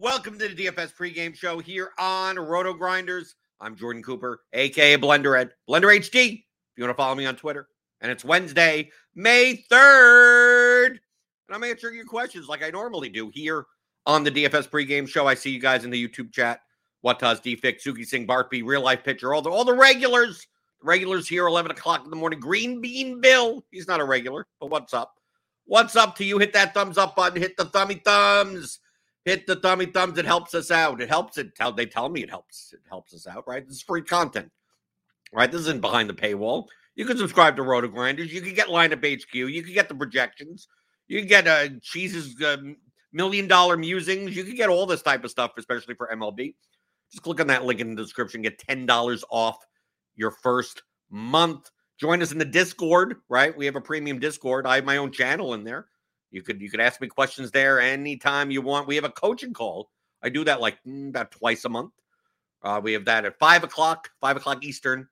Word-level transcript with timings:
Welcome 0.00 0.38
to 0.38 0.48
the 0.48 0.54
DFS 0.54 0.94
pregame 0.94 1.36
show 1.36 1.58
here 1.58 1.90
on 1.98 2.38
Roto 2.38 2.72
Grinders. 2.72 3.34
I'm 3.60 3.76
Jordan 3.76 4.02
Cooper, 4.02 4.40
aka 4.54 4.96
Blender 4.96 5.38
Ed, 5.38 5.50
Blender 5.68 5.94
HD. 5.94 6.32
If 6.32 6.42
you 6.78 6.84
want 6.84 6.96
to 6.96 7.02
follow 7.02 7.14
me 7.14 7.26
on 7.26 7.36
Twitter, 7.36 7.68
and 8.00 8.10
it's 8.10 8.24
Wednesday, 8.24 8.90
May 9.14 9.62
3rd. 9.70 10.86
And 10.86 10.98
I'm 11.50 11.62
answering 11.64 11.96
your 11.96 12.06
questions 12.06 12.48
like 12.48 12.62
I 12.62 12.70
normally 12.70 13.10
do 13.10 13.30
here 13.34 13.66
on 14.06 14.24
the 14.24 14.30
DFS 14.30 14.70
pregame 14.70 15.06
show. 15.06 15.26
I 15.26 15.34
see 15.34 15.50
you 15.50 15.60
guys 15.60 15.84
in 15.84 15.90
the 15.90 16.08
YouTube 16.08 16.32
chat. 16.32 16.60
What 17.02 17.18
does 17.18 17.38
DFIC, 17.42 17.82
Suki 17.86 18.06
Singh, 18.06 18.24
Bart 18.24 18.48
B, 18.48 18.62
real 18.62 18.80
life 18.80 19.04
pitcher, 19.04 19.34
all 19.34 19.42
the 19.42 19.50
all 19.50 19.66
the 19.66 19.76
regulars. 19.76 20.46
Regulars 20.82 21.28
here, 21.28 21.46
11 21.46 21.72
o'clock 21.72 22.06
in 22.06 22.10
the 22.10 22.16
morning. 22.16 22.40
Green 22.40 22.80
Bean 22.80 23.20
Bill. 23.20 23.62
He's 23.70 23.86
not 23.86 24.00
a 24.00 24.04
regular, 24.04 24.46
but 24.60 24.70
what's 24.70 24.94
up? 24.94 25.12
What's 25.66 25.94
up 25.94 26.16
to 26.16 26.24
you? 26.24 26.38
Hit 26.38 26.54
that 26.54 26.72
thumbs 26.72 26.96
up 26.96 27.16
button. 27.16 27.38
Hit 27.42 27.58
the 27.58 27.66
thummy 27.66 27.96
thumbs. 27.96 28.80
Hit 29.24 29.46
the 29.46 29.56
thummy 29.56 29.86
thumbs. 29.86 30.18
It 30.18 30.24
helps 30.24 30.54
us 30.54 30.70
out. 30.70 31.00
It 31.00 31.08
helps 31.08 31.36
it. 31.38 31.54
Tell 31.54 31.72
they 31.72 31.86
tell 31.86 32.08
me 32.08 32.22
it 32.22 32.30
helps. 32.30 32.72
It 32.72 32.80
helps 32.88 33.12
us 33.14 33.26
out, 33.26 33.44
right? 33.46 33.66
This 33.66 33.76
is 33.76 33.82
free 33.82 34.02
content. 34.02 34.50
Right? 35.32 35.50
This 35.50 35.60
isn't 35.62 35.80
behind 35.80 36.08
the 36.08 36.14
paywall. 36.14 36.66
You 36.96 37.04
can 37.04 37.16
subscribe 37.16 37.56
to 37.56 37.62
Roto 37.62 37.88
Grinders. 37.88 38.32
You 38.32 38.40
can 38.40 38.54
get 38.54 38.68
lineup 38.68 39.04
HQ. 39.04 39.34
You 39.34 39.62
can 39.62 39.74
get 39.74 39.88
the 39.88 39.94
projections. 39.94 40.68
You 41.06 41.18
can 41.18 41.28
get 41.28 41.46
uh 41.46 41.68
Cheese's 41.82 42.40
uh, 42.42 42.56
million 43.12 43.46
dollar 43.46 43.76
musings. 43.76 44.36
You 44.36 44.44
can 44.44 44.56
get 44.56 44.68
all 44.68 44.86
this 44.86 45.02
type 45.02 45.24
of 45.24 45.30
stuff, 45.30 45.52
especially 45.56 45.94
for 45.94 46.08
MLB. 46.12 46.54
Just 47.10 47.22
click 47.22 47.40
on 47.40 47.46
that 47.48 47.64
link 47.64 47.80
in 47.80 47.94
the 47.94 48.02
description. 48.02 48.42
Get 48.42 48.58
ten 48.58 48.86
dollars 48.86 49.24
off 49.30 49.58
your 50.16 50.30
first 50.30 50.82
month. 51.10 51.70
Join 51.98 52.22
us 52.22 52.32
in 52.32 52.38
the 52.38 52.44
Discord, 52.44 53.16
right? 53.28 53.56
We 53.56 53.66
have 53.66 53.76
a 53.76 53.80
premium 53.80 54.18
Discord. 54.18 54.66
I 54.66 54.76
have 54.76 54.84
my 54.84 54.96
own 54.96 55.12
channel 55.12 55.54
in 55.54 55.64
there. 55.64 55.86
You 56.30 56.42
could 56.42 56.60
you 56.60 56.70
could 56.70 56.80
ask 56.80 57.00
me 57.00 57.08
questions 57.08 57.50
there 57.50 57.80
anytime 57.80 58.50
you 58.50 58.62
want. 58.62 58.86
We 58.86 58.94
have 58.96 59.04
a 59.04 59.10
coaching 59.10 59.52
call. 59.52 59.90
I 60.22 60.28
do 60.28 60.44
that 60.44 60.60
like 60.60 60.78
mm, 60.86 61.08
about 61.08 61.30
twice 61.30 61.64
a 61.64 61.68
month. 61.68 61.92
Uh, 62.62 62.80
we 62.82 62.92
have 62.92 63.04
that 63.06 63.24
at 63.24 63.38
five 63.38 63.64
o'clock, 63.64 64.10
five 64.20 64.36
o'clock 64.36 64.64
Eastern 64.64 65.08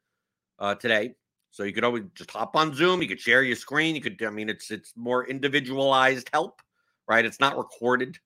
uh, 0.59 0.75
today. 0.75 1.15
So 1.51 1.63
you 1.63 1.73
could 1.73 1.85
always 1.85 2.05
just 2.15 2.31
hop 2.31 2.57
on 2.57 2.75
Zoom. 2.75 3.01
You 3.01 3.09
could 3.09 3.21
share 3.21 3.43
your 3.43 3.57
screen. 3.57 3.95
You 3.95 4.03
could, 4.03 4.23
I 4.23 4.31
mean, 4.31 4.49
it's 4.49 4.71
it's 4.71 4.93
more 4.97 5.27
individualized 5.27 6.29
help, 6.33 6.61
right? 7.09 7.25
It's 7.25 7.41
not 7.41 7.57
recorded, 7.57 8.19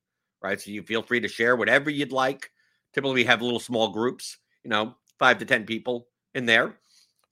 right? 0.42 0.60
So 0.60 0.70
you 0.70 0.82
feel 0.82 1.02
free 1.02 1.20
to 1.20 1.28
share 1.28 1.56
whatever 1.56 1.88
you'd 1.88 2.12
like. 2.12 2.50
Typically, 2.92 3.14
we 3.14 3.24
have 3.24 3.40
little 3.40 3.60
small 3.60 3.88
groups, 3.88 4.38
you 4.64 4.70
know, 4.70 4.96
five 5.18 5.38
to 5.38 5.44
ten 5.44 5.64
people 5.64 6.08
in 6.34 6.46
there 6.46 6.76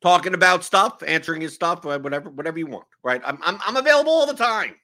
talking 0.00 0.32
about 0.32 0.65
stuff, 0.65 1.03
answering 1.06 1.42
his 1.42 1.54
stuff, 1.54 1.84
whatever, 1.84 2.31
whatever 2.31 2.59
you 2.59 2.66
want. 2.66 2.87
Right? 3.03 3.21
I'm, 3.25 3.38
I'm, 3.42 3.59
I'm 3.66 3.77
available 3.77 4.12
all 4.12 4.27
the 4.27 4.34
time. 4.34 4.77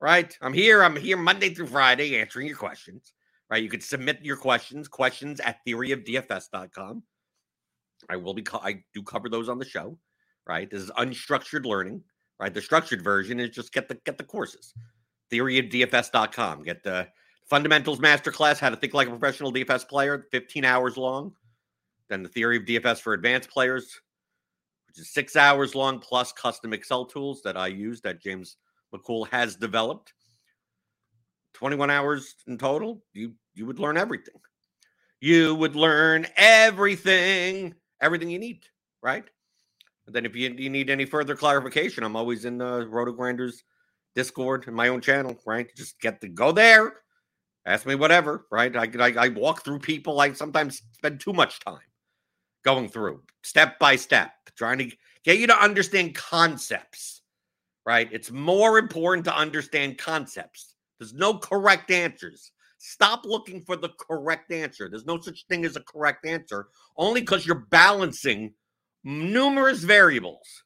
Right? 0.00 0.36
I'm 0.42 0.52
here. 0.52 0.82
I'm 0.82 0.96
here 0.96 1.16
Monday 1.16 1.54
through 1.54 1.68
Friday 1.68 2.18
answering 2.18 2.46
your 2.46 2.56
questions. 2.56 3.12
Right? 3.50 3.62
You 3.62 3.70
could 3.70 3.82
submit 3.82 4.18
your 4.22 4.36
questions, 4.36 4.88
questions 4.88 5.40
at 5.40 5.58
theoryofdfs.com. 5.66 7.02
I 8.10 8.16
will 8.16 8.34
be. 8.34 8.42
Co- 8.42 8.60
I 8.62 8.82
do 8.92 9.02
cover 9.02 9.28
those 9.28 9.48
on 9.48 9.58
the 9.58 9.64
show. 9.64 9.98
Right? 10.46 10.70
This 10.70 10.82
is 10.82 10.90
unstructured 10.92 11.64
learning. 11.64 12.02
Right? 12.38 12.52
The 12.52 12.60
structured 12.60 13.02
version 13.02 13.40
is 13.40 13.50
just 13.50 13.72
get 13.72 13.88
the 13.88 13.94
get 14.04 14.18
the 14.18 14.24
courses. 14.24 14.74
Theoryofdfs.com. 15.32 16.62
Get 16.62 16.82
the 16.82 17.08
fundamentals 17.48 18.00
masterclass, 18.00 18.58
how 18.58 18.70
to 18.70 18.76
think 18.76 18.92
like 18.92 19.08
a 19.08 19.16
professional 19.16 19.52
DFS 19.52 19.88
player, 19.88 20.26
15 20.30 20.64
hours 20.64 20.96
long. 20.96 21.32
Then 22.08 22.22
the 22.22 22.28
theory 22.28 22.56
of 22.58 22.64
DFS 22.64 23.00
for 23.00 23.14
advanced 23.14 23.50
players, 23.50 24.00
which 24.86 24.98
is 24.98 25.12
six 25.12 25.36
hours 25.36 25.74
long, 25.74 25.98
plus 25.98 26.32
custom 26.32 26.72
Excel 26.72 27.04
tools 27.04 27.42
that 27.42 27.56
I 27.56 27.68
use 27.68 28.00
that 28.02 28.22
James 28.22 28.56
McCool 28.94 29.28
has 29.28 29.56
developed. 29.56 30.12
21 31.54 31.90
hours 31.90 32.34
in 32.46 32.58
total. 32.58 33.02
You 33.12 33.32
you 33.54 33.64
would 33.66 33.78
learn 33.78 33.96
everything. 33.96 34.34
You 35.20 35.54
would 35.54 35.74
learn 35.74 36.26
everything, 36.36 37.74
everything 38.02 38.28
you 38.28 38.38
need, 38.38 38.64
right? 39.02 39.24
And 40.06 40.14
then 40.14 40.26
if 40.26 40.36
you, 40.36 40.54
you 40.56 40.68
need 40.68 40.90
any 40.90 41.06
further 41.06 41.34
clarification, 41.34 42.04
I'm 42.04 42.16
always 42.16 42.44
in 42.44 42.58
the 42.58 42.86
Roto 42.86 43.12
Grinders 43.12 43.64
Discord 44.14 44.66
and 44.66 44.76
my 44.76 44.88
own 44.88 45.00
channel, 45.00 45.36
right? 45.46 45.68
Just 45.74 45.98
get 46.00 46.20
to 46.20 46.28
go 46.28 46.52
there, 46.52 47.00
ask 47.64 47.86
me 47.86 47.94
whatever, 47.94 48.46
right? 48.52 48.74
I, 48.76 48.90
I 49.00 49.26
I 49.26 49.28
walk 49.28 49.64
through 49.64 49.78
people. 49.80 50.20
I 50.20 50.32
sometimes 50.32 50.82
spend 50.92 51.20
too 51.20 51.32
much 51.32 51.60
time 51.60 51.80
going 52.64 52.88
through 52.88 53.22
step 53.42 53.78
by 53.78 53.96
step, 53.96 54.32
trying 54.56 54.78
to 54.78 54.90
get 55.24 55.38
you 55.38 55.46
to 55.46 55.62
understand 55.62 56.14
concepts, 56.14 57.22
right? 57.86 58.08
It's 58.12 58.30
more 58.30 58.78
important 58.78 59.24
to 59.26 59.36
understand 59.36 59.98
concepts. 59.98 60.74
There's 60.98 61.14
no 61.14 61.38
correct 61.38 61.90
answers. 61.90 62.52
Stop 62.78 63.24
looking 63.24 63.62
for 63.62 63.76
the 63.76 63.90
correct 64.00 64.52
answer. 64.52 64.88
There's 64.88 65.06
no 65.06 65.18
such 65.20 65.46
thing 65.48 65.64
as 65.64 65.76
a 65.76 65.82
correct 65.82 66.26
answer, 66.26 66.68
only 66.96 67.20
because 67.20 67.46
you're 67.46 67.66
balancing 67.70 68.54
numerous 69.04 69.82
variables. 69.82 70.64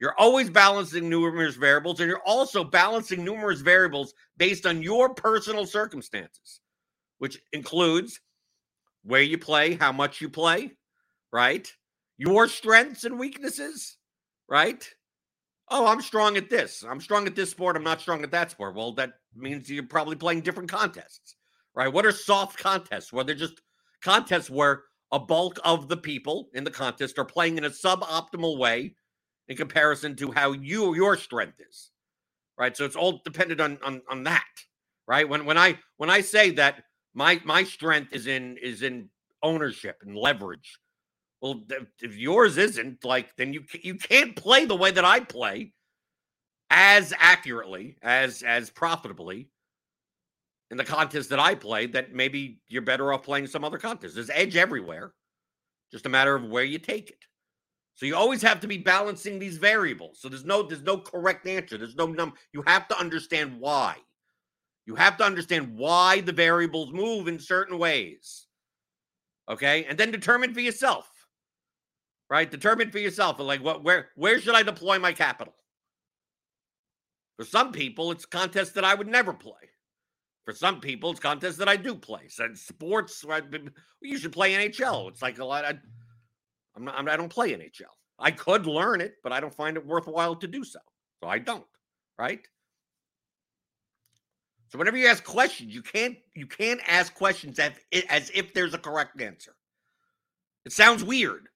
You're 0.00 0.18
always 0.18 0.50
balancing 0.50 1.08
numerous 1.08 1.56
variables, 1.56 2.00
and 2.00 2.08
you're 2.08 2.22
also 2.26 2.64
balancing 2.64 3.24
numerous 3.24 3.60
variables 3.60 4.14
based 4.36 4.66
on 4.66 4.82
your 4.82 5.14
personal 5.14 5.64
circumstances. 5.66 6.60
which 7.22 7.38
includes 7.52 8.20
where 9.04 9.22
you 9.22 9.38
play, 9.38 9.74
how 9.76 9.92
much 9.92 10.20
you 10.20 10.28
play, 10.28 10.72
right? 11.32 11.72
Your 12.18 12.48
strengths 12.48 13.04
and 13.04 13.16
weaknesses, 13.16 13.96
right? 14.48 14.84
Oh, 15.74 15.86
I'm 15.86 16.02
strong 16.02 16.36
at 16.36 16.50
this. 16.50 16.84
I'm 16.86 17.00
strong 17.00 17.26
at 17.26 17.34
this 17.34 17.50
sport. 17.50 17.76
I'm 17.76 17.82
not 17.82 18.02
strong 18.02 18.22
at 18.22 18.30
that 18.30 18.50
sport. 18.50 18.74
Well, 18.74 18.92
that 18.92 19.14
means 19.34 19.70
you're 19.70 19.82
probably 19.84 20.16
playing 20.16 20.42
different 20.42 20.70
contests, 20.70 21.36
right? 21.74 21.90
What 21.90 22.04
are 22.04 22.12
soft 22.12 22.58
contests? 22.58 23.10
Where 23.10 23.24
they're 23.24 23.34
just 23.34 23.62
contests 24.02 24.50
where 24.50 24.82
a 25.12 25.18
bulk 25.18 25.58
of 25.64 25.88
the 25.88 25.96
people 25.96 26.50
in 26.52 26.62
the 26.64 26.70
contest 26.70 27.18
are 27.18 27.24
playing 27.24 27.56
in 27.56 27.64
a 27.64 27.70
suboptimal 27.70 28.58
way 28.58 28.94
in 29.48 29.56
comparison 29.56 30.14
to 30.16 30.30
how 30.30 30.52
you 30.52 30.94
your 30.94 31.16
strength 31.16 31.58
is, 31.66 31.90
right? 32.58 32.76
So 32.76 32.84
it's 32.84 32.96
all 32.96 33.22
dependent 33.24 33.62
on 33.62 33.78
on 33.82 34.02
on 34.10 34.24
that, 34.24 34.44
right? 35.08 35.26
When 35.26 35.46
when 35.46 35.56
I 35.56 35.78
when 35.96 36.10
I 36.10 36.20
say 36.20 36.50
that 36.50 36.84
my 37.14 37.40
my 37.46 37.64
strength 37.64 38.12
is 38.12 38.26
in 38.26 38.58
is 38.58 38.82
in 38.82 39.08
ownership 39.42 39.96
and 40.02 40.14
leverage 40.14 40.78
well, 41.42 41.60
if 42.00 42.16
yours 42.16 42.56
isn't, 42.56 43.04
like, 43.04 43.34
then 43.36 43.52
you 43.52 43.64
you 43.82 43.96
can't 43.96 44.36
play 44.36 44.64
the 44.64 44.76
way 44.76 44.92
that 44.92 45.04
I 45.04 45.18
play 45.20 45.72
as 46.70 47.12
accurately 47.18 47.96
as 48.00 48.42
as 48.42 48.70
profitably 48.70 49.50
in 50.70 50.76
the 50.76 50.84
contest 50.84 51.30
that 51.30 51.40
I 51.40 51.56
play. 51.56 51.86
That 51.86 52.14
maybe 52.14 52.60
you're 52.68 52.82
better 52.82 53.12
off 53.12 53.24
playing 53.24 53.48
some 53.48 53.64
other 53.64 53.78
contest. 53.78 54.14
There's 54.14 54.30
edge 54.30 54.54
everywhere, 54.54 55.14
just 55.90 56.06
a 56.06 56.08
matter 56.08 56.36
of 56.36 56.44
where 56.44 56.62
you 56.62 56.78
take 56.78 57.10
it. 57.10 57.24
So 57.96 58.06
you 58.06 58.14
always 58.14 58.40
have 58.42 58.60
to 58.60 58.68
be 58.68 58.78
balancing 58.78 59.40
these 59.40 59.58
variables. 59.58 60.20
So 60.20 60.28
there's 60.28 60.44
no 60.44 60.62
there's 60.62 60.82
no 60.82 60.96
correct 60.96 61.48
answer. 61.48 61.76
There's 61.76 61.96
no 61.96 62.06
number. 62.06 62.36
You 62.52 62.62
have 62.68 62.86
to 62.86 62.98
understand 62.98 63.58
why. 63.58 63.96
You 64.86 64.94
have 64.94 65.16
to 65.16 65.24
understand 65.24 65.76
why 65.76 66.20
the 66.20 66.32
variables 66.32 66.92
move 66.92 67.26
in 67.26 67.40
certain 67.40 67.80
ways. 67.80 68.46
Okay, 69.50 69.84
and 69.86 69.98
then 69.98 70.12
determine 70.12 70.54
for 70.54 70.60
yourself 70.60 71.10
right? 72.32 72.50
Determine 72.50 72.90
for 72.90 72.98
yourself. 72.98 73.38
Like, 73.38 73.62
what, 73.62 73.84
where, 73.84 74.08
where 74.16 74.40
should 74.40 74.54
I 74.54 74.62
deploy 74.62 74.98
my 74.98 75.12
capital? 75.12 75.52
For 77.36 77.44
some 77.44 77.72
people, 77.72 78.10
it's 78.10 78.24
contests 78.24 78.70
that 78.72 78.86
I 78.86 78.94
would 78.94 79.06
never 79.06 79.34
play. 79.34 79.52
For 80.46 80.54
some 80.54 80.80
people, 80.80 81.10
it's 81.10 81.20
contests 81.20 81.58
that 81.58 81.68
I 81.68 81.76
do 81.76 81.94
play. 81.94 82.28
So 82.28 82.48
sports, 82.54 83.22
right? 83.22 83.44
you 84.00 84.16
should 84.16 84.32
play 84.32 84.54
NHL. 84.54 85.10
It's 85.10 85.20
like 85.20 85.40
a 85.40 85.44
lot. 85.44 85.66
I, 85.66 85.74
I'm 86.74 86.86
not. 86.86 87.06
I 87.06 87.18
don't 87.18 87.28
play 87.28 87.52
NHL. 87.52 87.92
I 88.18 88.30
could 88.30 88.64
learn 88.64 89.02
it, 89.02 89.16
but 89.22 89.32
I 89.32 89.38
don't 89.38 89.54
find 89.54 89.76
it 89.76 89.86
worthwhile 89.86 90.34
to 90.36 90.48
do 90.48 90.64
so. 90.64 90.80
So 91.22 91.28
I 91.28 91.38
don't. 91.38 91.66
Right. 92.18 92.40
So 94.70 94.78
whenever 94.78 94.96
you 94.96 95.06
ask 95.06 95.22
questions, 95.22 95.74
you 95.74 95.82
can't 95.82 96.16
you 96.34 96.46
can't 96.46 96.80
ask 96.86 97.12
questions 97.12 97.58
as, 97.58 97.72
as 98.08 98.30
if 98.34 98.54
there's 98.54 98.72
a 98.72 98.78
correct 98.78 99.20
answer. 99.20 99.54
It 100.64 100.72
sounds 100.72 101.04
weird, 101.04 101.48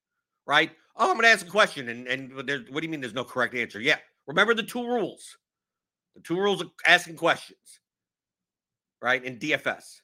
right? 0.46 0.70
Oh, 0.96 1.10
I'm 1.10 1.16
going 1.16 1.24
to 1.24 1.28
ask 1.28 1.46
a 1.46 1.50
question, 1.50 1.88
and 1.88 2.06
and 2.06 2.34
what 2.34 2.46
do 2.46 2.64
you 2.82 2.88
mean 2.88 3.00
there's 3.00 3.14
no 3.14 3.24
correct 3.24 3.54
answer? 3.54 3.80
Yeah, 3.80 3.98
remember 4.26 4.54
the 4.54 4.62
two 4.62 4.86
rules. 4.86 5.36
The 6.14 6.22
two 6.22 6.36
rules 6.36 6.62
of 6.62 6.70
asking 6.86 7.16
questions, 7.16 7.80
right? 9.02 9.22
In 9.22 9.38
DFS, 9.38 10.00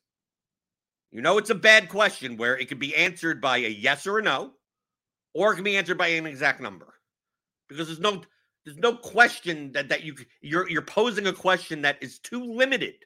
you 1.11 1.23
know 1.23 1.39
it's 1.39 1.51
a 1.51 1.55
bad 1.55 1.89
question 1.89 2.37
where 2.37 2.59
it 2.59 2.69
could 2.69 2.79
be 2.79 2.95
answered 2.95 3.41
by 3.41 3.59
a 3.59 3.69
yes 3.69 4.07
or 4.07 4.19
a 4.19 4.23
no, 4.23 4.53
or 5.33 5.53
it 5.53 5.55
can 5.57 5.65
be 5.65 5.79
answered 5.79 5.97
by 5.97 6.09
an 6.09 6.27
exact 6.27 6.61
number, 6.61 6.95
because 7.69 7.87
there's 7.87 8.01
no 8.01 8.23
there's 8.67 8.77
no 8.77 8.95
question 8.95 9.73
that 9.73 9.89
that 9.89 10.05
you 10.05 10.15
you're 10.43 10.69
you're 10.69 10.83
posing 10.83 11.27
a 11.27 11.33
question 11.33 11.81
that 11.83 11.97
is 12.03 12.19
too 12.19 12.45
limited. 12.45 12.97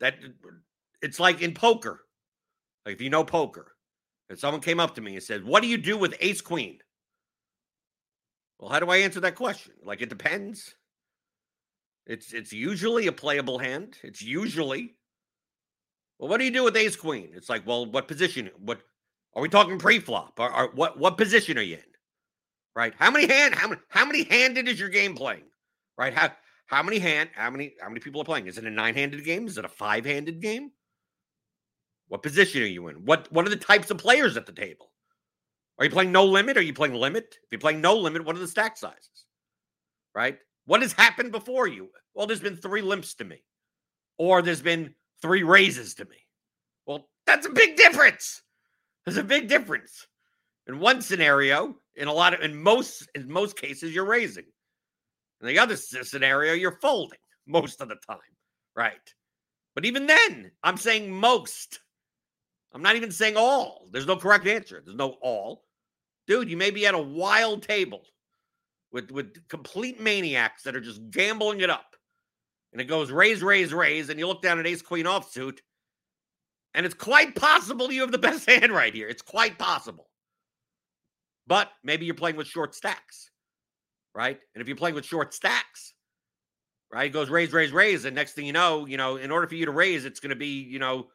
That 0.00 0.16
it's 1.00 1.18
like 1.18 1.40
in 1.40 1.54
poker, 1.54 2.02
like 2.84 2.96
if 2.96 3.00
you 3.00 3.08
know 3.08 3.24
poker, 3.24 3.74
and 4.30 4.38
someone 4.38 4.62
came 4.62 4.78
up 4.78 4.94
to 4.94 5.00
me 5.00 5.14
and 5.14 5.22
said, 5.22 5.44
What 5.44 5.60
do 5.60 5.68
you 5.68 5.76
do 5.76 5.98
with 5.98 6.14
ace 6.20 6.40
queen? 6.40 6.78
Well, 8.58 8.70
how 8.70 8.78
do 8.78 8.88
I 8.88 8.98
answer 8.98 9.20
that 9.20 9.34
question? 9.34 9.72
Like 9.84 10.00
it 10.00 10.08
depends. 10.08 10.74
It's 12.06 12.32
it's 12.32 12.52
usually 12.52 13.08
a 13.08 13.12
playable 13.12 13.58
hand. 13.58 13.98
It's 14.02 14.22
usually. 14.22 14.94
Well, 16.18 16.28
what 16.28 16.38
do 16.38 16.44
you 16.44 16.52
do 16.52 16.64
with 16.64 16.76
ace 16.76 16.96
queen? 16.96 17.30
It's 17.34 17.48
like, 17.48 17.66
well, 17.66 17.86
what 17.86 18.06
position? 18.06 18.50
What 18.58 18.80
are 19.34 19.42
we 19.42 19.48
talking 19.48 19.78
pre-flop? 19.78 20.38
Or 20.38 20.70
what 20.74 20.98
what 20.98 21.16
position 21.16 21.58
are 21.58 21.62
you 21.62 21.76
in? 21.76 21.82
Right? 22.76 22.94
How 22.96 23.10
many 23.10 23.26
hand 23.26 23.56
how 23.56 23.68
many 23.68 23.80
how 23.88 24.04
many 24.04 24.22
handed 24.22 24.68
is 24.68 24.78
your 24.78 24.90
game 24.90 25.16
playing? 25.16 25.44
Right? 25.98 26.14
How 26.14 26.30
how 26.66 26.84
many 26.84 27.00
hand 27.00 27.30
how 27.34 27.50
many 27.50 27.74
how 27.80 27.88
many 27.88 28.00
people 28.00 28.20
are 28.20 28.24
playing? 28.24 28.46
Is 28.46 28.58
it 28.58 28.64
a 28.64 28.70
nine-handed 28.70 29.24
game? 29.24 29.48
Is 29.48 29.58
it 29.58 29.64
a 29.64 29.68
five-handed 29.68 30.40
game? 30.40 30.70
What 32.10 32.24
position 32.24 32.62
are 32.62 32.66
you 32.66 32.88
in? 32.88 32.96
What 33.04 33.30
what 33.30 33.46
are 33.46 33.50
the 33.50 33.56
types 33.56 33.88
of 33.90 33.98
players 33.98 34.36
at 34.36 34.44
the 34.44 34.52
table? 34.52 34.90
Are 35.78 35.84
you 35.84 35.90
playing 35.92 36.10
no 36.10 36.24
limit? 36.24 36.56
Are 36.56 36.62
you 36.62 36.74
playing 36.74 36.94
limit? 36.94 37.36
If 37.44 37.52
you're 37.52 37.60
playing 37.60 37.80
no 37.80 37.96
limit, 37.96 38.24
what 38.24 38.34
are 38.34 38.40
the 38.40 38.48
stack 38.48 38.76
sizes? 38.76 39.26
Right? 40.12 40.36
What 40.66 40.82
has 40.82 40.92
happened 40.92 41.30
before 41.30 41.68
you? 41.68 41.88
Well, 42.14 42.26
there's 42.26 42.40
been 42.40 42.56
three 42.56 42.82
limps 42.82 43.14
to 43.14 43.24
me, 43.24 43.44
or 44.18 44.42
there's 44.42 44.60
been 44.60 44.92
three 45.22 45.44
raises 45.44 45.94
to 45.94 46.04
me. 46.04 46.16
Well, 46.84 47.08
that's 47.26 47.46
a 47.46 47.50
big 47.50 47.76
difference. 47.76 48.42
There's 49.04 49.16
a 49.16 49.22
big 49.22 49.48
difference. 49.48 50.08
In 50.66 50.80
one 50.80 51.02
scenario, 51.02 51.76
in 51.94 52.08
a 52.08 52.12
lot 52.12 52.34
of 52.34 52.40
in 52.40 52.60
most 52.60 53.08
in 53.14 53.30
most 53.30 53.56
cases, 53.56 53.94
you're 53.94 54.04
raising. 54.04 54.46
In 55.40 55.46
the 55.46 55.60
other 55.60 55.76
scenario, 55.76 56.54
you're 56.54 56.80
folding 56.82 57.20
most 57.46 57.80
of 57.80 57.88
the 57.88 57.96
time. 58.04 58.18
Right. 58.74 59.14
But 59.76 59.84
even 59.84 60.08
then, 60.08 60.50
I'm 60.64 60.76
saying 60.76 61.12
most. 61.12 61.78
I'm 62.72 62.82
not 62.82 62.96
even 62.96 63.10
saying 63.10 63.36
all. 63.36 63.88
There's 63.90 64.06
no 64.06 64.16
correct 64.16 64.46
answer. 64.46 64.82
There's 64.84 64.96
no 64.96 65.16
all. 65.22 65.64
Dude, 66.26 66.48
you 66.48 66.56
may 66.56 66.70
be 66.70 66.86
at 66.86 66.94
a 66.94 66.98
wild 66.98 67.62
table 67.62 68.02
with, 68.92 69.10
with 69.10 69.48
complete 69.48 70.00
maniacs 70.00 70.62
that 70.62 70.76
are 70.76 70.80
just 70.80 71.10
gambling 71.10 71.60
it 71.60 71.70
up. 71.70 71.96
And 72.72 72.80
it 72.80 72.84
goes 72.84 73.10
raise, 73.10 73.42
raise, 73.42 73.74
raise. 73.74 74.08
And 74.08 74.18
you 74.18 74.26
look 74.26 74.42
down 74.42 74.58
at 74.58 74.66
ace 74.66 74.82
queen 74.82 75.06
offsuit. 75.06 75.58
And 76.74 76.86
it's 76.86 76.94
quite 76.94 77.34
possible 77.34 77.90
you 77.90 78.02
have 78.02 78.12
the 78.12 78.18
best 78.18 78.48
hand 78.50 78.72
right 78.72 78.94
here. 78.94 79.08
It's 79.08 79.22
quite 79.22 79.58
possible. 79.58 80.08
But 81.46 81.68
maybe 81.82 82.06
you're 82.06 82.14
playing 82.14 82.36
with 82.36 82.46
short 82.46 82.76
stacks, 82.76 83.30
right? 84.14 84.38
And 84.54 84.62
if 84.62 84.68
you're 84.68 84.76
playing 84.76 84.94
with 84.94 85.04
short 85.04 85.34
stacks, 85.34 85.94
right, 86.92 87.06
it 87.06 87.12
goes 87.12 87.28
raise, 87.28 87.52
raise, 87.52 87.72
raise. 87.72 88.04
And 88.04 88.14
next 88.14 88.34
thing 88.34 88.46
you 88.46 88.52
know, 88.52 88.86
you 88.86 88.96
know, 88.96 89.16
in 89.16 89.32
order 89.32 89.48
for 89.48 89.56
you 89.56 89.66
to 89.66 89.72
raise, 89.72 90.04
it's 90.04 90.20
going 90.20 90.30
to 90.30 90.36
be, 90.36 90.62
you 90.62 90.78
know, 90.78 91.08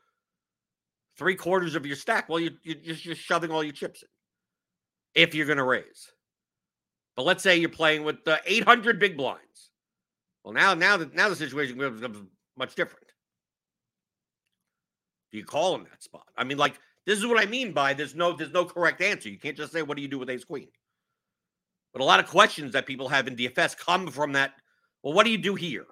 three 1.17 1.35
quarters 1.35 1.75
of 1.75 1.85
your 1.85 1.95
stack. 1.95 2.29
Well, 2.29 2.39
you, 2.39 2.51
you're 2.63 2.95
just, 2.95 3.21
shoving 3.21 3.51
all 3.51 3.63
your 3.63 3.73
chips 3.73 4.03
in 4.03 5.23
if 5.23 5.33
you're 5.33 5.45
going 5.45 5.57
to 5.57 5.63
raise. 5.63 6.11
But 7.15 7.23
let's 7.23 7.41
say 7.41 7.57
you're 7.57 7.69
playing 7.69 8.03
with 8.03 8.23
the 8.25 8.41
800 8.45 8.99
big 8.99 9.17
blinds. 9.17 9.71
Well, 10.43 10.53
now, 10.53 10.73
now 10.73 10.97
the 10.97 11.09
now 11.13 11.29
the 11.29 11.35
situation 11.35 11.77
becomes 11.77 12.21
much 12.57 12.75
different. 12.75 13.07
Do 15.31 15.39
you 15.39 15.45
call 15.45 15.75
in 15.75 15.83
that 15.85 16.03
spot? 16.03 16.27
I 16.37 16.43
mean, 16.43 16.57
like 16.57 16.79
this 17.05 17.17
is 17.17 17.25
what 17.25 17.41
I 17.41 17.45
mean 17.45 17.71
by 17.71 17.93
there's 17.93 18.15
no 18.15 18.33
there's 18.33 18.53
no 18.53 18.65
correct 18.65 19.01
answer. 19.01 19.29
You 19.29 19.39
can't 19.39 19.57
just 19.57 19.73
say 19.73 19.81
what 19.81 19.95
do 19.97 20.03
you 20.03 20.07
do 20.07 20.19
with 20.19 20.29
Ace 20.29 20.43
Queen. 20.43 20.67
But 21.93 22.01
a 22.01 22.05
lot 22.05 22.19
of 22.19 22.27
questions 22.27 22.73
that 22.73 22.85
people 22.85 23.07
have 23.07 23.27
in 23.27 23.35
DFS 23.35 23.77
come 23.77 24.07
from 24.07 24.33
that. 24.33 24.53
Well, 25.01 25.13
what 25.13 25.25
do 25.25 25.31
you 25.31 25.37
do 25.37 25.55
here? 25.55 25.85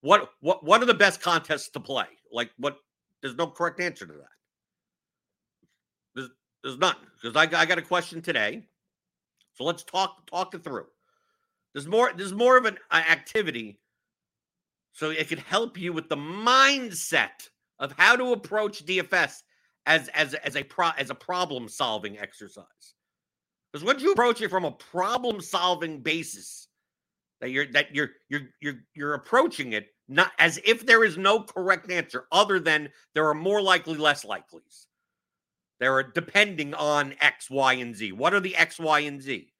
What 0.00 0.30
what 0.40 0.64
what 0.64 0.82
are 0.82 0.86
the 0.86 0.94
best 0.94 1.20
contests 1.20 1.70
to 1.70 1.80
play? 1.80 2.06
Like 2.32 2.50
what? 2.58 2.78
There's 3.22 3.36
no 3.36 3.46
correct 3.46 3.80
answer 3.80 4.06
to 4.06 4.12
that. 4.12 4.34
There's 6.64 6.78
none 6.78 6.96
because 7.20 7.36
I, 7.36 7.42
I 7.60 7.66
got 7.66 7.76
a 7.76 7.82
question 7.82 8.22
today. 8.22 8.66
So 9.52 9.64
let's 9.64 9.84
talk 9.84 10.26
talk 10.26 10.54
it 10.54 10.64
through. 10.64 10.86
There's 11.74 11.86
more. 11.86 12.10
There's 12.16 12.32
more 12.32 12.56
of 12.56 12.64
an 12.64 12.78
uh, 12.90 13.02
activity, 13.08 13.78
so 14.92 15.10
it 15.10 15.28
could 15.28 15.40
help 15.40 15.78
you 15.78 15.92
with 15.92 16.08
the 16.08 16.16
mindset 16.16 17.48
of 17.78 17.92
how 17.98 18.16
to 18.16 18.32
approach 18.32 18.86
DFS 18.86 19.42
as 19.84 20.08
as 20.08 20.32
as 20.32 20.56
a 20.56 20.62
pro 20.64 20.88
as 20.96 21.10
a 21.10 21.14
problem 21.14 21.68
solving 21.68 22.18
exercise. 22.18 22.94
Because 23.70 23.84
once 23.84 24.02
you 24.02 24.12
approach 24.12 24.40
it 24.40 24.48
from 24.48 24.64
a 24.64 24.72
problem 24.72 25.42
solving 25.42 26.00
basis, 26.00 26.68
that 27.42 27.50
you're 27.50 27.66
that 27.72 27.94
you're 27.94 28.10
you're 28.30 28.48
you're 28.62 28.78
you're 28.94 29.14
approaching 29.14 29.74
it 29.74 29.88
not 30.08 30.32
as 30.38 30.58
if 30.64 30.86
there 30.86 31.04
is 31.04 31.18
no 31.18 31.42
correct 31.42 31.90
answer 31.90 32.24
other 32.32 32.58
than 32.58 32.88
there 33.14 33.28
are 33.28 33.34
more 33.34 33.60
likely 33.60 33.98
less 33.98 34.24
likelies. 34.24 34.86
They're 35.84 36.02
depending 36.02 36.72
on 36.72 37.14
X, 37.20 37.50
Y, 37.50 37.74
and 37.74 37.94
Z. 37.94 38.12
What 38.12 38.32
are 38.32 38.40
the 38.40 38.56
X, 38.56 38.78
Y, 38.78 39.00
and 39.00 39.20
Z? 39.20 39.52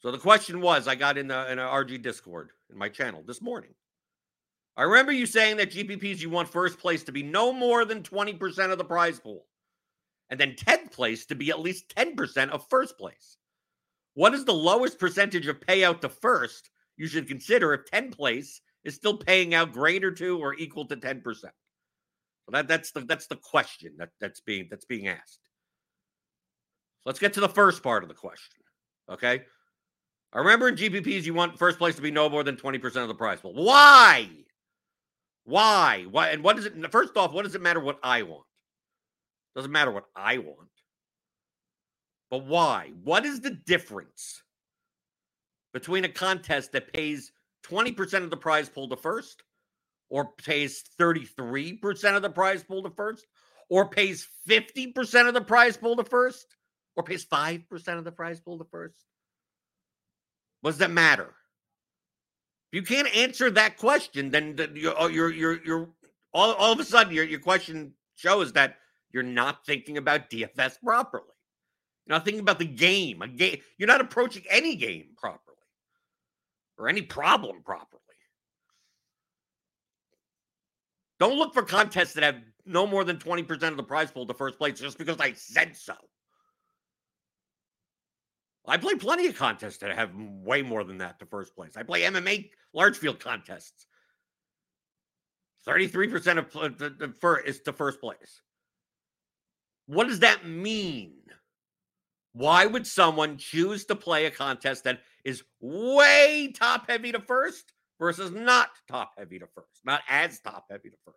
So 0.00 0.10
the 0.10 0.18
question 0.18 0.60
was, 0.60 0.88
I 0.88 0.96
got 0.96 1.16
in 1.16 1.28
the 1.28 1.52
in 1.52 1.60
a 1.60 1.62
RG 1.62 2.02
Discord 2.02 2.50
in 2.68 2.76
my 2.76 2.88
channel 2.88 3.22
this 3.24 3.40
morning. 3.40 3.70
I 4.76 4.82
remember 4.82 5.12
you 5.12 5.24
saying 5.24 5.58
that 5.58 5.70
GPPs 5.70 6.18
you 6.18 6.30
want 6.30 6.48
first 6.48 6.80
place 6.80 7.04
to 7.04 7.12
be 7.12 7.22
no 7.22 7.52
more 7.52 7.84
than 7.84 8.02
20% 8.02 8.72
of 8.72 8.78
the 8.78 8.84
prize 8.84 9.20
pool. 9.20 9.46
And 10.30 10.40
then 10.40 10.56
10th 10.56 10.90
place 10.90 11.24
to 11.26 11.36
be 11.36 11.50
at 11.50 11.60
least 11.60 11.94
10% 11.96 12.50
of 12.50 12.68
first 12.68 12.98
place. 12.98 13.36
What 14.14 14.34
is 14.34 14.44
the 14.44 14.52
lowest 14.52 14.98
percentage 14.98 15.46
of 15.46 15.60
payout 15.60 16.00
to 16.00 16.08
first 16.08 16.70
you 16.96 17.06
should 17.06 17.28
consider 17.28 17.72
if 17.72 17.88
10th 17.88 18.16
place 18.16 18.62
is 18.82 18.96
still 18.96 19.16
paying 19.16 19.54
out 19.54 19.70
greater 19.70 20.10
to 20.10 20.40
or 20.40 20.54
equal 20.54 20.86
to 20.86 20.96
10%? 20.96 21.44
So 22.48 22.52
that 22.52 22.66
that's 22.66 22.92
the 22.92 23.00
that's 23.00 23.26
the 23.26 23.36
question 23.36 23.92
that 23.98 24.08
that's 24.22 24.40
being 24.40 24.68
that's 24.70 24.86
being 24.86 25.06
asked. 25.06 25.40
Let's 27.04 27.18
get 27.18 27.34
to 27.34 27.40
the 27.40 27.48
first 27.48 27.82
part 27.82 28.02
of 28.02 28.08
the 28.08 28.14
question. 28.14 28.62
Okay. 29.10 29.42
I 30.32 30.38
remember 30.38 30.68
in 30.68 30.76
GPPs 30.76 31.24
you 31.24 31.34
want 31.34 31.58
first 31.58 31.76
place 31.76 31.96
to 31.96 32.02
be 32.02 32.10
no 32.10 32.28
more 32.30 32.42
than 32.42 32.56
20% 32.56 32.84
of 32.96 33.08
the 33.08 33.14
prize 33.14 33.40
pool. 33.40 33.52
Why? 33.54 34.30
Why? 35.44 36.06
Why? 36.10 36.28
And 36.30 36.42
what 36.42 36.56
does 36.56 36.64
it 36.64 36.72
first 36.90 37.18
off, 37.18 37.34
what 37.34 37.44
does 37.44 37.54
it 37.54 37.60
matter 37.60 37.80
what 37.80 37.98
I 38.02 38.22
want? 38.22 38.44
Doesn't 39.54 39.72
matter 39.72 39.90
what 39.90 40.04
I 40.16 40.38
want. 40.38 40.70
But 42.30 42.46
why? 42.46 42.92
What 43.04 43.26
is 43.26 43.40
the 43.40 43.50
difference 43.50 44.42
between 45.74 46.04
a 46.04 46.08
contest 46.08 46.72
that 46.72 46.94
pays 46.94 47.30
20% 47.66 48.22
of 48.22 48.30
the 48.30 48.36
prize 48.38 48.70
pool 48.70 48.88
to 48.88 48.96
first, 48.96 49.42
or 50.10 50.32
pays 50.32 50.84
33% 50.98 52.16
of 52.16 52.22
the 52.22 52.30
prize 52.30 52.62
pool 52.62 52.82
to 52.82 52.90
first, 52.90 53.26
or 53.68 53.88
pays 53.88 54.26
50% 54.48 55.28
of 55.28 55.34
the 55.34 55.40
prize 55.40 55.76
pool 55.76 55.96
to 55.96 56.04
first, 56.04 56.46
or 56.96 57.02
pays 57.02 57.24
5% 57.24 57.98
of 57.98 58.04
the 58.04 58.12
prize 58.12 58.40
pool 58.40 58.58
to 58.58 58.64
first? 58.64 59.04
What 60.60 60.70
does 60.70 60.78
that 60.78 60.90
matter? 60.90 61.34
If 62.72 62.76
you 62.76 62.82
can't 62.82 63.14
answer 63.16 63.50
that 63.50 63.76
question, 63.76 64.30
then 64.30 64.56
you're, 64.74 65.10
you're, 65.10 65.32
you're, 65.32 65.64
you're 65.64 65.88
all, 66.32 66.52
all 66.54 66.72
of 66.72 66.80
a 66.80 66.84
sudden 66.84 67.14
your, 67.14 67.24
your 67.24 67.40
question 67.40 67.92
shows 68.16 68.52
that 68.54 68.76
you're 69.10 69.22
not 69.22 69.64
thinking 69.64 69.96
about 69.96 70.28
DFS 70.30 70.80
properly. 70.82 71.24
You're 72.06 72.16
not 72.16 72.24
thinking 72.24 72.40
about 72.40 72.58
the 72.58 72.66
game. 72.66 73.22
A 73.22 73.28
game. 73.28 73.58
You're 73.78 73.86
not 73.86 74.00
approaching 74.00 74.42
any 74.50 74.76
game 74.76 75.08
properly 75.16 75.56
or 76.78 76.88
any 76.88 77.02
problem 77.02 77.62
properly. 77.62 78.02
Don't 81.18 81.36
look 81.36 81.52
for 81.52 81.62
contests 81.62 82.12
that 82.14 82.22
have 82.22 82.36
no 82.64 82.86
more 82.86 83.04
than 83.04 83.16
20% 83.16 83.62
of 83.62 83.76
the 83.76 83.82
prize 83.82 84.10
pool 84.10 84.26
to 84.26 84.34
first 84.34 84.58
place 84.58 84.78
just 84.78 84.98
because 84.98 85.18
I 85.18 85.32
said 85.32 85.76
so. 85.76 85.94
I 88.66 88.76
play 88.76 88.94
plenty 88.94 89.26
of 89.26 89.36
contests 89.36 89.78
that 89.78 89.96
have 89.96 90.10
way 90.14 90.60
more 90.60 90.84
than 90.84 90.98
that 90.98 91.18
to 91.20 91.26
first 91.26 91.56
place. 91.56 91.72
I 91.76 91.82
play 91.82 92.02
MMA 92.02 92.50
large 92.74 92.98
field 92.98 93.18
contests. 93.18 93.86
33% 95.66 96.38
of 96.38 96.52
the, 96.52 96.90
the, 96.90 97.08
the 97.08 97.42
is 97.44 97.60
to 97.60 97.72
first 97.72 98.00
place. 98.00 98.42
What 99.86 100.08
does 100.08 100.20
that 100.20 100.46
mean? 100.46 101.14
Why 102.32 102.66
would 102.66 102.86
someone 102.86 103.38
choose 103.38 103.86
to 103.86 103.96
play 103.96 104.26
a 104.26 104.30
contest 104.30 104.84
that 104.84 105.00
is 105.24 105.42
way 105.60 106.52
top 106.54 106.88
heavy 106.88 107.10
to 107.12 107.20
first 107.20 107.72
versus 107.98 108.30
not 108.30 108.70
top 108.90 109.12
heavy 109.18 109.38
to 109.38 109.46
first, 109.46 109.80
not 109.84 110.02
as 110.08 110.40
top 110.40 110.66
heavy 110.70 110.90
to 110.90 110.96
first? 111.04 111.16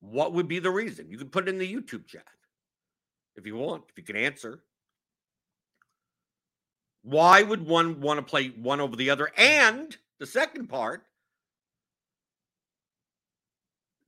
What 0.00 0.32
would 0.32 0.48
be 0.48 0.58
the 0.58 0.70
reason? 0.70 1.10
You 1.10 1.18
can 1.18 1.28
put 1.28 1.46
it 1.46 1.50
in 1.50 1.58
the 1.58 1.74
YouTube 1.74 2.06
chat 2.06 2.24
if 3.36 3.46
you 3.46 3.56
want, 3.56 3.84
if 3.88 3.98
you 3.98 4.04
can 4.04 4.16
answer. 4.16 4.62
Why 7.02 7.42
would 7.42 7.66
one 7.66 8.00
want 8.00 8.18
to 8.18 8.22
play 8.22 8.48
one 8.48 8.80
over 8.80 8.96
the 8.96 9.10
other? 9.10 9.30
And 9.36 9.96
the 10.18 10.26
second 10.26 10.68
part, 10.68 11.04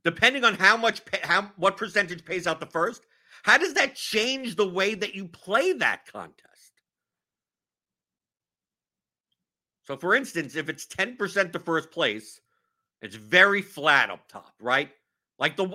depending 0.05 0.45
on 0.45 0.55
how 0.55 0.77
much 0.77 1.03
how 1.23 1.51
what 1.57 1.77
percentage 1.77 2.25
pays 2.25 2.47
out 2.47 2.61
the 2.61 2.67
first 2.67 3.07
how 3.43 3.59
does 3.59 3.75
that 3.75 3.95
change 3.95 4.57
the 4.57 4.69
way 4.69 4.95
that 4.95 5.15
you 5.15 5.27
play 5.27 5.73
that 5.73 6.07
contest 6.07 6.52
so 9.85 9.97
for 9.97 10.15
instance 10.15 10.57
if 10.57 10.69
it's 10.69 10.87
10% 10.87 11.53
to 11.53 11.59
first 11.59 11.91
place 11.91 12.41
it's 13.01 13.17
very 13.17 13.63
flat 13.63 14.11
up 14.11 14.27
top 14.29 14.55
right 14.61 14.91
like 15.39 15.57
the 15.57 15.69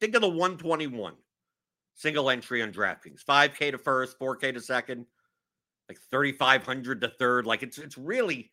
think 0.00 0.14
of 0.14 0.20
the 0.20 0.28
121 0.28 1.14
single 1.94 2.30
entry 2.30 2.62
on 2.62 2.72
DraftKings 2.72 3.24
5k 3.24 3.72
to 3.72 3.78
first 3.78 4.18
4k 4.18 4.54
to 4.54 4.60
second 4.60 5.06
like 5.88 5.98
3500 6.10 7.00
to 7.00 7.08
third 7.08 7.46
like 7.46 7.62
it's 7.62 7.78
it's 7.78 7.98
really 7.98 8.50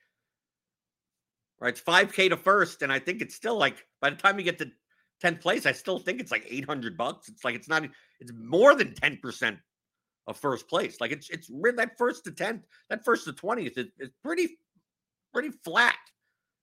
right 1.60 1.70
it's 1.70 1.82
5k 1.82 2.30
to 2.30 2.38
first 2.38 2.82
and 2.82 2.92
i 2.92 3.00
think 3.00 3.22
it's 3.22 3.36
still 3.36 3.58
like 3.58 3.86
by 4.02 4.10
the 4.10 4.16
time 4.16 4.38
you 4.38 4.46
get 4.46 4.58
to 4.60 4.72
10th 5.22 5.42
place, 5.42 5.66
I 5.66 5.72
still 5.72 6.00
think 6.00 6.20
it's 6.20 6.32
like 6.32 6.46
800 6.50 6.98
bucks. 6.98 7.30
It's 7.30 7.46
like 7.46 7.56
it's 7.56 7.70
not, 7.70 7.84
it's 8.20 8.34
more 8.34 8.76
than 8.76 8.90
10% 8.90 9.58
of 10.28 10.38
first 10.38 10.68
place. 10.68 11.00
Like 11.00 11.12
it's, 11.12 11.30
it's 11.30 11.48
that 11.76 11.98
first 11.98 12.24
to 12.26 12.32
10th, 12.32 12.64
that 12.90 13.06
first 13.06 13.26
to 13.26 13.34
20th 13.34 13.78
is, 13.78 13.88
is 14.00 14.10
pretty, 14.24 14.58
pretty 15.34 15.50
flat 15.64 15.96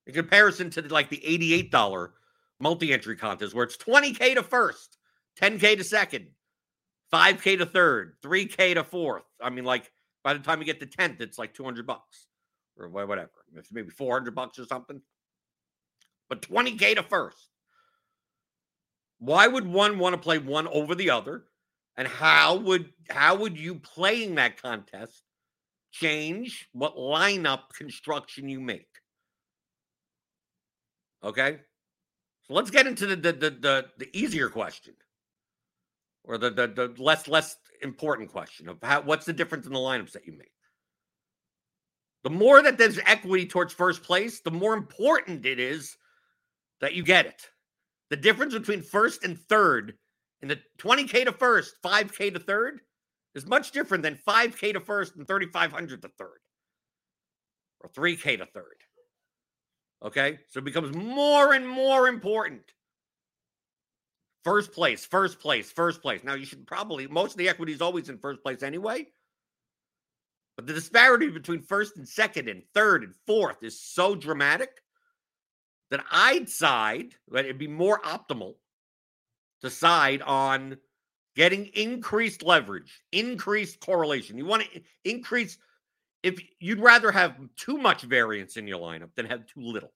in 0.06 0.14
comparison 0.14 0.70
to 0.70 0.82
like 0.82 1.10
the 1.10 1.22
$88 1.72 2.10
multi 2.60 2.92
entry 2.92 3.16
contest 3.16 3.54
where 3.54 3.64
it's 3.64 3.76
20K 3.76 4.34
to 4.34 4.42
first, 4.42 4.98
10K 5.40 5.76
to 5.76 5.84
second, 5.84 6.26
5K 7.12 7.58
to 7.58 7.66
third, 7.66 8.16
3K 8.22 8.74
to 8.74 8.84
fourth. 8.84 9.24
I 9.40 9.50
mean, 9.50 9.64
like 9.64 9.90
by 10.24 10.34
the 10.34 10.40
time 10.40 10.58
you 10.58 10.64
get 10.64 10.80
to 10.80 10.86
10th, 10.86 11.20
it's 11.20 11.38
like 11.38 11.54
200 11.54 11.86
bucks 11.86 12.26
or 12.76 12.88
whatever. 12.88 13.30
It's 13.54 13.72
maybe 13.72 13.90
400 13.90 14.34
bucks 14.34 14.58
or 14.58 14.66
something. 14.66 15.00
But 16.28 16.42
20K 16.42 16.96
to 16.96 17.02
first. 17.02 17.48
Why 19.18 19.46
would 19.48 19.66
one 19.66 19.98
want 19.98 20.14
to 20.14 20.20
play 20.20 20.38
one 20.38 20.68
over 20.68 20.94
the 20.94 21.10
other? 21.10 21.44
And 21.96 22.06
how 22.06 22.56
would 22.56 22.92
how 23.10 23.34
would 23.34 23.58
you 23.58 23.74
playing 23.74 24.36
that 24.36 24.62
contest 24.62 25.24
change 25.90 26.68
what 26.72 26.96
lineup 26.96 27.70
construction 27.76 28.48
you 28.48 28.60
make? 28.60 28.88
Okay. 31.22 31.58
So 32.46 32.54
let's 32.54 32.70
get 32.70 32.86
into 32.86 33.06
the 33.06 33.16
the 33.16 33.32
the 33.32 33.50
the, 33.50 33.86
the 33.98 34.16
easier 34.16 34.48
question. 34.48 34.94
Or 36.24 36.38
the, 36.38 36.50
the 36.50 36.66
the 36.66 37.02
less 37.02 37.28
less 37.28 37.56
important 37.82 38.30
question 38.30 38.68
of 38.68 38.78
how 38.82 39.00
what's 39.02 39.26
the 39.26 39.32
difference 39.32 39.66
in 39.66 39.72
the 39.72 39.78
lineups 39.78 40.12
that 40.12 40.26
you 40.26 40.32
make? 40.32 40.52
The 42.24 42.30
more 42.30 42.62
that 42.62 42.78
there's 42.78 42.98
equity 43.06 43.46
towards 43.46 43.72
first 43.72 44.02
place, 44.02 44.40
the 44.40 44.50
more 44.50 44.74
important 44.74 45.46
it 45.46 45.58
is 45.58 45.96
that 46.80 46.94
you 46.94 47.02
get 47.02 47.26
it. 47.26 47.46
The 48.10 48.16
difference 48.16 48.54
between 48.54 48.82
first 48.82 49.24
and 49.24 49.38
third 49.38 49.94
in 50.42 50.48
the 50.48 50.58
20K 50.78 51.24
to 51.24 51.32
first, 51.32 51.74
5K 51.82 52.32
to 52.34 52.40
third 52.40 52.80
is 53.38 53.46
much 53.46 53.70
different 53.70 54.02
than 54.02 54.18
5K 54.26 54.74
to 54.74 54.80
first 54.80 55.16
and 55.16 55.26
3,500 55.26 56.02
to 56.02 56.08
third 56.08 56.40
or 57.80 57.88
3K 57.90 58.38
to 58.38 58.46
third. 58.46 58.82
Okay. 60.04 60.38
So 60.48 60.58
it 60.58 60.64
becomes 60.64 60.94
more 60.94 61.54
and 61.54 61.66
more 61.66 62.08
important. 62.08 62.62
First 64.44 64.72
place, 64.72 65.04
first 65.04 65.40
place, 65.40 65.70
first 65.72 66.00
place. 66.00 66.22
Now, 66.22 66.34
you 66.34 66.44
should 66.44 66.66
probably, 66.66 67.06
most 67.06 67.32
of 67.32 67.38
the 67.38 67.48
equity 67.48 67.72
is 67.72 67.82
always 67.82 68.08
in 68.08 68.18
first 68.18 68.42
place 68.42 68.62
anyway. 68.62 69.06
But 70.56 70.66
the 70.66 70.72
disparity 70.72 71.28
between 71.28 71.62
first 71.62 71.96
and 71.96 72.08
second 72.08 72.48
and 72.48 72.62
third 72.74 73.04
and 73.04 73.14
fourth 73.26 73.62
is 73.62 73.80
so 73.80 74.14
dramatic 74.14 74.70
that 75.90 76.04
I'd 76.10 76.48
side, 76.48 77.14
that 77.30 77.44
it'd 77.44 77.58
be 77.58 77.68
more 77.68 78.00
optimal 78.00 78.54
to 79.62 79.70
side 79.70 80.22
on 80.22 80.78
getting 81.38 81.66
increased 81.66 82.42
leverage, 82.42 83.00
increased 83.12 83.78
correlation. 83.78 84.36
You 84.36 84.44
want 84.44 84.64
to 84.64 84.82
increase 85.04 85.56
if 86.24 86.40
you'd 86.58 86.80
rather 86.80 87.12
have 87.12 87.36
too 87.56 87.78
much 87.78 88.02
variance 88.02 88.56
in 88.56 88.66
your 88.66 88.80
lineup 88.80 89.10
than 89.14 89.24
have 89.26 89.46
too 89.46 89.60
little. 89.60 89.92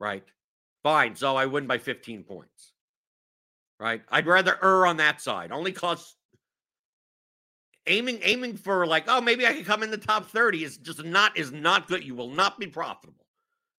Right? 0.00 0.24
Fine. 0.82 1.14
So 1.14 1.36
I 1.36 1.44
win 1.44 1.66
by 1.66 1.76
15 1.76 2.24
points. 2.24 2.72
Right? 3.78 4.00
I'd 4.10 4.26
rather 4.26 4.58
err 4.64 4.86
on 4.86 4.96
that 4.96 5.20
side. 5.20 5.52
Only 5.52 5.72
cause 5.72 6.16
aiming 7.86 8.20
aiming 8.22 8.56
for 8.56 8.86
like, 8.86 9.04
oh, 9.08 9.20
maybe 9.20 9.46
I 9.46 9.52
can 9.52 9.64
come 9.64 9.82
in 9.82 9.90
the 9.90 9.98
top 9.98 10.30
30 10.30 10.64
is 10.64 10.78
just 10.78 11.04
not 11.04 11.36
is 11.36 11.52
not 11.52 11.86
good. 11.86 12.02
You 12.02 12.14
will 12.14 12.30
not 12.30 12.58
be 12.58 12.66
profitable. 12.66 13.26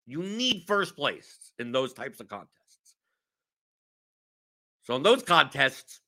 You 0.06 0.22
need 0.22 0.64
first 0.66 0.94
place 0.94 1.52
in 1.58 1.72
those 1.72 1.94
types 1.94 2.20
of 2.20 2.28
contests. 2.28 2.50
So 4.82 4.94
in 4.96 5.02
those 5.02 5.22
contests, 5.22 6.00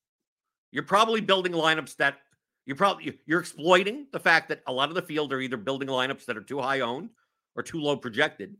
you're 0.76 0.84
probably 0.84 1.22
building 1.22 1.52
lineups 1.52 1.96
that 1.96 2.18
you're 2.66 2.76
probably 2.76 3.18
you're 3.24 3.40
exploiting 3.40 4.06
the 4.12 4.20
fact 4.20 4.50
that 4.50 4.60
a 4.66 4.72
lot 4.72 4.90
of 4.90 4.94
the 4.94 5.00
field 5.00 5.32
are 5.32 5.40
either 5.40 5.56
building 5.56 5.88
lineups 5.88 6.26
that 6.26 6.36
are 6.36 6.42
too 6.42 6.60
high 6.60 6.80
owned 6.80 7.08
or 7.54 7.62
too 7.62 7.80
low 7.80 7.96
projected. 7.96 8.54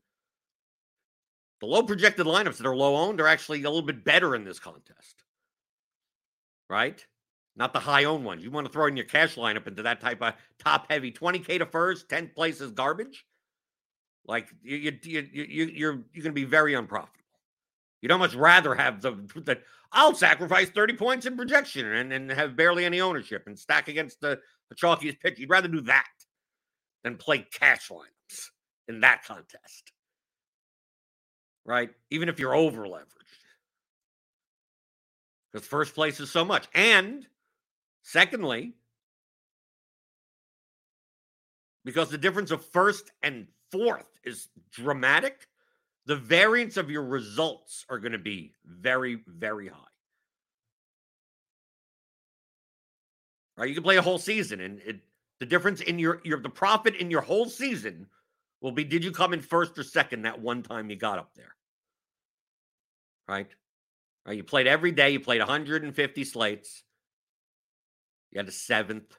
The 1.60 1.66
low 1.66 1.82
projected 1.82 2.24
lineups 2.24 2.56
that 2.56 2.66
are 2.66 2.74
low 2.74 2.96
owned 2.96 3.20
are 3.20 3.26
actually 3.26 3.62
a 3.64 3.68
little 3.68 3.86
bit 3.86 4.02
better 4.02 4.34
in 4.34 4.44
this 4.44 4.58
contest. 4.58 5.24
Right? 6.70 7.04
Not 7.54 7.74
the 7.74 7.80
high 7.80 8.04
owned 8.04 8.24
ones. 8.24 8.42
You 8.42 8.50
want 8.50 8.66
to 8.66 8.72
throw 8.72 8.86
in 8.86 8.96
your 8.96 9.04
cash 9.04 9.34
lineup 9.34 9.66
into 9.66 9.82
that 9.82 10.00
type 10.00 10.22
of 10.22 10.32
top 10.58 10.90
heavy 10.90 11.12
20K 11.12 11.58
to 11.58 11.66
first, 11.66 12.08
10th 12.08 12.34
place 12.34 12.62
is 12.62 12.70
garbage. 12.70 13.26
Like 14.26 14.48
you, 14.62 14.76
you, 14.76 14.98
you, 15.02 15.28
you 15.34 15.64
you're 15.66 15.92
you're 16.14 16.22
going 16.22 16.24
to 16.24 16.32
be 16.32 16.44
very 16.44 16.72
unprofitable. 16.72 17.25
You'd 18.00 18.12
almost 18.12 18.34
rather 18.34 18.74
have 18.74 19.00
the 19.00 19.12
that 19.46 19.62
I'll 19.92 20.14
sacrifice 20.14 20.68
30 20.68 20.94
points 20.94 21.26
in 21.26 21.36
projection 21.36 21.86
and, 21.86 22.12
and 22.12 22.30
have 22.30 22.56
barely 22.56 22.84
any 22.84 23.00
ownership 23.00 23.44
and 23.46 23.58
stack 23.58 23.88
against 23.88 24.20
the, 24.20 24.38
the 24.68 24.74
chalkiest 24.74 25.20
pitch. 25.20 25.38
You'd 25.38 25.50
rather 25.50 25.68
do 25.68 25.80
that 25.82 26.06
than 27.04 27.16
play 27.16 27.46
cash 27.52 27.88
lineups 27.88 28.48
in 28.88 29.00
that 29.00 29.24
contest. 29.24 29.92
Right? 31.64 31.90
Even 32.10 32.28
if 32.28 32.38
you're 32.38 32.54
over 32.54 32.82
leveraged. 32.82 33.06
Because 35.52 35.66
first 35.66 35.94
place 35.94 36.20
is 36.20 36.30
so 36.30 36.44
much. 36.44 36.68
And 36.74 37.26
secondly, 38.02 38.74
because 41.84 42.10
the 42.10 42.18
difference 42.18 42.50
of 42.50 42.64
first 42.66 43.10
and 43.22 43.46
fourth 43.70 44.08
is 44.24 44.48
dramatic, 44.72 45.46
the 46.06 46.16
variance 46.16 46.76
of 46.76 46.90
your 46.90 47.02
results 47.02 47.84
are 47.90 47.98
going 47.98 48.12
to 48.12 48.18
be 48.18 48.52
very, 48.64 49.22
very 49.26 49.68
high. 49.68 49.76
Right? 53.56 53.68
You 53.68 53.74
can 53.74 53.82
play 53.82 53.96
a 53.96 54.02
whole 54.02 54.18
season, 54.18 54.60
and 54.60 54.80
it, 54.80 55.00
the 55.40 55.46
difference 55.46 55.80
in 55.80 55.98
your 55.98 56.20
your 56.24 56.40
the 56.40 56.48
profit 56.48 56.94
in 56.94 57.10
your 57.10 57.22
whole 57.22 57.48
season 57.48 58.06
will 58.60 58.72
be 58.72 58.84
did 58.84 59.02
you 59.02 59.10
come 59.10 59.32
in 59.32 59.40
first 59.40 59.78
or 59.78 59.82
second 59.82 60.22
that 60.22 60.40
one 60.40 60.62
time 60.62 60.90
you 60.90 60.96
got 60.96 61.18
up 61.18 61.30
there? 61.34 61.54
Right? 63.28 63.48
Right? 64.26 64.36
You 64.36 64.44
played 64.44 64.66
every 64.66 64.92
day, 64.92 65.10
you 65.10 65.20
played 65.20 65.40
150 65.40 66.24
slates. 66.24 66.82
You 68.32 68.38
had 68.38 68.48
a 68.48 68.52
seventh, 68.52 69.16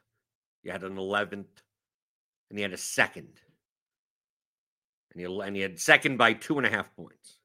you 0.64 0.72
had 0.72 0.84
an 0.84 0.96
11th, 0.96 1.46
and 2.50 2.60
you 2.60 2.62
had 2.62 2.74
a 2.74 2.78
second. 2.78 3.40
And 5.18 5.22
you, 5.24 5.42
and 5.42 5.58
had 5.58 5.80
second 5.80 6.18
by 6.18 6.34
two 6.34 6.58
and 6.58 6.68
a 6.68 6.70
half 6.70 6.96
points. 6.96 7.40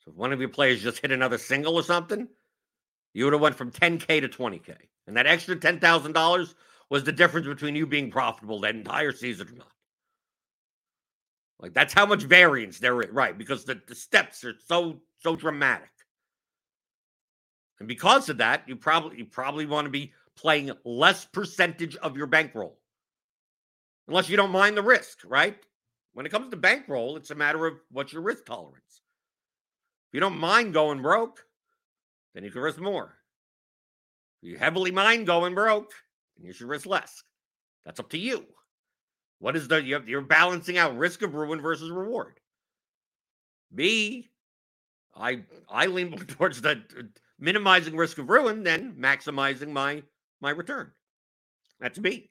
So 0.00 0.10
if 0.10 0.16
one 0.16 0.32
of 0.32 0.40
your 0.40 0.48
players 0.48 0.82
just 0.82 0.98
hit 0.98 1.12
another 1.12 1.38
single 1.38 1.76
or 1.76 1.84
something, 1.84 2.26
you 3.14 3.24
would 3.24 3.34
have 3.34 3.42
went 3.42 3.54
from 3.54 3.70
10K 3.70 4.20
to 4.20 4.28
20K. 4.28 4.74
And 5.06 5.16
that 5.16 5.28
extra 5.28 5.54
$10,000 5.54 6.54
was 6.88 7.04
the 7.04 7.12
difference 7.12 7.46
between 7.46 7.76
you 7.76 7.86
being 7.86 8.10
profitable 8.10 8.60
that 8.60 8.74
entire 8.74 9.12
season 9.12 9.48
or 9.48 9.58
not. 9.58 9.72
Like 11.60 11.72
that's 11.72 11.94
how 11.94 12.06
much 12.06 12.24
variance 12.24 12.80
there 12.80 13.00
is, 13.00 13.10
right? 13.10 13.36
Because 13.36 13.64
the, 13.64 13.80
the 13.86 13.94
steps 13.94 14.42
are 14.44 14.54
so 14.66 15.00
so 15.20 15.36
dramatic. 15.36 15.90
And 17.78 17.86
because 17.86 18.28
of 18.28 18.38
that, 18.38 18.64
you 18.66 18.76
probably 18.76 19.18
you 19.18 19.26
probably 19.26 19.66
want 19.66 19.84
to 19.84 19.90
be 19.90 20.12
playing 20.36 20.72
less 20.84 21.26
percentage 21.26 21.96
of 21.96 22.16
your 22.16 22.26
bankroll. 22.26 22.78
Unless 24.08 24.30
you 24.30 24.36
don't 24.36 24.50
mind 24.50 24.76
the 24.76 24.82
risk, 24.82 25.18
right? 25.24 25.62
When 26.12 26.26
it 26.26 26.30
comes 26.30 26.50
to 26.50 26.56
bankroll, 26.56 27.16
it's 27.16 27.30
a 27.30 27.34
matter 27.34 27.66
of 27.66 27.74
what's 27.90 28.12
your 28.12 28.22
risk 28.22 28.44
tolerance. 28.44 29.02
If 30.08 30.14
you 30.14 30.20
don't 30.20 30.38
mind 30.38 30.74
going 30.74 31.02
broke, 31.02 31.44
then 32.34 32.44
you 32.44 32.50
can 32.50 32.62
risk 32.62 32.80
more. 32.80 33.16
If 34.42 34.50
you 34.50 34.58
heavily 34.58 34.90
mind 34.90 35.26
going 35.26 35.54
broke, 35.54 35.92
then 36.36 36.46
you 36.46 36.52
should 36.52 36.68
risk 36.68 36.86
less. 36.86 37.22
That's 37.84 38.00
up 38.00 38.10
to 38.10 38.18
you. 38.18 38.44
What 39.38 39.56
is 39.56 39.68
the 39.68 39.82
you're, 39.82 40.20
balancing 40.20 40.78
out 40.78 40.96
risk 40.96 41.22
of 41.22 41.34
ruin 41.34 41.60
versus 41.60 41.90
reward? 41.90 42.38
Me, 43.72 44.30
I 45.14 45.44
I 45.68 45.86
lean 45.86 46.10
more 46.10 46.18
towards 46.26 46.60
the 46.60 46.82
minimizing 47.38 47.96
risk 47.96 48.18
of 48.18 48.28
ruin 48.28 48.62
than 48.62 48.94
maximizing 48.94 49.70
my 49.70 50.02
my 50.40 50.50
return. 50.50 50.90
That's 51.80 51.98
me. 51.98 52.29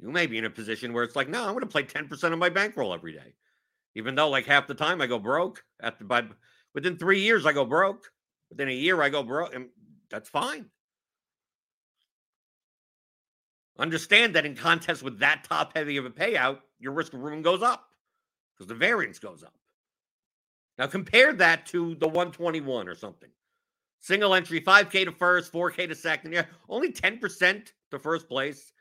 You 0.00 0.10
may 0.10 0.26
be 0.26 0.38
in 0.38 0.44
a 0.44 0.50
position 0.50 0.92
where 0.92 1.04
it's 1.04 1.16
like, 1.16 1.28
no, 1.28 1.42
I'm 1.42 1.52
going 1.52 1.60
to 1.60 1.66
play 1.66 1.82
10% 1.82 2.32
of 2.32 2.38
my 2.38 2.48
bankroll 2.48 2.94
every 2.94 3.12
day. 3.12 3.34
Even 3.94 4.14
though 4.14 4.28
like 4.28 4.46
half 4.46 4.66
the 4.66 4.74
time 4.74 5.00
I 5.00 5.06
go 5.06 5.18
broke. 5.18 5.64
After 5.82 6.04
by 6.04 6.24
within 6.74 6.96
three 6.96 7.20
years, 7.20 7.46
I 7.46 7.52
go 7.52 7.64
broke. 7.64 8.10
Within 8.50 8.68
a 8.68 8.72
year, 8.72 9.02
I 9.02 9.08
go 9.08 9.22
broke. 9.22 9.54
And 9.54 9.68
that's 10.10 10.28
fine. 10.28 10.66
Understand 13.78 14.34
that 14.34 14.46
in 14.46 14.54
contests 14.56 15.02
with 15.02 15.18
that 15.20 15.44
top 15.44 15.76
heavy 15.76 15.96
of 15.96 16.04
a 16.04 16.10
payout, 16.10 16.58
your 16.78 16.92
risk 16.92 17.14
of 17.14 17.20
ruin 17.20 17.42
goes 17.42 17.62
up 17.62 17.88
because 18.54 18.68
the 18.68 18.74
variance 18.74 19.18
goes 19.18 19.42
up. 19.42 19.54
Now 20.78 20.86
compare 20.86 21.32
that 21.34 21.66
to 21.66 21.94
the 21.96 22.06
121 22.06 22.88
or 22.88 22.94
something. 22.94 23.30
Single 24.00 24.34
entry, 24.34 24.60
5K 24.60 25.06
to 25.06 25.12
first, 25.12 25.52
4K 25.52 25.88
to 25.88 25.94
second. 25.94 26.32
Yeah, 26.32 26.44
only 26.68 26.92
10% 26.92 27.72
to 27.90 27.98
first 27.98 28.28
place, 28.28 28.72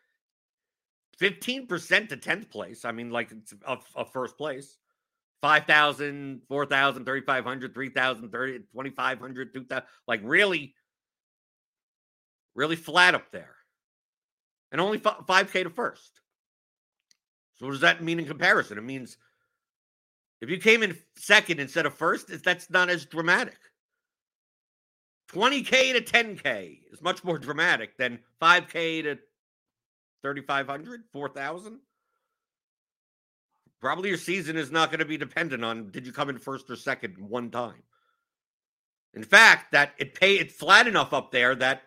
15% 1.21 2.09
to 2.09 2.17
10th 2.17 2.49
place. 2.49 2.85
I 2.85 2.91
mean, 2.91 3.09
like 3.09 3.31
a, 3.65 3.77
a 3.95 4.05
first 4.05 4.37
place. 4.37 4.77
5,000, 5.41 6.41
4,000, 6.47 7.05
3,500, 7.05 7.73
3,000, 7.73 8.31
30, 8.31 8.59
2,500, 8.59 9.53
2,000. 9.53 9.83
Like 10.07 10.21
really, 10.23 10.73
really 12.55 12.75
flat 12.75 13.15
up 13.15 13.31
there. 13.31 13.55
And 14.71 14.81
only 14.81 14.99
5K 14.99 15.63
to 15.63 15.69
first. 15.69 16.21
So 17.55 17.65
what 17.65 17.71
does 17.71 17.81
that 17.81 18.03
mean 18.03 18.19
in 18.19 18.25
comparison? 18.25 18.77
It 18.77 18.83
means 18.83 19.17
if 20.41 20.49
you 20.49 20.57
came 20.57 20.83
in 20.83 20.97
second 21.15 21.59
instead 21.59 21.85
of 21.85 21.93
first, 21.93 22.43
that's 22.43 22.69
not 22.69 22.89
as 22.89 23.05
dramatic. 23.05 23.57
20K 25.31 25.93
to 25.93 26.01
10K 26.01 26.79
is 26.91 27.01
much 27.01 27.23
more 27.23 27.37
dramatic 27.37 27.97
than 27.97 28.19
5K 28.41 29.03
to 29.03 29.17
3,500, 30.23 31.03
4,000. 31.11 31.79
Probably 33.79 34.09
your 34.09 34.17
season 34.17 34.57
is 34.57 34.71
not 34.71 34.89
going 34.89 34.99
to 34.99 35.05
be 35.05 35.17
dependent 35.17 35.63
on 35.63 35.91
did 35.91 36.05
you 36.05 36.11
come 36.11 36.29
in 36.29 36.39
first 36.39 36.69
or 36.69 36.75
second 36.75 37.15
one 37.17 37.51
time. 37.51 37.83
In 39.13 39.23
fact, 39.23 39.71
that 39.71 39.93
it 39.97 40.15
pay 40.15 40.35
it's 40.35 40.53
flat 40.53 40.87
enough 40.87 41.13
up 41.13 41.31
there 41.31 41.55
that 41.55 41.83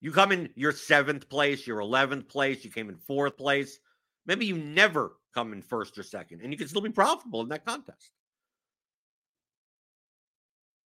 you 0.00 0.12
come 0.12 0.32
in 0.32 0.50
your 0.54 0.72
seventh 0.72 1.28
place, 1.28 1.66
your 1.66 1.80
11th 1.80 2.28
place, 2.28 2.64
you 2.64 2.70
came 2.70 2.88
in 2.88 2.96
fourth 2.96 3.36
place. 3.36 3.78
Maybe 4.26 4.46
you 4.46 4.56
never 4.56 5.12
come 5.34 5.52
in 5.52 5.62
first 5.62 5.98
or 5.98 6.02
second, 6.02 6.40
and 6.42 6.52
you 6.52 6.58
can 6.58 6.68
still 6.68 6.80
be 6.80 6.90
profitable 6.90 7.40
in 7.42 7.48
that 7.48 7.66
contest. 7.66 8.10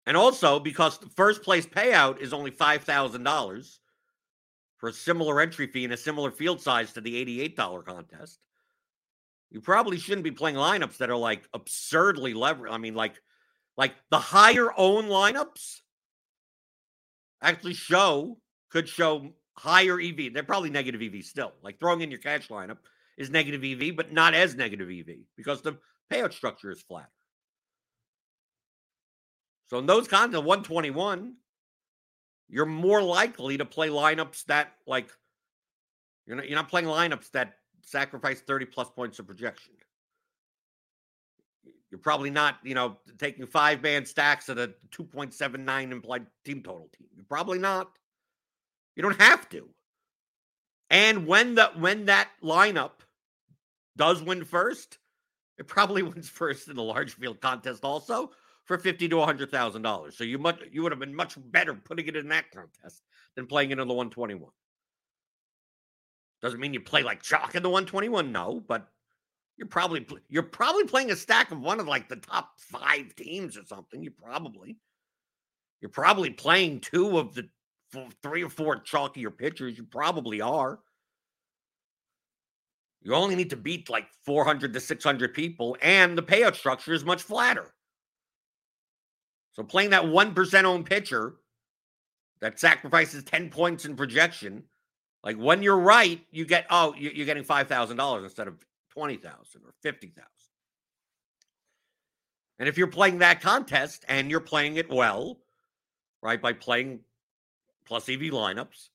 And 0.06 0.16
also 0.16 0.58
because 0.58 0.98
the 0.98 1.10
first 1.10 1.42
place 1.42 1.66
payout 1.66 2.20
is 2.20 2.32
only 2.32 2.50
$5,000 2.50 3.78
for 4.78 4.88
a 4.88 4.92
similar 4.92 5.40
entry 5.40 5.66
fee 5.66 5.84
and 5.84 5.92
a 5.92 5.96
similar 5.96 6.30
field 6.30 6.60
size 6.60 6.92
to 6.92 7.00
the 7.00 7.24
$88 7.56 7.84
contest. 7.84 8.38
You 9.50 9.60
probably 9.60 9.98
shouldn't 9.98 10.24
be 10.24 10.30
playing 10.30 10.56
lineups 10.56 10.98
that 10.98 11.10
are 11.10 11.16
like 11.16 11.48
absurdly 11.52 12.34
leveraged. 12.34 12.70
I 12.70 12.78
mean, 12.78 12.94
like, 12.94 13.14
like 13.76 13.94
the 14.10 14.18
higher 14.18 14.70
own 14.76 15.04
lineups 15.04 15.80
actually 17.42 17.74
show 17.74 18.38
could 18.70 18.88
show 18.88 19.32
higher 19.56 20.00
EV. 20.00 20.32
They're 20.32 20.42
probably 20.42 20.70
negative 20.70 21.02
EV 21.02 21.24
still. 21.24 21.52
Like 21.62 21.80
throwing 21.80 22.00
in 22.00 22.10
your 22.10 22.20
cash 22.20 22.48
lineup 22.48 22.78
is 23.16 23.30
negative 23.30 23.64
EV, 23.64 23.96
but 23.96 24.12
not 24.12 24.34
as 24.34 24.54
negative 24.54 24.88
EV 24.90 25.16
because 25.36 25.62
the 25.62 25.78
payout 26.12 26.32
structure 26.32 26.70
is 26.70 26.82
flat. 26.82 27.08
So 29.66 29.78
in 29.78 29.86
those 29.86 30.08
kinds 30.08 30.34
of 30.34 30.44
121, 30.44 31.34
you're 32.48 32.66
more 32.66 33.02
likely 33.02 33.58
to 33.58 33.64
play 33.64 33.88
lineups 33.88 34.44
that 34.46 34.72
like 34.86 35.08
you're 36.26 36.36
not 36.36 36.48
you're 36.48 36.56
not 36.56 36.68
playing 36.68 36.86
lineups 36.86 37.30
that 37.32 37.54
sacrifice 37.82 38.40
30 38.40 38.66
plus 38.66 38.90
points 38.90 39.18
of 39.18 39.26
projection. 39.26 39.74
You're 41.90 41.98
probably 41.98 42.30
not, 42.30 42.58
you 42.62 42.74
know, 42.74 42.98
taking 43.16 43.46
five 43.46 43.82
man 43.82 44.04
stacks 44.04 44.50
at 44.50 44.58
a 44.58 44.74
2.79 44.90 45.90
implied 45.90 46.26
team 46.44 46.62
total 46.62 46.88
team. 46.98 47.08
You're 47.16 47.24
probably 47.24 47.58
not. 47.58 47.90
You 48.94 49.02
don't 49.02 49.20
have 49.20 49.48
to. 49.50 49.68
And 50.90 51.26
when 51.26 51.54
the 51.54 51.70
when 51.76 52.06
that 52.06 52.28
lineup 52.42 53.00
does 53.96 54.22
win 54.22 54.44
first, 54.44 54.98
it 55.56 55.66
probably 55.66 56.02
wins 56.04 56.28
first 56.28 56.68
in 56.68 56.76
the 56.76 56.82
large 56.82 57.14
field 57.14 57.40
contest 57.40 57.84
also 57.84 58.32
for 58.68 58.78
fifty 58.78 59.08
to 59.08 59.20
hundred 59.22 59.50
thousand 59.50 59.82
dollars. 59.82 60.16
So 60.16 60.22
you 60.22 60.38
much 60.38 60.60
you 60.70 60.82
would 60.82 60.92
have 60.92 61.00
been 61.00 61.14
much 61.14 61.36
better 61.50 61.74
putting 61.74 62.06
it 62.06 62.16
in 62.16 62.28
that 62.28 62.50
contest 62.52 63.02
than 63.34 63.46
playing 63.46 63.70
it 63.70 63.78
in 63.78 63.88
the 63.88 63.94
one 63.94 64.10
twenty 64.10 64.34
one. 64.34 64.52
Doesn't 66.42 66.60
mean 66.60 66.74
you 66.74 66.80
play 66.80 67.02
like 67.02 67.22
chalk 67.22 67.54
in 67.54 67.62
the 67.62 67.70
one 67.70 67.86
twenty 67.86 68.10
one, 68.10 68.30
no, 68.30 68.62
but 68.68 68.86
you're 69.56 69.66
probably 69.66 70.06
you're 70.28 70.42
probably 70.42 70.84
playing 70.84 71.10
a 71.10 71.16
stack 71.16 71.50
of 71.50 71.60
one 71.60 71.80
of 71.80 71.88
like 71.88 72.10
the 72.10 72.16
top 72.16 72.50
five 72.58 73.16
teams 73.16 73.56
or 73.56 73.64
something. 73.64 74.02
You 74.02 74.10
probably 74.10 74.76
you're 75.80 75.88
probably 75.88 76.30
playing 76.30 76.80
two 76.80 77.18
of 77.18 77.34
the 77.34 77.48
three 78.22 78.44
or 78.44 78.50
four 78.50 78.76
chalkier 78.76 79.36
pitchers. 79.36 79.78
You 79.78 79.84
probably 79.84 80.42
are. 80.42 80.78
You 83.00 83.14
only 83.14 83.34
need 83.34 83.50
to 83.50 83.56
beat 83.56 83.88
like 83.88 84.08
400 84.26 84.74
to 84.74 84.80
600 84.80 85.32
people, 85.32 85.76
and 85.80 86.18
the 86.18 86.22
payout 86.22 86.56
structure 86.56 86.92
is 86.92 87.04
much 87.04 87.22
flatter. 87.22 87.72
So 89.58 89.64
playing 89.64 89.90
that 89.90 90.04
1% 90.04 90.64
owned 90.64 90.86
pitcher 90.86 91.34
that 92.40 92.60
sacrifices 92.60 93.24
10 93.24 93.50
points 93.50 93.86
in 93.86 93.96
projection, 93.96 94.62
like 95.24 95.36
when 95.36 95.64
you're 95.64 95.80
right, 95.80 96.24
you 96.30 96.44
get, 96.44 96.66
oh, 96.70 96.94
you're 96.96 97.26
getting 97.26 97.42
$5,000 97.42 98.22
instead 98.22 98.46
of 98.46 98.64
20,000 98.90 99.62
or 99.64 99.74
50,000. 99.82 100.24
And 102.60 102.68
if 102.68 102.78
you're 102.78 102.86
playing 102.86 103.18
that 103.18 103.40
contest 103.40 104.04
and 104.06 104.30
you're 104.30 104.38
playing 104.38 104.76
it 104.76 104.88
well, 104.88 105.40
right, 106.22 106.40
by 106.40 106.52
playing 106.52 107.00
plus 107.84 108.08
EV 108.08 108.20
lineups, 108.30 108.90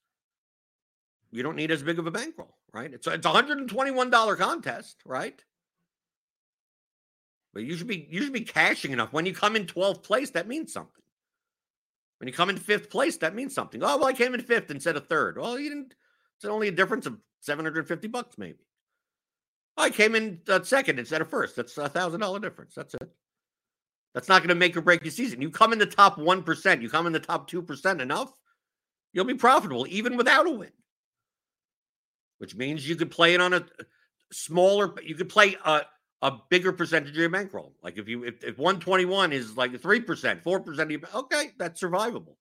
you 1.29 1.43
don't 1.43 1.57
need 1.57 1.71
as 1.71 1.83
big 1.83 1.99
of 1.99 2.07
a 2.07 2.11
bankroll, 2.11 2.55
right? 2.71 2.93
It's, 2.93 3.05
it's 3.05 3.25
a 3.25 3.29
$121 3.29 4.37
contest, 4.37 5.01
right? 5.05 5.43
But 7.53 7.63
you 7.63 7.75
should 7.77 7.87
be 7.87 8.07
you 8.09 8.23
should 8.23 8.33
be 8.33 8.41
cashing 8.41 8.91
enough. 8.91 9.13
When 9.13 9.25
you 9.25 9.33
come 9.33 9.55
in 9.55 9.65
12th 9.65 10.03
place, 10.03 10.31
that 10.31 10.47
means 10.47 10.73
something. 10.73 11.03
When 12.19 12.27
you 12.27 12.33
come 12.33 12.49
in 12.49 12.57
fifth 12.57 12.89
place, 12.89 13.17
that 13.17 13.35
means 13.35 13.53
something. 13.53 13.83
Oh, 13.83 13.97
well, 13.97 14.07
I 14.07 14.13
came 14.13 14.33
in 14.33 14.41
fifth 14.41 14.71
instead 14.71 14.95
of 14.95 15.07
third. 15.07 15.37
Well, 15.37 15.59
you 15.59 15.69
didn't, 15.69 15.93
it's 16.37 16.45
only 16.45 16.69
a 16.69 16.71
difference 16.71 17.05
of 17.05 17.17
750 17.41 18.07
bucks, 18.07 18.37
maybe. 18.37 18.59
I 19.75 19.89
came 19.89 20.15
in 20.15 20.39
uh, 20.47 20.63
second 20.63 20.99
instead 20.99 21.21
of 21.21 21.29
first. 21.29 21.55
That's 21.55 21.77
a 21.77 21.89
thousand 21.89 22.21
dollar 22.21 22.39
difference. 22.39 22.75
That's 22.75 22.93
it. 22.93 23.11
That's 24.13 24.29
not 24.29 24.41
going 24.41 24.49
to 24.49 24.55
make 24.55 24.77
or 24.77 24.81
break 24.81 25.03
your 25.03 25.11
season. 25.11 25.41
You 25.41 25.49
come 25.49 25.73
in 25.73 25.79
the 25.79 25.85
top 25.85 26.17
1%, 26.17 26.81
you 26.81 26.89
come 26.89 27.07
in 27.07 27.13
the 27.13 27.19
top 27.19 27.49
2% 27.49 27.99
enough, 27.99 28.31
you'll 29.11 29.25
be 29.25 29.33
profitable 29.33 29.87
even 29.89 30.17
without 30.17 30.47
a 30.47 30.51
win. 30.51 30.71
Which 32.37 32.55
means 32.55 32.87
you 32.87 32.95
could 32.95 33.11
play 33.11 33.33
it 33.33 33.41
on 33.41 33.53
a 33.53 33.65
smaller, 34.31 34.93
you 35.03 35.15
could 35.15 35.29
play 35.29 35.57
a, 35.65 35.81
a 36.23 36.39
bigger 36.49 36.71
percentage 36.71 37.09
of 37.09 37.17
your 37.17 37.29
bankroll. 37.29 37.73
Like 37.83 37.97
if 37.97 38.07
you, 38.07 38.23
if, 38.23 38.43
if 38.43 38.57
121 38.57 39.33
is 39.33 39.57
like 39.57 39.73
3%, 39.73 40.41
4% 40.41 40.79
of 40.79 40.91
your, 40.91 41.01
okay, 41.13 41.51
that's 41.59 41.81
survivable. 41.81 42.37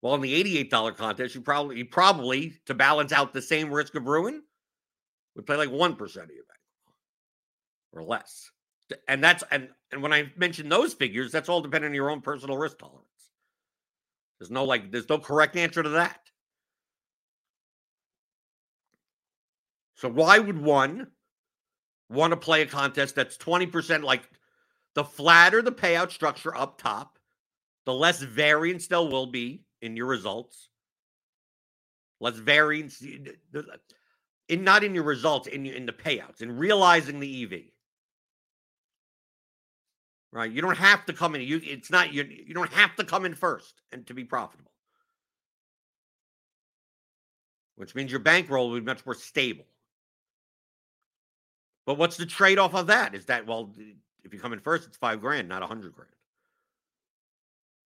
Well, 0.00 0.14
in 0.14 0.20
the 0.20 0.64
$88 0.70 0.96
contest, 0.96 1.34
you 1.34 1.40
probably, 1.40 1.78
you 1.78 1.84
probably, 1.84 2.54
to 2.66 2.74
balance 2.74 3.10
out 3.12 3.34
the 3.34 3.42
same 3.42 3.70
risk 3.70 3.96
of 3.96 4.06
ruin, 4.06 4.42
would 5.34 5.46
play 5.46 5.56
like 5.56 5.68
1% 5.68 5.92
of 5.92 6.06
your 6.14 6.16
bank 6.16 6.60
or 7.92 8.04
less. 8.04 8.50
And 9.08 9.22
that's 9.24 9.42
and 9.50 9.68
and 9.90 10.02
when 10.02 10.12
I 10.12 10.30
mention 10.36 10.68
those 10.68 10.92
figures, 10.92 11.32
that's 11.32 11.48
all 11.48 11.62
dependent 11.62 11.92
on 11.92 11.94
your 11.94 12.10
own 12.10 12.20
personal 12.20 12.58
risk 12.58 12.78
tolerance. 12.78 13.06
There's 14.38 14.50
no 14.50 14.64
like 14.64 14.92
there's 14.92 15.08
no 15.08 15.18
correct 15.18 15.56
answer 15.56 15.82
to 15.82 15.88
that. 15.90 16.20
So 19.94 20.10
why 20.10 20.38
would 20.38 20.60
one 20.60 21.06
want 22.12 22.32
to 22.32 22.36
play 22.36 22.62
a 22.62 22.66
contest 22.66 23.14
that's 23.14 23.36
20% 23.36 24.02
like 24.02 24.28
the 24.94 25.04
flatter 25.04 25.62
the 25.62 25.72
payout 25.72 26.10
structure 26.10 26.54
up 26.54 26.80
top, 26.80 27.18
the 27.86 27.94
less 27.94 28.20
variance 28.20 28.86
there 28.86 29.00
will 29.00 29.26
be 29.26 29.64
in 29.80 29.96
your 29.96 30.06
results. 30.06 30.68
Less 32.20 32.36
variance 32.36 33.02
in 33.02 34.64
not 34.64 34.84
in 34.84 34.94
your 34.94 35.04
results, 35.04 35.48
in 35.48 35.66
in 35.66 35.86
the 35.86 35.92
payouts, 35.92 36.40
in 36.40 36.56
realizing 36.56 37.18
the 37.18 37.42
EV. 37.42 37.60
Right? 40.30 40.50
You 40.50 40.62
don't 40.62 40.78
have 40.78 41.04
to 41.06 41.12
come 41.12 41.34
in. 41.34 41.40
You 41.42 41.60
it's 41.64 41.90
not 41.90 42.12
you. 42.12 42.22
You 42.22 42.54
don't 42.54 42.72
have 42.72 42.94
to 42.96 43.04
come 43.04 43.24
in 43.24 43.34
first 43.34 43.80
and 43.90 44.06
to 44.06 44.14
be 44.14 44.24
profitable. 44.24 44.70
Which 47.74 47.94
means 47.94 48.10
your 48.10 48.20
bankroll 48.20 48.70
will 48.70 48.78
be 48.78 48.86
much 48.86 49.04
more 49.04 49.14
stable. 49.14 49.64
But 51.86 51.98
what's 51.98 52.16
the 52.16 52.26
trade-off 52.26 52.74
of 52.74 52.86
that? 52.88 53.14
Is 53.14 53.24
that 53.26 53.46
well, 53.46 53.72
if 54.24 54.32
you 54.32 54.38
come 54.38 54.52
in 54.52 54.60
first, 54.60 54.86
it's 54.86 54.96
five 54.96 55.20
grand, 55.20 55.48
not 55.48 55.62
a 55.62 55.66
hundred 55.66 55.94
grand. 55.94 56.10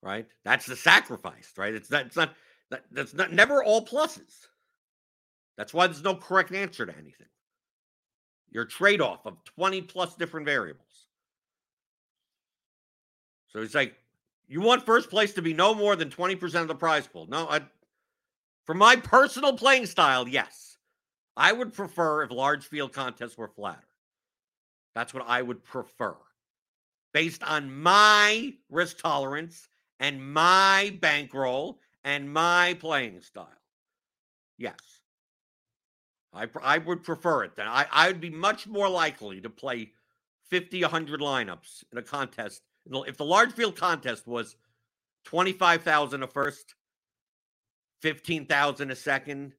Right? 0.02 0.26
That's 0.44 0.66
the 0.66 0.76
sacrifice, 0.76 1.52
right? 1.56 1.74
It's 1.74 1.90
not. 1.90 2.06
It's 2.06 2.16
not. 2.16 2.35
That, 2.70 2.82
that's 2.90 3.14
not 3.14 3.32
never 3.32 3.62
all 3.62 3.85
pluses. 3.85 4.46
That's 5.56 5.72
why 5.72 5.87
there's 5.87 6.02
no 6.02 6.14
correct 6.14 6.52
answer 6.52 6.85
to 6.85 6.92
anything. 6.92 7.28
Your 8.50 8.64
trade 8.64 9.00
off 9.00 9.26
of 9.26 9.42
20 9.44 9.82
plus 9.82 10.14
different 10.14 10.46
variables. 10.46 10.82
So 13.48 13.61
it's 13.61 13.74
like, 13.74 13.94
you 14.48 14.61
want 14.61 14.85
first 14.85 15.11
place 15.11 15.32
to 15.35 15.42
be 15.42 15.54
no 15.54 15.74
more 15.74 15.96
than 15.96 16.11
20% 16.11 16.61
of 16.61 16.68
the 16.68 16.74
prize 16.74 17.06
pool. 17.06 17.26
No, 17.28 17.48
I, 17.48 17.62
for 18.64 18.74
my 18.74 18.96
personal 18.96 19.56
playing 19.56 19.87
style, 19.87 20.28
yes. 20.28 20.76
I 21.37 21.52
would 21.52 21.72
prefer 21.72 22.22
if 22.22 22.30
large 22.30 22.64
field 22.64 22.92
contests 22.92 23.37
were 23.37 23.48
flatter. 23.48 23.86
That's 24.96 25.12
what 25.12 25.24
I 25.28 25.42
would 25.42 25.62
prefer 25.62 26.16
based 27.12 27.42
on 27.42 27.82
my 27.82 28.54
risk 28.70 28.98
tolerance 28.98 29.68
and 30.00 30.32
my 30.32 30.96
bankroll 31.02 31.80
and 32.02 32.32
my 32.32 32.78
playing 32.80 33.20
style. 33.20 33.48
Yes. 34.56 34.78
I, 36.32 36.46
I 36.62 36.78
would 36.78 37.04
prefer 37.04 37.44
it. 37.44 37.56
Then 37.56 37.68
I, 37.68 37.85
I 37.92 38.06
would 38.06 38.22
be 38.22 38.30
much 38.30 38.66
more 38.66 38.88
likely 38.88 39.42
to 39.42 39.50
play 39.50 39.92
50, 40.48 40.80
100 40.80 41.20
lineups 41.20 41.85
in 41.92 41.98
a 41.98 42.02
contest. 42.02 42.62
If 42.90 43.18
the 43.18 43.24
large 43.24 43.52
field 43.52 43.76
contest 43.76 44.26
was 44.26 44.56
25,000 45.26 46.22
a 46.22 46.26
first, 46.26 46.74
15,000 48.00 48.90
a 48.90 48.96
second, 48.96 49.52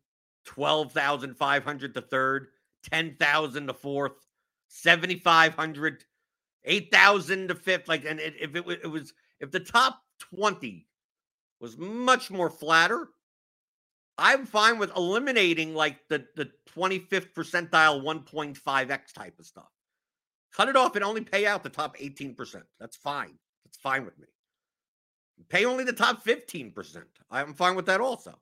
12,500 0.46 1.94
to 1.94 2.02
third, 2.02 2.48
10,000 2.92 3.68
to 3.68 3.74
fourth, 3.76 4.27
7,500, 4.68 6.04
8,000 6.66 7.48
to 7.48 7.56
fifth. 7.56 7.88
Like, 7.88 8.06
and 8.06 8.20
it, 8.20 8.36
if 8.40 8.56
it, 8.56 8.66
it 8.84 8.88
was, 8.88 9.14
if 9.40 9.52
the 9.52 9.60
top 9.60 10.02
20 10.36 10.88
was 11.60 11.78
much 11.78 12.30
more 12.30 12.50
flatter, 12.50 13.10
I'm 14.18 14.46
fine 14.46 14.80
with 14.80 14.96
eliminating 14.96 15.76
like 15.76 16.08
the 16.10 16.26
the 16.36 16.50
25th 16.76 17.34
percentile 17.34 18.02
1.5x 18.02 19.14
type 19.14 19.40
of 19.40 19.46
stuff. 19.46 19.70
Cut 20.56 20.70
it 20.70 20.76
off 20.76 20.96
and 20.96 21.06
only 21.06 21.22
pay 21.22 21.46
out 21.46 21.64
the 21.64 21.70
top 21.70 21.98
18%. 21.98 22.64
That's 22.80 22.96
fine. 22.96 23.38
That's 23.64 23.78
fine 23.78 24.06
with 24.06 24.18
me. 24.18 24.26
Pay 25.50 25.66
only 25.66 25.84
the 25.84 25.94
top 25.94 26.26
15%. 26.26 27.04
I'm 27.30 27.54
fine 27.54 27.76
with 27.76 27.86
that 27.86 28.02
also. 28.02 28.40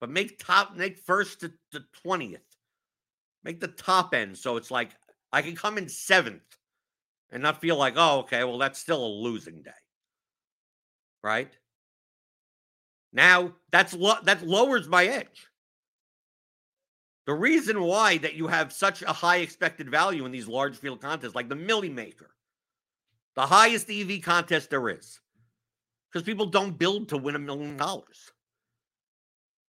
But 0.00 0.10
make 0.10 0.38
top 0.38 0.76
make 0.76 0.98
first 0.98 1.40
to, 1.40 1.52
the 1.72 1.84
20th. 2.06 2.38
Make 3.42 3.60
the 3.60 3.68
top 3.68 4.14
end 4.14 4.38
so 4.38 4.56
it's 4.56 4.70
like 4.70 4.90
I 5.34 5.42
can 5.42 5.56
come 5.56 5.78
in 5.78 5.88
seventh 5.88 6.56
and 7.32 7.42
not 7.42 7.60
feel 7.60 7.76
like, 7.76 7.94
oh, 7.96 8.20
okay, 8.20 8.44
well, 8.44 8.58
that's 8.58 8.78
still 8.78 9.04
a 9.04 9.18
losing 9.18 9.62
day. 9.62 9.70
Right? 11.24 11.52
Now 13.12 13.54
that's 13.72 13.94
lo- 13.94 14.22
that 14.22 14.46
lowers 14.46 14.86
my 14.86 15.06
edge. 15.06 15.48
The 17.26 17.34
reason 17.34 17.82
why 17.82 18.18
that 18.18 18.34
you 18.34 18.46
have 18.46 18.72
such 18.72 19.02
a 19.02 19.12
high 19.12 19.38
expected 19.38 19.90
value 19.90 20.24
in 20.24 20.30
these 20.30 20.46
large 20.46 20.76
field 20.76 21.00
contests, 21.00 21.34
like 21.34 21.48
the 21.48 21.56
Milly 21.56 21.88
Maker, 21.88 22.30
the 23.34 23.46
highest 23.46 23.90
EV 23.90 24.22
contest 24.22 24.70
there 24.70 24.88
is, 24.88 25.18
because 26.12 26.24
people 26.24 26.46
don't 26.46 26.78
build 26.78 27.08
to 27.08 27.16
win 27.16 27.34
a 27.34 27.40
million 27.40 27.76
dollars. 27.76 28.30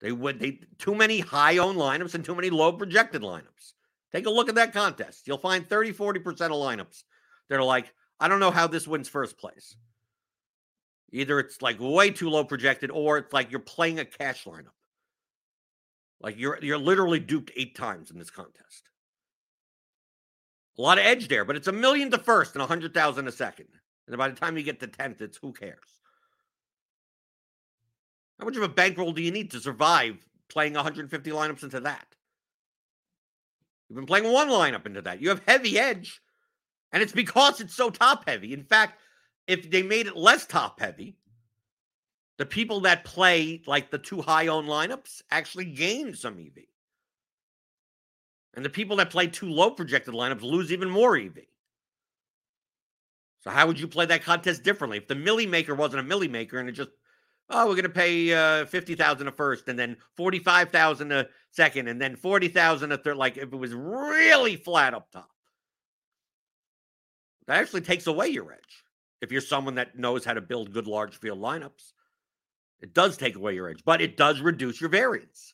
They 0.01 0.11
would 0.11 0.39
they 0.39 0.59
too 0.77 0.93
many 0.93 1.21
high 1.21 1.57
owned 1.57 1.79
lineups 1.79 2.13
and 2.13 2.23
too 2.23 2.35
many 2.35 2.51
low 2.51 2.71
projected 2.73 3.23
lineups. 3.23 3.73
Take 4.15 4.27
a 4.27 4.31
look 4.31 4.47
at 4.47 4.55
that 4.55 4.71
contest. 4.71 5.27
You'll 5.27 5.37
find 5.37 5.67
30, 5.67 5.91
40% 5.91 6.17
of 6.29 6.51
lineups 6.51 7.03
that 7.49 7.59
are 7.59 7.63
like, 7.63 7.93
I 8.17 8.29
don't 8.29 8.39
know 8.39 8.49
how 8.49 8.65
this 8.65 8.87
wins 8.87 9.09
first 9.09 9.37
place. 9.37 9.75
Either 11.11 11.37
it's 11.37 11.61
like 11.61 11.75
way 11.81 12.11
too 12.11 12.29
low 12.29 12.45
projected, 12.45 12.91
or 12.91 13.17
it's 13.17 13.33
like 13.33 13.51
you're 13.51 13.59
playing 13.59 13.99
a 13.99 14.05
cash 14.05 14.45
lineup. 14.45 14.71
Like 16.21 16.39
you're 16.39 16.57
you're 16.61 16.77
literally 16.77 17.19
duped 17.19 17.51
eight 17.57 17.75
times 17.75 18.09
in 18.09 18.17
this 18.17 18.29
contest. 18.29 18.89
A 20.77 20.81
lot 20.81 20.97
of 20.97 21.03
edge 21.03 21.27
there, 21.27 21.43
but 21.43 21.57
it's 21.57 21.67
a 21.67 21.73
million 21.73 22.09
to 22.11 22.17
first 22.17 22.55
and 22.55 22.61
a 22.61 22.67
hundred 22.67 22.93
thousand 22.93 23.27
a 23.27 23.33
second. 23.33 23.67
And 24.07 24.17
by 24.17 24.29
the 24.29 24.35
time 24.35 24.57
you 24.57 24.63
get 24.63 24.79
to 24.79 24.87
tenth, 24.87 25.19
it's 25.19 25.37
who 25.41 25.51
cares? 25.51 25.99
How 28.39 28.45
much 28.45 28.55
of 28.55 28.63
a 28.63 28.69
bankroll 28.69 29.11
do 29.11 29.21
you 29.21 29.31
need 29.31 29.51
to 29.51 29.59
survive 29.59 30.25
playing 30.47 30.73
150 30.73 31.31
lineups 31.31 31.63
into 31.63 31.81
that? 31.81 32.14
You've 33.89 33.97
been 33.97 34.05
playing 34.05 34.31
one 34.31 34.49
lineup 34.49 34.85
into 34.85 35.01
that. 35.03 35.21
You 35.21 35.29
have 35.29 35.41
heavy 35.47 35.77
edge, 35.77 36.21
and 36.91 37.03
it's 37.03 37.11
because 37.11 37.61
it's 37.61 37.75
so 37.75 37.89
top 37.89 38.27
heavy. 38.27 38.53
In 38.53 38.63
fact, 38.63 38.99
if 39.47 39.69
they 39.69 39.83
made 39.83 40.07
it 40.07 40.17
less 40.17 40.45
top 40.45 40.79
heavy, 40.79 41.17
the 42.37 42.45
people 42.45 42.81
that 42.81 43.05
play 43.05 43.61
like 43.65 43.91
the 43.91 43.97
two 43.97 44.21
high 44.21 44.47
owned 44.47 44.67
lineups 44.67 45.21
actually 45.31 45.65
gain 45.65 46.13
some 46.13 46.39
EV. 46.39 46.63
And 48.55 48.63
the 48.63 48.69
people 48.69 48.97
that 48.97 49.09
play 49.09 49.27
two 49.27 49.49
low 49.49 49.71
projected 49.71 50.13
lineups 50.13 50.41
lose 50.41 50.71
even 50.71 50.89
more 50.89 51.17
EV. 51.17 51.39
So 53.41 53.51
how 53.51 53.67
would 53.67 53.79
you 53.79 53.87
play 53.87 54.05
that 54.07 54.23
contest 54.23 54.63
differently? 54.63 54.97
If 54.97 55.07
the 55.07 55.15
Milly 55.15 55.45
Maker 55.45 55.75
wasn't 55.75 55.99
a 55.99 56.03
Milly 56.03 56.27
Maker 56.27 56.57
and 56.57 56.67
it 56.67 56.71
just, 56.71 56.89
oh, 57.49 57.67
we're 57.67 57.75
going 57.75 57.83
to 57.83 57.89
pay 57.89 58.33
uh, 58.33 58.65
50,000 58.65 59.27
a 59.27 59.31
first 59.31 59.67
and 59.67 59.77
then 59.77 59.97
45,000 60.15 61.11
a 61.11 61.27
second 61.55 61.87
and 61.87 62.01
then 62.01 62.15
40,000 62.15 62.91
a 62.91 62.97
third, 62.97 63.17
like 63.17 63.37
if 63.37 63.51
it 63.51 63.55
was 63.55 63.73
really 63.73 64.57
flat 64.57 64.93
up 64.93 65.09
top, 65.11 65.29
that 67.47 67.57
actually 67.57 67.81
takes 67.81 68.07
away 68.07 68.27
your 68.27 68.51
edge 68.51 68.83
if 69.21 69.31
you're 69.31 69.41
someone 69.41 69.75
that 69.75 69.97
knows 69.97 70.25
how 70.25 70.33
to 70.33 70.41
build 70.41 70.73
good 70.73 70.87
large 70.87 71.17
field 71.17 71.39
lineups. 71.39 71.93
It 72.81 72.93
does 72.93 73.17
take 73.17 73.35
away 73.35 73.55
your 73.55 73.69
edge, 73.69 73.83
but 73.85 74.01
it 74.01 74.17
does 74.17 74.41
reduce 74.41 74.81
your 74.81 74.89
variance. 74.89 75.53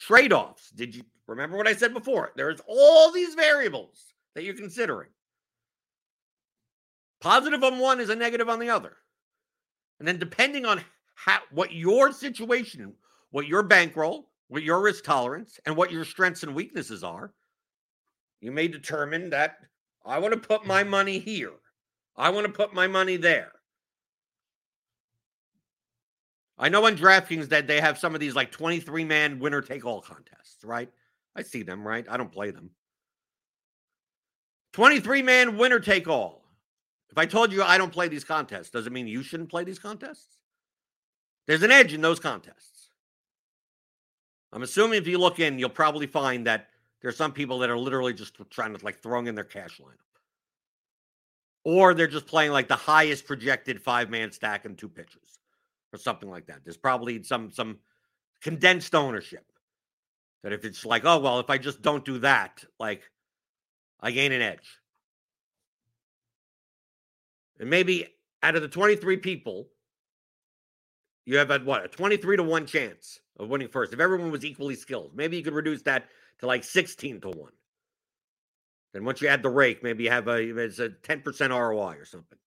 Trade 0.00 0.32
offs. 0.32 0.70
Did 0.70 0.94
you 0.94 1.02
remember 1.26 1.56
what 1.56 1.68
I 1.68 1.74
said 1.74 1.92
before? 1.92 2.32
There's 2.36 2.60
all 2.66 3.12
these 3.12 3.34
variables 3.34 4.14
that 4.34 4.44
you're 4.44 4.54
considering. 4.54 5.10
Positive 7.20 7.62
on 7.62 7.78
one 7.78 8.00
is 8.00 8.08
a 8.08 8.16
negative 8.16 8.48
on 8.48 8.58
the 8.58 8.70
other. 8.70 8.96
And 9.98 10.08
then 10.08 10.18
depending 10.18 10.64
on 10.64 10.82
how, 11.14 11.40
what 11.50 11.72
your 11.72 12.12
situation, 12.12 12.94
what 13.30 13.46
your 13.46 13.62
bankroll, 13.62 14.29
what 14.50 14.64
your 14.64 14.82
risk 14.82 15.04
tolerance, 15.04 15.60
and 15.64 15.76
what 15.76 15.92
your 15.92 16.04
strengths 16.04 16.42
and 16.42 16.56
weaknesses 16.56 17.04
are, 17.04 17.32
you 18.40 18.50
may 18.50 18.66
determine 18.66 19.30
that 19.30 19.58
I 20.04 20.18
want 20.18 20.34
to 20.34 20.40
put 20.40 20.66
my 20.66 20.82
mm-hmm. 20.82 20.90
money 20.90 21.18
here. 21.20 21.52
I 22.16 22.30
want 22.30 22.48
to 22.48 22.52
put 22.52 22.74
my 22.74 22.88
money 22.88 23.16
there. 23.16 23.52
I 26.58 26.68
know 26.68 26.84
on 26.84 26.96
DraftKings 26.96 27.48
that 27.50 27.68
they 27.68 27.80
have 27.80 27.96
some 27.96 28.12
of 28.12 28.20
these 28.20 28.34
like 28.34 28.50
23 28.50 29.04
man 29.04 29.38
winner 29.38 29.62
take 29.62 29.86
all 29.86 30.00
contests, 30.00 30.64
right? 30.64 30.90
I 31.36 31.42
see 31.42 31.62
them, 31.62 31.86
right? 31.86 32.04
I 32.10 32.16
don't 32.16 32.32
play 32.32 32.50
them. 32.50 32.70
23 34.72 35.22
man 35.22 35.58
winner 35.58 35.78
take 35.78 36.08
all. 36.08 36.42
If 37.08 37.18
I 37.18 37.26
told 37.26 37.52
you 37.52 37.62
I 37.62 37.78
don't 37.78 37.92
play 37.92 38.08
these 38.08 38.24
contests, 38.24 38.70
does 38.70 38.88
it 38.88 38.92
mean 38.92 39.06
you 39.06 39.22
shouldn't 39.22 39.48
play 39.48 39.62
these 39.62 39.78
contests? 39.78 40.38
There's 41.46 41.62
an 41.62 41.70
edge 41.70 41.94
in 41.94 42.00
those 42.00 42.18
contests. 42.18 42.69
I'm 44.52 44.62
assuming 44.62 44.98
if 44.98 45.06
you 45.06 45.18
look 45.18 45.38
in, 45.38 45.58
you'll 45.58 45.68
probably 45.68 46.06
find 46.06 46.46
that 46.46 46.68
there's 47.00 47.16
some 47.16 47.32
people 47.32 47.58
that 47.60 47.70
are 47.70 47.78
literally 47.78 48.12
just 48.12 48.36
trying 48.50 48.76
to 48.76 48.84
like 48.84 49.00
throwing 49.00 49.26
in 49.26 49.34
their 49.34 49.44
cash 49.44 49.80
lineup. 49.80 49.94
Or 51.64 51.94
they're 51.94 52.06
just 52.06 52.26
playing 52.26 52.52
like 52.52 52.68
the 52.68 52.76
highest 52.76 53.26
projected 53.26 53.80
five 53.80 54.10
man 54.10 54.32
stack 54.32 54.64
and 54.64 54.76
two 54.76 54.88
pitchers 54.88 55.38
or 55.92 55.98
something 55.98 56.30
like 56.30 56.46
that. 56.46 56.60
There's 56.64 56.76
probably 56.76 57.22
some 57.22 57.50
some 57.50 57.78
condensed 58.40 58.94
ownership 58.94 59.44
that 60.42 60.52
if 60.52 60.64
it's 60.64 60.84
like, 60.84 61.04
oh 61.04 61.18
well, 61.18 61.38
if 61.38 61.50
I 61.50 61.58
just 61.58 61.82
don't 61.82 62.04
do 62.04 62.18
that, 62.20 62.64
like 62.78 63.02
I 64.00 64.10
gain 64.10 64.32
an 64.32 64.42
edge. 64.42 64.80
And 67.58 67.68
maybe 67.68 68.08
out 68.42 68.56
of 68.56 68.62
the 68.62 68.68
23 68.68 69.18
people, 69.18 69.68
you 71.26 71.36
have 71.36 71.50
a 71.50 71.58
what 71.58 71.84
a 71.84 71.88
23 71.88 72.38
to 72.38 72.42
1 72.42 72.66
chance 72.66 73.20
of 73.40 73.48
winning 73.48 73.68
first. 73.68 73.92
If 73.92 74.00
everyone 74.00 74.30
was 74.30 74.44
equally 74.44 74.74
skilled, 74.74 75.12
maybe 75.14 75.36
you 75.36 75.42
could 75.42 75.54
reduce 75.54 75.82
that 75.82 76.08
to 76.38 76.46
like 76.46 76.64
16 76.64 77.20
to 77.22 77.28
1. 77.30 77.52
Then 78.92 79.04
once 79.04 79.22
you 79.22 79.28
add 79.28 79.42
the 79.42 79.48
rake, 79.50 79.82
maybe 79.82 80.04
you 80.04 80.10
have 80.10 80.28
a 80.28 80.36
it's 80.36 80.78
a 80.78 80.90
10% 80.90 81.50
ROI 81.50 81.96
or 81.96 82.04
something. 82.04 82.38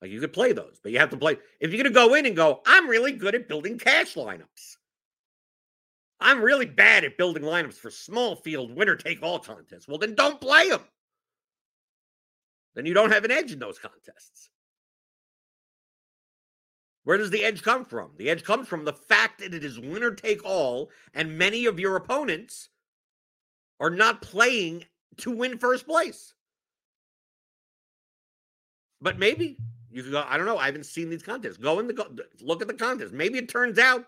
Like 0.00 0.10
you 0.10 0.20
could 0.20 0.32
play 0.32 0.52
those, 0.52 0.80
but 0.82 0.92
you 0.92 0.98
have 0.98 1.10
to 1.10 1.16
play. 1.16 1.36
If 1.60 1.70
you're 1.70 1.82
going 1.82 1.92
to 1.92 1.98
go 1.98 2.14
in 2.14 2.26
and 2.26 2.34
go, 2.34 2.60
I'm 2.66 2.88
really 2.88 3.12
good 3.12 3.34
at 3.34 3.48
building 3.48 3.78
cash 3.78 4.14
lineups. 4.14 4.76
I'm 6.18 6.40
really 6.40 6.66
bad 6.66 7.04
at 7.04 7.18
building 7.18 7.42
lineups 7.42 7.74
for 7.74 7.90
small 7.90 8.36
field 8.36 8.74
winner 8.74 8.96
take 8.96 9.22
all 9.22 9.38
contests. 9.38 9.86
Well, 9.86 9.98
then 9.98 10.14
don't 10.14 10.40
play 10.40 10.70
them. 10.70 10.82
Then 12.74 12.86
you 12.86 12.94
don't 12.94 13.12
have 13.12 13.24
an 13.24 13.30
edge 13.30 13.52
in 13.52 13.58
those 13.58 13.78
contests. 13.78 14.50
Where 17.04 17.18
does 17.18 17.30
the 17.30 17.44
edge 17.44 17.62
come 17.62 17.84
from? 17.84 18.12
The 18.16 18.30
edge 18.30 18.44
comes 18.44 18.68
from 18.68 18.84
the 18.84 18.92
fact 18.92 19.40
that 19.40 19.54
it 19.54 19.64
is 19.64 19.78
winner 19.78 20.12
take 20.12 20.44
all, 20.44 20.90
and 21.14 21.36
many 21.36 21.66
of 21.66 21.80
your 21.80 21.96
opponents 21.96 22.68
are 23.80 23.90
not 23.90 24.22
playing 24.22 24.84
to 25.18 25.30
win 25.30 25.58
first 25.58 25.86
place. 25.86 26.34
But 29.00 29.18
maybe 29.18 29.58
you 29.90 30.02
could 30.04 30.12
go, 30.12 30.24
I 30.26 30.36
don't 30.36 30.46
know. 30.46 30.58
I 30.58 30.66
haven't 30.66 30.86
seen 30.86 31.10
these 31.10 31.24
contests. 31.24 31.56
Go 31.56 31.80
in 31.80 31.88
the 31.88 31.92
go, 31.92 32.06
look 32.40 32.62
at 32.62 32.68
the 32.68 32.74
contest. 32.74 33.12
Maybe 33.12 33.38
it 33.38 33.48
turns 33.48 33.78
out 33.78 34.06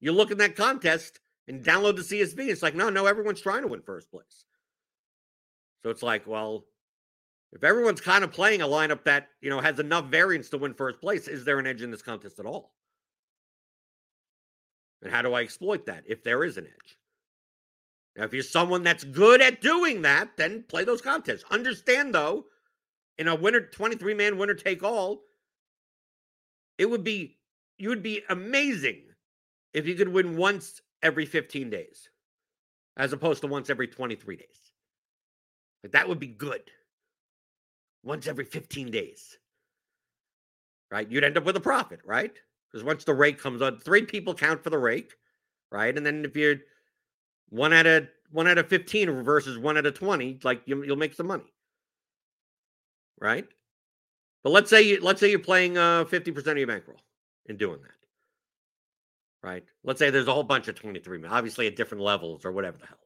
you 0.00 0.10
look 0.10 0.32
in 0.32 0.38
that 0.38 0.56
contest 0.56 1.20
and 1.46 1.64
download 1.64 1.96
the 1.96 2.02
CSV. 2.02 2.48
It's 2.48 2.62
like, 2.62 2.74
no, 2.74 2.90
no, 2.90 3.06
everyone's 3.06 3.40
trying 3.40 3.62
to 3.62 3.68
win 3.68 3.82
first 3.82 4.10
place. 4.10 4.44
So 5.82 5.90
it's 5.90 6.02
like, 6.02 6.26
well, 6.26 6.64
if 7.52 7.62
everyone's 7.62 8.00
kind 8.00 8.24
of 8.24 8.32
playing 8.32 8.62
a 8.62 8.66
lineup 8.66 9.04
that, 9.04 9.28
you 9.40 9.50
know, 9.50 9.60
has 9.60 9.78
enough 9.78 10.06
variance 10.06 10.48
to 10.50 10.58
win 10.58 10.74
first 10.74 11.00
place, 11.00 11.28
is 11.28 11.44
there 11.44 11.58
an 11.58 11.66
edge 11.66 11.82
in 11.82 11.90
this 11.90 12.02
contest 12.02 12.38
at 12.38 12.46
all? 12.46 12.72
And 15.02 15.12
how 15.12 15.22
do 15.22 15.34
I 15.34 15.42
exploit 15.42 15.86
that 15.86 16.04
if 16.06 16.22
there 16.22 16.44
is 16.44 16.56
an 16.56 16.66
edge? 16.66 16.96
Now, 18.16 18.24
if 18.24 18.32
you're 18.32 18.42
someone 18.42 18.82
that's 18.82 19.04
good 19.04 19.42
at 19.42 19.60
doing 19.60 20.02
that, 20.02 20.36
then 20.36 20.64
play 20.68 20.84
those 20.84 21.02
contests. 21.02 21.44
Understand, 21.50 22.14
though, 22.14 22.46
in 23.18 23.28
a 23.28 23.34
winner 23.34 23.60
23 23.60 24.14
man 24.14 24.38
winner 24.38 24.54
take 24.54 24.82
all, 24.82 25.22
it 26.78 26.88
would 26.88 27.04
be 27.04 27.38
you 27.78 27.88
would 27.88 28.02
be 28.02 28.22
amazing 28.28 29.02
if 29.74 29.86
you 29.86 29.94
could 29.94 30.08
win 30.08 30.36
once 30.36 30.80
every 31.02 31.26
15 31.26 31.70
days 31.70 32.08
as 32.96 33.12
opposed 33.12 33.40
to 33.40 33.46
once 33.46 33.70
every 33.70 33.88
23 33.88 34.36
days. 34.36 34.72
That 35.90 36.08
would 36.08 36.20
be 36.20 36.28
good. 36.28 36.62
Once 38.02 38.26
every 38.26 38.44
15 38.44 38.90
days. 38.90 39.38
Right? 40.90 41.10
You'd 41.10 41.24
end 41.24 41.38
up 41.38 41.44
with 41.44 41.56
a 41.56 41.60
profit, 41.60 42.00
right? 42.04 42.32
Because 42.70 42.84
once 42.84 43.04
the 43.04 43.14
rake 43.14 43.38
comes 43.38 43.62
on, 43.62 43.78
three 43.78 44.04
people 44.04 44.34
count 44.34 44.62
for 44.62 44.70
the 44.70 44.78
rake, 44.78 45.12
right? 45.70 45.96
And 45.96 46.04
then 46.04 46.24
if 46.24 46.36
you're 46.36 46.56
one 47.48 47.72
out 47.72 47.86
of 47.86 48.08
one 48.30 48.48
out 48.48 48.58
of 48.58 48.68
15 48.68 49.22
versus 49.22 49.58
one 49.58 49.76
out 49.76 49.86
of 49.86 49.94
20, 49.94 50.40
like 50.42 50.62
you, 50.64 50.76
will 50.76 50.96
make 50.96 51.14
some 51.14 51.26
money. 51.26 51.52
Right? 53.20 53.46
But 54.42 54.50
let's 54.50 54.70
say 54.70 54.82
you 54.82 55.00
let's 55.00 55.20
say 55.20 55.30
you're 55.30 55.38
playing 55.38 55.78
uh 55.78 56.04
50% 56.04 56.46
of 56.46 56.58
your 56.58 56.66
bankroll 56.66 57.00
in 57.46 57.56
doing 57.56 57.80
that 57.82 57.92
right? 59.42 59.64
Let's 59.84 59.98
say 59.98 60.10
there's 60.10 60.28
a 60.28 60.32
whole 60.32 60.42
bunch 60.42 60.68
of 60.68 60.74
23 60.74 61.24
obviously 61.26 61.66
at 61.66 61.76
different 61.76 62.02
levels 62.02 62.44
or 62.44 62.52
whatever 62.52 62.78
the 62.78 62.86
hell. 62.86 62.96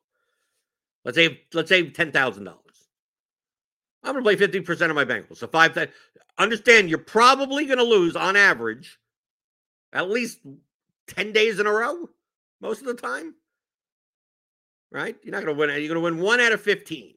Let's 1.04 1.16
say 1.16 1.40
let's 1.52 1.68
say 1.68 1.88
ten 1.90 2.10
thousand 2.10 2.44
dollars. 2.44 2.60
I'm 4.06 4.12
gonna 4.12 4.22
play 4.22 4.36
50% 4.36 4.88
of 4.88 4.94
my 4.94 5.04
bankroll. 5.04 5.36
So 5.36 5.48
five 5.48 5.74
that 5.74 5.90
understand 6.38 6.88
you're 6.88 6.98
probably 6.98 7.66
gonna 7.66 7.82
lose 7.82 8.14
on 8.14 8.36
average 8.36 8.98
at 9.92 10.08
least 10.08 10.38
10 11.08 11.32
days 11.32 11.58
in 11.58 11.66
a 11.66 11.72
row, 11.72 12.08
most 12.60 12.80
of 12.80 12.86
the 12.86 12.94
time. 12.94 13.34
Right? 14.92 15.16
You're 15.24 15.32
not 15.32 15.44
gonna 15.44 15.58
win. 15.58 15.70
You're 15.70 15.88
gonna 15.88 16.00
win 16.00 16.18
one 16.18 16.40
out 16.40 16.52
of 16.52 16.62
15. 16.62 17.14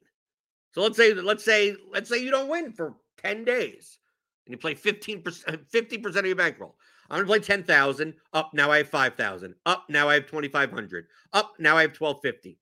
So 0.72 0.82
let's 0.82 0.96
say, 0.96 1.14
let's 1.14 1.44
say, 1.44 1.76
let's 1.92 2.08
say 2.08 2.18
you 2.18 2.30
don't 2.32 2.48
win 2.48 2.72
for 2.72 2.94
10 3.22 3.44
days 3.44 3.98
and 4.46 4.52
you 4.52 4.58
play 4.58 4.74
15%, 4.74 5.22
50% 5.22 6.16
of 6.16 6.26
your 6.26 6.34
bankroll. 6.34 6.74
I'm 7.08 7.18
gonna 7.18 7.26
play 7.28 7.38
10,000. 7.38 8.14
Up 8.32 8.52
now 8.52 8.72
I 8.72 8.78
have 8.78 8.88
5,000. 8.88 9.54
Up 9.64 9.84
now 9.88 10.08
I 10.08 10.14
have 10.14 10.26
2,500. 10.26 11.06
Up 11.32 11.52
now 11.60 11.76
I 11.76 11.82
have 11.82 11.96
1250. 11.96 12.58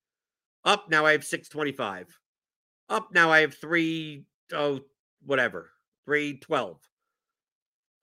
Up 0.64 0.90
now 0.90 1.06
I 1.06 1.12
have 1.12 1.24
625. 1.24 2.18
Up 2.88 3.12
now 3.12 3.30
I 3.30 3.40
have 3.40 3.54
three 3.54 4.24
oh 4.52 4.80
whatever 5.24 5.70
312. 6.06 6.78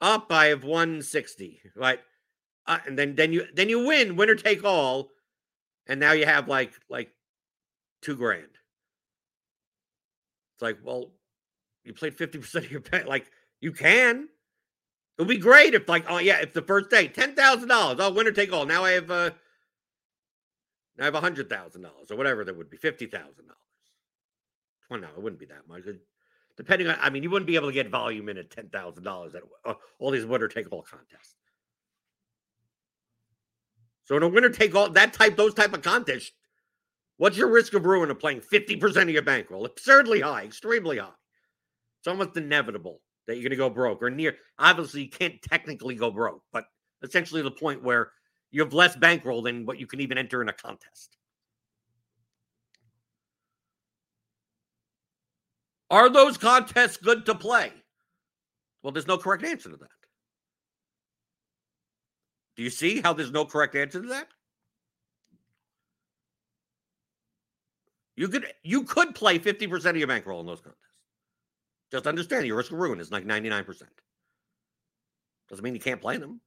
Up 0.01 0.31
I 0.31 0.47
have 0.47 0.63
160. 0.63 1.61
Right. 1.75 1.99
Uh, 2.67 2.79
and 2.85 2.97
then 2.97 3.15
then 3.15 3.31
you 3.33 3.45
then 3.53 3.69
you 3.69 3.85
win 3.85 4.15
winner 4.15 4.35
take 4.35 4.63
all, 4.63 5.09
and 5.87 5.99
now 5.99 6.13
you 6.13 6.25
have 6.25 6.47
like 6.47 6.73
like 6.89 7.11
two 8.01 8.15
grand. 8.15 8.49
It's 10.55 10.61
like, 10.61 10.77
well, 10.83 11.11
you 11.83 11.93
played 11.93 12.17
50% 12.17 12.55
of 12.55 12.71
your 12.71 12.79
bet. 12.79 13.07
Like 13.07 13.29
you 13.61 13.71
can. 13.71 14.29
It 15.17 15.21
would 15.21 15.27
be 15.29 15.37
great 15.37 15.73
if, 15.73 15.87
like, 15.87 16.05
oh 16.09 16.17
yeah, 16.17 16.41
if 16.41 16.53
the 16.53 16.61
first 16.61 16.89
day 16.89 17.07
ten 17.07 17.35
thousand 17.35 17.69
dollars, 17.69 17.97
oh 17.99 18.11
winner 18.11 18.31
take 18.31 18.51
all. 18.51 18.65
Now 18.65 18.83
I 18.83 18.91
have, 18.91 19.09
uh, 19.09 19.31
now 20.97 21.03
I 21.03 21.05
have 21.05 21.15
a 21.15 21.21
hundred 21.21 21.49
thousand 21.49 21.83
dollars 21.83 22.11
or 22.11 22.17
whatever 22.17 22.43
that 22.43 22.57
would 22.57 22.69
be 22.69 22.77
fifty 22.77 23.05
thousand 23.05 23.47
dollars. 23.47 23.64
Well, 24.89 24.99
no, 24.99 25.07
it 25.07 25.21
wouldn't 25.21 25.39
be 25.39 25.47
that 25.47 25.67
much. 25.67 25.83
Depending 26.57 26.87
on, 26.87 26.97
I 27.01 27.09
mean, 27.09 27.23
you 27.23 27.29
wouldn't 27.29 27.47
be 27.47 27.55
able 27.55 27.67
to 27.67 27.73
get 27.73 27.89
volume 27.89 28.29
in 28.29 28.37
at 28.37 28.49
ten 28.49 28.69
thousand 28.69 29.03
dollars 29.03 29.35
at 29.35 29.43
uh, 29.65 29.73
all 29.99 30.11
these 30.11 30.25
winner 30.25 30.47
take 30.47 30.71
all 30.71 30.83
contests. 30.83 31.35
So 34.05 34.15
in 34.15 34.23
a 34.23 34.27
winner 34.27 34.49
take 34.49 34.75
all 34.75 34.89
that 34.89 35.13
type, 35.13 35.35
those 35.35 35.53
type 35.53 35.73
of 35.73 35.81
contests, 35.81 36.31
what's 37.17 37.37
your 37.37 37.51
risk 37.51 37.73
of 37.73 37.85
ruin 37.85 38.11
of 38.11 38.19
playing 38.19 38.41
fifty 38.41 38.75
percent 38.75 39.09
of 39.09 39.13
your 39.13 39.23
bankroll? 39.23 39.65
Absurdly 39.65 40.21
high, 40.21 40.43
extremely 40.43 40.99
high. 40.99 41.09
It's 41.99 42.07
almost 42.07 42.37
inevitable 42.37 43.01
that 43.27 43.35
you're 43.35 43.43
going 43.43 43.49
to 43.49 43.57
go 43.57 43.69
broke 43.69 44.03
or 44.03 44.11
near. 44.11 44.35
Obviously, 44.59 45.01
you 45.01 45.09
can't 45.09 45.41
technically 45.41 45.95
go 45.95 46.11
broke, 46.11 46.43
but 46.53 46.65
essentially 47.01 47.41
the 47.41 47.51
point 47.51 47.83
where 47.83 48.11
you 48.51 48.61
have 48.61 48.73
less 48.73 48.95
bankroll 48.95 49.41
than 49.41 49.65
what 49.65 49.79
you 49.79 49.87
can 49.87 49.99
even 49.99 50.17
enter 50.17 50.41
in 50.41 50.49
a 50.49 50.53
contest. 50.53 51.17
Are 55.89 56.09
those 56.09 56.37
contests 56.37 56.97
good 56.97 57.25
to 57.27 57.35
play? 57.35 57.71
Well, 58.81 58.91
there's 58.91 59.07
no 59.07 59.17
correct 59.17 59.43
answer 59.43 59.69
to 59.69 59.77
that. 59.77 59.89
Do 62.55 62.63
you 62.63 62.69
see 62.69 63.01
how 63.01 63.13
there's 63.13 63.31
no 63.31 63.45
correct 63.45 63.75
answer 63.75 64.01
to 64.01 64.07
that? 64.09 64.27
You 68.15 68.29
could 68.29 68.45
you 68.63 68.83
could 68.83 69.13
play 69.13 69.39
50% 69.39 69.85
of 69.89 69.97
your 69.97 70.07
bankroll 70.07 70.39
in 70.39 70.45
those 70.45 70.61
contests. 70.61 70.79
Just 71.91 72.07
understand 72.07 72.45
your 72.45 72.57
risk 72.57 72.71
of 72.71 72.79
ruin 72.79 72.99
is 72.99 73.11
like 73.11 73.25
99%. 73.25 73.83
Doesn't 75.49 75.63
mean 75.63 75.75
you 75.75 75.81
can't 75.81 76.01
play 76.01 76.17
them. 76.17 76.41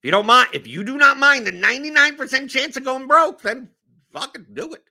If 0.00 0.04
you 0.04 0.10
don't 0.10 0.26
mind, 0.26 0.48
if 0.52 0.66
you 0.66 0.84
do 0.84 0.96
not 0.96 1.18
mind 1.18 1.46
the 1.46 1.52
99% 1.52 2.48
chance 2.48 2.76
of 2.76 2.84
going 2.84 3.06
broke, 3.06 3.42
then 3.42 3.68
fucking 4.12 4.46
do 4.52 4.72
it. 4.72 4.84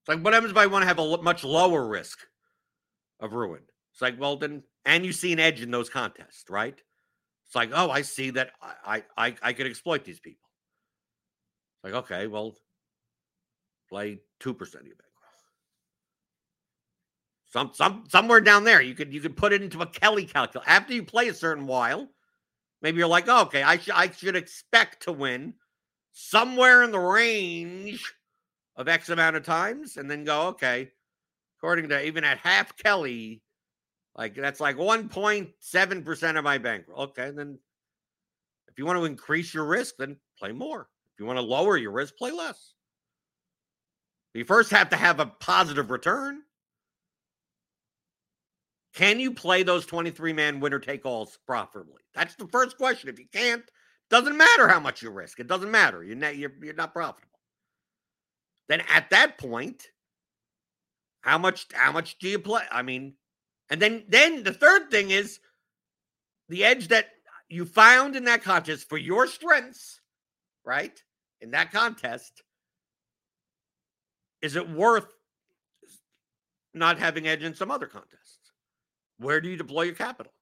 It's 0.00 0.08
like, 0.08 0.24
what 0.24 0.32
happens 0.32 0.52
if 0.52 0.56
I 0.56 0.66
want 0.66 0.82
to 0.82 0.86
have 0.86 0.98
a 0.98 1.22
much 1.22 1.44
lower 1.44 1.86
risk 1.86 2.18
of 3.20 3.32
ruin? 3.32 3.62
It's 3.92 4.02
like, 4.02 4.18
well, 4.18 4.36
then, 4.36 4.62
and 4.84 5.04
you 5.04 5.12
see 5.12 5.32
an 5.32 5.38
edge 5.38 5.60
in 5.60 5.70
those 5.70 5.90
contests, 5.90 6.44
right? 6.48 6.80
It's 7.46 7.54
like, 7.54 7.70
oh, 7.74 7.90
I 7.90 8.02
see 8.02 8.30
that 8.30 8.52
I 8.60 9.02
I 9.16 9.34
I 9.42 9.52
could 9.52 9.66
exploit 9.66 10.04
these 10.04 10.20
people. 10.20 10.48
It's 11.76 11.92
like, 11.92 12.04
okay, 12.04 12.26
well, 12.28 12.54
play 13.88 14.20
two 14.38 14.54
percent 14.54 14.82
of 14.82 14.86
your 14.86 14.96
bet. 14.96 15.06
Some 17.52 17.72
some 17.74 18.04
somewhere 18.08 18.40
down 18.40 18.64
there, 18.64 18.80
you 18.80 18.94
could 18.94 19.12
you 19.12 19.20
could 19.20 19.36
put 19.36 19.52
it 19.52 19.62
into 19.62 19.82
a 19.82 19.86
Kelly 19.86 20.24
calculator. 20.24 20.70
After 20.70 20.94
you 20.94 21.02
play 21.02 21.28
a 21.28 21.34
certain 21.34 21.66
while, 21.66 22.08
Maybe 22.82 22.98
you're 22.98 23.08
like, 23.08 23.28
oh, 23.28 23.42
okay, 23.42 23.62
I, 23.62 23.78
should 23.78 23.94
I 23.94 24.10
should 24.10 24.36
expect 24.36 25.02
to 25.04 25.12
win 25.12 25.54
somewhere 26.12 26.82
in 26.82 26.90
the 26.90 26.98
range 26.98 28.14
of 28.76 28.88
X 28.88 29.08
amount 29.08 29.36
of 29.36 29.44
times, 29.44 29.96
and 29.96 30.10
then 30.10 30.24
go, 30.24 30.48
okay, 30.48 30.90
according 31.58 31.88
to 31.88 32.04
even 32.04 32.24
at 32.24 32.38
half 32.38 32.76
Kelly, 32.76 33.42
like 34.16 34.34
that's 34.34 34.60
like 34.60 34.76
1.7% 34.76 36.38
of 36.38 36.44
my 36.44 36.58
bankroll. 36.58 37.02
Okay, 37.02 37.30
then 37.30 37.58
if 38.68 38.78
you 38.78 38.86
want 38.86 38.98
to 38.98 39.04
increase 39.04 39.52
your 39.52 39.64
risk, 39.64 39.96
then 39.98 40.16
play 40.38 40.52
more. 40.52 40.88
If 41.14 41.20
you 41.20 41.26
want 41.26 41.38
to 41.38 41.42
lower 41.44 41.76
your 41.76 41.92
risk, 41.92 42.16
play 42.16 42.30
less. 42.30 42.74
You 44.34 44.44
first 44.44 44.70
have 44.70 44.90
to 44.90 44.96
have 44.96 45.20
a 45.20 45.26
positive 45.26 45.90
return. 45.90 46.42
Can 48.94 49.20
you 49.20 49.32
play 49.32 49.62
those 49.62 49.86
23 49.86 50.32
man 50.32 50.60
winner 50.60 50.78
take 50.78 51.04
alls 51.04 51.38
profitably? 51.46 52.02
That's 52.14 52.34
the 52.36 52.48
first 52.48 52.76
question. 52.76 53.08
If 53.08 53.18
you 53.18 53.26
can't, 53.32 53.64
doesn't 54.08 54.36
matter 54.36 54.66
how 54.66 54.80
much 54.80 55.02
you 55.02 55.10
risk. 55.10 55.38
It 55.38 55.46
doesn't 55.46 55.70
matter. 55.70 56.02
You're 56.02 56.16
not, 56.16 56.36
you're, 56.36 56.52
you're 56.62 56.74
not 56.74 56.92
profitable. 56.92 57.29
Then 58.70 58.84
at 58.88 59.10
that 59.10 59.36
point, 59.36 59.88
how 61.22 61.38
much 61.38 61.66
how 61.72 61.90
much 61.90 62.20
do 62.20 62.28
you 62.28 62.38
play? 62.38 62.62
I 62.70 62.82
mean, 62.82 63.14
and 63.68 63.82
then 63.82 64.04
then 64.08 64.44
the 64.44 64.52
third 64.52 64.92
thing 64.92 65.10
is 65.10 65.40
the 66.48 66.64
edge 66.64 66.86
that 66.86 67.06
you 67.48 67.64
found 67.64 68.14
in 68.14 68.22
that 68.26 68.44
contest 68.44 68.88
for 68.88 68.96
your 68.96 69.26
strengths, 69.26 70.00
right? 70.64 71.02
In 71.40 71.50
that 71.50 71.72
contest, 71.72 72.44
is 74.40 74.54
it 74.54 74.70
worth 74.70 75.08
not 76.72 76.96
having 76.96 77.26
edge 77.26 77.42
in 77.42 77.56
some 77.56 77.72
other 77.72 77.86
contests? 77.86 78.52
Where 79.18 79.40
do 79.40 79.48
you 79.48 79.56
deploy 79.56 79.82
your 79.82 79.96
capital? 79.96 80.32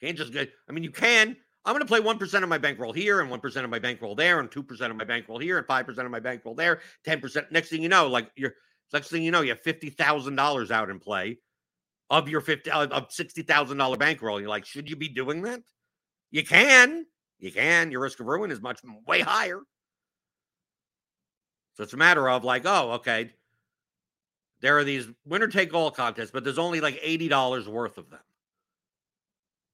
You 0.00 0.08
can't 0.08 0.16
just 0.16 0.32
get, 0.32 0.50
I 0.66 0.72
mean, 0.72 0.82
you 0.82 0.92
can. 0.92 1.36
I'm 1.66 1.74
going 1.74 1.80
to 1.80 1.86
play 1.86 2.00
1% 2.00 2.42
of 2.44 2.48
my 2.48 2.58
bankroll 2.58 2.92
here 2.92 3.20
and 3.20 3.30
1% 3.30 3.64
of 3.64 3.70
my 3.70 3.80
bankroll 3.80 4.14
there 4.14 4.38
and 4.38 4.48
2% 4.48 4.80
of 4.90 4.96
my 4.96 5.04
bankroll 5.04 5.40
here 5.40 5.58
and 5.58 5.66
5% 5.66 5.98
of 5.98 6.10
my 6.12 6.20
bankroll 6.20 6.54
there, 6.54 6.80
10%. 7.04 7.50
Next 7.50 7.70
thing 7.70 7.82
you 7.82 7.88
know, 7.88 8.06
like 8.06 8.30
you're, 8.36 8.54
next 8.92 9.08
thing 9.08 9.24
you 9.24 9.32
know, 9.32 9.40
you 9.40 9.50
have 9.50 9.62
$50,000 9.62 10.70
out 10.70 10.90
in 10.90 11.00
play 11.00 11.38
of 12.08 12.28
your 12.28 12.40
50 12.40 12.70
of 12.70 13.08
$60,000 13.08 13.98
bankroll. 13.98 14.40
You're 14.40 14.48
like, 14.48 14.64
should 14.64 14.88
you 14.88 14.94
be 14.94 15.08
doing 15.08 15.42
that? 15.42 15.60
You 16.30 16.44
can. 16.44 17.04
You 17.40 17.50
can. 17.50 17.90
Your 17.90 18.00
risk 18.00 18.20
of 18.20 18.26
ruin 18.26 18.52
is 18.52 18.60
much 18.60 18.80
way 19.06 19.20
higher. 19.20 19.60
So 21.74 21.82
it's 21.82 21.94
a 21.94 21.98
matter 21.98 22.30
of 22.30 22.44
like, 22.44 22.62
oh, 22.64 22.92
okay, 22.92 23.30
there 24.60 24.78
are 24.78 24.84
these 24.84 25.08
winner 25.26 25.48
take 25.48 25.74
all 25.74 25.90
contests, 25.90 26.30
but 26.30 26.44
there's 26.44 26.58
only 26.58 26.80
like 26.80 27.02
$80 27.02 27.66
worth 27.66 27.98
of 27.98 28.08
them. 28.08 28.20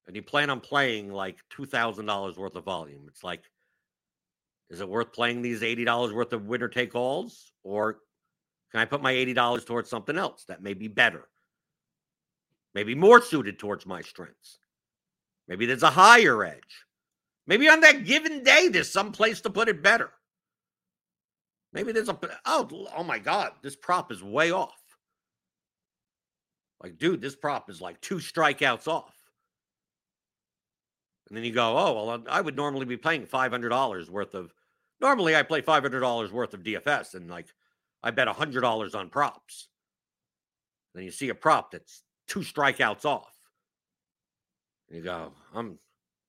And 0.07 0.17
you 0.17 0.23
plan 0.23 0.51
on 0.51 0.61
playing 0.61 1.13
like 1.13 1.39
$2,000 1.57 2.37
worth 2.37 2.57
of 2.57 2.65
volume. 2.65 3.05
It's 3.09 3.23
like, 3.23 3.43
is 4.71 4.81
it 4.81 4.89
worth 4.89 5.13
playing 5.13 5.43
these 5.43 5.61
$80 5.61 6.13
worth 6.13 6.33
of 6.33 6.47
winner 6.47 6.69
take 6.69 6.95
alls? 6.95 7.53
Or 7.63 7.99
can 8.71 8.81
I 8.81 8.85
put 8.85 9.03
my 9.03 9.13
$80 9.13 9.67
towards 9.67 9.91
something 9.91 10.17
else 10.17 10.45
that 10.49 10.63
may 10.63 10.75
be 10.75 10.89
better? 10.89 11.29
Maybe 12.75 12.95
more 12.95 13.23
suited 13.23 13.59
towards 13.59 13.87
my 13.87 14.01
strengths. 14.01 14.59
Maybe 15.47 15.67
there's 15.67 15.83
a 15.83 15.91
higher 15.91 16.45
edge. 16.45 16.87
Maybe 17.47 17.69
on 17.69 17.81
that 17.81 18.05
given 18.05 18.43
day, 18.43 18.69
there's 18.69 18.91
some 18.91 19.13
place 19.13 19.41
to 19.43 19.51
put 19.51 19.69
it 19.69 19.83
better. 19.83 20.11
Maybe 21.73 21.93
there's 21.93 22.09
a 22.09 22.19
oh 22.47 22.87
oh 22.97 23.05
my 23.05 23.19
god, 23.19 23.53
this 23.63 23.77
prop 23.77 24.13
is 24.13 24.23
way 24.23 24.53
off. 24.53 24.81
Like, 26.83 26.99
dude, 26.99 27.21
this 27.21 27.37
prop 27.37 27.71
is 27.71 27.81
like 27.81 28.01
two 28.01 28.17
strikeouts 28.17 28.89
off. 28.89 29.15
And 31.33 31.39
then 31.39 31.47
you 31.47 31.53
go, 31.53 31.79
oh 31.79 31.95
well, 31.95 32.23
I 32.29 32.43
would 32.43 32.57
normally 32.57 32.85
be 32.85 32.99
playing 32.99 33.25
five 33.25 33.53
hundred 33.53 33.71
dollars 33.71 34.11
worth 34.11 34.35
of. 34.35 34.53
Normally, 35.01 35.35
I 35.35 35.43
play 35.43 35.63
five 35.63 35.83
hundred 35.83 36.01
dollars 36.01 36.31
worth 36.31 36.53
of 36.53 36.63
DFS, 36.63 37.15
and 37.15 37.31
like, 37.31 37.47
I 38.03 38.11
bet 38.11 38.29
hundred 38.29 38.61
dollars 38.61 38.95
on 38.95 39.09
props. 39.09 39.69
Then 40.95 41.05
you 41.05 41.11
see 41.11 41.31
a 41.31 41.35
prop 41.35 41.71
that's 41.71 42.03
two 42.29 42.41
strikeouts 42.41 43.07
off. 43.07 43.33
And 44.91 44.99
you 44.99 45.05
go, 45.05 45.33
I'm 45.55 45.79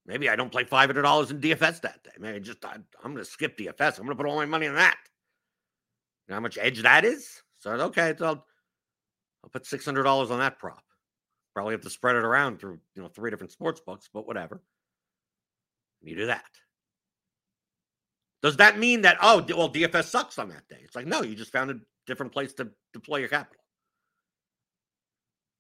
maybe 0.06 0.30
I 0.30 0.38
don't 0.38 0.54
play 0.54 0.64
five 0.64 0.88
hundred 0.88 1.02
dollars 1.02 1.32
in 1.32 1.42
DFS 1.42 1.82
that 1.82 2.02
day. 2.06 2.12
Maybe 2.18 2.40
just 2.40 2.64
I, 2.64 2.76
am 2.76 2.86
going 3.04 3.18
to 3.18 3.26
skip 3.26 3.58
DFS. 3.58 3.98
I'm 4.00 4.06
going 4.06 4.16
to 4.18 4.24
put 4.24 4.26
all 4.26 4.38
my 4.38 4.46
money 4.46 4.68
on 4.68 4.76
that. 4.76 4.96
You 6.30 6.32
know 6.32 6.36
how 6.38 6.42
much 6.42 6.58
edge 6.58 6.82
that 6.82 7.04
is? 7.04 7.44
So 7.60 7.72
okay, 7.72 8.16
so 8.18 8.26
I'll, 8.26 8.46
I'll 9.44 9.50
put 9.52 9.66
six 9.66 9.84
hundred 9.84 10.04
dollars 10.04 10.32
on 10.32 10.40
that 10.40 10.60
prop. 10.60 10.86
Probably 11.54 11.74
have 11.74 11.82
to 11.82 11.90
spread 11.90 12.16
it 12.16 12.24
around 12.24 12.62
through 12.62 12.80
you 12.96 13.02
know 13.02 13.10
three 13.10 13.32
different 13.32 13.52
sports 13.52 13.82
books, 13.82 14.10
but 14.14 14.26
whatever. 14.26 14.62
You 16.04 16.16
do 16.16 16.26
that. 16.28 16.44
Does 18.42 18.58
that 18.58 18.78
mean 18.78 19.02
that 19.02 19.18
oh 19.22 19.46
well 19.50 19.72
DFS 19.72 20.06
sucks 20.06 20.38
on 20.38 20.50
that 20.50 20.68
day? 20.68 20.80
It's 20.84 20.96
like 20.96 21.08
no, 21.08 21.22
you 21.22 21.36
just 21.36 21.52
found 21.52 21.72
a 21.72 21.76
different 22.06 22.32
place 22.32 22.54
to 22.56 22.70
deploy 22.94 23.18
your 23.18 23.30
capital 23.30 23.64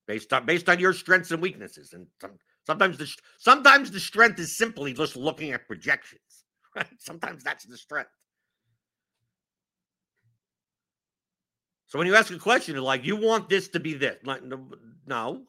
based 0.07 0.33
on 0.33 0.45
based 0.45 0.69
on 0.69 0.79
your 0.79 0.93
strengths 0.93 1.31
and 1.31 1.41
weaknesses. 1.41 1.93
And 1.93 2.07
some, 2.19 2.31
sometimes 2.65 2.97
the 2.97 3.13
sometimes 3.39 3.91
the 3.91 3.99
strength 3.99 4.39
is 4.39 4.57
simply 4.57 4.93
just 4.93 5.15
looking 5.15 5.51
at 5.51 5.67
projections. 5.67 6.21
Right? 6.75 6.87
Sometimes 6.97 7.43
that's 7.43 7.65
the 7.65 7.77
strength. 7.77 8.09
So 11.85 11.99
when 11.99 12.07
you 12.07 12.15
ask 12.15 12.33
a 12.33 12.39
question, 12.39 12.75
like, 12.77 13.05
you 13.05 13.15
want 13.15 13.47
this 13.47 13.67
to 13.67 13.79
be 13.79 13.93
this? 13.93 14.17
Like, 14.25 14.41
no. 15.05 15.43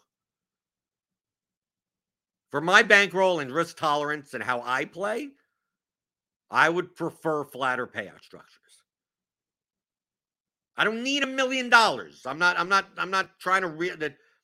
For 2.51 2.61
my 2.61 2.83
bankroll 2.83 3.41
and 3.41 3.53
risk 3.53 3.77
tolerance 3.77 4.35
and 4.35 4.43
how 4.43 4.63
I 4.65 4.85
play, 4.85 5.31
I 6.51 6.69
would 6.69 6.95
prefer 6.95 7.45
flatter 7.45 7.87
payout 7.87 8.23
structures. 8.23 8.61
I 10.77 10.85
don't 10.85 11.03
need 11.03 11.23
a 11.23 11.27
million 11.27 11.69
dollars. 11.69 12.23
I'm 12.27 12.39
not. 12.39 12.59
I'm 12.59 12.69
not. 12.69 12.87
I'm 12.97 13.11
not 13.11 13.39
trying 13.39 13.63
to 13.63 13.69
re- 13.69 13.93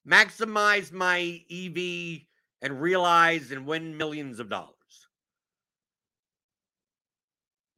maximize 0.09 0.93
my 0.93 1.41
EV 1.51 2.23
and 2.63 2.81
realize 2.81 3.51
and 3.53 3.67
win 3.67 3.97
millions 3.97 4.41
of 4.41 4.49
dollars. 4.49 4.75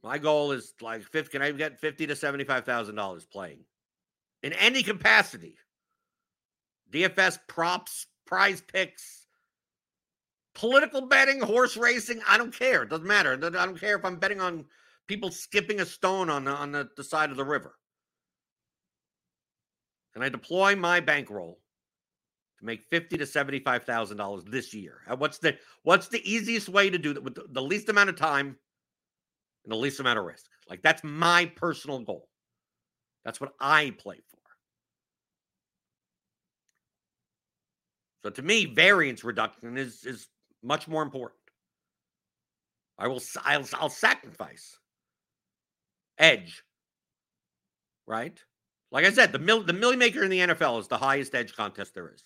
My 0.02 0.18
goal 0.18 0.52
is 0.52 0.74
like 0.80 1.02
fifth. 1.02 1.30
Can 1.30 1.42
I 1.42 1.52
get 1.52 1.80
fifty 1.80 2.06
to 2.06 2.16
seventy-five 2.16 2.64
thousand 2.64 2.94
dollars 2.94 3.24
playing? 3.24 3.64
in 4.42 4.52
any 4.54 4.82
capacity. 4.82 5.56
DFS 6.92 7.38
props, 7.46 8.06
prize 8.26 8.61
picks, 8.61 9.21
political 10.54 11.06
betting, 11.06 11.40
horse 11.40 11.76
racing. 11.76 12.20
I 12.28 12.38
don't 12.38 12.56
care. 12.56 12.82
It 12.82 12.90
doesn't 12.90 13.06
matter. 13.06 13.32
I 13.34 13.66
don't 13.66 13.80
care 13.80 13.96
if 13.96 14.04
I'm 14.04 14.16
betting 14.16 14.40
on 14.40 14.64
people 15.08 15.30
skipping 15.30 15.80
a 15.80 15.86
stone 15.86 16.30
on 16.30 16.44
the, 16.44 16.52
on 16.52 16.72
the, 16.72 16.88
the 16.96 17.04
side 17.04 17.30
of 17.30 17.36
the 17.36 17.44
river. 17.44 17.74
And 20.14 20.22
I 20.22 20.28
deploy 20.28 20.76
my 20.76 21.00
bankroll 21.00 21.58
to 22.58 22.66
make 22.66 22.82
fifty 22.90 23.16
to 23.16 23.26
seventy-five 23.26 23.84
thousand 23.84 24.18
dollars 24.18 24.44
this 24.44 24.74
year. 24.74 24.98
Uh, 25.10 25.16
what's 25.16 25.38
the 25.38 25.56
what's 25.84 26.08
the 26.08 26.20
easiest 26.30 26.68
way 26.68 26.90
to 26.90 26.98
do 26.98 27.14
that 27.14 27.22
with 27.22 27.34
the, 27.34 27.46
the 27.50 27.62
least 27.62 27.88
amount 27.88 28.10
of 28.10 28.16
time 28.16 28.56
and 29.64 29.72
the 29.72 29.76
least 29.76 30.00
amount 30.00 30.18
of 30.18 30.26
risk? 30.26 30.44
Like 30.68 30.82
that's 30.82 31.02
my 31.02 31.50
personal 31.56 32.00
goal. 32.00 32.28
That's 33.24 33.40
what 33.40 33.54
I 33.58 33.94
play 33.98 34.16
for. 34.30 34.38
So 38.22 38.30
to 38.30 38.42
me, 38.42 38.66
variance 38.66 39.24
reduction 39.24 39.78
is 39.78 40.04
is 40.04 40.28
much 40.62 40.88
more 40.88 41.03
important. 41.03 41.40
I 42.98 43.09
will 43.09 43.22
I'll, 43.44 43.64
I'll 43.75 43.88
sacrifice 43.88 44.79
edge. 46.18 46.62
Right? 48.07 48.39
Like 48.91 49.05
I 49.05 49.11
said, 49.11 49.32
the 49.32 49.39
mill 49.39 49.62
the 49.62 49.72
Milly 49.72 49.97
Maker 49.97 50.22
in 50.22 50.30
the 50.30 50.41
NFL 50.41 50.80
is 50.80 50.89
the 50.89 50.99
highest 50.99 51.34
edge 51.34 51.55
contest 51.57 51.95
there 51.95 52.12
is. 52.12 52.22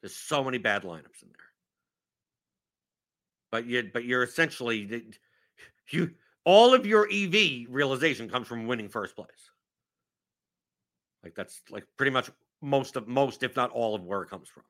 There's 0.00 0.14
so 0.14 0.42
many 0.42 0.58
bad 0.58 0.82
lineups 0.82 1.22
in 1.22 1.28
there. 1.28 1.48
But 3.50 3.66
you 3.66 3.90
but 3.92 4.04
you're 4.04 4.22
essentially 4.22 5.04
you 5.90 6.12
all 6.44 6.74
of 6.74 6.86
your 6.86 7.08
EV 7.12 7.66
realization 7.68 8.28
comes 8.30 8.46
from 8.46 8.66
winning 8.66 8.88
first 8.88 9.14
place. 9.14 9.50
Like 11.22 11.34
that's 11.34 11.60
like 11.70 11.84
pretty 11.96 12.12
much 12.12 12.30
most 12.62 12.96
of 12.96 13.06
most, 13.06 13.42
if 13.42 13.54
not 13.54 13.70
all, 13.70 13.94
of 13.94 14.04
where 14.04 14.22
it 14.22 14.30
comes 14.30 14.48
from. 14.48 14.64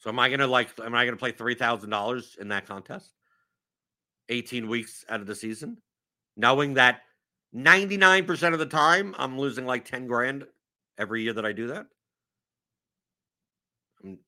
So 0.00 0.08
am 0.08 0.18
I 0.18 0.30
gonna 0.30 0.46
like 0.46 0.70
am 0.82 0.94
I 0.94 1.04
gonna 1.04 1.16
play 1.16 1.32
three 1.32 1.54
thousand 1.54 1.90
dollars 1.90 2.36
in 2.40 2.48
that 2.48 2.66
contest? 2.66 3.12
18 4.30 4.68
weeks 4.68 5.04
out 5.08 5.20
of 5.20 5.26
the 5.26 5.34
season, 5.34 5.76
knowing 6.36 6.74
that 6.74 7.00
99% 7.54 8.52
of 8.52 8.60
the 8.60 8.66
time 8.66 9.12
I'm 9.18 9.36
losing 9.36 9.66
like 9.66 9.84
10 9.84 10.06
grand 10.06 10.44
every 10.96 11.22
year 11.22 11.32
that 11.32 11.44
I 11.44 11.52
do 11.52 11.66
that. 11.66 11.86
Um, 14.04 14.18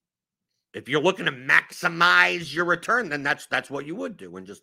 if 0.75 0.89
you're 0.89 1.01
looking 1.01 1.27
to 1.27 1.33
maximize 1.33 2.53
your 2.53 2.65
return, 2.65 3.09
then 3.09 3.23
that's 3.23 3.47
that's 3.47 3.71
what 3.71 3.87
you 3.87 3.95
would 3.95 4.17
do 4.17 4.37
and 4.37 4.47
just 4.47 4.63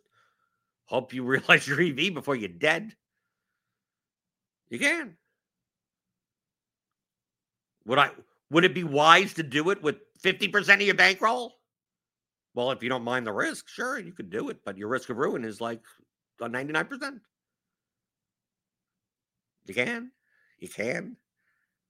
hope 0.85 1.13
you 1.13 1.23
realize 1.25 1.67
your 1.67 1.81
EV 1.81 2.13
before 2.13 2.35
you're 2.35 2.49
dead. 2.49 2.93
You 4.69 4.77
can. 4.77 5.17
Would 7.85 7.97
I 7.97 8.11
would 8.51 8.65
it 8.65 8.75
be 8.75 8.83
wise 8.83 9.33
to 9.35 9.43
do 9.43 9.69
it 9.69 9.81
with 9.81 9.97
50% 10.23 10.73
of 10.75 10.81
your 10.81 10.95
bankroll? 10.95 11.55
Well, 12.53 12.71
if 12.71 12.83
you 12.83 12.89
don't 12.89 13.03
mind 13.03 13.25
the 13.25 13.31
risk, 13.31 13.69
sure, 13.69 13.99
you 13.99 14.11
could 14.11 14.29
do 14.29 14.49
it, 14.49 14.57
but 14.65 14.77
your 14.77 14.89
risk 14.89 15.09
of 15.09 15.17
ruin 15.17 15.45
is 15.45 15.61
like 15.61 15.81
99%. 16.41 17.19
You 19.65 19.73
can. 19.73 20.11
You 20.57 20.67
can. 20.67 21.15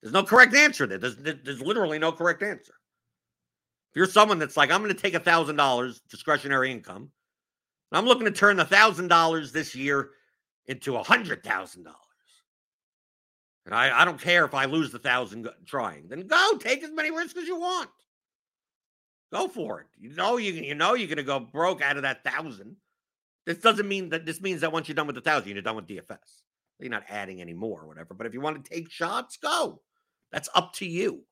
There's 0.02 0.14
no 0.14 0.24
correct 0.24 0.54
answer 0.54 0.86
there. 0.86 0.98
There's, 0.98 1.16
there's 1.18 1.62
literally 1.62 2.00
no 2.00 2.12
correct 2.12 2.44
answer. 2.44 2.74
If 3.92 3.96
you're 3.96 4.06
someone 4.06 4.38
that's 4.38 4.58
like, 4.58 4.72
I'm 4.72 4.84
going 4.84 4.94
to 4.94 5.02
take 5.02 5.16
a 5.16 5.20
thousand 5.20 5.56
dollars 5.56 6.02
discretionary 6.10 6.72
income, 6.72 7.12
I'm 7.92 8.06
looking 8.06 8.26
to 8.26 8.32
turn 8.32 8.58
the 8.58 8.66
thousand 8.66 9.08
dollars 9.08 9.52
this 9.52 9.76
year 9.76 10.12
into 10.68 10.96
a 10.96 11.04
hundred 11.04 11.44
thousand 11.44 11.84
dollars. 11.84 11.98
And 13.66 13.74
I, 13.74 14.02
I 14.02 14.06
don't 14.06 14.22
care 14.22 14.46
if 14.46 14.54
I 14.54 14.66
lose 14.66 14.92
the 14.92 15.00
thousand 15.00 15.50
trying. 15.66 16.08
Then 16.08 16.28
go 16.28 16.58
take 16.60 16.84
as 16.84 16.92
many 16.92 17.12
risks 17.12 17.38
as 17.40 17.48
you 17.48 17.60
want. 17.60 17.90
Go 19.32 19.48
for 19.48 19.82
it. 19.82 19.88
You 20.00 20.16
know 20.16 20.38
you 20.38 20.54
you 20.54 20.76
know 20.76 20.96
you're 20.96 21.16
to 21.16 21.24
go 21.24 21.40
broke 21.40 21.82
out 21.82 21.98
of 21.98 22.04
that 22.04 22.24
thousand. 22.24 22.76
This 23.46 23.58
doesn't 23.58 23.88
mean 23.88 24.10
that 24.10 24.26
this 24.26 24.42
means 24.42 24.62
that 24.62 24.72
once 24.72 24.88
you're 24.88 24.96
done 24.96 25.08
with 25.08 25.16
the 25.16 25.22
thousand, 25.22 25.52
you're 25.52 25.62
done 25.62 25.76
with 25.76 25.88
DFS. 25.88 26.18
You're 26.80 26.90
not 26.90 27.04
adding 27.10 27.42
any 27.42 27.54
more 27.54 27.82
or 27.82 27.88
whatever. 27.88 28.14
But 28.14 28.28
if 28.28 28.34
you 28.34 28.42
want 28.42 28.64
to 28.64 28.70
take 28.70 28.90
shots, 28.92 29.38
go. 29.38 29.82
That's 30.32 30.50
up 30.56 30.74
to 30.76 30.86
you. 30.86 31.24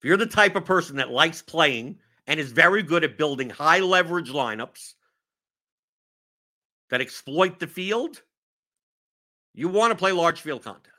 If 0.00 0.08
you're 0.08 0.16
the 0.16 0.26
type 0.26 0.56
of 0.56 0.64
person 0.64 0.96
that 0.96 1.10
likes 1.10 1.42
playing 1.42 1.98
and 2.26 2.40
is 2.40 2.52
very 2.52 2.82
good 2.82 3.04
at 3.04 3.18
building 3.18 3.48
high 3.50 3.80
leverage 3.80 4.30
lineups 4.30 4.94
that 6.90 7.00
exploit 7.00 7.58
the 7.58 7.66
field, 7.66 8.22
you 9.54 9.68
want 9.68 9.90
to 9.92 9.96
play 9.96 10.12
large 10.12 10.40
field 10.40 10.64
contests. 10.64 10.95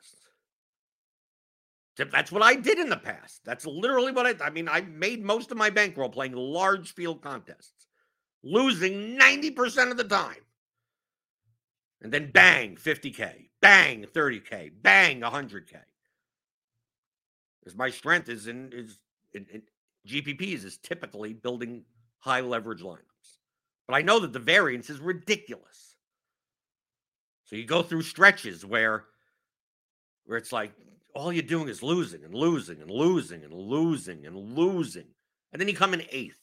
That's 1.97 2.31
what 2.31 2.43
I 2.43 2.55
did 2.55 2.77
in 2.77 2.89
the 2.89 2.97
past. 2.97 3.41
That's 3.43 3.65
literally 3.65 4.11
what 4.11 4.27
I 4.27 4.45
I 4.45 4.49
mean, 4.51 4.69
I 4.69 4.81
made 4.81 5.23
most 5.23 5.51
of 5.51 5.57
my 5.57 5.69
bankroll 5.69 6.09
playing 6.09 6.33
large 6.33 6.93
field 6.93 7.21
contests, 7.21 7.87
losing 8.43 9.17
90% 9.17 9.91
of 9.91 9.97
the 9.97 10.03
time. 10.03 10.35
And 12.01 12.13
then 12.13 12.29
bang, 12.31 12.75
50K, 12.75 13.49
bang, 13.59 14.05
30K, 14.13 14.71
bang, 14.81 15.21
100K. 15.21 15.73
Because 17.59 17.75
my 17.75 17.89
strength 17.89 18.29
is 18.29 18.47
in 18.47 18.71
is 18.71 18.99
in, 19.33 19.47
in 19.51 19.61
GPPs 20.07 20.63
is 20.63 20.77
typically 20.77 21.33
building 21.33 21.83
high 22.19 22.41
leverage 22.41 22.81
lineups. 22.81 23.39
But 23.87 23.95
I 23.95 24.01
know 24.03 24.19
that 24.19 24.33
the 24.33 24.39
variance 24.39 24.89
is 24.89 24.99
ridiculous. 24.99 25.95
So 27.45 27.55
you 27.55 27.65
go 27.65 27.81
through 27.81 28.03
stretches 28.03 28.65
where 28.65 29.05
where 30.25 30.37
it's 30.37 30.51
like 30.51 30.73
all 31.17 31.33
you're 31.33 31.43
doing 31.43 31.67
is 31.67 31.83
losing 31.83 32.23
and 32.23 32.33
losing 32.33 32.81
and 32.81 32.91
losing 32.91 33.43
and 33.43 33.53
losing 33.53 34.25
and 34.25 34.35
losing. 34.35 35.07
And 35.51 35.59
then 35.59 35.67
you 35.67 35.75
come 35.75 35.93
in 35.93 36.03
eighth. 36.11 36.39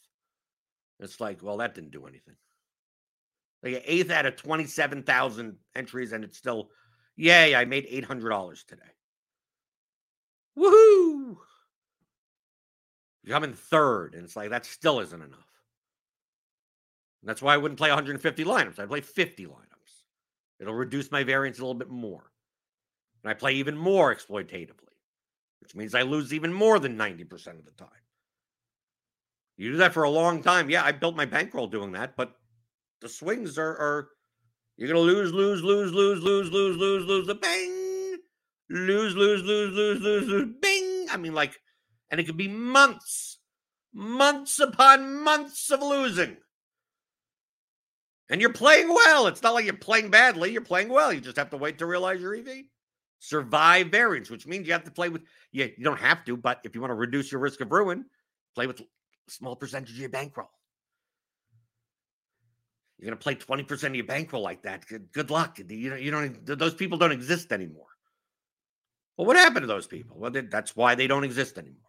It's 1.00 1.20
like, 1.20 1.42
well, 1.42 1.58
that 1.58 1.74
didn't 1.74 1.92
do 1.92 2.06
anything. 2.06 2.36
Like 3.62 3.82
eighth 3.86 4.10
out 4.10 4.26
of 4.26 4.36
27,000 4.36 5.56
entries, 5.74 6.12
and 6.12 6.24
it's 6.24 6.38
still, 6.38 6.70
yay, 7.16 7.54
I 7.54 7.64
made 7.64 7.86
$800 7.86 8.66
today. 8.66 8.82
Woohoo! 10.58 11.36
You 13.22 13.32
come 13.32 13.44
in 13.44 13.54
third, 13.54 14.14
and 14.14 14.24
it's 14.24 14.36
like, 14.36 14.50
that 14.50 14.66
still 14.66 15.00
isn't 15.00 15.22
enough. 15.22 15.48
And 17.22 17.28
that's 17.28 17.40
why 17.40 17.54
I 17.54 17.56
wouldn't 17.56 17.78
play 17.78 17.88
150 17.88 18.44
lineups. 18.44 18.78
I'd 18.78 18.88
play 18.88 19.00
50 19.00 19.46
lineups. 19.46 20.02
It'll 20.60 20.74
reduce 20.74 21.10
my 21.10 21.24
variance 21.24 21.58
a 21.58 21.62
little 21.62 21.74
bit 21.74 21.88
more. 21.88 22.30
And 23.24 23.30
I 23.30 23.34
play 23.34 23.54
even 23.54 23.76
more 23.76 24.14
exploitatively, 24.14 24.92
which 25.60 25.74
means 25.74 25.94
I 25.94 26.02
lose 26.02 26.34
even 26.34 26.52
more 26.52 26.78
than 26.78 26.98
90% 26.98 27.32
of 27.58 27.64
the 27.64 27.70
time. 27.70 27.88
You 29.56 29.72
do 29.72 29.76
that 29.78 29.94
for 29.94 30.02
a 30.02 30.10
long 30.10 30.42
time. 30.42 30.68
Yeah, 30.68 30.84
I 30.84 30.92
built 30.92 31.16
my 31.16 31.24
bankroll 31.24 31.66
doing 31.66 31.92
that, 31.92 32.16
but 32.16 32.34
the 33.00 33.08
swings 33.08 33.56
are, 33.56 33.70
are 33.70 34.08
you're 34.76 34.88
gonna 34.88 35.00
lose, 35.00 35.32
lose, 35.32 35.62
lose, 35.62 35.92
lose, 35.92 36.22
lose, 36.22 36.50
lose, 36.50 36.76
lose, 36.76 37.06
lose, 37.06 37.26
the 37.26 37.34
bang, 37.34 38.18
lose, 38.68 39.16
lose, 39.16 39.42
lose, 39.42 39.72
lose, 39.72 40.00
lose, 40.00 40.28
lose, 40.28 40.48
bing. 40.60 41.06
I 41.10 41.16
mean, 41.16 41.32
like, 41.32 41.56
and 42.10 42.20
it 42.20 42.24
could 42.24 42.36
be 42.36 42.48
months, 42.48 43.38
months 43.94 44.60
upon 44.60 45.22
months 45.22 45.70
of 45.70 45.80
losing. 45.80 46.36
And 48.28 48.42
you're 48.42 48.52
playing 48.52 48.88
well. 48.88 49.28
It's 49.28 49.42
not 49.42 49.54
like 49.54 49.64
you're 49.64 49.74
playing 49.74 50.10
badly. 50.10 50.50
You're 50.50 50.60
playing 50.60 50.88
well. 50.88 51.10
You 51.10 51.20
just 51.20 51.36
have 51.38 51.50
to 51.50 51.56
wait 51.56 51.78
to 51.78 51.86
realize 51.86 52.20
your 52.20 52.34
EV 52.34 52.64
survive 53.24 53.88
variance, 53.88 54.30
which 54.30 54.46
means 54.46 54.66
you 54.66 54.72
have 54.72 54.84
to 54.84 54.90
play 54.90 55.08
with, 55.08 55.22
yeah, 55.52 55.66
you 55.76 55.84
don't 55.84 56.00
have 56.00 56.24
to, 56.24 56.36
but 56.36 56.60
if 56.64 56.74
you 56.74 56.80
want 56.80 56.90
to 56.90 56.96
reduce 56.96 57.32
your 57.32 57.40
risk 57.40 57.60
of 57.60 57.72
ruin, 57.72 58.04
play 58.54 58.66
with 58.66 58.82
small 59.28 59.56
percentage 59.56 59.90
of 59.90 59.96
your 59.96 60.10
bankroll. 60.10 60.50
You're 62.98 63.06
going 63.06 63.18
to 63.18 63.22
play 63.22 63.34
20% 63.34 63.84
of 63.84 63.94
your 63.94 64.04
bankroll 64.04 64.42
like 64.42 64.62
that. 64.62 64.86
Good, 64.86 65.10
good 65.12 65.30
luck. 65.30 65.58
You 65.58 65.90
know, 65.90 65.96
you 65.96 66.10
don't, 66.10 66.46
those 66.46 66.74
people 66.74 66.98
don't 66.98 67.12
exist 67.12 67.52
anymore. 67.52 67.86
Well, 69.16 69.26
what 69.26 69.36
happened 69.36 69.62
to 69.62 69.68
those 69.68 69.86
people? 69.86 70.16
Well, 70.18 70.30
that's 70.30 70.76
why 70.76 70.94
they 70.94 71.06
don't 71.06 71.24
exist 71.24 71.58
anymore. 71.58 71.80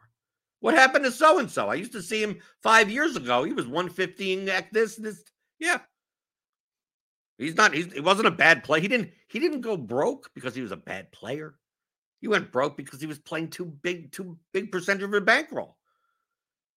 What 0.61 0.73
happened 0.73 1.05
to 1.05 1.11
so 1.11 1.39
and 1.39 1.51
so? 1.51 1.69
I 1.69 1.75
used 1.75 1.91
to 1.91 2.01
see 2.01 2.23
him 2.23 2.39
five 2.63 2.89
years 2.89 3.15
ago. 3.15 3.43
He 3.43 3.53
was 3.53 3.67
115 3.67 4.49
at 4.49 4.71
this, 4.73 4.95
this. 4.95 5.23
Yeah, 5.59 5.79
He's 7.37 7.55
not. 7.55 7.73
He's, 7.73 7.91
he 7.91 7.99
wasn't 7.99 8.27
a 8.27 8.31
bad 8.31 8.63
play. 8.63 8.79
He 8.81 8.87
didn't. 8.87 9.11
He 9.27 9.39
didn't 9.39 9.61
go 9.61 9.75
broke 9.75 10.31
because 10.33 10.55
he 10.55 10.61
was 10.61 10.71
a 10.71 10.77
bad 10.77 11.11
player. 11.11 11.55
He 12.21 12.27
went 12.27 12.51
broke 12.51 12.77
because 12.77 13.01
he 13.01 13.07
was 13.07 13.19
playing 13.19 13.49
too 13.49 13.65
big, 13.65 14.11
too 14.11 14.37
big 14.53 14.71
percentage 14.71 15.03
of 15.03 15.13
a 15.13 15.21
bankroll. 15.21 15.77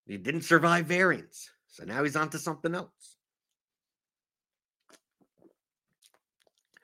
He 0.06 0.16
didn't 0.16 0.42
survive 0.42 0.86
variance, 0.86 1.50
so 1.68 1.84
now 1.84 2.02
he's 2.02 2.16
on 2.16 2.30
to 2.30 2.38
something 2.38 2.74
else. 2.74 3.16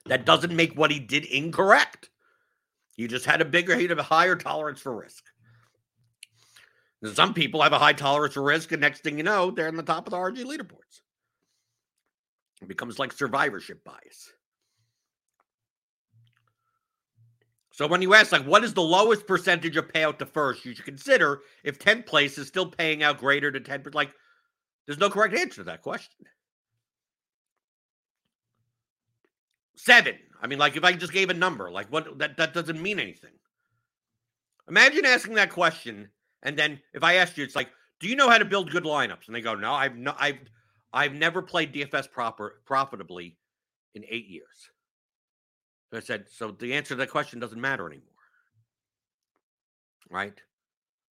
That 0.06 0.26
doesn't 0.26 0.54
make 0.54 0.74
what 0.74 0.90
he 0.90 1.00
did 1.00 1.24
incorrect. 1.24 2.10
He 2.96 3.08
just 3.08 3.24
had 3.24 3.40
a 3.40 3.44
bigger, 3.44 3.74
he 3.76 3.86
had 3.86 3.98
a 3.98 4.02
higher 4.02 4.36
tolerance 4.36 4.80
for 4.80 4.94
risk. 4.94 5.24
some 7.14 7.34
people 7.34 7.62
have 7.62 7.72
a 7.72 7.78
high 7.78 7.92
tolerance 7.92 8.34
for 8.34 8.42
risk, 8.42 8.72
and 8.72 8.80
next 8.80 9.02
thing 9.02 9.16
you 9.16 9.24
know, 9.24 9.50
they're 9.50 9.68
in 9.68 9.76
the 9.76 9.82
top 9.82 10.06
of 10.06 10.12
the 10.12 10.16
RG 10.16 10.44
leaderboards. 10.44 11.00
It 12.64 12.68
becomes 12.68 12.98
like 12.98 13.12
survivorship 13.12 13.84
bias. 13.84 14.32
So 17.72 17.86
when 17.86 18.02
you 18.02 18.14
ask, 18.14 18.32
like, 18.32 18.46
what 18.46 18.64
is 18.64 18.72
the 18.72 18.82
lowest 18.82 19.26
percentage 19.26 19.76
of 19.76 19.88
payout 19.88 20.18
to 20.18 20.26
first, 20.26 20.64
you 20.64 20.74
should 20.74 20.84
consider 20.84 21.40
if 21.64 21.78
10th 21.78 22.06
place 22.06 22.38
is 22.38 22.46
still 22.46 22.66
paying 22.66 23.02
out 23.02 23.18
greater 23.18 23.50
than 23.50 23.64
10%. 23.64 23.94
Like, 23.94 24.12
there's 24.86 24.98
no 24.98 25.10
correct 25.10 25.34
answer 25.34 25.56
to 25.56 25.64
that 25.64 25.82
question. 25.82 26.24
Seven. 29.76 30.16
I 30.40 30.46
mean, 30.46 30.58
like, 30.58 30.76
if 30.76 30.84
I 30.84 30.92
just 30.92 31.12
gave 31.12 31.30
a 31.30 31.34
number, 31.34 31.70
like, 31.70 31.88
what 31.92 32.18
that, 32.18 32.36
that 32.36 32.54
doesn't 32.54 32.80
mean 32.80 33.00
anything. 33.00 33.32
Imagine 34.68 35.04
asking 35.04 35.34
that 35.34 35.50
question, 35.50 36.08
and 36.42 36.56
then 36.56 36.80
if 36.94 37.02
I 37.02 37.16
asked 37.16 37.36
you, 37.36 37.44
it's 37.44 37.56
like, 37.56 37.70
do 38.00 38.08
you 38.08 38.16
know 38.16 38.30
how 38.30 38.38
to 38.38 38.44
build 38.44 38.70
good 38.70 38.84
lineups? 38.84 39.26
And 39.26 39.34
they 39.34 39.40
go, 39.40 39.54
no, 39.54 39.74
I've 39.74 39.96
no, 39.96 40.14
I've 40.16 40.38
I've 40.94 41.12
never 41.12 41.42
played 41.42 41.74
DFS 41.74 42.10
proper 42.10 42.60
profitably 42.64 43.36
in 43.94 44.04
eight 44.08 44.28
years. 44.28 44.70
So 45.90 45.98
I 45.98 46.00
said, 46.00 46.26
so 46.30 46.52
the 46.52 46.72
answer 46.72 46.90
to 46.90 46.96
that 46.96 47.10
question 47.10 47.40
doesn't 47.40 47.60
matter 47.60 47.86
anymore. 47.86 48.08
Right? 50.08 50.40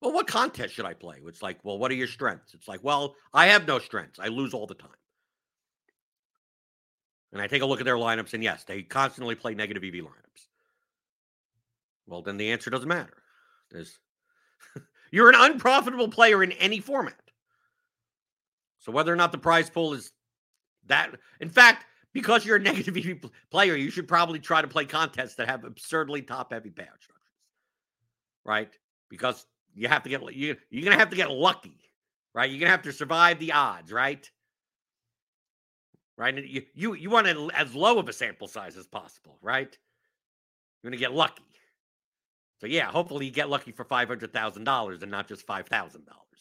Well, 0.01 0.13
what 0.13 0.29
contest 0.29 0.75
should 0.75 0.85
I 0.85 0.95
play? 0.95 1.17
It's 1.27 1.43
like, 1.43 1.59
well, 1.65 1.79
what 1.79 1.91
are 1.91 1.95
your 1.95 2.07
strengths? 2.07 2.55
It's 2.55 2.69
like, 2.69 2.83
well, 2.83 3.17
I 3.35 3.47
have 3.47 3.67
no 3.67 3.81
strengths. 3.81 4.21
I 4.21 4.29
lose 4.29 4.55
all 4.55 4.67
the 4.67 4.75
time. 4.75 4.91
And 7.33 7.43
I 7.43 7.49
take 7.49 7.63
a 7.63 7.67
look 7.67 7.81
at 7.81 7.85
their 7.85 7.97
lineups, 7.97 8.35
and 8.35 8.43
yes, 8.43 8.65
they 8.65 8.83
constantly 8.83 9.35
play 9.35 9.55
negative 9.55 9.83
EV 9.83 10.05
lineups. 10.05 10.47
Well, 12.07 12.23
then 12.23 12.37
the 12.37 12.51
answer 12.53 12.71
doesn't 12.71 12.89
matter. 12.89 13.23
There's 13.71 13.99
you're 15.11 15.29
an 15.29 15.37
unprofitable 15.39 16.09
player 16.09 16.43
in 16.43 16.53
any 16.53 16.79
format. 16.79 17.22
So 18.83 18.91
whether 18.91 19.13
or 19.13 19.17
not 19.17 19.33
the 19.33 19.39
prize 19.39 19.71
pool 19.71 19.95
is 19.95 20.13
that, 20.87 21.15
in 21.41 21.49
fact, 21.49 21.87
because 22.13 22.45
you're 22.45 22.57
a 22.57 22.61
negative 22.61 22.97
EV 22.97 23.31
player, 23.51 23.77
you 23.77 23.91
should 23.91 24.09
probably 24.09 24.39
try 24.39 24.61
to 24.61 24.69
play 24.69 24.85
contests 24.85 25.37
that 25.37 25.49
have 25.49 25.65
absurdly 25.65 26.21
top 26.21 26.53
heavy 26.53 26.71
payout 26.71 27.01
structures, 27.01 27.33
right? 28.45 28.71
Because 29.09 29.47
you 29.75 29.89
have 29.89 30.03
to 30.03 30.09
get 30.09 30.35
you 30.35 30.57
you're 30.69 30.85
gonna 30.85 30.99
have 30.99 31.11
to 31.11 31.17
get 31.17 31.31
lucky, 31.31 31.79
right? 32.35 32.51
You're 32.51 32.61
gonna 32.61 32.71
have 32.71 32.83
to 32.83 32.93
survive 32.93 33.39
the 33.39 33.53
odds, 33.53 33.93
right? 33.93 34.29
Right? 36.19 36.37
And 36.37 36.47
you 36.47 36.63
you 36.75 36.95
you 36.95 37.09
want 37.09 37.29
as 37.55 37.75
low 37.75 37.99
of 37.99 38.09
a 38.09 38.13
sample 38.13 38.49
size 38.49 38.77
as 38.77 38.87
possible, 38.87 39.39
right? 39.41 39.77
You're 40.83 40.91
gonna 40.91 40.99
get 40.99 41.15
lucky. 41.15 41.45
So 42.61 42.67
yeah, 42.67 42.87
hopefully 42.87 43.27
you 43.27 43.33
get 43.33 43.49
lucky 43.49 43.71
for 43.71 43.85
five 43.85 44.09
hundred 44.09 44.33
thousand 44.33 44.65
dollars 44.65 45.03
and 45.03 45.11
not 45.11 45.29
just 45.29 45.47
five 45.47 45.69
thousand 45.69 46.05
dollars 46.05 46.32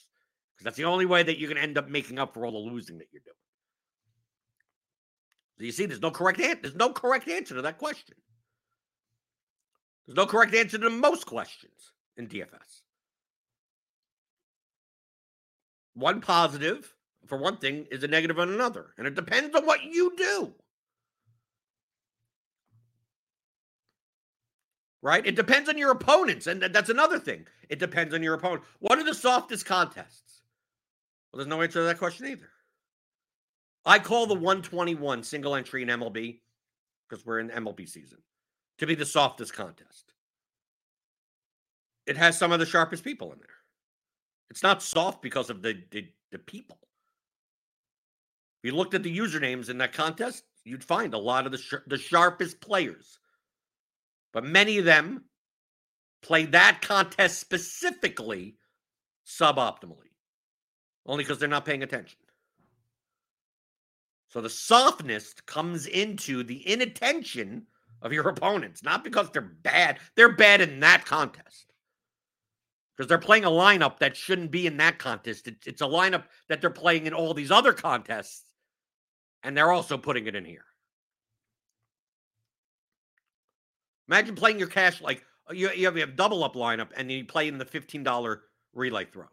that's 0.63 0.77
the 0.77 0.85
only 0.85 1.05
way 1.05 1.23
that 1.23 1.39
you're 1.39 1.49
going 1.49 1.57
to 1.57 1.63
end 1.63 1.77
up 1.77 1.89
making 1.89 2.19
up 2.19 2.33
for 2.33 2.45
all 2.45 2.51
the 2.51 2.71
losing 2.71 2.97
that 2.99 3.07
you're 3.11 3.21
doing. 3.25 3.35
So 5.57 5.65
you 5.65 5.71
see, 5.71 5.85
there's 5.85 6.01
no 6.01 6.11
correct 6.11 6.39
answer. 6.39 6.61
There's 6.61 6.75
no 6.75 6.89
correct 6.89 7.27
answer 7.27 7.55
to 7.55 7.61
that 7.63 7.77
question. 7.77 8.15
There's 10.05 10.17
no 10.17 10.25
correct 10.25 10.53
answer 10.55 10.77
to 10.77 10.89
most 10.89 11.25
questions 11.25 11.91
in 12.17 12.27
DFS. 12.27 12.81
one 15.93 16.21
positive 16.21 16.93
for 17.27 17.37
one 17.37 17.57
thing 17.57 17.85
is 17.91 18.03
a 18.03 18.07
negative 18.07 18.39
on 18.39 18.49
another. 18.49 18.93
And 18.97 19.07
it 19.07 19.15
depends 19.15 19.55
on 19.55 19.65
what 19.65 19.83
you 19.83 20.13
do. 20.17 20.53
Right? 25.01 25.25
It 25.25 25.35
depends 25.35 25.69
on 25.69 25.77
your 25.77 25.91
opponents. 25.91 26.47
And 26.47 26.61
that's 26.61 26.89
another 26.89 27.19
thing. 27.19 27.45
It 27.69 27.79
depends 27.79 28.13
on 28.13 28.21
your 28.21 28.35
opponent. 28.35 28.63
What 28.79 28.99
are 28.99 29.03
the 29.03 29.15
softest 29.15 29.65
contests? 29.65 30.30
Well, 31.31 31.37
there's 31.37 31.47
no 31.47 31.61
answer 31.61 31.79
to 31.79 31.85
that 31.85 31.97
question 31.97 32.27
either. 32.27 32.49
I 33.85 33.99
call 33.99 34.27
the 34.27 34.35
121 34.35 35.23
single 35.23 35.55
entry 35.55 35.81
in 35.81 35.87
MLB 35.87 36.39
because 37.09 37.25
we're 37.25 37.39
in 37.39 37.49
MLB 37.49 37.87
season 37.87 38.19
to 38.77 38.87
be 38.87 38.95
the 38.95 39.05
softest 39.05 39.53
contest. 39.53 40.13
It 42.05 42.17
has 42.17 42.37
some 42.37 42.51
of 42.51 42.59
the 42.59 42.65
sharpest 42.65 43.03
people 43.03 43.31
in 43.31 43.39
there. 43.39 43.47
It's 44.49 44.63
not 44.63 44.83
soft 44.83 45.21
because 45.21 45.49
of 45.49 45.61
the, 45.61 45.81
the, 45.91 46.07
the 46.31 46.39
people. 46.39 46.77
If 48.63 48.71
you 48.71 48.75
looked 48.75 48.93
at 48.93 49.03
the 49.03 49.17
usernames 49.17 49.69
in 49.69 49.77
that 49.79 49.93
contest, 49.93 50.43
you'd 50.65 50.83
find 50.83 51.13
a 51.13 51.17
lot 51.17 51.45
of 51.45 51.51
the 51.51 51.57
sh- 51.57 51.85
the 51.87 51.97
sharpest 51.97 52.61
players. 52.61 53.17
But 54.33 54.45
many 54.45 54.77
of 54.77 54.85
them 54.85 55.23
play 56.21 56.45
that 56.45 56.81
contest 56.81 57.39
specifically 57.39 58.57
suboptimally, 59.25 60.10
only 61.05 61.23
because 61.23 61.39
they're 61.39 61.49
not 61.49 61.65
paying 61.65 61.83
attention. 61.83 62.19
So 64.29 64.39
the 64.41 64.49
softness 64.49 65.33
comes 65.45 65.87
into 65.87 66.43
the 66.43 66.67
inattention 66.69 67.67
of 68.01 68.13
your 68.13 68.27
opponents, 68.29 68.83
not 68.83 69.03
because 69.03 69.29
they're 69.31 69.41
bad. 69.41 69.99
They're 70.15 70.35
bad 70.35 70.61
in 70.61 70.79
that 70.81 71.05
contest 71.05 71.73
because 72.95 73.07
they're 73.07 73.17
playing 73.17 73.45
a 73.45 73.49
lineup 73.49 73.99
that 73.99 74.15
shouldn't 74.15 74.51
be 74.51 74.67
in 74.67 74.77
that 74.77 74.99
contest. 74.99 75.47
It, 75.47 75.57
it's 75.65 75.81
a 75.81 75.85
lineup 75.85 76.23
that 76.49 76.61
they're 76.61 76.69
playing 76.69 77.07
in 77.07 77.13
all 77.13 77.33
these 77.33 77.51
other 77.51 77.73
contests, 77.73 78.43
and 79.43 79.57
they're 79.57 79.71
also 79.71 79.97
putting 79.97 80.27
it 80.27 80.35
in 80.35 80.45
here. 80.45 80.65
Imagine 84.07 84.35
playing 84.35 84.59
your 84.59 84.67
cash 84.67 85.01
like 85.01 85.23
you, 85.51 85.71
you 85.71 85.85
have 85.85 85.95
a 85.95 86.05
double 86.05 86.43
up 86.43 86.55
lineup 86.55 86.89
and 86.95 87.11
you 87.11 87.25
play 87.25 87.47
in 87.47 87.57
the 87.57 87.65
$15 87.65 88.37
relay 88.73 89.05
throw. 89.05 89.25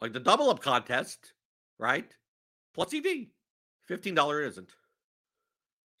Like 0.00 0.12
the 0.12 0.20
double 0.20 0.50
up 0.50 0.60
contest, 0.60 1.32
right? 1.78 2.10
Plus 2.74 2.92
EV. 2.92 3.28
$15 3.90 4.46
isn't. 4.46 4.72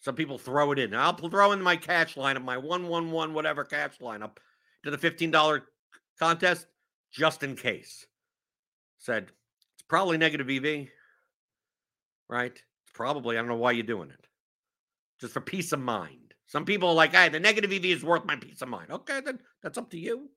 Some 0.00 0.14
people 0.14 0.38
throw 0.38 0.72
it 0.72 0.78
in. 0.78 0.94
I'll 0.94 1.16
throw 1.16 1.52
in 1.52 1.62
my 1.62 1.76
cash 1.76 2.14
lineup, 2.14 2.44
my 2.44 2.58
111 2.58 3.32
whatever 3.34 3.64
cash 3.64 3.98
lineup 4.00 4.36
to 4.84 4.90
the 4.90 4.98
$15 4.98 5.62
contest 6.18 6.66
just 7.12 7.42
in 7.42 7.56
case. 7.56 8.06
Said, 8.98 9.24
it's 9.74 9.82
probably 9.88 10.18
negative 10.18 10.50
EV, 10.50 10.88
right? 12.28 12.52
It's 12.52 12.92
probably, 12.94 13.36
I 13.36 13.40
don't 13.40 13.48
know 13.48 13.56
why 13.56 13.72
you're 13.72 13.84
doing 13.84 14.10
it. 14.10 14.26
Just 15.20 15.32
for 15.32 15.40
peace 15.40 15.72
of 15.72 15.80
mind. 15.80 16.34
Some 16.46 16.64
people 16.64 16.90
are 16.90 16.94
like, 16.94 17.14
hey, 17.14 17.28
the 17.28 17.40
negative 17.40 17.72
EV 17.72 17.86
is 17.86 18.04
worth 18.04 18.24
my 18.24 18.36
peace 18.36 18.62
of 18.62 18.68
mind. 18.68 18.90
Okay, 18.90 19.20
then 19.20 19.40
that's 19.62 19.78
up 19.78 19.90
to 19.90 19.98
you. 19.98 20.30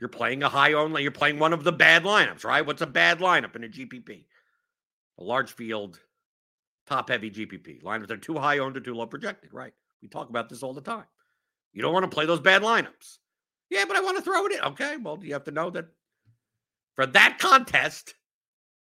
You're 0.00 0.08
playing 0.08 0.42
a 0.42 0.48
high 0.48 0.72
only, 0.72 1.02
you're 1.02 1.10
playing 1.10 1.38
one 1.38 1.52
of 1.52 1.62
the 1.62 1.72
bad 1.72 2.04
lineups, 2.04 2.42
right? 2.42 2.64
What's 2.64 2.80
a 2.80 2.86
bad 2.86 3.18
lineup 3.18 3.54
in 3.54 3.64
a 3.64 3.68
GPP? 3.68 4.24
A 5.18 5.22
large 5.22 5.52
field, 5.52 6.00
top 6.86 7.10
heavy 7.10 7.30
GPP. 7.30 7.82
Lineups 7.82 8.08
that 8.08 8.12
are 8.12 8.16
too 8.16 8.38
high 8.38 8.58
owned 8.58 8.78
or 8.78 8.80
too 8.80 8.94
low 8.94 9.06
projected, 9.06 9.52
right? 9.52 9.74
We 10.00 10.08
talk 10.08 10.30
about 10.30 10.48
this 10.48 10.62
all 10.62 10.72
the 10.72 10.80
time. 10.80 11.04
You 11.74 11.82
don't 11.82 11.92
want 11.92 12.10
to 12.10 12.14
play 12.14 12.24
those 12.24 12.40
bad 12.40 12.62
lineups. 12.62 13.18
Yeah, 13.68 13.84
but 13.86 13.94
I 13.94 14.00
want 14.00 14.16
to 14.16 14.22
throw 14.22 14.46
it 14.46 14.52
in. 14.52 14.60
Okay, 14.60 14.96
well, 14.96 15.18
you 15.22 15.34
have 15.34 15.44
to 15.44 15.50
know 15.50 15.68
that 15.70 15.88
for 16.96 17.04
that 17.04 17.38
contest, 17.38 18.14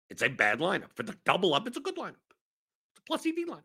it's 0.10 0.24
a 0.24 0.30
bad 0.30 0.60
lineup. 0.60 0.94
For 0.96 1.04
the 1.04 1.18
double 1.26 1.54
up, 1.54 1.68
it's 1.68 1.78
a 1.78 1.82
good 1.82 1.98
lineup. 1.98 2.16
It's 2.92 3.00
a 3.00 3.04
plus 3.06 3.26
EV 3.26 3.46
lineup. 3.46 3.64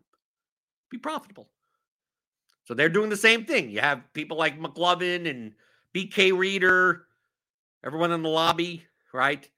Be 0.91 0.99
profitable. 0.99 1.49
So 2.65 2.75
they're 2.75 2.89
doing 2.89 3.11
the 3.11 3.17
same 3.17 3.45
thing. 3.45 3.71
You 3.71 3.81
have 3.81 4.03
people 4.13 4.37
like 4.37 4.59
McLovin 4.59 5.31
and 5.31 5.53
BK 5.95 6.37
Reader, 6.37 7.05
everyone 7.85 8.13
in 8.13 8.23
the 8.23 8.29
lobby, 8.29 8.85
right? 9.13 9.49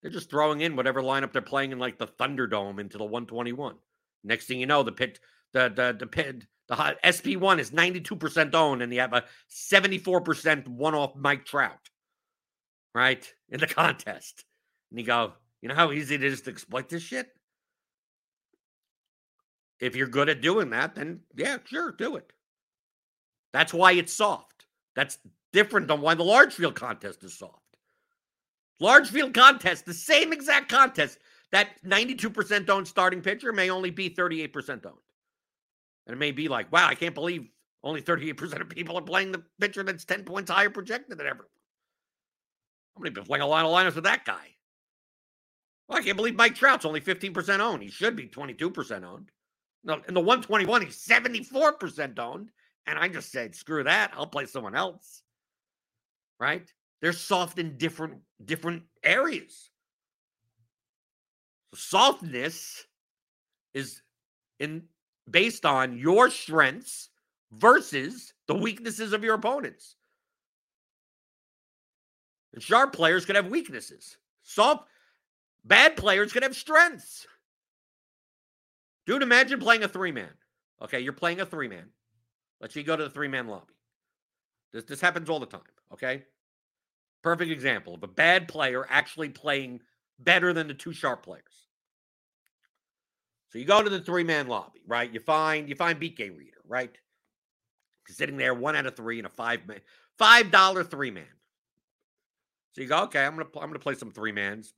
They're 0.00 0.10
just 0.10 0.30
throwing 0.30 0.60
in 0.60 0.76
whatever 0.76 1.02
lineup 1.02 1.32
they're 1.32 1.42
playing 1.42 1.72
in, 1.72 1.78
like 1.78 1.98
the 1.98 2.06
Thunderdome 2.06 2.78
into 2.78 2.96
the 2.96 3.04
121. 3.04 3.76
Next 4.24 4.46
thing 4.46 4.60
you 4.60 4.66
know, 4.66 4.82
the 4.82 4.92
pit, 4.92 5.18
the 5.52 5.68
the 5.68 5.96
the 5.98 6.06
pit, 6.06 6.44
the 6.68 6.74
hot 6.74 6.96
SP1 7.04 7.58
is 7.58 7.70
92% 7.70 8.54
owned, 8.54 8.82
and 8.82 8.92
you 8.92 9.00
have 9.00 9.12
a 9.12 9.24
74% 9.50 10.68
one 10.68 10.94
off 10.94 11.16
Mike 11.16 11.44
Trout, 11.44 11.90
right? 12.94 13.26
In 13.50 13.60
the 13.60 13.66
contest. 13.66 14.44
And 14.90 15.00
you 15.00 15.06
go, 15.06 15.32
you 15.60 15.68
know 15.68 15.74
how 15.74 15.92
easy 15.92 16.14
it 16.14 16.24
is 16.24 16.42
to 16.42 16.50
exploit 16.50 16.88
this 16.88 17.02
shit? 17.02 17.28
If 19.80 19.96
you're 19.96 20.06
good 20.06 20.28
at 20.28 20.42
doing 20.42 20.70
that, 20.70 20.94
then 20.94 21.20
yeah, 21.36 21.58
sure, 21.64 21.92
do 21.92 22.16
it. 22.16 22.32
That's 23.52 23.74
why 23.74 23.92
it's 23.92 24.12
soft. 24.12 24.66
That's 24.94 25.18
different 25.52 25.88
than 25.88 26.00
why 26.00 26.14
the 26.14 26.24
large 26.24 26.54
field 26.54 26.74
contest 26.74 27.24
is 27.24 27.36
soft. 27.36 27.56
Large 28.78 29.10
field 29.10 29.34
contest, 29.34 29.84
the 29.84 29.94
same 29.94 30.32
exact 30.32 30.70
contest, 30.70 31.18
that 31.52 31.70
92% 31.84 32.68
owned 32.68 32.88
starting 32.88 33.20
pitcher 33.20 33.52
may 33.52 33.70
only 33.70 33.90
be 33.90 34.08
38% 34.08 34.86
owned. 34.86 34.94
And 36.06 36.14
it 36.14 36.18
may 36.18 36.32
be 36.32 36.48
like, 36.48 36.72
wow, 36.72 36.86
I 36.86 36.94
can't 36.94 37.14
believe 37.14 37.48
only 37.82 38.02
38% 38.02 38.60
of 38.60 38.68
people 38.68 38.96
are 38.96 39.02
playing 39.02 39.32
the 39.32 39.42
pitcher 39.60 39.82
that's 39.82 40.04
10 40.04 40.24
points 40.24 40.50
higher 40.50 40.70
projected 40.70 41.18
than 41.18 41.26
everyone. 41.26 41.46
How 42.94 43.02
many 43.02 43.14
been 43.14 43.24
playing 43.24 43.42
a 43.42 43.46
lot 43.46 43.64
of 43.64 43.70
lineups 43.70 43.94
with 43.94 44.04
that 44.04 44.24
guy? 44.24 44.48
Well, 45.88 45.98
I 45.98 46.02
can't 46.02 46.16
believe 46.16 46.36
Mike 46.36 46.54
Trout's 46.54 46.84
only 46.84 47.00
15% 47.00 47.60
owned. 47.60 47.82
He 47.82 47.90
should 47.90 48.16
be 48.16 48.28
22% 48.28 49.04
owned. 49.04 49.30
No, 49.82 50.00
in 50.06 50.14
the 50.14 50.20
121, 50.20 50.82
he's 50.82 51.04
74% 51.04 52.18
owned. 52.18 52.50
And 52.86 52.98
I 52.98 53.08
just 53.08 53.32
said, 53.32 53.54
screw 53.54 53.82
that. 53.84 54.12
I'll 54.14 54.26
play 54.26 54.46
someone 54.46 54.74
else. 54.74 55.22
Right? 56.40 56.72
They're 57.00 57.12
soft 57.12 57.58
in 57.58 57.76
different 57.76 58.14
different 58.44 58.82
areas. 59.04 59.70
So 61.72 61.78
softness 61.78 62.86
is 63.74 64.02
in 64.58 64.84
based 65.30 65.64
on 65.64 65.96
your 65.98 66.30
strengths 66.30 67.10
versus 67.52 68.32
the 68.46 68.54
weaknesses 68.54 69.12
of 69.12 69.22
your 69.22 69.34
opponents. 69.34 69.96
And 72.52 72.62
sharp 72.62 72.92
players 72.92 73.24
could 73.24 73.36
have 73.36 73.46
weaknesses. 73.46 74.16
Soft, 74.42 74.88
bad 75.64 75.96
players 75.96 76.32
could 76.32 76.42
have 76.42 76.56
strengths. 76.56 77.26
Dude, 79.06 79.22
imagine 79.22 79.60
playing 79.60 79.84
a 79.84 79.88
three 79.88 80.12
man. 80.12 80.30
Okay, 80.82 81.00
you're 81.00 81.12
playing 81.12 81.40
a 81.40 81.46
three 81.46 81.68
man. 81.68 81.86
Let's 82.60 82.74
you 82.74 82.82
go 82.82 82.96
to 82.96 83.04
the 83.04 83.10
three 83.10 83.28
man 83.28 83.46
lobby. 83.46 83.74
This, 84.72 84.84
this 84.84 85.00
happens 85.00 85.30
all 85.30 85.40
the 85.40 85.46
time. 85.46 85.60
Okay. 85.92 86.24
Perfect 87.22 87.50
example 87.50 87.94
of 87.94 88.02
a 88.02 88.08
bad 88.08 88.48
player 88.48 88.86
actually 88.88 89.28
playing 89.28 89.80
better 90.18 90.52
than 90.52 90.68
the 90.68 90.74
two 90.74 90.92
sharp 90.92 91.22
players. 91.22 91.66
So 93.50 93.58
you 93.58 93.64
go 93.64 93.82
to 93.82 93.90
the 93.90 94.00
three 94.00 94.24
man 94.24 94.46
lobby, 94.46 94.80
right? 94.86 95.12
You 95.12 95.20
find 95.20 95.68
you 95.68 95.74
find 95.74 96.00
BK 96.00 96.36
Reader, 96.36 96.62
right? 96.66 96.96
Sitting 98.08 98.36
there, 98.36 98.54
one 98.54 98.74
out 98.74 98.86
of 98.86 98.96
three 98.96 99.18
in 99.18 99.24
a 99.24 99.28
five 99.28 99.66
man, 99.66 99.80
five 100.18 100.50
dollar 100.50 100.82
three 100.84 101.10
man. 101.10 101.24
So 102.72 102.82
you 102.82 102.88
go, 102.88 103.02
okay, 103.04 103.24
I'm 103.24 103.36
gonna 103.36 103.48
I'm 103.56 103.68
gonna 103.68 103.78
play 103.80 103.94
some 103.94 104.12
three 104.12 104.32
mans, 104.32 104.74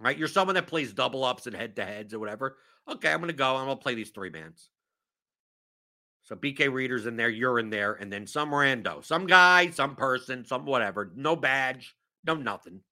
right? 0.00 0.16
You're 0.18 0.28
someone 0.28 0.54
that 0.56 0.66
plays 0.66 0.92
double 0.92 1.24
ups 1.24 1.46
and 1.46 1.54
head 1.54 1.76
to 1.76 1.84
heads 1.84 2.12
or 2.12 2.18
whatever. 2.18 2.56
Okay, 2.88 3.12
I'm 3.12 3.20
gonna 3.20 3.32
go. 3.32 3.56
I'm 3.56 3.66
gonna 3.66 3.76
play 3.76 3.94
these 3.94 4.10
three 4.10 4.30
mans. 4.30 4.70
So 6.30 6.36
BK 6.36 6.72
Reader's 6.72 7.06
in 7.06 7.16
there, 7.16 7.28
you're 7.28 7.58
in 7.58 7.70
there, 7.70 7.94
and 7.94 8.10
then 8.10 8.24
some 8.24 8.50
rando, 8.52 9.04
some 9.04 9.26
guy, 9.26 9.68
some 9.70 9.96
person, 9.96 10.44
some 10.44 10.64
whatever, 10.64 11.10
no 11.16 11.34
badge, 11.34 11.96
no 12.24 12.36
nothing. 12.36 12.82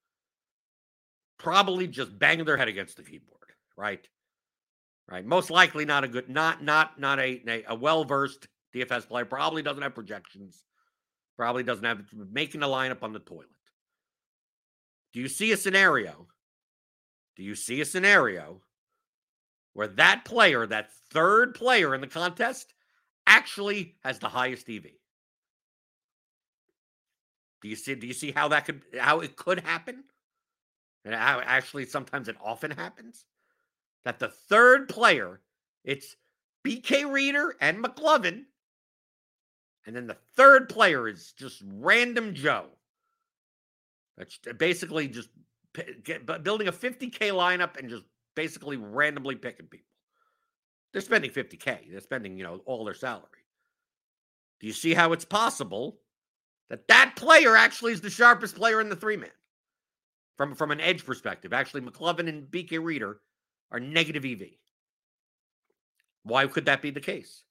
Probably 1.38 1.86
just 1.86 2.18
banging 2.18 2.46
their 2.46 2.56
head 2.56 2.66
against 2.66 2.96
the 2.96 3.04
keyboard, 3.04 3.52
right? 3.76 4.04
right? 5.08 5.24
Most 5.24 5.50
likely 5.50 5.84
not 5.84 6.02
a 6.02 6.08
good, 6.08 6.28
not 6.28 6.64
not 6.64 6.98
not 6.98 7.20
a 7.20 7.40
a, 7.46 7.64
a 7.68 7.74
well 7.76 8.04
versed 8.04 8.48
DFS 8.74 9.06
player. 9.06 9.24
Probably 9.24 9.62
doesn't 9.62 9.84
have 9.84 9.94
projections. 9.94 10.64
Probably 11.36 11.62
doesn't 11.62 11.84
have 11.84 12.02
making 12.12 12.64
a 12.64 12.66
lineup 12.66 13.04
on 13.04 13.12
the 13.12 13.20
toilet. 13.20 13.46
Do 15.12 15.20
you 15.20 15.28
see 15.28 15.52
a 15.52 15.56
scenario? 15.56 16.26
Do 17.36 17.44
you 17.44 17.54
see 17.54 17.80
a 17.80 17.84
scenario 17.84 18.62
where 19.74 19.86
that 19.86 20.24
player, 20.24 20.66
that 20.66 20.90
third 21.12 21.54
player 21.54 21.94
in 21.94 22.00
the 22.00 22.08
contest, 22.08 22.74
actually 23.28 23.94
has 24.02 24.18
the 24.18 24.28
highest 24.28 24.68
EV? 24.68 24.86
Do 27.62 27.68
you 27.68 27.76
see? 27.76 27.94
Do 27.94 28.06
you 28.06 28.14
see 28.14 28.32
how 28.32 28.48
that 28.48 28.64
could, 28.64 28.82
how 28.98 29.20
it 29.20 29.36
could 29.36 29.60
happen, 29.60 30.04
and 31.04 31.14
how 31.14 31.40
actually 31.40 31.86
sometimes 31.86 32.28
it 32.28 32.36
often 32.42 32.70
happens? 32.70 33.24
that 34.08 34.18
the 34.18 34.28
third 34.28 34.88
player, 34.88 35.40
it's 35.84 36.16
BK 36.66 37.12
Reader 37.12 37.54
and 37.60 37.84
McLovin. 37.84 38.44
And 39.86 39.94
then 39.94 40.06
the 40.06 40.16
third 40.34 40.70
player 40.70 41.08
is 41.08 41.32
just 41.32 41.62
random 41.62 42.34
Joe. 42.34 42.66
That's 44.16 44.38
basically 44.56 45.08
just 45.08 45.28
building 46.42 46.68
a 46.68 46.72
50K 46.72 47.18
lineup 47.32 47.76
and 47.76 47.90
just 47.90 48.04
basically 48.34 48.78
randomly 48.78 49.34
picking 49.34 49.66
people. 49.66 49.84
They're 50.92 51.02
spending 51.02 51.30
50K. 51.30 51.90
They're 51.90 52.00
spending, 52.00 52.38
you 52.38 52.44
know, 52.44 52.60
all 52.64 52.84
their 52.84 52.94
salary. 52.94 53.24
Do 54.60 54.66
you 54.66 54.72
see 54.72 54.94
how 54.94 55.12
it's 55.12 55.24
possible 55.24 55.98
that 56.70 56.88
that 56.88 57.14
player 57.16 57.56
actually 57.56 57.92
is 57.92 58.00
the 58.00 58.10
sharpest 58.10 58.56
player 58.56 58.80
in 58.80 58.88
the 58.88 58.96
three 58.96 59.16
man 59.16 59.30
from, 60.36 60.54
from 60.54 60.70
an 60.70 60.80
edge 60.80 61.04
perspective? 61.04 61.52
Actually, 61.52 61.82
McLovin 61.82 62.28
and 62.28 62.50
BK 62.50 62.82
Reader 62.82 63.20
are 63.70 63.80
negative 63.80 64.24
EV. 64.24 64.48
Why 66.24 66.46
could 66.46 66.66
that 66.66 66.82
be 66.82 66.90
the 66.90 67.00
case? 67.00 67.44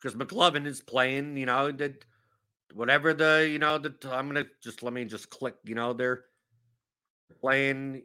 Because 0.00 0.16
McLovin 0.16 0.66
is 0.66 0.80
playing, 0.80 1.36
you 1.36 1.46
know, 1.46 1.72
the, 1.72 1.94
whatever 2.72 3.12
the, 3.12 3.48
you 3.50 3.58
know, 3.58 3.78
the, 3.78 3.94
I'm 4.10 4.32
to 4.34 4.46
just 4.62 4.82
let 4.82 4.92
me 4.92 5.04
just 5.04 5.28
click, 5.28 5.54
you 5.64 5.74
know, 5.74 5.92
they're 5.92 6.24
playing, 7.40 8.02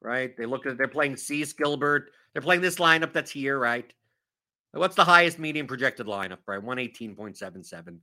right? 0.00 0.36
They 0.36 0.46
look 0.46 0.66
at, 0.66 0.78
they're 0.78 0.88
playing 0.88 1.16
Cease 1.16 1.52
Gilbert. 1.52 2.10
They're 2.34 2.42
playing 2.42 2.60
this 2.60 2.76
lineup 2.76 3.12
that's 3.12 3.30
here, 3.30 3.58
right? 3.58 3.90
What's 4.72 4.96
the 4.96 5.04
highest 5.04 5.38
median 5.38 5.68
projected 5.68 6.06
lineup, 6.06 6.38
right? 6.46 6.60
118.77. 6.60 7.98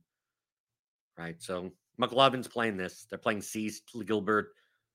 Right. 1.18 1.36
So 1.38 1.70
McLovin's 2.00 2.48
playing 2.48 2.78
this. 2.78 3.06
They're 3.10 3.18
playing 3.18 3.42
Cease, 3.42 3.82
Gilbert, 4.06 4.54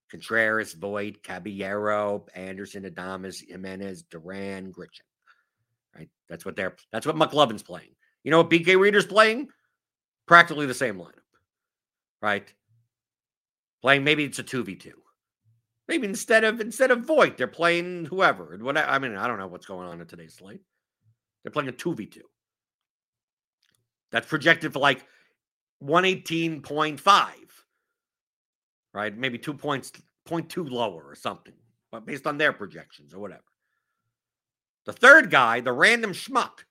Contreras, 0.09 0.73
Voit, 0.73 1.21
Caballero, 1.21 2.25
Anderson, 2.33 2.83
Adames, 2.83 3.47
Jimenez, 3.47 4.03
Duran, 4.03 4.73
Grichuk. 4.73 5.05
Right. 5.95 6.09
That's 6.27 6.43
what 6.43 6.55
they're 6.55 6.75
that's 6.91 7.05
what 7.05 7.15
McLovin's 7.15 7.63
playing. 7.63 7.91
You 8.23 8.31
know 8.31 8.37
what 8.39 8.49
BK 8.49 8.79
Reader's 8.79 9.05
playing? 9.05 9.49
Practically 10.27 10.65
the 10.65 10.73
same 10.73 10.97
lineup. 10.97 11.13
Right. 12.21 12.51
Playing 13.83 14.03
maybe 14.03 14.23
it's 14.23 14.39
a 14.39 14.43
2v2. 14.43 14.93
Maybe 15.87 16.07
instead 16.07 16.43
of 16.43 16.59
instead 16.59 16.91
of 16.91 17.05
Voit, 17.05 17.37
they're 17.37 17.47
playing 17.47 18.05
whoever. 18.05 18.57
What 18.59 18.77
I 18.77 18.99
mean, 18.99 19.15
I 19.15 19.27
don't 19.27 19.39
know 19.39 19.47
what's 19.47 19.65
going 19.65 19.87
on 19.87 20.01
in 20.01 20.07
today's 20.07 20.35
slate. 20.35 20.61
They're 21.43 21.51
playing 21.51 21.69
a 21.69 21.73
2v2. 21.73 22.19
That's 24.11 24.27
projected 24.27 24.73
for 24.73 24.79
like 24.79 25.05
118.5. 25.83 27.29
Right? 28.93 29.17
Maybe 29.17 29.37
two 29.37 29.53
points, 29.53 29.91
0.2 30.27 30.69
lower 30.69 31.03
or 31.07 31.15
something, 31.15 31.53
but 31.91 32.05
based 32.05 32.27
on 32.27 32.37
their 32.37 32.51
projections 32.51 33.13
or 33.13 33.19
whatever. 33.19 33.43
The 34.85 34.93
third 34.93 35.29
guy, 35.29 35.59
the 35.59 35.73
random 35.73 36.13
schmuck, 36.13 36.63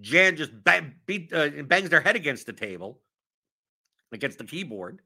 Jan 0.00 0.36
just 0.36 0.50
bang, 0.64 0.94
beat, 1.06 1.32
uh, 1.32 1.48
bangs 1.62 1.88
their 1.88 2.00
head 2.00 2.16
against 2.16 2.46
the 2.46 2.52
table, 2.52 3.00
against 4.12 4.38
the 4.38 4.44
keyboard, 4.44 5.00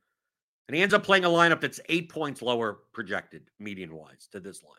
and 0.68 0.76
he 0.76 0.82
ends 0.82 0.92
up 0.92 1.02
playing 1.02 1.24
a 1.24 1.28
lineup 1.28 1.62
that's 1.62 1.80
eight 1.88 2.10
points 2.10 2.42
lower 2.42 2.80
projected, 2.92 3.50
median 3.58 3.94
wise, 3.94 4.28
to 4.32 4.40
this 4.40 4.62
line. 4.62 4.74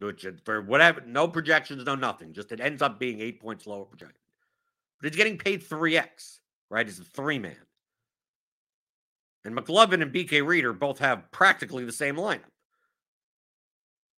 Which 0.00 0.26
for 0.44 0.62
whatever, 0.62 1.02
no 1.06 1.26
projections, 1.28 1.84
no 1.84 1.94
nothing. 1.94 2.32
Just 2.32 2.52
it 2.52 2.60
ends 2.60 2.82
up 2.82 2.98
being 2.98 3.20
eight 3.20 3.40
points 3.40 3.66
lower 3.66 3.84
projected. 3.84 4.20
But 5.00 5.10
he's 5.10 5.16
getting 5.16 5.38
paid 5.38 5.62
3x, 5.62 6.38
right? 6.70 6.86
He's 6.86 6.98
a 6.98 7.04
three 7.04 7.38
man. 7.38 7.56
And 9.44 9.56
McLovin 9.56 10.02
and 10.02 10.12
BK 10.12 10.44
Reader 10.44 10.72
both 10.72 10.98
have 10.98 11.30
practically 11.30 11.84
the 11.84 11.92
same 11.92 12.16
lineup. 12.16 12.42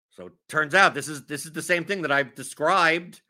So 0.10 0.28
it 0.28 0.34
turns 0.48 0.74
out 0.74 0.94
this 0.94 1.08
is 1.08 1.26
this 1.26 1.46
is 1.46 1.52
the 1.52 1.62
same 1.62 1.86
thing 1.86 2.02
that 2.02 2.12
I've 2.12 2.36
described. 2.36 3.22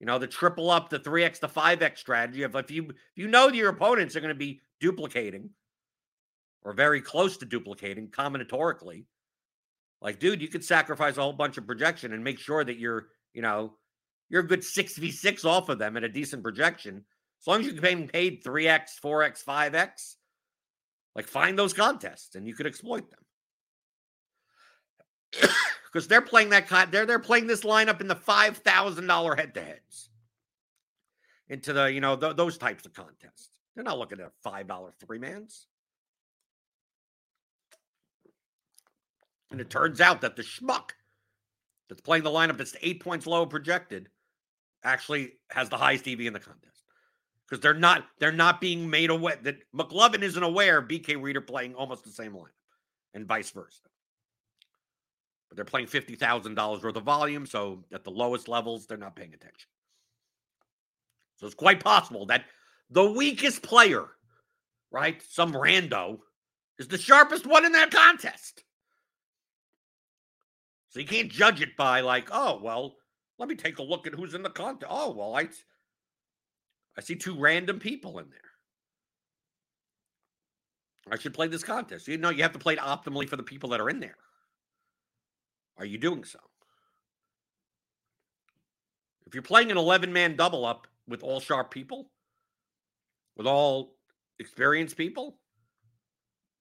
You 0.00 0.06
know, 0.06 0.18
the 0.18 0.26
triple 0.26 0.70
up, 0.70 0.90
the 0.90 0.98
3x, 0.98 1.40
the 1.40 1.48
5x 1.48 1.98
strategy 1.98 2.42
of 2.42 2.54
if 2.56 2.70
you 2.70 2.88
if 2.90 2.96
you 3.14 3.28
know 3.28 3.48
your 3.48 3.70
opponents 3.70 4.16
are 4.16 4.20
going 4.20 4.34
to 4.34 4.38
be 4.38 4.60
duplicating 4.80 5.50
or 6.62 6.72
very 6.72 7.00
close 7.00 7.36
to 7.38 7.46
duplicating 7.46 8.08
combinatorically, 8.08 9.04
like, 10.00 10.18
dude, 10.18 10.42
you 10.42 10.48
could 10.48 10.64
sacrifice 10.64 11.16
a 11.16 11.22
whole 11.22 11.32
bunch 11.32 11.58
of 11.58 11.66
projection 11.66 12.12
and 12.12 12.22
make 12.22 12.38
sure 12.38 12.64
that 12.64 12.78
you're, 12.78 13.08
you 13.32 13.42
know, 13.42 13.74
you're 14.28 14.42
a 14.42 14.46
good 14.46 14.60
6v6 14.60 15.44
off 15.44 15.68
of 15.68 15.78
them 15.78 15.96
at 15.96 16.04
a 16.04 16.08
decent 16.08 16.42
projection. 16.42 17.04
As 17.40 17.46
long 17.46 17.60
as 17.60 17.66
you're 17.66 17.80
being 17.80 18.08
paid 18.08 18.42
3x, 18.44 19.00
4x, 19.02 19.44
5x, 19.44 20.14
like 21.14 21.26
find 21.26 21.58
those 21.58 21.72
contests 21.72 22.34
and 22.34 22.46
you 22.46 22.54
could 22.54 22.66
exploit 22.66 23.04
them. 23.10 23.20
Because 25.92 26.08
they're 26.08 26.20
playing 26.20 26.50
that 26.50 26.68
kind, 26.68 26.92
they're 26.92 27.06
they're 27.06 27.18
playing 27.18 27.46
this 27.46 27.62
lineup 27.62 28.02
in 28.02 28.08
the 28.08 28.16
five 28.16 28.58
thousand 28.58 29.06
dollar 29.06 29.34
head 29.34 29.54
to 29.54 29.62
heads 29.62 30.10
into 31.48 31.72
the 31.72 31.90
you 31.90 32.02
know 32.02 32.16
th- 32.16 32.36
those 32.36 32.58
types 32.58 32.84
of 32.84 32.92
contests. 32.92 33.55
They're 33.76 33.84
not 33.84 33.98
looking 33.98 34.20
at 34.20 34.32
five 34.42 34.66
dollar 34.66 34.92
three 34.98 35.18
mans. 35.18 35.66
And 39.50 39.60
it 39.60 39.70
turns 39.70 40.00
out 40.00 40.22
that 40.22 40.34
the 40.34 40.42
schmuck 40.42 40.90
that's 41.88 42.00
playing 42.00 42.24
the 42.24 42.30
lineup 42.30 42.56
that's 42.56 42.74
eight 42.82 43.00
points 43.00 43.26
low 43.26 43.46
projected 43.46 44.08
actually 44.82 45.34
has 45.50 45.68
the 45.68 45.76
highest 45.76 46.08
EV 46.08 46.20
in 46.20 46.32
the 46.32 46.40
contest. 46.40 46.82
Because 47.46 47.60
they're 47.62 47.74
not 47.74 48.06
they're 48.18 48.32
not 48.32 48.60
being 48.60 48.88
made 48.90 49.10
aware 49.10 49.38
that 49.42 49.58
McLovin 49.74 50.22
isn't 50.22 50.42
aware 50.42 50.78
of 50.78 50.88
BK 50.88 51.22
Reader 51.22 51.42
playing 51.42 51.74
almost 51.74 52.02
the 52.02 52.10
same 52.10 52.32
lineup 52.32 52.48
and 53.14 53.26
vice 53.26 53.50
versa. 53.50 53.82
But 55.48 55.56
they're 55.56 55.64
playing 55.64 55.86
fifty 55.86 56.16
thousand 56.16 56.54
dollars 56.54 56.82
worth 56.82 56.96
of 56.96 57.04
volume, 57.04 57.46
so 57.46 57.84
at 57.92 58.04
the 58.04 58.10
lowest 58.10 58.48
levels, 58.48 58.86
they're 58.86 58.96
not 58.96 59.14
paying 59.14 59.34
attention. 59.34 59.68
So 61.36 61.46
it's 61.46 61.54
quite 61.54 61.84
possible 61.84 62.26
that 62.26 62.46
the 62.90 63.10
weakest 63.10 63.62
player, 63.62 64.06
right, 64.90 65.22
some 65.28 65.52
rando, 65.52 66.18
is 66.78 66.88
the 66.88 66.98
sharpest 66.98 67.46
one 67.46 67.64
in 67.64 67.72
that 67.72 67.90
contest. 67.90 68.62
So 70.90 71.00
you 71.00 71.06
can't 71.06 71.30
judge 71.30 71.60
it 71.60 71.76
by 71.76 72.00
like, 72.00 72.28
oh, 72.32 72.60
well, 72.62 72.96
let 73.38 73.48
me 73.48 73.54
take 73.54 73.78
a 73.78 73.82
look 73.82 74.06
at 74.06 74.14
who's 74.14 74.34
in 74.34 74.42
the 74.42 74.50
contest. 74.50 74.90
Oh, 74.90 75.12
well, 75.12 75.34
I 75.34 75.48
I 76.96 77.02
see 77.02 77.16
two 77.16 77.38
random 77.38 77.78
people 77.78 78.18
in 78.18 78.30
there. 78.30 78.40
I 81.10 81.18
should 81.18 81.34
play 81.34 81.46
this 81.46 81.62
contest. 81.62 82.08
You 82.08 82.16
know, 82.16 82.30
you 82.30 82.42
have 82.42 82.52
to 82.52 82.58
play 82.58 82.72
it 82.72 82.78
optimally 82.78 83.28
for 83.28 83.36
the 83.36 83.42
people 83.42 83.70
that 83.70 83.80
are 83.80 83.90
in 83.90 84.00
there. 84.00 84.16
Are 85.78 85.84
you 85.84 85.98
doing 85.98 86.24
so? 86.24 86.38
If 89.26 89.34
you're 89.34 89.42
playing 89.42 89.70
an 89.70 89.76
11 89.76 90.12
man 90.12 90.36
double 90.36 90.64
up 90.64 90.86
with 91.06 91.22
all 91.22 91.40
sharp 91.40 91.70
people, 91.70 92.10
with 93.36 93.46
all 93.46 93.94
experienced 94.38 94.96
people, 94.96 95.38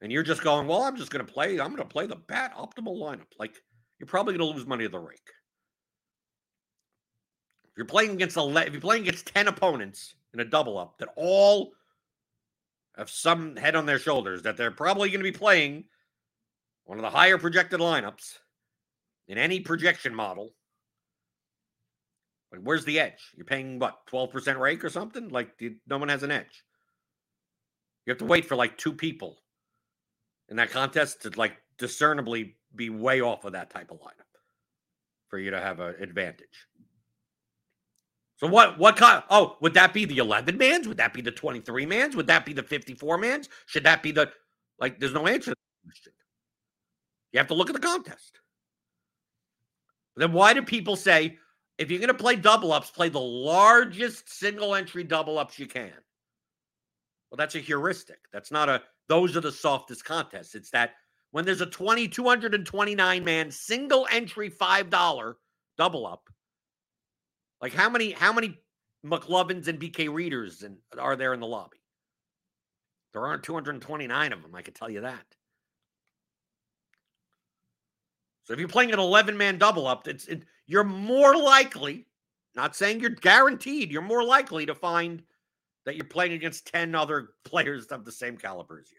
and 0.02 0.12
you're 0.12 0.24
just 0.24 0.44
going, 0.44 0.68
well, 0.68 0.84
I'm 0.84 0.98
just 0.98 1.12
going 1.12 1.26
to 1.26 1.32
play, 1.32 1.60
I'm 1.60 1.70
going 1.70 1.78
to 1.78 1.86
play 1.86 2.06
the 2.06 2.16
bat 2.16 2.54
optimal 2.56 2.98
lineup. 2.98 3.32
Like, 3.40 3.56
you're 4.00 4.08
probably 4.08 4.38
going 4.38 4.52
to 4.52 4.56
lose 4.56 4.68
money 4.68 4.84
to 4.84 4.90
the 4.90 5.00
rake. 5.00 5.32
If 7.64 7.78
you're 7.78 7.86
playing 7.86 8.12
against 8.12 8.38
11, 8.38 8.68
if 8.68 8.74
you're 8.74 8.82
playing 8.82 9.04
against 9.04 9.34
10 9.34 9.48
opponents 9.48 10.16
in 10.34 10.42
a 10.42 10.46
double 10.46 10.78
up 10.78 10.98
that 11.00 11.10
all 11.16 11.72
have 12.98 13.10
some 13.10 13.56
head 13.56 13.76
on 13.76 13.86
their 13.86 14.00
shoulders 14.00 14.44
that 14.44 14.58
they're 14.58 14.72
probably 14.72 15.10
going 15.10 15.20
to 15.20 15.32
be 15.32 15.38
playing 15.38 15.86
one 16.84 16.98
of 16.98 17.02
the 17.02 17.10
higher 17.10 17.38
projected 17.38 17.80
lineups 17.80 18.36
in 19.28 19.38
any 19.38 19.60
projection 19.60 20.14
model. 20.14 20.52
Like, 22.52 22.62
where's 22.62 22.86
the 22.86 23.00
edge? 23.00 23.32
You're 23.36 23.46
paying 23.46 23.80
what, 23.80 24.06
12% 24.12 24.60
rake 24.60 24.84
or 24.84 24.90
something? 24.90 25.30
Like, 25.30 25.62
no 25.88 25.98
one 25.98 26.10
has 26.10 26.24
an 26.24 26.32
edge. 26.32 26.64
You 28.06 28.12
have 28.12 28.20
to 28.20 28.26
wait 28.26 28.46
for 28.46 28.56
like 28.56 28.78
two 28.78 28.94
people 28.94 29.38
in 30.50 30.58
that 30.58 30.72
contest 30.72 31.24
to 31.24 31.32
like 31.36 31.58
discernibly 31.78 32.56
be 32.76 32.90
way 32.90 33.22
off 33.22 33.46
of 33.46 33.54
that 33.54 33.70
type 33.70 33.92
of 33.92 34.00
lineup 34.00 34.26
for 35.28 35.40
you 35.40 35.52
to 35.52 35.60
have 35.60 35.80
an 35.80 35.96
advantage. 36.00 36.68
So 38.38 38.48
what 38.48 38.78
what 38.78 38.98
kind 38.98 39.24
oh, 39.30 39.58
would 39.62 39.74
that 39.76 39.94
be 39.94 40.06
the 40.06 40.18
11 40.18 40.58
mans? 40.58 40.88
Would 40.88 40.98
that 40.98 41.14
be 41.14 41.22
the 41.22 41.32
23 41.32 41.86
mans? 41.86 42.16
Would 42.16 42.28
that 42.28 42.46
be 42.46 42.54
the 42.54 42.64
54 42.64 43.18
mans? 43.18 43.50
Should 43.66 43.86
that 43.86 44.04
be 44.04 44.12
the 44.12 44.32
like 44.80 45.00
there's 45.00 45.14
no 45.14 45.28
answer 45.28 45.52
to 45.52 45.56
that 45.56 45.88
question. 45.88 46.14
You 47.32 47.40
have 47.40 47.48
to 47.48 47.54
look 47.54 47.70
at 47.70 47.74
the 47.74 47.82
contest. 47.82 48.40
Then 50.18 50.32
why 50.32 50.54
do 50.54 50.62
people 50.62 50.96
say 50.96 51.38
if 51.78 51.92
you're 51.92 52.00
going 52.00 52.08
to 52.08 52.14
play 52.14 52.38
double 52.38 52.72
ups, 52.72 52.90
play 52.90 53.10
the 53.10 53.20
largest 53.20 54.30
single 54.30 54.76
entry 54.76 55.04
double 55.04 55.38
ups 55.38 55.60
you 55.60 55.68
can? 55.68 55.92
Well, 57.30 57.38
that's 57.38 57.56
a 57.56 57.60
heuristic. 57.60 58.20
That's 58.32 58.52
not 58.52 58.70
a 58.70 58.82
those 59.08 59.36
are 59.36 59.42
the 59.42 59.52
softest 59.52 60.04
contests. 60.06 60.56
It's 60.56 60.72
that 60.72 60.92
when 61.32 61.46
there's 61.46 61.62
a 61.62 61.66
20, 61.66 62.08
229 62.08 63.24
man 63.24 63.52
single 63.52 64.08
entry 64.12 64.50
$5 64.50 65.36
double 65.78 66.08
up. 66.08 66.30
Like 67.62 67.74
how 67.74 67.90
many, 67.90 68.12
how 68.12 68.34
many 68.34 68.60
McLovins 69.06 69.68
and 69.68 69.80
BK 69.80 70.12
readers 70.12 70.64
and 70.64 70.78
are 70.98 71.16
there 71.16 71.34
in 71.34 71.40
the 71.40 71.48
lobby? 71.48 71.78
There 73.14 73.26
aren't 73.26 73.44
229 73.44 74.34
of 74.34 74.42
them, 74.42 74.56
I 74.56 74.62
can 74.62 74.74
tell 74.74 74.90
you 74.90 75.02
that. 75.02 75.26
So 78.44 78.54
if 78.54 78.60
you're 78.60 78.68
playing 78.68 78.92
an 78.94 79.00
11 79.00 79.38
man 79.38 79.58
double 79.58 79.88
up, 79.88 80.08
it's 80.08 80.28
it, 80.28 80.44
you're 80.68 80.84
more 80.84 81.36
likely, 81.36 82.08
not 82.56 82.76
saying 82.76 83.00
you're 83.00 83.10
guaranteed, 83.10 83.92
you're 83.92 84.02
more 84.02 84.24
likely 84.24 84.66
to 84.66 84.76
find 84.76 85.24
that 85.86 85.96
you're 85.96 86.06
playing 86.06 86.34
against 86.34 86.68
10 86.68 86.96
other 86.96 87.30
players 87.46 87.88
of 87.88 88.06
the 88.06 88.12
same 88.12 88.38
caliber 88.38 88.80
as 88.80 88.92
you. 88.92 88.98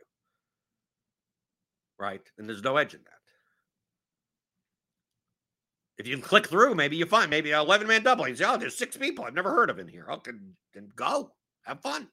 Right? 1.99 2.23
And 2.39 2.49
there's 2.49 2.63
no 2.63 2.77
edge 2.77 2.95
in 2.95 3.01
that. 3.05 3.11
If 5.99 6.07
you 6.07 6.15
can 6.15 6.23
click 6.23 6.47
through, 6.47 6.75
maybe 6.75 6.97
you 6.97 7.07
find 7.07 7.31
maybe 7.31 7.53
an 7.53 7.61
11 7.61 7.87
man 7.87 8.03
double. 8.03 8.29
You 8.29 8.37
say, 8.37 8.45
oh, 8.47 8.59
there's 8.59 8.77
six 8.77 8.97
people 8.99 9.25
I've 9.25 9.35
never 9.35 9.51
heard 9.51 9.71
of 9.71 9.79
in 9.79 9.89
here. 9.89 10.07
Oh, 10.11 10.17
okay, 10.17 10.33
then 10.75 10.91
go. 10.95 11.33
Have 11.63 11.81
fun. 11.81 12.09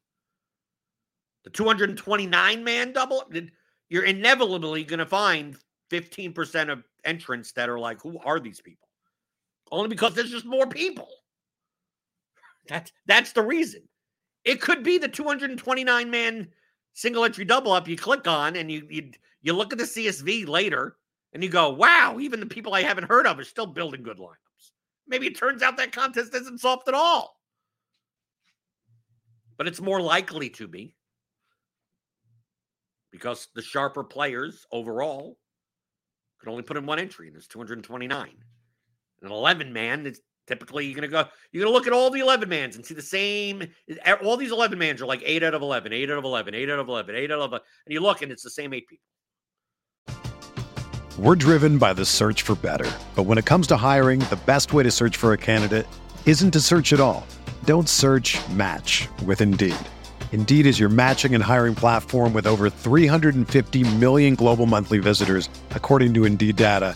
The 1.44 1.50
229 1.50 2.64
man 2.64 2.94
double, 2.94 3.30
you're 3.90 4.06
inevitably 4.06 4.86
going 4.86 5.00
to 5.00 5.06
find 5.06 5.58
15% 5.92 6.72
of 6.72 6.84
entrants 7.04 7.52
that 7.52 7.70
are 7.70 7.80
like, 7.80 8.02
who 8.02 8.18
are 8.24 8.40
these 8.40 8.62
people? 8.62 8.88
Only 9.70 9.90
because 9.90 10.14
there's 10.14 10.32
just 10.32 10.46
more 10.46 10.68
people. 10.68 11.10
That's 12.70 12.94
that's 13.06 13.34
the 13.34 13.42
reason. 13.42 13.82
It 14.46 14.62
could 14.62 14.84
be 14.84 14.98
the 14.98 15.08
229 15.08 16.10
man 16.10 16.48
single 16.94 17.26
entry 17.26 17.46
double 17.46 17.72
up 17.72 17.88
you 17.88 17.98
click 17.98 18.28
on 18.28 18.56
and 18.56 18.72
you 18.72 18.86
you 18.90 19.12
you 19.42 19.54
look 19.54 19.72
at 19.72 19.80
the 19.80 19.86
CSV 19.86 20.48
later 20.48 20.98
and 21.34 21.44
you 21.44 21.50
go, 21.50 21.70
wow, 21.70 22.18
even 22.20 22.40
the 22.40 22.46
people 22.46 22.74
I 22.74 22.82
haven't 22.82 23.10
heard 23.10 23.26
of 23.26 23.40
are 23.40 23.44
still 23.44 23.66
building 23.66 24.04
good 24.04 24.18
lineups. 24.18 24.72
Maybe 25.08 25.28
it 25.28 25.38
turns 25.38 25.62
out 25.62 25.78
that 25.78 25.92
contest 25.92 26.34
isn't 26.34 26.60
soft 26.60 26.88
at 26.88 26.94
all. 26.94 27.40
But 29.58 29.68
it's 29.68 29.82
more 29.82 30.02
likely 30.02 30.50
to 30.52 30.68
be 30.68 30.96
because 33.12 33.48
the 33.54 33.62
sharper 33.62 34.04
players 34.04 34.66
overall 34.72 35.38
could 36.40 36.50
only 36.50 36.64
put 36.64 36.78
in 36.78 36.86
one 36.86 37.00
entry, 37.00 37.28
and 37.28 37.36
there's 37.36 37.48
229. 37.48 38.30
An 39.22 39.32
11 39.32 39.72
man 39.72 40.04
typically 40.48 40.86
you're 40.86 40.96
gonna 40.96 41.08
go, 41.08 41.26
you're 41.52 41.64
gonna 41.64 41.74
look 41.74 41.88
at 41.88 41.94
all 41.94 42.10
the 42.10 42.20
11 42.20 42.50
mans 42.50 42.76
and 42.76 42.86
see 42.86 42.94
the 42.94 43.02
same. 43.02 43.68
All 44.24 44.38
these 44.38 44.52
11 44.52 44.78
mans 44.78 45.02
are 45.02 45.06
like 45.06 45.22
eight 45.26 45.44
out 45.44 45.54
of 45.54 45.62
11, 45.62 45.94
eight 45.94 46.10
out 46.10 46.18
of 46.18 46.24
11, 46.24 46.54
eight 46.54 46.70
out 46.70 46.80
of 46.80 46.88
11, 46.88 47.16
eight 47.16 47.32
out 47.32 47.40
of 47.40 47.52
11, 47.52 47.60
and 47.86 47.94
you 47.94 48.00
look 48.00 48.22
and 48.22 48.32
it's 48.32 48.44
the 48.44 48.50
same 48.50 48.74
eight 48.74 48.88
people. 48.88 49.04
We're 51.20 51.36
driven 51.36 51.78
by 51.78 51.94
the 51.94 52.06
search 52.06 52.42
for 52.42 52.56
better, 52.56 52.90
but 53.16 53.24
when 53.24 53.38
it 53.38 53.46
comes 53.46 53.68
to 53.68 53.78
hiring, 53.78 54.20
the 54.20 54.40
best 54.46 54.74
way 54.74 54.82
to 54.82 54.90
search 54.90 55.16
for 55.16 55.34
a 55.34 55.38
candidate 55.38 55.86
isn't 56.26 56.52
to 56.52 56.60
search 56.60 56.92
at 56.92 57.00
all. 57.00 57.28
Don't 57.66 57.88
search. 57.88 58.40
Match 58.50 59.08
with 59.26 59.40
Indeed. 59.40 59.76
Indeed 60.32 60.66
is 60.66 60.80
your 60.80 60.90
matching 60.90 61.36
and 61.36 61.44
hiring 61.44 61.76
platform 61.76 62.34
with 62.34 62.48
over 62.48 62.68
350 62.68 63.84
million 63.98 64.34
global 64.34 64.66
monthly 64.66 64.98
visitors, 64.98 65.48
according 65.70 66.16
to 66.16 66.26
Indeed 66.26 66.56
data, 66.56 66.96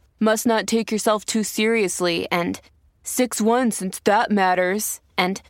must 0.21 0.45
not 0.45 0.67
take 0.67 0.91
yourself 0.91 1.25
too 1.25 1.43
seriously 1.43 2.27
and 2.31 2.61
6 3.03 3.41
1 3.41 3.71
since 3.71 3.99
that 4.05 4.31
matters. 4.31 5.01
And 5.17 5.41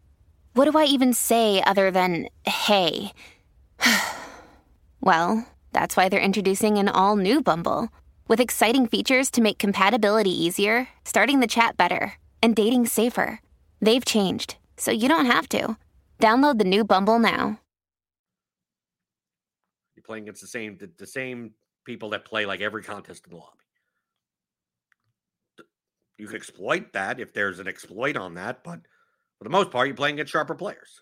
what 0.53 0.71
do 0.71 0.77
I 0.77 0.85
even 0.85 1.13
say 1.13 1.61
other 1.61 1.91
than 1.91 2.29
hey? 2.45 3.11
well, 5.01 5.45
that's 5.73 5.97
why 5.97 6.07
they're 6.09 6.19
introducing 6.19 6.77
an 6.77 6.87
all 6.87 7.17
new 7.17 7.41
Bumble 7.41 7.89
with 8.27 8.39
exciting 8.39 8.87
features 8.87 9.29
to 9.31 9.41
make 9.41 9.59
compatibility 9.59 10.31
easier, 10.31 10.87
starting 11.03 11.41
the 11.41 11.47
chat 11.47 11.75
better, 11.75 12.13
and 12.41 12.55
dating 12.55 12.85
safer. 12.85 13.41
They've 13.81 14.05
changed, 14.05 14.55
so 14.77 14.91
you 14.91 15.09
don't 15.09 15.25
have 15.25 15.49
to. 15.49 15.75
Download 16.19 16.57
the 16.57 16.63
new 16.63 16.85
Bumble 16.85 17.19
now. 17.19 17.59
You're 19.95 20.03
playing 20.03 20.23
against 20.23 20.41
the 20.41 20.47
same 20.47 20.77
the, 20.77 20.89
the 20.97 21.07
same 21.07 21.51
people 21.83 22.09
that 22.11 22.23
play 22.23 22.45
like 22.45 22.61
every 22.61 22.83
contest 22.83 23.25
in 23.25 23.31
the 23.31 23.37
lobby. 23.37 23.57
You 26.21 26.27
can 26.27 26.35
exploit 26.35 26.93
that 26.93 27.19
if 27.19 27.33
there's 27.33 27.57
an 27.57 27.67
exploit 27.67 28.15
on 28.15 28.35
that, 28.35 28.63
but 28.63 28.79
for 29.39 29.43
the 29.43 29.49
most 29.49 29.71
part, 29.71 29.87
you're 29.87 29.95
playing 29.95 30.17
against 30.17 30.31
sharper 30.31 30.53
players 30.53 31.01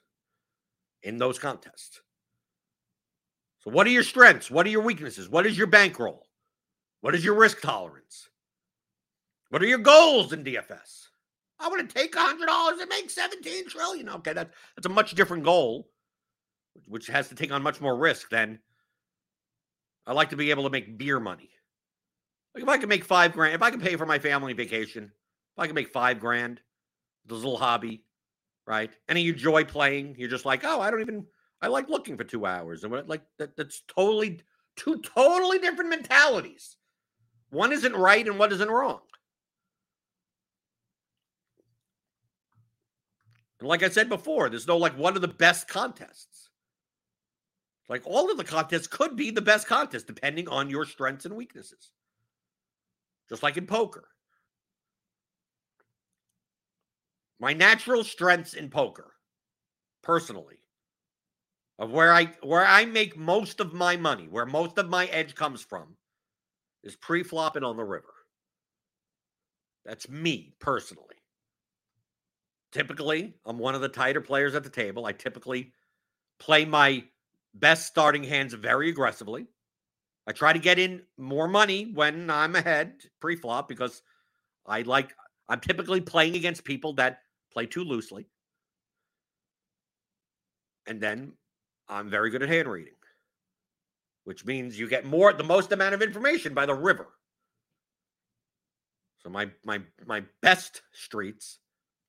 in 1.04 1.18
those 1.18 1.38
contests. 1.38 2.00
So, 3.60 3.70
what 3.70 3.86
are 3.86 3.90
your 3.90 4.04
strengths? 4.04 4.50
What 4.50 4.66
are 4.66 4.70
your 4.70 4.82
weaknesses? 4.82 5.28
What 5.28 5.46
is 5.46 5.58
your 5.58 5.68
bankroll? 5.68 6.26
What 7.02 7.16
is 7.16 7.26
your 7.26 7.34
risk 7.34 7.60
tolerance? 7.60 8.30
What 9.50 9.62
are 9.62 9.68
your 9.68 9.80
goals 9.80 10.32
in 10.32 10.46
DFS? 10.46 11.08
I 11.60 11.68
want 11.68 11.90
to 11.90 11.94
take 11.94 12.16
$100 12.16 12.80
and 12.80 12.88
make 12.88 13.10
17 13.10 13.68
trillion. 13.68 14.08
Okay, 14.08 14.32
that, 14.32 14.52
that's 14.78 14.86
a 14.86 14.90
much 14.90 15.16
different 15.16 15.44
goal, 15.44 15.90
which 16.88 17.08
has 17.08 17.28
to 17.28 17.36
take 17.36 17.52
on 17.52 17.62
much 17.62 17.82
more 17.82 17.98
risk 17.98 18.30
than 18.30 18.60
I 20.08 20.14
like 20.14 20.30
to 20.30 20.38
be 20.38 20.50
able 20.50 20.64
to 20.64 20.70
make 20.70 20.98
beer 20.98 21.20
money. 21.20 21.50
If 22.62 22.68
I 22.68 22.78
could 22.78 22.90
make 22.90 23.04
five 23.04 23.34
grand, 23.34 23.56
if 23.56 23.62
I 23.62 23.72
could 23.72 23.82
pay 23.82 23.96
for 23.96 24.06
my 24.06 24.20
family 24.20 24.54
vacation, 24.54 25.06
if 25.06 25.60
I 25.60 25.66
could 25.66 25.76
make 25.76 25.94
five 25.94 26.20
grand, 26.20 26.60
this 27.26 27.38
little 27.38 27.58
hobby, 27.58 28.04
right? 28.68 28.92
And 29.08 29.18
you 29.18 29.34
enjoy 29.34 29.64
playing, 29.64 30.16
you're 30.18 30.30
just 30.30 30.46
like, 30.46 30.64
oh, 30.64 30.82
I 30.82 30.92
don't 30.92 31.02
even 31.02 31.26
I 31.62 31.68
like 31.68 31.90
looking 31.90 32.18
for 32.18 32.24
two 32.24 32.46
hours. 32.46 32.84
And 32.84 32.92
what 32.92 33.08
like 33.08 33.22
that, 33.38 33.56
that's 33.56 33.82
totally 33.88 34.42
two 34.76 35.02
totally 35.02 35.60
different 35.60 35.90
mentalities. 35.90 36.76
One 37.50 37.72
isn't 37.72 37.96
right 37.96 38.26
and 38.28 38.38
one 38.38 38.52
isn't 38.52 38.70
wrong. 38.70 39.02
And 43.60 43.68
like 43.68 43.84
I 43.84 43.90
said 43.90 44.08
before, 44.10 44.50
there's 44.50 44.68
no 44.68 44.78
like 44.78 44.98
one 44.98 45.16
of 45.16 45.22
the 45.22 45.28
best 45.28 45.68
contests. 45.68 46.50
Like 47.90 48.04
all 48.06 48.30
of 48.32 48.38
the 48.38 48.44
contests 48.44 48.88
could 48.88 49.16
be 49.16 49.32
the 49.32 49.42
best 49.42 49.68
contest 49.68 50.08
depending 50.08 50.48
on 50.48 50.70
your 50.70 50.86
strengths 50.86 51.26
and 51.26 51.36
weaknesses. 51.36 51.92
Just 53.30 53.44
like 53.44 53.58
in 53.58 53.68
poker. 53.68 54.10
My 57.40 57.54
natural 57.54 58.04
strengths 58.04 58.54
in 58.54 58.70
poker, 58.70 59.16
personally, 60.02 60.60
of 61.80 61.92
where 61.92 62.12
I 62.14 62.26
where 62.44 62.66
I 62.66 62.86
make 62.86 63.18
most 63.18 63.60
of 63.60 63.74
my 63.74 63.96
money, 63.96 64.28
where 64.28 64.46
most 64.46 64.78
of 64.78 64.90
my 64.90 65.06
edge 65.08 65.36
comes 65.36 65.64
from, 65.64 65.96
is 66.84 66.96
pre-flopping 66.96 67.64
on 67.64 67.78
the 67.78 67.84
river. 67.84 68.14
That's 69.86 70.10
me 70.10 70.54
personally. 70.60 71.16
Typically, 72.72 73.34
I'm 73.46 73.58
one 73.58 73.76
of 73.76 73.82
the 73.82 73.90
tighter 73.90 74.22
players 74.22 74.54
at 74.56 74.64
the 74.64 74.70
table. 74.70 75.06
I 75.06 75.12
typically 75.12 75.74
play 76.40 76.66
my 76.66 77.06
best 77.54 77.88
starting 77.88 78.24
hands 78.24 78.54
very 78.54 78.90
aggressively. 78.90 79.48
I 80.30 80.32
try 80.32 80.54
to 80.54 80.60
get 80.60 80.78
in 80.78 81.02
more 81.18 81.48
money 81.48 81.90
when 81.92 82.30
I'm 82.30 82.56
ahead 82.56 83.02
pre-flop 83.20 83.68
because 83.68 84.04
I 84.64 84.84
like 84.84 85.16
I'm 85.50 85.60
typically 85.60 86.02
playing 86.02 86.36
against 86.36 86.64
people 86.64 86.94
that 86.94 87.22
play 87.52 87.66
too 87.66 87.84
loosely. 87.84 88.28
And 90.86 91.02
then 91.02 91.34
I'm 91.88 92.12
very 92.12 92.30
good 92.30 92.44
at 92.44 92.50
hand 92.50 92.68
reading, 92.68 92.94
which 94.26 94.46
means 94.46 94.78
you 94.78 94.88
get 94.88 95.04
more, 95.04 95.34
the 95.34 95.44
most 95.44 95.72
amount 95.72 95.96
of 95.96 96.04
information 96.04 96.54
by 96.54 96.68
the 96.68 96.76
river. 96.76 97.08
So 99.24 99.32
my 99.32 99.50
my 99.66 99.82
my 100.06 100.22
best 100.44 100.84
streets 100.94 101.58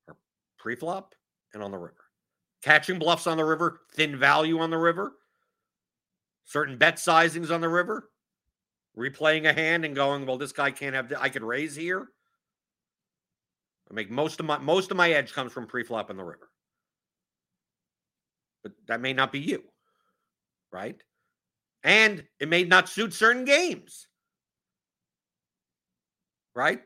are 0.08 0.16
pre-flop 0.58 1.14
and 1.54 1.62
on 1.62 1.70
the 1.70 1.78
river. 1.78 2.04
Catching 2.62 2.98
bluffs 2.98 3.26
on 3.26 3.38
the 3.38 3.46
river, 3.46 3.80
thin 3.94 4.18
value 4.18 4.58
on 4.58 4.68
the 4.68 4.76
river, 4.76 5.12
certain 6.44 6.76
bet 6.76 6.96
sizings 6.96 7.50
on 7.50 7.62
the 7.62 7.68
river, 7.70 8.09
replaying 8.96 9.48
a 9.48 9.52
hand 9.52 9.84
and 9.84 9.94
going, 9.94 10.26
well, 10.26 10.38
this 10.38 10.52
guy 10.52 10.70
can't 10.70 10.94
have. 10.94 11.12
I 11.18 11.28
could 11.28 11.42
raise 11.42 11.76
here. 11.76 12.08
I 13.90 13.94
make 13.94 14.10
most 14.10 14.40
of 14.40 14.46
my 14.46 14.58
most 14.58 14.90
of 14.90 14.96
my 14.96 15.10
edge 15.10 15.32
comes 15.32 15.52
from 15.52 15.66
pre-flop 15.66 16.10
in 16.10 16.16
the 16.16 16.24
river 16.24 16.50
but 18.62 18.72
that 18.86 19.00
may 19.00 19.12
not 19.12 19.32
be 19.32 19.40
you, 19.40 19.62
right? 20.72 20.96
And 21.82 22.24
it 22.38 22.48
may 22.48 22.64
not 22.64 22.88
suit 22.88 23.14
certain 23.14 23.44
games. 23.44 24.06
Right? 26.54 26.80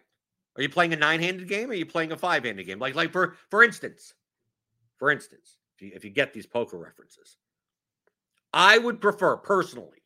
Are 0.56 0.62
you 0.62 0.68
playing 0.68 0.92
a 0.92 0.96
nine-handed 0.96 1.48
game 1.48 1.70
or 1.70 1.72
are 1.72 1.76
you 1.76 1.86
playing 1.86 2.12
a 2.12 2.16
five-handed 2.16 2.64
game? 2.64 2.78
Like, 2.78 2.94
like 2.94 3.12
for 3.12 3.36
for 3.50 3.64
instance, 3.64 4.14
for 4.98 5.10
instance, 5.10 5.56
if 5.76 5.82
you, 5.82 5.92
if 5.94 6.04
you 6.04 6.10
get 6.10 6.32
these 6.32 6.46
poker 6.46 6.78
references, 6.78 7.38
I 8.52 8.78
would 8.78 9.00
prefer 9.00 9.36
personally 9.36 10.03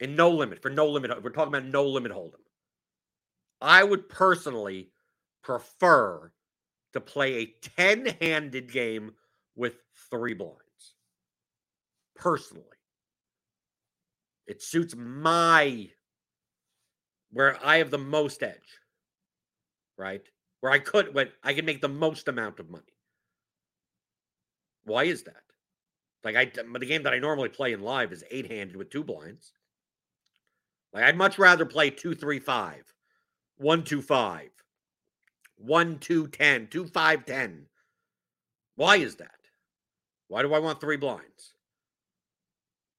in 0.00 0.16
no 0.16 0.30
limit 0.30 0.62
for 0.62 0.70
no 0.70 0.86
limit. 0.86 1.22
We're 1.22 1.30
talking 1.30 1.54
about 1.54 1.66
no 1.66 1.84
limit 1.86 2.12
hold'em. 2.12 2.40
I 3.60 3.82
would 3.82 4.08
personally 4.08 4.90
prefer 5.42 6.32
to 6.92 7.00
play 7.00 7.34
a 7.34 7.54
10 7.76 8.16
handed 8.20 8.72
game 8.72 9.12
with 9.56 9.74
three 10.10 10.34
blinds. 10.34 10.62
Personally, 12.14 12.64
it 14.46 14.62
suits 14.62 14.94
my 14.96 15.88
where 17.30 17.58
I 17.64 17.76
have 17.76 17.90
the 17.90 17.98
most 17.98 18.42
edge, 18.42 18.80
right? 19.96 20.22
Where 20.60 20.72
I 20.72 20.78
could, 20.78 21.14
when 21.14 21.28
I 21.42 21.52
can 21.52 21.64
make 21.64 21.80
the 21.80 21.88
most 21.88 22.26
amount 22.28 22.58
of 22.58 22.70
money. 22.70 22.84
Why 24.84 25.04
is 25.04 25.24
that? 25.24 25.42
Like 26.24 26.36
I, 26.36 26.46
the 26.46 26.86
game 26.86 27.02
that 27.02 27.12
I 27.12 27.18
normally 27.18 27.50
play 27.50 27.72
in 27.72 27.80
live 27.80 28.12
is 28.12 28.24
eight 28.30 28.50
handed 28.50 28.76
with 28.76 28.90
two 28.90 29.04
blinds. 29.04 29.52
Like 30.92 31.04
I'd 31.04 31.16
much 31.16 31.38
rather 31.38 31.66
play 31.66 31.90
two, 31.90 32.14
three, 32.14 32.38
five, 32.38 32.84
one, 33.56 33.84
two, 33.84 34.02
five, 34.02 34.50
one, 35.56 35.98
two, 35.98 36.28
ten, 36.28 36.66
two, 36.68 36.86
five, 36.86 37.26
ten. 37.26 37.66
Why 38.76 38.96
is 38.96 39.16
that? 39.16 39.30
Why 40.28 40.42
do 40.42 40.54
I 40.54 40.58
want 40.58 40.80
three 40.80 40.96
blinds? 40.96 41.54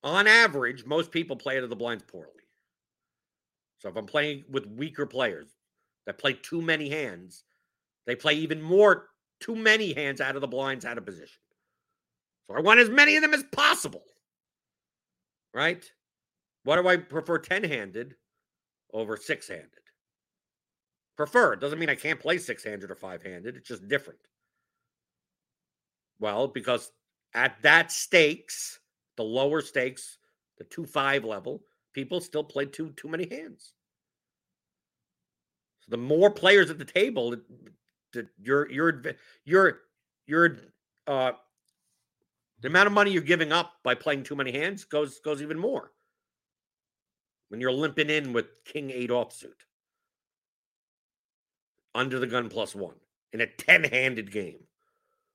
On 0.03 0.27
average, 0.27 0.85
most 0.85 1.11
people 1.11 1.35
play 1.35 1.57
out 1.57 1.63
of 1.63 1.69
the 1.69 1.75
blinds 1.75 2.03
poorly. 2.03 2.27
So 3.79 3.89
if 3.89 3.95
I'm 3.95 4.05
playing 4.05 4.43
with 4.49 4.65
weaker 4.67 5.05
players 5.05 5.47
that 6.05 6.17
play 6.17 6.33
too 6.33 6.61
many 6.61 6.89
hands, 6.89 7.43
they 8.05 8.15
play 8.15 8.33
even 8.33 8.61
more 8.61 9.07
too 9.39 9.55
many 9.55 9.93
hands 9.93 10.21
out 10.21 10.35
of 10.35 10.41
the 10.41 10.47
blinds 10.47 10.85
out 10.85 10.97
of 10.97 11.05
position. 11.05 11.41
So 12.47 12.55
I 12.55 12.61
want 12.61 12.79
as 12.79 12.89
many 12.89 13.15
of 13.15 13.21
them 13.21 13.33
as 13.33 13.43
possible. 13.51 14.03
Right? 15.53 15.89
Why 16.63 16.75
do 16.75 16.87
I 16.87 16.97
prefer 16.97 17.37
10 17.39 17.63
handed 17.63 18.15
over 18.93 19.17
six 19.17 19.47
handed? 19.47 19.69
Prefer. 21.15 21.53
It 21.53 21.59
doesn't 21.59 21.79
mean 21.79 21.89
I 21.89 21.95
can't 21.95 22.19
play 22.19 22.37
six 22.37 22.63
handed 22.63 22.91
or 22.91 22.95
five 22.95 23.23
handed. 23.23 23.57
It's 23.57 23.67
just 23.67 23.87
different. 23.87 24.19
Well, 26.19 26.47
because 26.47 26.91
at 27.33 27.61
that 27.61 27.91
stakes, 27.91 28.79
the 29.17 29.23
lower 29.23 29.61
stakes, 29.61 30.17
the 30.57 30.63
2 30.65 30.85
5 30.85 31.25
level, 31.25 31.63
people 31.93 32.21
still 32.21 32.43
play 32.43 32.65
too 32.65 32.91
too 32.91 33.07
many 33.07 33.27
hands. 33.29 33.73
So 35.81 35.91
the 35.91 35.97
more 35.97 36.29
players 36.29 36.69
at 36.69 36.77
the 36.77 36.85
table, 36.85 37.35
the, 38.13 38.27
your 38.41 38.69
your 38.69 39.01
your 39.45 39.79
your 40.25 40.57
uh 41.07 41.31
the 42.61 42.67
amount 42.67 42.87
of 42.87 42.93
money 42.93 43.11
you're 43.11 43.21
giving 43.21 43.51
up 43.51 43.73
by 43.83 43.95
playing 43.95 44.23
too 44.23 44.35
many 44.35 44.51
hands 44.51 44.83
goes 44.83 45.19
goes 45.19 45.41
even 45.41 45.57
more 45.57 45.91
when 47.49 47.59
you're 47.59 47.71
limping 47.71 48.09
in 48.09 48.31
with 48.33 48.45
king 48.65 48.89
eight 48.89 49.09
offsuit 49.09 49.65
under 51.93 52.19
the 52.19 52.27
gun 52.27 52.49
plus 52.49 52.73
one 52.73 52.95
in 53.33 53.41
a 53.41 53.47
10-handed 53.47 54.31
game. 54.31 54.59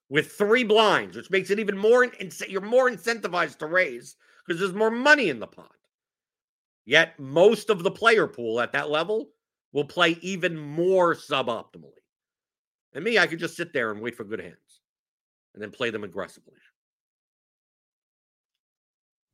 With 0.09 0.33
three 0.33 0.65
blinds 0.65 1.17
which 1.17 1.31
makes 1.31 1.51
it 1.51 1.59
even 1.59 1.77
more 1.77 2.07
you're 2.49 2.61
more 2.61 2.91
incentivized 2.91 3.59
to 3.59 3.67
raise 3.67 4.17
because 4.47 4.61
there's 4.61 4.75
more 4.75 4.91
money 4.91 5.29
in 5.29 5.41
the 5.41 5.47
pot. 5.47 5.71
Yet 6.85 7.19
most 7.19 7.71
of 7.71 7.83
the 7.83 7.91
player 7.91 8.27
pool 8.27 8.61
at 8.61 8.73
that 8.73 8.91
level 8.91 9.31
will 9.73 9.85
play 9.85 10.19
even 10.21 10.57
more 10.57 11.15
suboptimally. 11.15 11.91
And 12.93 13.05
me 13.05 13.19
i 13.19 13.27
could 13.27 13.41
just 13.41 13.57
sit 13.57 13.73
there 13.73 13.91
and 13.91 14.01
wait 14.01 14.15
for 14.15 14.25
good 14.25 14.41
hands 14.41 14.81
and 15.55 15.63
then 15.63 15.71
play 15.71 15.91
them 15.91 16.05
aggressively. 16.05 16.55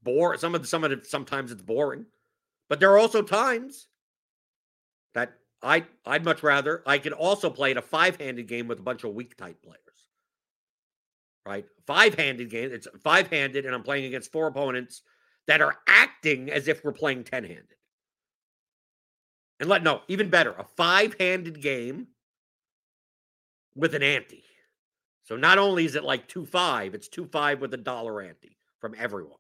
Bore 0.03 0.39
some 0.39 0.55
of 0.55 0.63
the, 0.63 0.69
some 0.69 0.85
of 0.85 0.93
it 0.93 1.07
sometimes 1.07 1.53
it's 1.53 1.63
boring 1.63 2.07
but 2.71 2.79
there 2.79 2.91
are 2.93 2.99
also 2.99 3.21
times 3.21 3.89
that 5.13 5.33
I 5.61 5.85
I'd 6.07 6.25
much 6.25 6.43
rather 6.43 6.83
I 6.87 6.99
could 6.99 7.13
also 7.13 7.51
play 7.51 7.73
in 7.73 7.77
a 7.77 7.83
five-handed 7.83 8.47
game 8.47 8.69
with 8.69 8.79
a 8.79 8.83
bunch 8.83 9.05
of 9.05 9.13
weak 9.13 9.37
type 9.37 9.61
players. 9.61 9.79
Right? 11.45 11.67
Five-handed 11.87 12.49
game, 12.49 12.71
it's 12.73 12.87
five-handed 13.03 13.67
and 13.67 13.75
I'm 13.75 13.83
playing 13.83 14.05
against 14.05 14.31
four 14.31 14.47
opponents 14.47 15.03
that 15.49 15.61
are 15.61 15.79
acting 15.89 16.49
as 16.49 16.69
if 16.69 16.85
we're 16.85 16.93
playing 16.93 17.25
10-handed. 17.25 17.75
And 19.59 19.69
let 19.69 19.83
no, 19.83 20.03
even 20.07 20.31
better, 20.31 20.55
a 20.57 20.65
five-handed 20.65 21.61
game 21.61 22.07
with 23.75 23.97
an 23.97 24.03
ante. 24.05 24.45
So 25.25 25.35
not 25.35 25.59
only 25.59 25.87
is 25.87 25.97
it 25.97 26.05
like 26.05 26.29
2-5, 26.29 26.95
it's 26.95 27.09
2-5 27.09 27.59
with 27.59 27.75
a 27.75 27.79
dollar 27.79 28.23
ante 28.23 28.57
from 28.79 28.95
everyone 28.97 29.40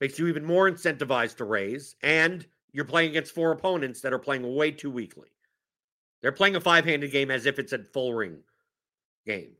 makes 0.00 0.18
you 0.18 0.28
even 0.28 0.44
more 0.44 0.70
incentivized 0.70 1.36
to 1.36 1.44
raise, 1.44 1.96
and 2.02 2.46
you're 2.72 2.84
playing 2.84 3.10
against 3.10 3.34
four 3.34 3.52
opponents 3.52 4.00
that 4.00 4.12
are 4.12 4.18
playing 4.18 4.54
way 4.54 4.70
too 4.70 4.90
weakly. 4.90 5.28
They're 6.22 6.32
playing 6.32 6.56
a 6.56 6.60
five 6.60 6.84
handed 6.84 7.12
game 7.12 7.30
as 7.30 7.46
if 7.46 7.58
it's 7.58 7.72
a 7.72 7.84
full 7.84 8.14
ring 8.14 8.38
game, 9.26 9.52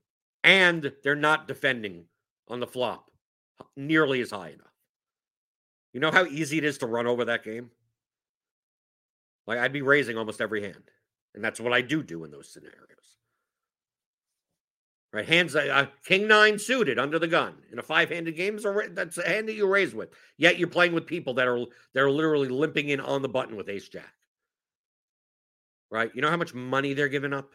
and 0.45 0.93
they're 1.03 1.15
not 1.15 1.49
defending 1.49 2.05
on 2.49 2.61
the 2.61 2.67
flop 2.67 3.11
nearly 3.77 4.21
as 4.21 4.31
high 4.31 4.49
enough. 4.49 4.67
You 5.93 6.01
know 6.01 6.11
how 6.11 6.27
easy 6.27 6.59
it 6.59 6.65
is 6.65 6.79
to 6.79 6.87
run 6.87 7.07
over 7.07 7.25
that 7.25 7.45
game? 7.45 7.71
Like, 9.47 9.59
I'd 9.59 9.73
be 9.73 9.83
raising 9.83 10.19
almost 10.19 10.41
every 10.41 10.63
hand. 10.63 10.91
And 11.35 11.45
that's 11.45 11.61
what 11.61 11.73
I 11.73 11.81
do 11.83 12.03
do 12.03 12.25
in 12.25 12.31
those 12.31 12.51
scenarios. 12.51 13.17
Right, 15.17 15.27
hands 15.27 15.57
uh, 15.57 15.87
king 16.05 16.29
nine 16.29 16.59
suited 16.59 16.99
under 16.99 17.19
the 17.19 17.27
gun 17.27 17.55
in 17.73 17.79
a 17.79 17.83
five-handed 17.83 18.37
game 18.37 18.57
is 18.57 18.67
a 18.67 18.89
that's 18.91 19.17
a 19.17 19.27
hand 19.27 19.49
that 19.49 19.55
you 19.55 19.67
raise 19.67 19.95
with. 19.95 20.11
Yet 20.37 20.59
you're 20.59 20.69
playing 20.69 20.93
with 20.93 21.07
people 21.07 21.33
that 21.35 21.49
are 21.49 21.65
that 21.95 22.03
are 22.03 22.11
literally 22.11 22.49
limping 22.49 22.91
in 22.91 23.01
on 23.01 23.23
the 23.23 23.29
button 23.31 23.57
with 23.57 23.71
ace 23.71 23.89
jack. 23.89 24.13
Right, 25.91 26.11
you 26.15 26.21
know 26.21 26.29
how 26.29 26.37
much 26.37 26.53
money 26.53 26.93
they're 26.93 27.09
giving 27.09 27.33
up. 27.33 27.55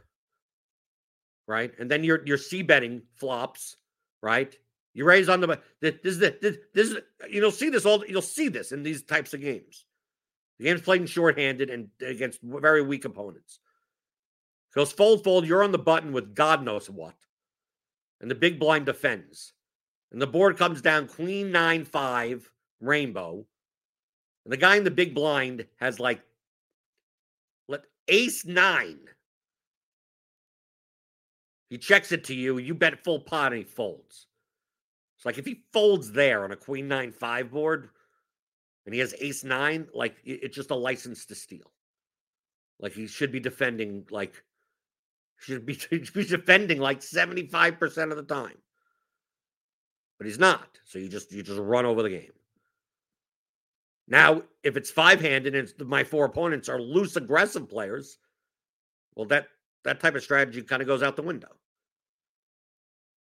Right, 1.47 1.71
and 1.77 1.91
then 1.91 2.03
you're 2.03 2.25
you're 2.25 2.39
c 2.39 2.63
betting 2.63 3.03
flops. 3.13 3.77
Right, 4.23 4.57
you 4.95 5.05
raise 5.05 5.29
on 5.29 5.39
the 5.39 5.59
this 5.81 5.93
is 6.03 6.17
the 6.17 6.35
this, 6.41 6.57
this 6.73 6.89
is 6.89 6.97
you'll 7.29 7.51
see 7.51 7.69
this 7.69 7.85
all 7.85 8.03
you'll 8.07 8.23
see 8.23 8.47
this 8.47 8.71
in 8.71 8.81
these 8.81 9.03
types 9.03 9.35
of 9.35 9.41
games. 9.41 9.85
The 10.57 10.65
game's 10.65 10.81
played 10.81 11.01
in 11.01 11.05
shorthanded 11.05 11.69
and 11.69 11.89
against 12.03 12.39
very 12.41 12.81
weak 12.81 13.05
opponents. 13.05 13.59
Goes 14.73 14.91
fold 14.91 15.23
fold. 15.23 15.45
You're 15.45 15.63
on 15.63 15.71
the 15.71 15.77
button 15.77 16.11
with 16.11 16.33
God 16.33 16.63
knows 16.63 16.89
what 16.89 17.13
and 18.21 18.29
the 18.29 18.35
big 18.35 18.59
blind 18.59 18.85
defends. 18.85 19.53
And 20.11 20.21
the 20.21 20.27
board 20.27 20.57
comes 20.57 20.81
down 20.81 21.07
queen 21.07 21.51
nine 21.51 21.83
five 21.83 22.49
rainbow. 22.79 23.45
And 24.45 24.51
the 24.51 24.57
guy 24.57 24.77
in 24.77 24.83
the 24.83 24.91
big 24.91 25.13
blind 25.13 25.65
has 25.77 25.99
like 25.99 26.21
let 27.67 27.81
ace 28.07 28.45
nine. 28.45 28.99
He 31.69 31.77
checks 31.77 32.11
it 32.11 32.25
to 32.25 32.35
you, 32.35 32.57
you 32.57 32.73
bet 32.73 33.03
full 33.03 33.19
pot 33.19 33.53
and 33.53 33.59
he 33.59 33.63
folds. 33.63 34.27
It's 35.17 35.25
like 35.25 35.37
if 35.37 35.45
he 35.45 35.63
folds 35.71 36.11
there 36.11 36.43
on 36.43 36.51
a 36.51 36.57
queen 36.57 36.87
nine 36.87 37.11
five 37.11 37.51
board 37.51 37.89
and 38.85 38.93
he 38.93 38.99
has 38.99 39.15
ace 39.19 39.43
nine, 39.43 39.87
like 39.93 40.17
it's 40.23 40.55
just 40.55 40.71
a 40.71 40.75
license 40.75 41.25
to 41.27 41.35
steal. 41.35 41.71
Like 42.79 42.93
he 42.93 43.07
should 43.07 43.31
be 43.31 43.39
defending 43.39 44.05
like 44.11 44.43
should 45.41 45.65
be, 45.65 45.73
should 45.77 46.13
be 46.13 46.23
defending 46.23 46.79
like 46.79 47.01
75% 47.01 48.11
of 48.11 48.17
the 48.17 48.23
time. 48.23 48.57
But 50.17 50.27
he's 50.27 50.39
not. 50.39 50.79
So 50.85 50.99
you 50.99 51.09
just 51.09 51.31
you 51.31 51.41
just 51.41 51.59
run 51.59 51.85
over 51.85 52.03
the 52.03 52.09
game. 52.09 52.31
Now, 54.07 54.43
if 54.61 54.77
it's 54.77 54.91
five-handed 54.91 55.55
and 55.55 55.87
my 55.87 56.03
four 56.03 56.25
opponents 56.25 56.69
are 56.69 56.79
loose 56.79 57.15
aggressive 57.15 57.67
players, 57.67 58.19
well, 59.15 59.25
that 59.27 59.47
that 59.83 59.99
type 59.99 60.13
of 60.13 60.21
strategy 60.21 60.61
kind 60.61 60.81
of 60.81 60.87
goes 60.87 61.01
out 61.01 61.15
the 61.15 61.23
window. 61.23 61.47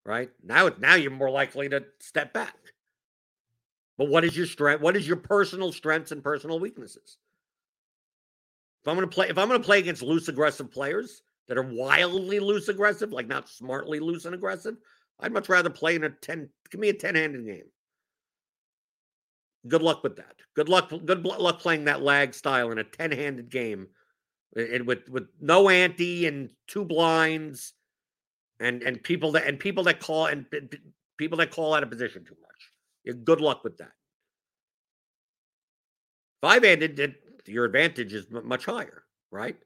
Right? 0.05 0.31
Now 0.43 0.69
now 0.79 0.97
you're 0.97 1.11
more 1.11 1.31
likely 1.31 1.69
to 1.71 1.85
step 2.01 2.35
back. 2.35 2.57
But 3.97 4.09
what 4.09 4.25
is 4.25 4.37
your 4.37 4.47
strength? 4.47 4.83
What 4.83 4.97
is 4.97 5.07
your 5.07 5.17
personal 5.17 5.73
strengths 5.73 6.13
and 6.13 6.23
personal 6.23 6.59
weaknesses? 6.59 7.19
If 8.83 8.89
I'm 8.89 8.97
going 8.97 9.09
to 9.09 9.15
play, 9.15 9.29
if 9.29 9.39
I'm 9.39 9.49
going 9.49 9.61
to 9.61 9.65
play 9.65 9.79
against 9.79 10.03
loose 10.03 10.29
aggressive 10.29 10.71
players, 10.71 11.23
that 11.51 11.59
are 11.59 11.63
wildly 11.63 12.39
loose 12.39 12.69
aggressive, 12.69 13.11
like 13.11 13.27
not 13.27 13.49
smartly 13.49 13.99
loose 13.99 14.25
and 14.25 14.37
aggressive, 14.37 14.77
I'd 15.19 15.33
much 15.33 15.49
rather 15.49 15.69
play 15.69 15.97
in 15.97 16.05
a 16.05 16.11
10, 16.11 16.49
give 16.71 16.81
me 16.81 16.91
a 16.91 16.95
10 16.95 17.17
handed 17.17 17.45
game. 17.45 17.65
Good 19.67 19.83
luck 19.83 20.05
with 20.05 20.15
that. 20.17 20.37
Good 20.55 20.69
luck, 20.69 20.91
good 20.91 21.27
luck 21.27 21.59
playing 21.59 21.87
that 21.87 22.03
lag 22.03 22.35
style 22.35 22.71
in 22.71 22.79
a 22.79 22.85
10 22.85 23.11
handed 23.11 23.51
game 23.51 23.89
and 24.55 24.87
with, 24.87 25.09
with 25.09 25.27
no 25.41 25.69
ante 25.69 26.29
and 26.29 26.51
two 26.69 26.85
blinds 26.85 27.73
and, 28.61 28.85
and 28.85 29.03
people 29.03 29.33
that, 29.33 29.49
and 29.49 29.59
people 29.59 29.83
that 29.85 29.99
call 29.99 30.27
and 30.27 30.47
people 31.19 31.39
that 31.39 31.51
call 31.51 31.75
out 31.75 31.83
of 31.83 31.91
position 31.91 32.25
too 32.25 32.37
much. 32.41 33.25
Good 33.25 33.41
luck 33.41 33.65
with 33.65 33.77
that. 33.79 33.91
Five 36.43 36.63
handed, 36.63 37.17
your 37.47 37.65
advantage 37.65 38.13
is 38.13 38.31
much 38.31 38.67
higher, 38.67 39.03
right? 39.33 39.57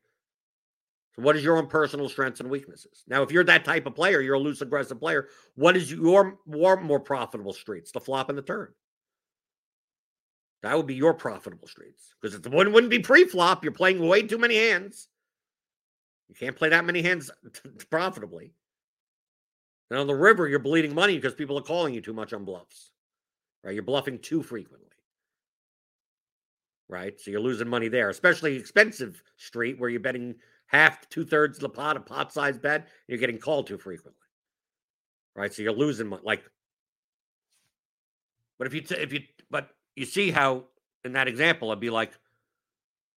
So, 1.16 1.22
what 1.22 1.36
is 1.36 1.44
your 1.44 1.56
own 1.56 1.66
personal 1.68 2.08
strengths 2.08 2.40
and 2.40 2.50
weaknesses? 2.50 3.04
Now, 3.06 3.22
if 3.22 3.30
you're 3.30 3.44
that 3.44 3.64
type 3.64 3.86
of 3.86 3.94
player, 3.94 4.20
you're 4.20 4.34
a 4.34 4.40
loose, 4.40 4.60
aggressive 4.62 4.98
player. 4.98 5.28
What 5.54 5.76
is 5.76 5.92
your, 5.92 6.38
your 6.46 6.80
more 6.80 7.00
profitable 7.00 7.52
streets? 7.52 7.92
The 7.92 8.00
flop 8.00 8.28
and 8.28 8.38
the 8.38 8.42
turn. 8.42 8.72
That 10.62 10.76
would 10.76 10.86
be 10.86 10.94
your 10.94 11.12
profitable 11.12 11.68
streets 11.68 12.14
because 12.20 12.34
it 12.34 12.50
wouldn't 12.50 12.90
be 12.90 12.98
pre-flop. 12.98 13.62
You're 13.62 13.72
playing 13.72 14.00
way 14.00 14.22
too 14.22 14.38
many 14.38 14.56
hands. 14.56 15.08
You 16.28 16.34
can't 16.34 16.56
play 16.56 16.70
that 16.70 16.86
many 16.86 17.02
hands 17.02 17.30
profitably. 17.90 18.54
And 19.90 20.00
on 20.00 20.06
the 20.06 20.14
river, 20.14 20.48
you're 20.48 20.58
bleeding 20.58 20.94
money 20.94 21.16
because 21.16 21.34
people 21.34 21.58
are 21.58 21.62
calling 21.62 21.92
you 21.92 22.00
too 22.00 22.14
much 22.14 22.32
on 22.32 22.46
bluffs. 22.46 22.90
Right? 23.62 23.74
You're 23.74 23.82
bluffing 23.82 24.18
too 24.18 24.42
frequently. 24.42 24.88
Right? 26.88 27.20
So 27.20 27.30
you're 27.30 27.40
losing 27.40 27.68
money 27.68 27.88
there, 27.88 28.08
especially 28.08 28.56
expensive 28.56 29.22
street 29.36 29.78
where 29.78 29.90
you're 29.90 30.00
betting 30.00 30.34
half, 30.66 31.08
two 31.08 31.24
thirds 31.24 31.58
of 31.58 31.62
the 31.62 31.68
pot, 31.68 31.96
a 31.96 32.00
pot 32.00 32.32
size 32.32 32.58
bet, 32.58 32.88
you're 33.08 33.18
getting 33.18 33.38
called 33.38 33.66
too 33.66 33.78
frequently. 33.78 34.20
Right? 35.36 35.52
So 35.52 35.62
you're 35.62 35.72
losing 35.72 36.08
money. 36.08 36.22
Like, 36.24 36.42
but 38.58 38.66
if 38.66 38.74
you, 38.74 38.80
t- 38.80 38.94
if 38.94 39.12
you, 39.12 39.20
but 39.50 39.70
you 39.96 40.04
see 40.06 40.30
how 40.30 40.64
in 41.04 41.12
that 41.12 41.28
example, 41.28 41.70
I'd 41.70 41.80
be 41.80 41.90
like, 41.90 42.12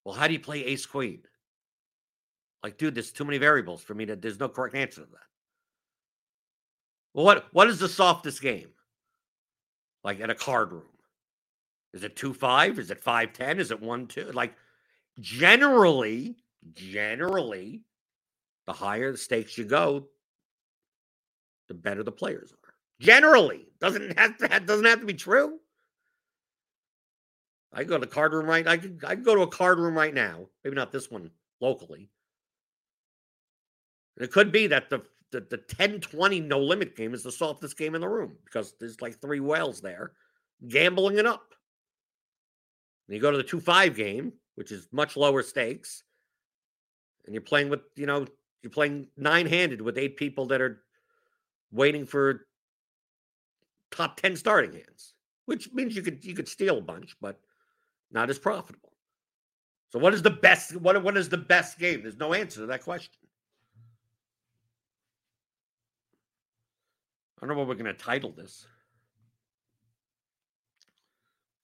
well, 0.03 0.15
how 0.15 0.27
do 0.27 0.33
you 0.33 0.39
play 0.39 0.63
ace 0.65 0.85
queen? 0.85 1.21
Like, 2.63 2.77
dude, 2.77 2.95
there's 2.95 3.11
too 3.11 3.25
many 3.25 3.37
variables 3.37 3.81
for 3.81 3.93
me 3.93 4.05
to, 4.05 4.15
there's 4.15 4.39
no 4.39 4.49
correct 4.49 4.75
answer 4.75 5.01
to 5.01 5.07
that. 5.07 5.27
Well, 7.13 7.25
what 7.25 7.47
what 7.51 7.67
is 7.67 7.79
the 7.79 7.89
softest 7.89 8.41
game? 8.41 8.69
Like 10.03 10.19
at 10.19 10.29
a 10.29 10.35
card 10.35 10.71
room? 10.71 10.83
Is 11.93 12.03
it 12.03 12.15
two 12.15 12.33
five? 12.33 12.77
Is 12.77 12.91
it 12.91 13.03
five 13.03 13.33
ten? 13.33 13.59
Is 13.59 13.71
it 13.71 13.81
one 13.81 14.05
two? 14.05 14.31
Like 14.33 14.53
generally, 15.19 16.37
generally, 16.73 17.81
the 18.65 18.73
higher 18.73 19.11
the 19.11 19.17
stakes 19.17 19.57
you 19.57 19.65
go, 19.65 20.07
the 21.67 21.73
better 21.73 22.03
the 22.03 22.11
players 22.11 22.51
are. 22.51 22.73
Generally, 22.99 23.67
doesn't 23.79 24.17
have 24.19 24.37
to 24.37 24.59
doesn't 24.61 24.85
have 24.85 24.99
to 24.99 25.05
be 25.05 25.13
true. 25.13 25.59
I 27.73 27.83
go 27.83 27.97
to 27.97 28.07
card 28.07 28.33
room 28.33 28.47
right. 28.47 28.67
I 28.67 28.77
could 28.77 29.03
I 29.05 29.15
go 29.15 29.35
to 29.35 29.41
a 29.41 29.47
card 29.47 29.79
room 29.79 29.95
right 29.95 30.13
now. 30.13 30.47
Maybe 30.63 30.75
not 30.75 30.91
this 30.91 31.11
one 31.11 31.29
locally. 31.59 32.09
And 34.15 34.25
it 34.25 34.31
could 34.31 34.51
be 34.51 34.67
that 34.67 34.89
the 34.89 35.01
the, 35.31 35.41
the 35.41 35.57
10 35.57 35.99
20 35.99 36.39
no 36.39 36.59
limit 36.59 36.95
game 36.95 37.13
is 37.13 37.21
the 37.21 37.31
softest 37.31 37.77
game 37.77 37.95
in 37.95 38.01
the 38.01 38.07
room 38.07 38.37
because 38.45 38.73
there's 38.79 39.01
like 39.01 39.19
three 39.19 39.41
whales 39.41 39.81
there 39.81 40.13
gambling 40.67 41.17
it 41.17 41.25
up. 41.25 41.53
And 43.07 43.15
you 43.15 43.21
go 43.21 43.31
to 43.31 43.37
the 43.37 43.43
2 43.43 43.59
5 43.59 43.95
game, 43.95 44.33
which 44.55 44.71
is 44.71 44.87
much 44.91 45.15
lower 45.17 45.43
stakes, 45.43 46.03
and 47.27 47.35
you're 47.35 47.41
playing 47.41 47.69
with, 47.69 47.81
you 47.95 48.07
know, 48.07 48.25
you're 48.63 48.71
playing 48.71 49.07
nine 49.15 49.45
handed 49.45 49.81
with 49.81 49.97
eight 49.97 50.17
people 50.17 50.47
that 50.47 50.61
are 50.61 50.81
waiting 51.71 52.05
for 52.05 52.47
top 53.91 54.19
10 54.19 54.35
starting 54.35 54.73
hands, 54.73 55.13
which 55.45 55.71
means 55.73 55.95
you 55.95 56.01
could 56.01 56.23
you 56.25 56.33
could 56.33 56.47
steal 56.47 56.79
a 56.79 56.81
bunch, 56.81 57.15
but 57.21 57.39
not 58.11 58.29
as 58.29 58.39
profitable. 58.39 58.93
So 59.89 59.99
what 59.99 60.13
is 60.13 60.21
the 60.21 60.31
best 60.31 60.75
what 60.77 61.01
what 61.03 61.15
is 61.15 61.29
the 61.29 61.37
best 61.37 61.77
game? 61.77 62.01
There's 62.01 62.17
no 62.17 62.33
answer 62.33 62.61
to 62.61 62.65
that 62.67 62.83
question. 62.83 63.13
I 67.37 67.45
don't 67.45 67.55
know 67.55 67.59
what 67.59 67.67
we're 67.67 67.75
going 67.75 67.85
to 67.85 67.93
title 67.93 68.31
this. 68.31 68.65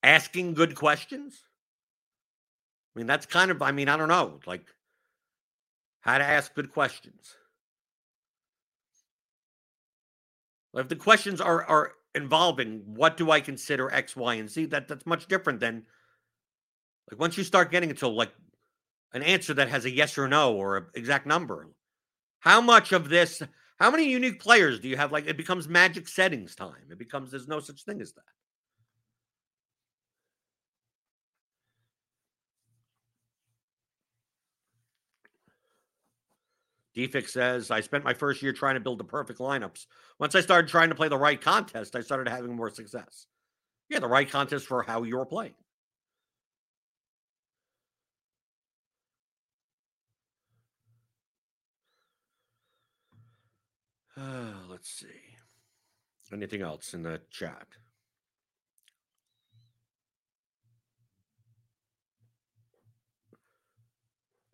Asking 0.03 0.53
good 0.53 0.76
questions? 0.76 1.43
I 2.95 2.99
mean, 2.99 3.07
that's 3.07 3.26
kind 3.26 3.49
of, 3.49 3.61
I 3.61 3.72
mean, 3.72 3.89
I 3.89 3.97
don't 3.97 4.09
know, 4.09 4.39
like 4.45 4.68
how 6.04 6.18
to 6.18 6.24
ask 6.24 6.54
good 6.54 6.72
questions. 6.72 7.36
If 10.76 10.89
the 10.89 10.95
questions 10.95 11.41
are 11.41 11.64
are 11.66 11.91
involving 12.14 12.82
what 12.86 13.18
do 13.18 13.32
I 13.32 13.41
consider 13.41 13.91
X, 13.91 14.16
Y, 14.16 14.36
and 14.36 14.49
Z, 14.49 14.66
that 14.68 14.88
that's 14.88 15.06
much 15.06 15.28
different 15.28 15.60
than 15.60 15.84
like 17.10 17.20
once 17.20 17.38
you 17.38 17.43
start 17.43 17.72
getting 17.72 17.89
into 17.89 18.08
like 18.08 18.32
an 19.14 19.24
answer 19.24 19.54
that 19.54 19.70
has 19.70 19.86
a 19.86 19.91
yes 19.91 20.18
or 20.18 20.28
no 20.28 20.56
or 20.56 20.78
an 20.78 20.86
exact 20.93 21.26
number. 21.26 21.68
How 22.39 22.60
much 22.60 22.91
of 22.91 23.10
this 23.10 23.41
how 23.80 23.91
many 23.91 24.10
unique 24.10 24.41
players 24.41 24.80
do 24.80 24.89
you 24.89 24.97
have? 24.97 25.12
Like 25.12 25.28
it 25.28 25.38
becomes 25.38 25.68
magic 25.68 26.08
settings 26.08 26.56
time. 26.56 26.91
It 26.91 26.99
becomes 26.99 27.32
there's 27.32 27.47
no 27.47 27.60
such 27.60 27.84
thing 27.84 28.01
as 28.01 28.14
that. 28.14 28.24
Defix 36.96 37.30
says, 37.30 37.72
I 37.72 37.82
spent 37.82 38.04
my 38.04 38.14
first 38.14 38.41
year 38.41 38.54
trying 38.54 38.76
to 38.76 38.80
build 38.80 39.00
the 39.00 39.04
perfect 39.04 39.39
lineups. 39.39 39.88
Once 40.20 40.36
I 40.36 40.41
started 40.41 40.70
trying 40.70 40.89
to 40.89 40.96
play 40.96 41.08
the 41.08 41.18
right 41.18 41.39
contest, 41.39 41.96
I 41.96 42.02
started 42.02 42.30
having 42.30 42.56
more 42.56 42.70
success. 42.70 43.26
Yeah, 43.89 44.00
the 44.00 44.08
right 44.08 44.30
contest 44.30 44.68
for 44.68 44.84
how 44.84 45.04
you're 45.04 45.26
playing. 45.26 45.56
Uh, 54.16 54.54
let's 54.70 54.89
see. 54.89 55.08
Anything 56.32 56.62
else 56.62 56.94
in 56.94 57.04
the 57.04 57.22
chat? 57.30 57.68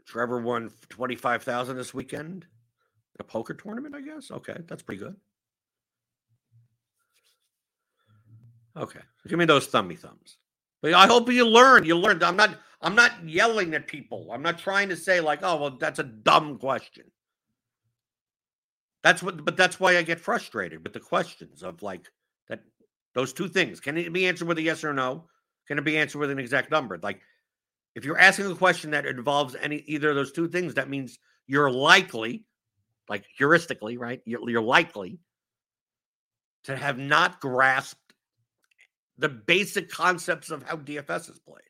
Trevor 0.10 0.42
won 0.42 0.72
25,000 0.90 1.78
this 1.78 1.94
weekend 1.94 2.46
a 3.20 3.24
poker 3.24 3.54
tournament, 3.54 3.94
I 3.94 4.02
guess. 4.02 4.32
Okay, 4.32 4.58
that's 4.68 4.82
pretty 4.82 5.00
good. 5.00 5.16
Okay. 8.78 9.00
So 9.00 9.30
give 9.30 9.38
me 9.38 9.46
those 9.46 9.68
thummy 9.68 9.96
thumbs. 9.96 10.38
But 10.82 10.94
I 10.94 11.06
hope 11.06 11.30
you 11.30 11.46
learn. 11.46 11.84
You 11.84 11.98
learned. 11.98 12.24
I'm 12.24 12.38
not 12.38 12.58
I'm 12.82 12.96
not 12.96 13.28
yelling 13.28 13.74
at 13.76 13.88
people. 13.88 14.30
I'm 14.32 14.42
not 14.42 14.58
trying 14.58 14.90
to 14.90 14.96
say 14.96 15.20
like, 15.20 15.40
"Oh, 15.44 15.58
well, 15.58 15.72
that's 15.72 16.00
a 16.00 16.04
dumb 16.04 16.58
question." 16.58 17.04
That's 19.04 19.22
what, 19.22 19.44
but 19.44 19.58
that's 19.58 19.80
why 19.80 19.98
I 19.98 20.02
get 20.02 20.20
frustrated 20.20 20.84
with 20.84 20.94
the 20.94 21.00
questions 21.00 21.62
of 21.62 21.82
like 21.84 22.08
that. 22.48 22.62
Those 23.14 23.34
two 23.34 23.50
things 23.50 23.82
can 23.82 23.98
it 23.98 24.14
be 24.14 24.28
answered 24.28 24.48
with 24.48 24.60
a 24.60 24.62
yes 24.62 24.84
or 24.84 24.94
no? 24.94 25.26
Can 25.68 25.78
it 25.78 25.84
be 25.84 25.98
answered 25.98 26.20
with 26.20 26.32
an 26.32 26.40
exact 26.40 26.72
number? 26.72 26.98
Like, 27.04 27.22
if 27.96 28.06
you're 28.06 28.18
asking 28.18 28.52
a 28.52 28.56
question 28.56 28.92
that 28.92 29.06
involves 29.06 29.56
any 29.62 29.78
either 29.88 30.10
of 30.10 30.16
those 30.16 30.32
two 30.32 30.48
things, 30.48 30.76
that 30.76 30.90
means 30.90 31.20
you're 31.48 31.72
likely, 31.72 32.46
like 33.08 33.26
heuristically, 33.40 33.98
right? 33.98 34.22
You're, 34.26 34.50
you're 34.50 34.62
likely 34.62 35.20
to 36.66 36.76
have 36.76 36.98
not 36.98 37.40
grasped 37.42 38.14
the 39.18 39.30
basic 39.30 39.90
concepts 39.90 40.50
of 40.50 40.64
how 40.64 40.78
DFS 40.78 41.30
is 41.30 41.40
played. 41.40 41.64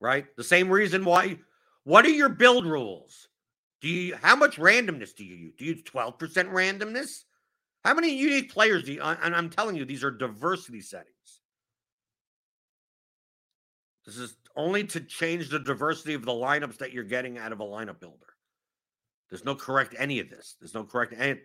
Right? 0.00 0.26
The 0.36 0.44
same 0.44 0.70
reason 0.70 1.04
why. 1.04 1.38
What 1.84 2.04
are 2.04 2.10
your 2.10 2.28
build 2.28 2.66
rules? 2.66 3.28
Do 3.80 3.88
you 3.88 4.16
how 4.20 4.36
much 4.36 4.56
randomness 4.56 5.14
do 5.14 5.24
you 5.24 5.36
use? 5.36 5.54
Do 5.56 5.64
you 5.64 5.74
use 5.74 5.82
12% 5.84 6.18
randomness? 6.18 7.24
How 7.84 7.94
many 7.94 8.16
unique 8.16 8.52
players 8.52 8.84
do 8.84 8.92
you 8.92 9.02
and 9.02 9.34
I'm 9.34 9.50
telling 9.50 9.76
you 9.76 9.84
these 9.84 10.04
are 10.04 10.10
diversity 10.10 10.80
settings. 10.80 11.35
This 14.06 14.18
is 14.18 14.36
only 14.54 14.84
to 14.84 15.00
change 15.00 15.48
the 15.48 15.58
diversity 15.58 16.14
of 16.14 16.24
the 16.24 16.32
lineups 16.32 16.78
that 16.78 16.92
you're 16.92 17.04
getting 17.04 17.38
out 17.38 17.52
of 17.52 17.60
a 17.60 17.64
lineup 17.64 18.00
builder. 18.00 18.26
There's 19.28 19.44
no 19.44 19.56
correct 19.56 19.94
any 19.98 20.20
of 20.20 20.30
this. 20.30 20.54
There's 20.60 20.74
no 20.74 20.84
correct 20.84 21.12
any, 21.16 21.40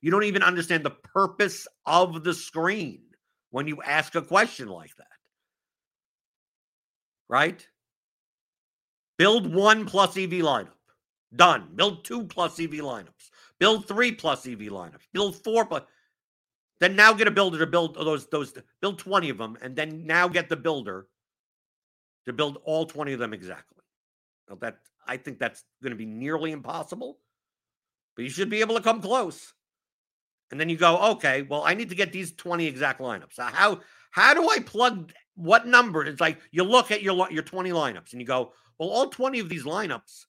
you 0.00 0.10
don't 0.10 0.24
even 0.24 0.42
understand 0.42 0.84
the 0.84 0.90
purpose 0.90 1.66
of 1.84 2.24
the 2.24 2.32
screen 2.32 3.02
when 3.50 3.66
you 3.66 3.82
ask 3.82 4.14
a 4.14 4.22
question 4.22 4.68
like 4.68 4.94
that. 4.96 5.06
Right? 7.28 7.66
Build 9.18 9.52
one 9.52 9.84
plus 9.84 10.16
EV 10.16 10.30
lineup. 10.30 10.68
Done. 11.34 11.68
Build 11.74 12.04
two 12.04 12.24
plus 12.24 12.58
EV 12.58 12.70
lineups. 12.70 13.30
Build 13.58 13.86
three 13.86 14.12
plus 14.12 14.46
EV 14.46 14.58
lineups. 14.58 15.06
Build 15.12 15.36
four 15.42 15.66
plus. 15.66 15.82
Then 16.78 16.96
now 16.96 17.12
get 17.12 17.28
a 17.28 17.30
builder 17.30 17.58
to 17.58 17.66
build 17.66 17.94
those 17.94 18.26
those 18.28 18.52
build 18.80 18.98
20 18.98 19.30
of 19.30 19.38
them 19.38 19.56
and 19.62 19.74
then 19.74 20.06
now 20.06 20.28
get 20.28 20.48
the 20.48 20.56
builder 20.56 21.08
to 22.26 22.32
build 22.32 22.58
all 22.64 22.86
20 22.86 23.12
of 23.12 23.18
them 23.18 23.32
exactly. 23.32 23.82
Now 24.48 24.56
that 24.60 24.78
I 25.06 25.16
think 25.16 25.38
that's 25.38 25.64
going 25.82 25.90
to 25.90 25.96
be 25.96 26.06
nearly 26.06 26.52
impossible. 26.52 27.18
But 28.14 28.24
you 28.24 28.30
should 28.30 28.50
be 28.50 28.60
able 28.60 28.76
to 28.76 28.82
come 28.82 29.00
close. 29.00 29.52
And 30.50 30.58
then 30.58 30.68
you 30.68 30.76
go, 30.76 30.98
okay, 31.12 31.42
well, 31.42 31.62
I 31.64 31.74
need 31.74 31.90
to 31.90 31.94
get 31.94 32.12
these 32.12 32.34
20 32.34 32.66
exact 32.66 33.00
lineups. 33.00 33.38
How 33.38 33.80
how 34.10 34.34
do 34.34 34.48
I 34.48 34.60
plug 34.60 35.12
what 35.34 35.66
number? 35.66 36.04
It's 36.04 36.20
like 36.20 36.40
you 36.50 36.64
look 36.64 36.90
at 36.90 37.02
your 37.02 37.30
your 37.30 37.42
20 37.42 37.70
lineups 37.70 38.12
and 38.12 38.20
you 38.20 38.26
go, 38.26 38.52
well, 38.78 38.88
all 38.88 39.08
20 39.08 39.40
of 39.40 39.48
these 39.48 39.64
lineups 39.64 40.26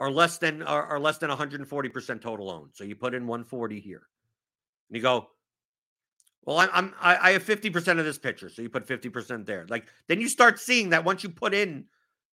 are 0.00 0.10
less 0.10 0.38
than 0.38 0.62
are, 0.62 0.84
are 0.84 1.00
less 1.00 1.18
than 1.18 1.30
140% 1.30 2.20
total 2.20 2.50
owned. 2.50 2.70
So 2.74 2.84
you 2.84 2.96
put 2.96 3.14
in 3.14 3.26
140 3.26 3.80
here. 3.80 4.06
And 4.88 4.96
you 4.96 5.02
go, 5.02 5.28
Well, 6.46 6.58
I'm, 6.58 6.70
I'm 6.72 6.94
I, 7.00 7.30
have 7.32 7.44
50% 7.44 7.98
of 7.98 8.04
this 8.04 8.18
picture, 8.18 8.48
so 8.48 8.62
you 8.62 8.68
put 8.68 8.86
50% 8.86 9.46
there. 9.46 9.66
Like 9.68 9.86
then 10.08 10.20
you 10.20 10.28
start 10.28 10.60
seeing 10.60 10.90
that 10.90 11.04
once 11.04 11.24
you 11.24 11.28
put 11.28 11.52
in 11.52 11.86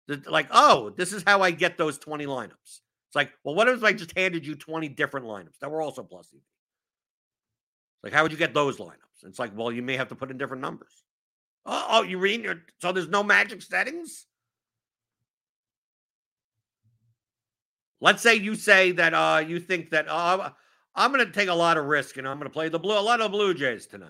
the 0.08 0.22
like, 0.28 0.48
oh, 0.52 0.92
this 0.92 1.14
is 1.14 1.24
how 1.26 1.42
I 1.42 1.50
get 1.50 1.80
those 1.80 1.98
20 1.98 2.28
lineups. 2.28 2.52
It's 2.64 3.16
like, 3.16 3.32
well, 3.44 3.56
what 3.56 3.68
if 3.68 3.84
I 3.84 3.92
just 3.92 4.16
handed 4.16 4.46
you 4.46 4.56
20 4.56 4.88
different 4.90 5.26
lineups 5.26 5.58
that 5.62 5.72
were 5.72 5.82
also 5.82 6.04
plus 6.04 6.30
EV? 6.32 6.42
Like, 8.04 8.14
how 8.14 8.22
would 8.22 8.32
you 8.32 8.38
get 8.38 8.54
those 8.54 8.78
lineups? 8.78 9.24
It's 9.24 9.40
like, 9.40 9.52
well, 9.56 9.72
you 9.72 9.82
may 9.82 9.98
have 9.98 10.10
to 10.10 10.16
put 10.16 10.30
in 10.30 10.38
different 10.38 10.62
numbers. 10.62 11.04
Oh, 11.66 11.86
oh 11.90 12.02
you 12.04 12.20
read 12.20 12.44
your 12.44 12.62
so 12.82 12.92
there's 12.92 13.08
no 13.08 13.24
magic 13.24 13.64
settings? 13.64 14.28
Let's 18.00 18.22
say 18.22 18.36
you 18.36 18.54
say 18.54 18.92
that 18.92 19.16
uh 19.16 19.44
you 19.48 19.60
think 19.60 19.90
that 19.90 20.08
uh 20.08 20.52
I'm 20.96 21.12
going 21.12 21.26
to 21.26 21.32
take 21.32 21.50
a 21.50 21.54
lot 21.54 21.78
of 21.78 21.86
risk 21.86 22.18
and 22.18 22.28
I'm 22.28 22.38
going 22.38 22.50
to 22.50 22.54
play 22.54 22.70
the 22.70 22.80
blue 22.80 22.98
a 22.98 23.02
lot 23.02 23.22
of 23.22 23.32
Blue 23.32 23.54
Jays 23.54 23.88
tonight. 23.88 24.10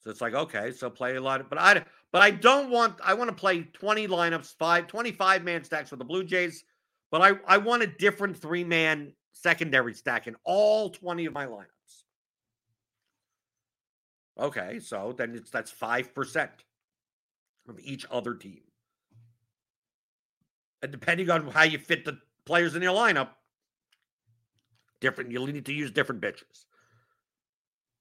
So 0.00 0.10
it's 0.10 0.20
like 0.20 0.34
okay, 0.34 0.72
so 0.72 0.90
play 0.90 1.14
a 1.16 1.20
lot 1.20 1.40
of, 1.40 1.48
but 1.48 1.58
I 1.58 1.84
but 2.10 2.22
I 2.22 2.30
don't 2.30 2.70
want 2.70 2.96
I 3.04 3.14
want 3.14 3.30
to 3.30 3.36
play 3.36 3.62
20 3.62 4.08
lineups, 4.08 4.56
5 4.58 4.86
25 4.86 5.44
man 5.44 5.62
stacks 5.62 5.90
with 5.90 5.98
the 5.98 6.04
Blue 6.04 6.24
Jays, 6.24 6.64
but 7.10 7.22
I 7.22 7.34
I 7.46 7.58
want 7.58 7.82
a 7.82 7.86
different 7.86 8.36
3 8.36 8.64
man 8.64 9.12
secondary 9.32 9.94
stack 9.94 10.26
in 10.26 10.36
all 10.44 10.90
20 10.90 11.26
of 11.26 11.32
my 11.32 11.46
lineups. 11.46 11.66
Okay, 14.40 14.80
so 14.80 15.14
then 15.16 15.34
it's 15.34 15.50
that's 15.50 15.70
5% 15.70 16.48
of 17.68 17.78
each 17.80 18.06
other 18.10 18.34
team. 18.34 18.62
And 20.82 20.90
depending 20.90 21.30
on 21.30 21.46
how 21.48 21.62
you 21.62 21.78
fit 21.78 22.04
the 22.04 22.18
players 22.44 22.74
in 22.74 22.82
your 22.82 22.94
lineup, 22.94 23.28
different. 25.02 25.30
You'll 25.30 25.46
need 25.46 25.66
to 25.66 25.74
use 25.74 25.90
different 25.90 26.22
bitches. 26.22 26.64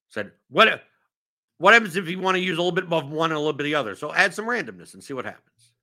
Said 0.07 0.31
what? 0.49 0.83
What 1.57 1.73
happens 1.73 1.95
if 1.95 2.09
you 2.09 2.19
want 2.19 2.35
to 2.35 2.41
use 2.41 2.57
a 2.57 2.61
little 2.61 2.71
bit 2.71 2.91
of 2.91 3.11
one 3.11 3.31
and 3.31 3.37
a 3.37 3.39
little 3.39 3.53
bit 3.53 3.65
of 3.65 3.71
the 3.71 3.75
other? 3.75 3.95
So 3.95 4.13
add 4.13 4.33
some 4.33 4.45
randomness 4.45 4.93
and 4.93 5.03
see 5.03 5.13
what 5.13 5.25
happens. 5.25 5.73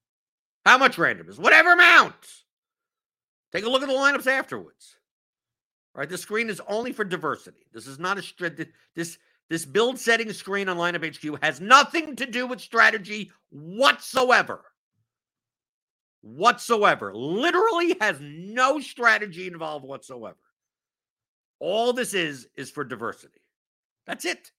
How 0.65 0.79
much 0.79 0.97
randomness? 0.97 1.39
Whatever 1.39 1.75
amount. 1.75 2.15
Take 3.53 3.65
a 3.65 3.69
look 3.69 3.83
at 3.83 3.89
the 3.89 3.95
lineups 3.95 4.27
afterwards. 4.27 4.97
Right, 5.95 6.09
the 6.09 6.19
screen 6.19 6.49
is 6.49 6.61
only 6.69 6.93
for 6.93 7.05
diversity. 7.05 7.67
This 7.73 7.87
is 7.87 7.99
not 7.99 8.19
a 8.19 8.23
strict. 8.23 8.65
This 8.95 9.19
this 9.49 9.65
build 9.65 9.99
setting 9.99 10.33
screen 10.33 10.69
on 10.69 10.77
LineupHQ 10.77 11.43
has 11.43 11.61
nothing 11.61 12.15
to 12.17 12.27
do 12.27 12.47
with 12.47 12.61
strategy 12.61 13.33
whatsoever. 13.51 14.63
Whatsoever. 16.21 17.15
Literally 17.15 17.97
has 18.01 18.19
no 18.21 18.79
strategy 18.79 19.47
involved 19.47 19.87
whatsoever. 19.87 20.37
All 21.61 21.93
this 21.93 22.15
is 22.15 22.49
is 22.57 22.71
for 22.71 22.85
diversity. 22.85 23.41
That's 24.07 24.25
it. 24.25 24.53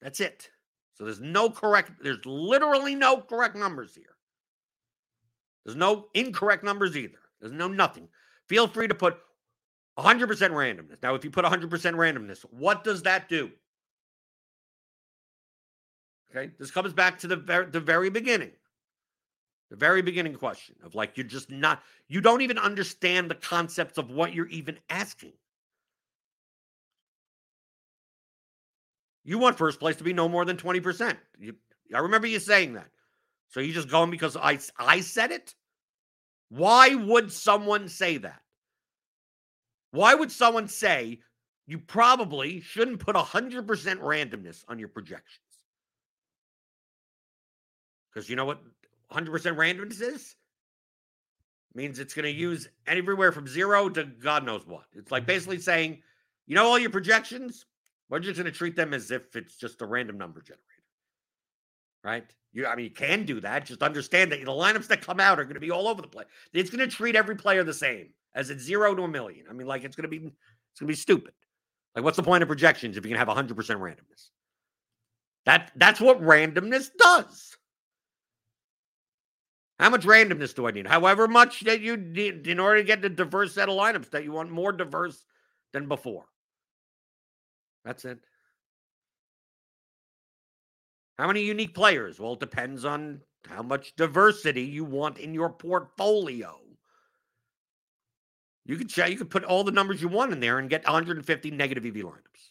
That's 0.00 0.20
it. 0.20 0.50
So 0.94 1.04
there's 1.04 1.20
no 1.20 1.50
correct, 1.50 1.92
there's 2.02 2.24
literally 2.24 2.94
no 2.94 3.20
correct 3.20 3.56
numbers 3.56 3.94
here. 3.94 4.14
There's 5.64 5.76
no 5.76 6.08
incorrect 6.14 6.62
numbers 6.62 6.96
either. 6.96 7.18
There's 7.40 7.52
no 7.52 7.68
nothing. 7.68 8.08
Feel 8.48 8.68
free 8.68 8.86
to 8.86 8.94
put 8.94 9.16
100% 9.98 10.26
randomness. 10.28 11.02
Now, 11.02 11.14
if 11.14 11.24
you 11.24 11.30
put 11.30 11.44
100% 11.44 11.68
randomness, 11.70 12.44
what 12.50 12.84
does 12.84 13.02
that 13.02 13.28
do? 13.28 13.50
Okay, 16.30 16.52
this 16.58 16.70
comes 16.70 16.92
back 16.92 17.18
to 17.20 17.26
the 17.26 17.36
very, 17.36 17.66
the 17.66 17.80
very 17.80 18.10
beginning. 18.10 18.50
The 19.70 19.76
very 19.76 20.02
beginning 20.02 20.34
question 20.34 20.76
of 20.84 20.94
like, 20.94 21.16
you're 21.16 21.26
just 21.26 21.50
not, 21.50 21.82
you 22.08 22.20
don't 22.20 22.42
even 22.42 22.58
understand 22.58 23.30
the 23.30 23.36
concepts 23.36 23.98
of 23.98 24.10
what 24.10 24.34
you're 24.34 24.48
even 24.48 24.78
asking. 24.90 25.32
You 29.24 29.38
want 29.38 29.58
first 29.58 29.80
place 29.80 29.96
to 29.96 30.04
be 30.04 30.12
no 30.12 30.28
more 30.28 30.44
than 30.44 30.56
20%. 30.56 31.16
You, 31.38 31.54
I 31.94 31.98
remember 31.98 32.26
you 32.26 32.38
saying 32.38 32.74
that. 32.74 32.88
So 33.48 33.60
you 33.60 33.72
just 33.72 33.88
going 33.88 34.10
because 34.10 34.36
I, 34.36 34.58
I 34.78 35.00
said 35.00 35.32
it? 35.32 35.54
Why 36.50 36.94
would 36.94 37.32
someone 37.32 37.88
say 37.88 38.18
that? 38.18 38.40
Why 39.92 40.14
would 40.14 40.30
someone 40.30 40.68
say 40.68 41.20
you 41.66 41.78
probably 41.78 42.60
shouldn't 42.60 43.00
put 43.00 43.16
100% 43.16 43.64
randomness 43.64 44.64
on 44.68 44.78
your 44.78 44.88
projections? 44.88 45.40
Because 48.12 48.28
you 48.28 48.36
know 48.36 48.44
what 48.44 48.60
100% 49.12 49.28
randomness 49.30 50.02
is? 50.02 50.36
means 51.74 51.98
it's 51.98 52.14
going 52.14 52.24
to 52.24 52.30
mm-hmm. 52.30 52.40
use 52.40 52.68
everywhere 52.86 53.32
from 53.32 53.46
zero 53.46 53.88
to 53.88 54.04
God 54.04 54.44
knows 54.44 54.66
what. 54.66 54.84
It's 54.94 55.10
like 55.10 55.22
mm-hmm. 55.22 55.28
basically 55.28 55.58
saying, 55.58 56.02
you 56.46 56.54
know, 56.54 56.66
all 56.66 56.78
your 56.78 56.90
projections, 56.90 57.66
we're 58.08 58.20
just 58.20 58.36
going 58.36 58.50
to 58.50 58.56
treat 58.56 58.76
them 58.76 58.94
as 58.94 59.10
if 59.10 59.34
it's 59.36 59.56
just 59.56 59.82
a 59.82 59.86
random 59.86 60.18
number 60.18 60.40
generator. 60.40 60.62
Right? 62.02 62.24
You, 62.52 62.66
I 62.66 62.76
mean, 62.76 62.84
you 62.84 62.90
can 62.90 63.24
do 63.24 63.40
that. 63.40 63.64
Just 63.64 63.82
understand 63.82 64.30
that 64.32 64.40
the 64.40 64.46
lineups 64.46 64.88
that 64.88 65.00
come 65.00 65.20
out 65.20 65.40
are 65.40 65.44
going 65.44 65.54
to 65.54 65.60
be 65.60 65.70
all 65.70 65.88
over 65.88 66.02
the 66.02 66.08
place. 66.08 66.26
It's 66.52 66.70
going 66.70 66.88
to 66.88 66.94
treat 66.94 67.16
every 67.16 67.34
player 67.34 67.64
the 67.64 67.72
same 67.72 68.10
as 68.34 68.50
it's 68.50 68.62
zero 68.62 68.94
to 68.94 69.02
a 69.02 69.08
million. 69.08 69.46
I 69.48 69.52
mean, 69.54 69.66
like 69.66 69.84
it's 69.84 69.96
going 69.96 70.08
to 70.08 70.08
be, 70.08 70.18
it's 70.18 70.80
going 70.80 70.86
to 70.86 70.92
be 70.92 70.94
stupid. 70.94 71.32
Like, 71.94 72.04
what's 72.04 72.16
the 72.16 72.22
point 72.22 72.42
of 72.42 72.48
projections 72.48 72.96
if 72.96 73.04
you 73.04 73.14
can 73.14 73.18
have 73.18 73.28
100% 73.28 73.54
randomness? 73.54 74.30
That 75.46 75.72
that's 75.76 76.00
what 76.00 76.22
randomness 76.22 76.88
does. 76.98 77.56
How 79.78 79.90
much 79.90 80.04
randomness 80.04 80.54
do 80.54 80.66
I 80.66 80.70
need? 80.70 80.86
However 80.86 81.28
much 81.28 81.60
that 81.60 81.80
you 81.80 81.96
need 81.96 82.46
in 82.46 82.60
order 82.60 82.78
to 82.78 82.84
get 82.84 83.02
the 83.02 83.10
diverse 83.10 83.54
set 83.54 83.68
of 83.68 83.76
lineups 83.76 84.10
that 84.10 84.24
you 84.24 84.32
want 84.32 84.50
more 84.50 84.72
diverse 84.72 85.24
than 85.72 85.88
before. 85.88 86.24
That's 87.84 88.04
it. 88.04 88.18
How 91.18 91.26
many 91.26 91.42
unique 91.42 91.74
players? 91.74 92.18
Well, 92.18 92.32
it 92.32 92.40
depends 92.40 92.84
on 92.84 93.20
how 93.48 93.62
much 93.62 93.94
diversity 93.96 94.62
you 94.62 94.84
want 94.84 95.18
in 95.18 95.34
your 95.34 95.50
portfolio. 95.50 96.58
You 98.66 98.76
could 98.76 98.96
you 98.96 99.16
could 99.16 99.30
put 99.30 99.44
all 99.44 99.62
the 99.62 99.70
numbers 99.70 100.00
you 100.00 100.08
want 100.08 100.32
in 100.32 100.40
there 100.40 100.58
and 100.58 100.70
get 100.70 100.84
150 100.84 101.50
negative 101.50 101.84
EV 101.84 101.96
lineups. 101.96 102.50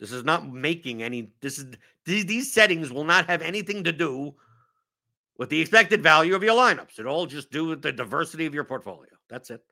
This 0.00 0.10
is 0.10 0.24
not 0.24 0.52
making 0.52 1.02
any. 1.02 1.30
This 1.40 1.58
is 1.58 1.76
these, 2.04 2.26
these 2.26 2.52
settings 2.52 2.92
will 2.92 3.04
not 3.04 3.26
have 3.26 3.40
anything 3.40 3.84
to 3.84 3.92
do 3.92 4.34
with 5.38 5.48
the 5.48 5.60
expected 5.60 6.02
value 6.02 6.34
of 6.34 6.42
your 6.42 6.56
lineups. 6.56 6.98
It 6.98 7.06
all 7.06 7.26
just 7.26 7.52
do 7.52 7.66
with 7.66 7.82
the 7.82 7.92
diversity 7.92 8.46
of 8.46 8.54
your 8.54 8.64
portfolio. 8.64 9.10
That's 9.28 9.50
it. 9.50 9.62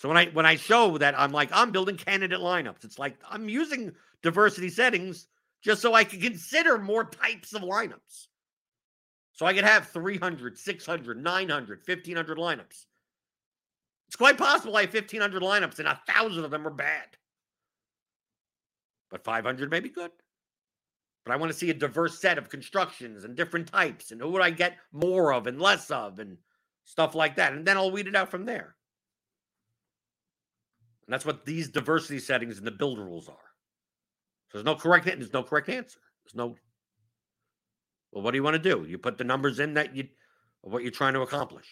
So 0.00 0.08
when 0.08 0.16
I 0.16 0.26
when 0.28 0.46
I 0.46 0.56
show 0.56 0.96
that 0.96 1.14
I'm 1.18 1.30
like 1.30 1.50
I'm 1.52 1.72
building 1.72 1.98
candidate 1.98 2.40
lineups, 2.40 2.84
it's 2.84 2.98
like 2.98 3.18
I'm 3.28 3.50
using 3.50 3.92
diversity 4.22 4.70
settings 4.70 5.26
just 5.60 5.82
so 5.82 5.92
I 5.92 6.04
can 6.04 6.22
consider 6.22 6.78
more 6.78 7.04
types 7.04 7.52
of 7.52 7.60
lineups. 7.60 8.28
So 9.34 9.44
I 9.44 9.52
could 9.52 9.64
have 9.64 9.88
300, 9.88 10.56
600, 10.56 11.22
900, 11.22 11.82
1500 11.86 12.38
lineups. 12.38 12.86
It's 14.06 14.16
quite 14.16 14.38
possible 14.38 14.74
I 14.74 14.82
have 14.82 14.94
1500 14.94 15.42
lineups 15.42 15.80
and 15.80 15.88
a 15.88 16.00
thousand 16.08 16.46
of 16.46 16.50
them 16.50 16.66
are 16.66 16.70
bad. 16.70 17.18
But 19.10 19.22
500 19.22 19.70
may 19.70 19.80
be 19.80 19.90
good. 19.90 20.12
But 21.26 21.34
I 21.34 21.36
want 21.36 21.52
to 21.52 21.58
see 21.58 21.68
a 21.68 21.74
diverse 21.74 22.18
set 22.18 22.38
of 22.38 22.48
constructions 22.48 23.24
and 23.24 23.36
different 23.36 23.66
types 23.66 24.12
and 24.12 24.22
who 24.22 24.30
would 24.30 24.40
I 24.40 24.48
get 24.48 24.78
more 24.92 25.34
of 25.34 25.46
and 25.46 25.60
less 25.60 25.90
of 25.90 26.20
and 26.20 26.38
stuff 26.86 27.14
like 27.14 27.36
that. 27.36 27.52
And 27.52 27.66
then 27.66 27.76
I'll 27.76 27.90
weed 27.90 28.06
it 28.06 28.16
out 28.16 28.30
from 28.30 28.46
there. 28.46 28.76
And 31.10 31.14
that's 31.16 31.26
what 31.26 31.44
these 31.44 31.68
diversity 31.68 32.20
settings 32.20 32.58
and 32.58 32.64
the 32.64 32.70
build 32.70 32.96
rules 32.96 33.28
are. 33.28 33.34
So 34.46 34.58
there's 34.58 34.64
no 34.64 34.76
correct 34.76 35.06
there's 35.06 35.32
no 35.32 35.42
correct 35.42 35.68
answer. 35.68 35.98
There's 36.22 36.36
no 36.36 36.54
well, 38.12 38.22
what 38.22 38.30
do 38.30 38.36
you 38.36 38.44
want 38.44 38.54
to 38.54 38.62
do? 38.62 38.86
You 38.88 38.96
put 38.96 39.18
the 39.18 39.24
numbers 39.24 39.58
in 39.58 39.74
that 39.74 39.96
you 39.96 40.06
what 40.60 40.84
you're 40.84 40.92
trying 40.92 41.14
to 41.14 41.22
accomplish. 41.22 41.66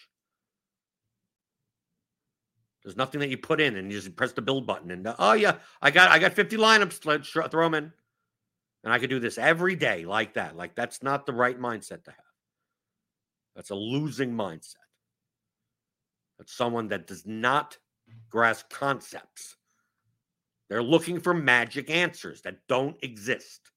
There's 2.83 2.97
nothing 2.97 3.21
that 3.21 3.29
you 3.29 3.39
put 3.39 3.61
in 3.61 3.77
and 3.77 3.93
you 3.93 4.01
just 4.01 4.17
press 4.17 4.33
the 4.33 4.43
build 4.43 4.67
button 4.67 4.91
and 4.91 5.15
oh 5.21 5.35
yeah, 5.35 5.59
I 5.81 5.93
got 5.93 6.11
I 6.11 6.19
got 6.19 6.33
50 6.33 6.57
lineups. 6.57 7.07
Let's 7.07 7.29
throw 7.29 7.47
them 7.47 7.75
in. 7.75 7.93
And 8.83 8.93
I 8.93 8.99
could 8.99 9.11
do 9.11 9.21
this 9.21 9.39
every 9.39 9.77
day 9.77 10.05
like 10.05 10.35
that. 10.35 10.57
Like 10.57 10.75
that's 10.75 11.01
not 11.01 11.27
the 11.27 11.33
right 11.33 11.61
mindset 11.61 12.03
to 12.03 12.11
have. 12.11 12.35
That's 13.55 13.71
a 13.71 13.77
losing 13.77 14.33
mindset. 14.33 14.75
That's 16.39 16.53
someone 16.53 16.89
that 16.89 17.07
does 17.07 17.25
not 17.25 17.79
grasp 18.31 18.69
concepts. 18.71 19.57
They're 20.69 20.83
looking 20.83 21.21
for 21.21 21.33
magic 21.33 21.91
answers 21.91 22.43
that 22.43 22.67
don't 22.69 22.97
exist. 23.03 23.71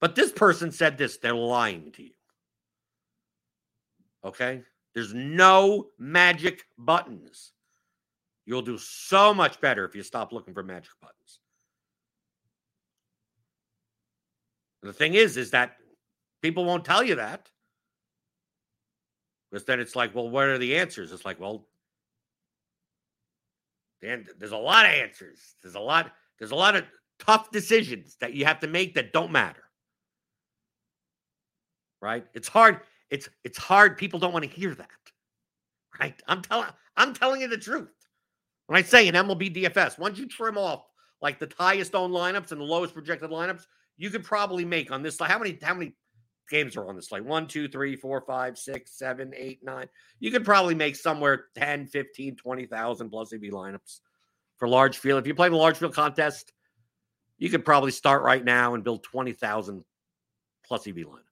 But 0.00 0.14
this 0.14 0.30
person 0.30 0.70
said 0.70 0.98
this, 0.98 1.16
they're 1.16 1.34
lying 1.34 1.90
to 1.92 2.02
you. 2.02 2.10
Okay? 4.24 4.62
There's 4.94 5.14
no 5.14 5.88
magic 5.98 6.64
buttons. 6.78 7.52
You'll 8.44 8.62
do 8.62 8.78
so 8.78 9.34
much 9.34 9.60
better 9.60 9.84
if 9.84 9.94
you 9.96 10.02
stop 10.02 10.32
looking 10.32 10.54
for 10.54 10.62
magic 10.62 10.92
buttons. 11.00 11.40
The 14.82 14.92
thing 14.92 15.14
is, 15.14 15.36
is 15.36 15.50
that 15.50 15.76
people 16.42 16.64
won't 16.64 16.84
tell 16.84 17.02
you 17.02 17.16
that. 17.16 17.50
Because 19.50 19.64
then 19.64 19.80
it's 19.80 19.96
like, 19.96 20.14
well, 20.14 20.28
what 20.28 20.44
are 20.44 20.58
the 20.58 20.76
answers? 20.76 21.12
It's 21.12 21.24
like, 21.24 21.40
well, 21.40 21.66
And 24.02 24.28
there's 24.38 24.52
a 24.52 24.56
lot 24.56 24.86
of 24.86 24.92
answers. 24.92 25.38
There's 25.62 25.74
a 25.74 25.80
lot, 25.80 26.12
there's 26.38 26.50
a 26.50 26.56
lot 26.56 26.76
of 26.76 26.84
tough 27.18 27.50
decisions 27.50 28.16
that 28.20 28.34
you 28.34 28.44
have 28.44 28.60
to 28.60 28.66
make 28.66 28.94
that 28.94 29.12
don't 29.12 29.32
matter. 29.32 29.62
Right? 32.02 32.26
It's 32.34 32.48
hard. 32.48 32.80
It's 33.10 33.28
it's 33.44 33.58
hard. 33.58 33.96
People 33.96 34.18
don't 34.18 34.32
want 34.32 34.44
to 34.44 34.50
hear 34.50 34.74
that. 34.74 34.88
Right? 35.98 36.20
I'm 36.28 36.42
telling 36.42 36.68
I'm 36.96 37.14
telling 37.14 37.40
you 37.40 37.48
the 37.48 37.56
truth. 37.56 37.92
When 38.66 38.76
I 38.76 38.82
say 38.82 39.08
an 39.08 39.14
MLB 39.14 39.54
DFS, 39.54 39.98
once 39.98 40.18
you 40.18 40.26
trim 40.26 40.58
off 40.58 40.84
like 41.22 41.38
the 41.38 41.50
highest 41.58 41.94
owned 41.94 42.12
lineups 42.12 42.52
and 42.52 42.60
the 42.60 42.64
lowest 42.64 42.94
projected 42.94 43.30
lineups, 43.30 43.66
you 43.96 44.10
could 44.10 44.24
probably 44.24 44.64
make 44.64 44.90
on 44.90 45.02
this. 45.02 45.18
How 45.18 45.38
many 45.38 45.58
how 45.62 45.74
many 45.74 45.94
games 46.48 46.76
are 46.76 46.88
on 46.88 46.96
the 46.96 47.02
slate? 47.02 47.24
One, 47.24 47.46
two, 47.46 47.68
three, 47.68 47.96
four, 47.96 48.20
five, 48.20 48.58
six, 48.58 48.98
seven, 48.98 49.32
eight, 49.36 49.60
nine. 49.62 49.88
You 50.20 50.30
could 50.30 50.44
probably 50.44 50.74
make 50.74 50.96
somewhere 50.96 51.46
10, 51.56 51.86
15, 51.86 52.36
20,000 52.36 53.10
plus 53.10 53.32
EV 53.32 53.40
lineups 53.40 54.00
for 54.58 54.68
large 54.68 54.98
field. 54.98 55.20
If 55.20 55.26
you 55.26 55.34
play 55.34 55.48
the 55.48 55.56
large 55.56 55.78
field 55.78 55.94
contest, 55.94 56.52
you 57.38 57.50
could 57.50 57.64
probably 57.64 57.90
start 57.90 58.22
right 58.22 58.44
now 58.44 58.74
and 58.74 58.84
build 58.84 59.02
20,000 59.04 59.84
plus 60.64 60.86
EV 60.86 60.94
lineups 60.94 61.22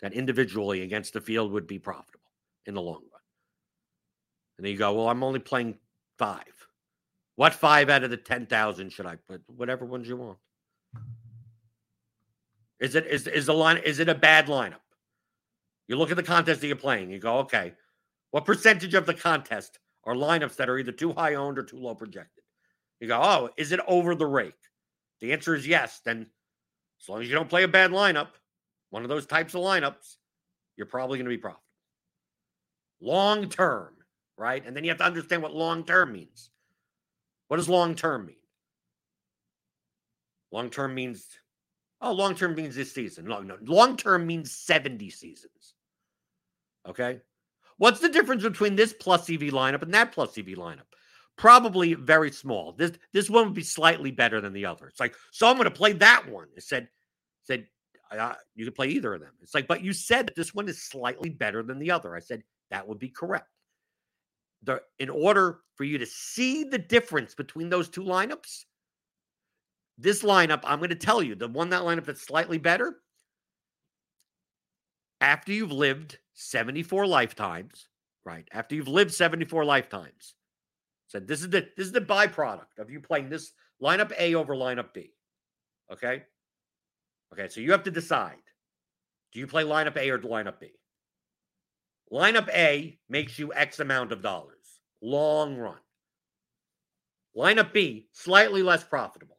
that 0.00 0.12
individually 0.12 0.82
against 0.82 1.12
the 1.12 1.20
field 1.20 1.52
would 1.52 1.66
be 1.66 1.78
profitable 1.78 2.30
in 2.66 2.74
the 2.74 2.82
long 2.82 3.02
run. 3.12 3.20
And 4.58 4.64
then 4.64 4.72
you 4.72 4.78
go, 4.78 4.92
well, 4.92 5.08
I'm 5.08 5.22
only 5.22 5.40
playing 5.40 5.78
five. 6.18 6.42
What 7.36 7.54
five 7.54 7.90
out 7.90 8.04
of 8.04 8.10
the 8.10 8.16
10,000 8.16 8.90
should 8.90 9.06
I 9.06 9.16
put? 9.16 9.42
Whatever 9.46 9.84
ones 9.84 10.08
you 10.08 10.16
want. 10.16 10.38
Is 12.84 12.94
it 12.94 13.06
is 13.06 13.26
is 13.26 13.46
the 13.46 13.54
line 13.54 13.78
is 13.78 13.98
it 13.98 14.10
a 14.10 14.14
bad 14.14 14.46
lineup? 14.46 14.84
You 15.88 15.96
look 15.96 16.10
at 16.10 16.18
the 16.18 16.22
contest 16.22 16.60
that 16.60 16.66
you're 16.66 16.76
playing, 16.76 17.10
you 17.10 17.18
go, 17.18 17.38
okay, 17.38 17.72
what 18.30 18.44
percentage 18.44 18.92
of 18.92 19.06
the 19.06 19.14
contest 19.14 19.78
are 20.04 20.14
lineups 20.14 20.56
that 20.56 20.68
are 20.68 20.78
either 20.78 20.92
too 20.92 21.14
high 21.14 21.34
owned 21.34 21.58
or 21.58 21.62
too 21.62 21.78
low 21.78 21.94
projected? 21.94 22.44
You 23.00 23.08
go, 23.08 23.18
oh, 23.22 23.48
is 23.56 23.72
it 23.72 23.80
over 23.88 24.14
the 24.14 24.26
rake? 24.26 24.52
The 25.22 25.32
answer 25.32 25.54
is 25.54 25.66
yes. 25.66 26.02
Then 26.04 26.26
as 27.00 27.08
long 27.08 27.22
as 27.22 27.28
you 27.28 27.34
don't 27.34 27.48
play 27.48 27.62
a 27.62 27.68
bad 27.68 27.90
lineup, 27.90 28.28
one 28.90 29.02
of 29.02 29.08
those 29.08 29.24
types 29.24 29.54
of 29.54 29.62
lineups, 29.62 30.16
you're 30.76 30.86
probably 30.86 31.16
going 31.16 31.24
to 31.24 31.30
be 31.30 31.38
profitable. 31.38 31.62
Long 33.00 33.48
term, 33.48 33.94
right? 34.36 34.62
And 34.66 34.76
then 34.76 34.84
you 34.84 34.90
have 34.90 34.98
to 34.98 35.06
understand 35.06 35.42
what 35.42 35.54
long 35.54 35.84
term 35.84 36.12
means. 36.12 36.50
What 37.48 37.56
does 37.56 37.68
long 37.70 37.94
term 37.94 38.26
mean? 38.26 38.36
Long 40.52 40.68
term 40.68 40.94
means 40.94 41.26
Oh, 42.04 42.12
long 42.12 42.34
term 42.34 42.54
means 42.54 42.76
this 42.76 42.92
season. 42.92 43.24
No, 43.24 43.40
no. 43.40 43.56
Long 43.62 43.96
term 43.96 44.26
means 44.26 44.52
70 44.52 45.08
seasons. 45.08 45.74
Okay. 46.86 47.20
What's 47.78 48.00
the 48.00 48.10
difference 48.10 48.42
between 48.42 48.76
this 48.76 48.92
plus 48.92 49.30
EV 49.30 49.40
lineup 49.40 49.80
and 49.80 49.94
that 49.94 50.12
plus 50.12 50.36
EV 50.36 50.48
lineup? 50.48 50.82
Probably 51.38 51.94
very 51.94 52.30
small. 52.30 52.72
This 52.72 52.92
this 53.14 53.30
one 53.30 53.46
would 53.46 53.54
be 53.54 53.62
slightly 53.62 54.10
better 54.10 54.42
than 54.42 54.52
the 54.52 54.66
other. 54.66 54.86
It's 54.86 55.00
like, 55.00 55.16
so 55.32 55.48
I'm 55.48 55.56
going 55.56 55.64
to 55.64 55.70
play 55.70 55.94
that 55.94 56.28
one. 56.28 56.48
It 56.54 56.62
said, 56.62 56.88
said 57.42 57.66
uh, 58.10 58.34
you 58.54 58.66
could 58.66 58.74
play 58.74 58.88
either 58.88 59.14
of 59.14 59.22
them. 59.22 59.32
It's 59.40 59.54
like, 59.54 59.66
but 59.66 59.82
you 59.82 59.94
said 59.94 60.26
that 60.26 60.36
this 60.36 60.54
one 60.54 60.68
is 60.68 60.84
slightly 60.84 61.30
better 61.30 61.62
than 61.62 61.78
the 61.78 61.90
other. 61.90 62.14
I 62.14 62.20
said 62.20 62.42
that 62.70 62.86
would 62.86 62.98
be 62.98 63.08
correct. 63.08 63.48
The 64.62 64.82
in 64.98 65.08
order 65.08 65.60
for 65.74 65.84
you 65.84 65.96
to 65.96 66.06
see 66.06 66.64
the 66.64 66.78
difference 66.78 67.34
between 67.34 67.70
those 67.70 67.88
two 67.88 68.02
lineups, 68.02 68.66
this 69.98 70.22
lineup, 70.22 70.60
I'm 70.64 70.78
going 70.78 70.90
to 70.90 70.96
tell 70.96 71.22
you, 71.22 71.34
the 71.34 71.48
one 71.48 71.70
that 71.70 71.82
lineup 71.82 72.04
that's 72.04 72.22
slightly 72.22 72.58
better, 72.58 72.96
after 75.20 75.52
you've 75.52 75.72
lived 75.72 76.18
74 76.34 77.06
lifetimes, 77.06 77.88
right? 78.24 78.46
After 78.52 78.74
you've 78.74 78.88
lived 78.88 79.12
74 79.12 79.64
lifetimes, 79.64 80.34
said 81.06 81.22
so 81.22 81.26
this 81.26 81.40
is 81.40 81.50
the 81.50 81.68
this 81.76 81.86
is 81.86 81.92
the 81.92 82.00
byproduct 82.00 82.78
of 82.78 82.90
you 82.90 83.00
playing 83.00 83.28
this 83.28 83.52
lineup 83.82 84.12
A 84.18 84.34
over 84.34 84.54
lineup 84.54 84.92
B. 84.92 85.12
Okay. 85.92 86.24
Okay, 87.32 87.48
so 87.48 87.60
you 87.60 87.72
have 87.72 87.82
to 87.84 87.90
decide. 87.90 88.36
Do 89.32 89.40
you 89.40 89.46
play 89.46 89.64
lineup 89.64 89.96
A 89.96 90.10
or 90.10 90.18
lineup 90.18 90.60
B? 90.60 90.70
Lineup 92.12 92.48
A 92.50 92.98
makes 93.08 93.38
you 93.38 93.52
X 93.54 93.80
amount 93.80 94.12
of 94.12 94.22
dollars, 94.22 94.80
long 95.00 95.56
run. 95.56 95.78
Lineup 97.36 97.72
B, 97.72 98.06
slightly 98.12 98.62
less 98.62 98.84
profitable. 98.84 99.33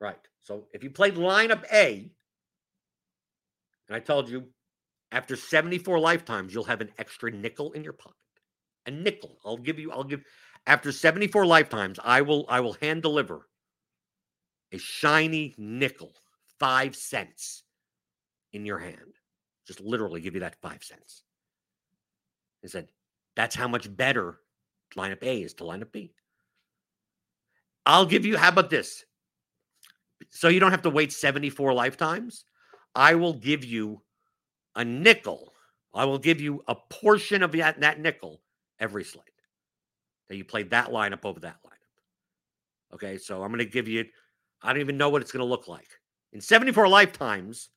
Right. 0.00 0.18
So 0.40 0.64
if 0.72 0.82
you 0.82 0.90
played 0.90 1.14
lineup 1.14 1.64
A, 1.72 2.10
and 3.88 3.96
I 3.96 4.00
told 4.00 4.28
you 4.28 4.44
after 5.12 5.36
74 5.36 5.98
lifetimes, 5.98 6.54
you'll 6.54 6.64
have 6.64 6.80
an 6.80 6.90
extra 6.98 7.30
nickel 7.30 7.72
in 7.72 7.84
your 7.84 7.92
pocket. 7.92 8.16
A 8.86 8.90
nickel. 8.90 9.38
I'll 9.44 9.56
give 9.56 9.78
you, 9.78 9.92
I'll 9.92 10.04
give 10.04 10.22
after 10.66 10.92
74 10.92 11.46
lifetimes, 11.46 11.98
I 12.02 12.22
will, 12.22 12.46
I 12.48 12.60
will 12.60 12.74
hand 12.74 13.02
deliver 13.02 13.48
a 14.72 14.78
shiny 14.78 15.54
nickel, 15.58 16.14
five 16.58 16.94
cents 16.94 17.64
in 18.52 18.64
your 18.64 18.78
hand. 18.78 19.16
Just 19.66 19.80
literally 19.80 20.20
give 20.20 20.34
you 20.34 20.40
that 20.40 20.60
five 20.62 20.82
cents. 20.82 21.22
He 22.62 22.68
said, 22.68 22.88
that's 23.36 23.56
how 23.56 23.68
much 23.68 23.94
better 23.94 24.38
lineup 24.96 25.22
A 25.22 25.42
is 25.42 25.54
to 25.54 25.64
lineup 25.64 25.92
B. 25.92 26.12
I'll 27.86 28.06
give 28.06 28.26
you, 28.26 28.36
how 28.36 28.48
about 28.48 28.70
this? 28.70 29.04
So 30.28 30.48
you 30.48 30.60
don't 30.60 30.70
have 30.70 30.82
to 30.82 30.90
wait 30.90 31.12
74 31.12 31.72
lifetimes. 31.72 32.44
I 32.94 33.14
will 33.14 33.34
give 33.34 33.64
you 33.64 34.02
a 34.76 34.84
nickel. 34.84 35.52
I 35.94 36.04
will 36.04 36.18
give 36.18 36.40
you 36.40 36.62
a 36.68 36.74
portion 36.74 37.42
of 37.42 37.52
that, 37.52 37.80
that 37.80 38.00
nickel 38.00 38.40
every 38.78 39.04
slate 39.04 39.24
that 40.28 40.36
you 40.36 40.44
played 40.44 40.70
that 40.70 40.90
lineup 40.90 41.24
over 41.24 41.40
that 41.40 41.56
lineup. 41.64 42.94
Okay, 42.94 43.18
so 43.18 43.42
I'm 43.42 43.50
going 43.50 43.58
to 43.58 43.64
give 43.64 43.88
you, 43.88 44.04
I 44.62 44.72
don't 44.72 44.80
even 44.80 44.96
know 44.96 45.08
what 45.08 45.22
it's 45.22 45.32
going 45.32 45.44
to 45.44 45.50
look 45.50 45.68
like. 45.68 45.88
In 46.32 46.40
74 46.40 46.88
lifetimes, 46.88 47.70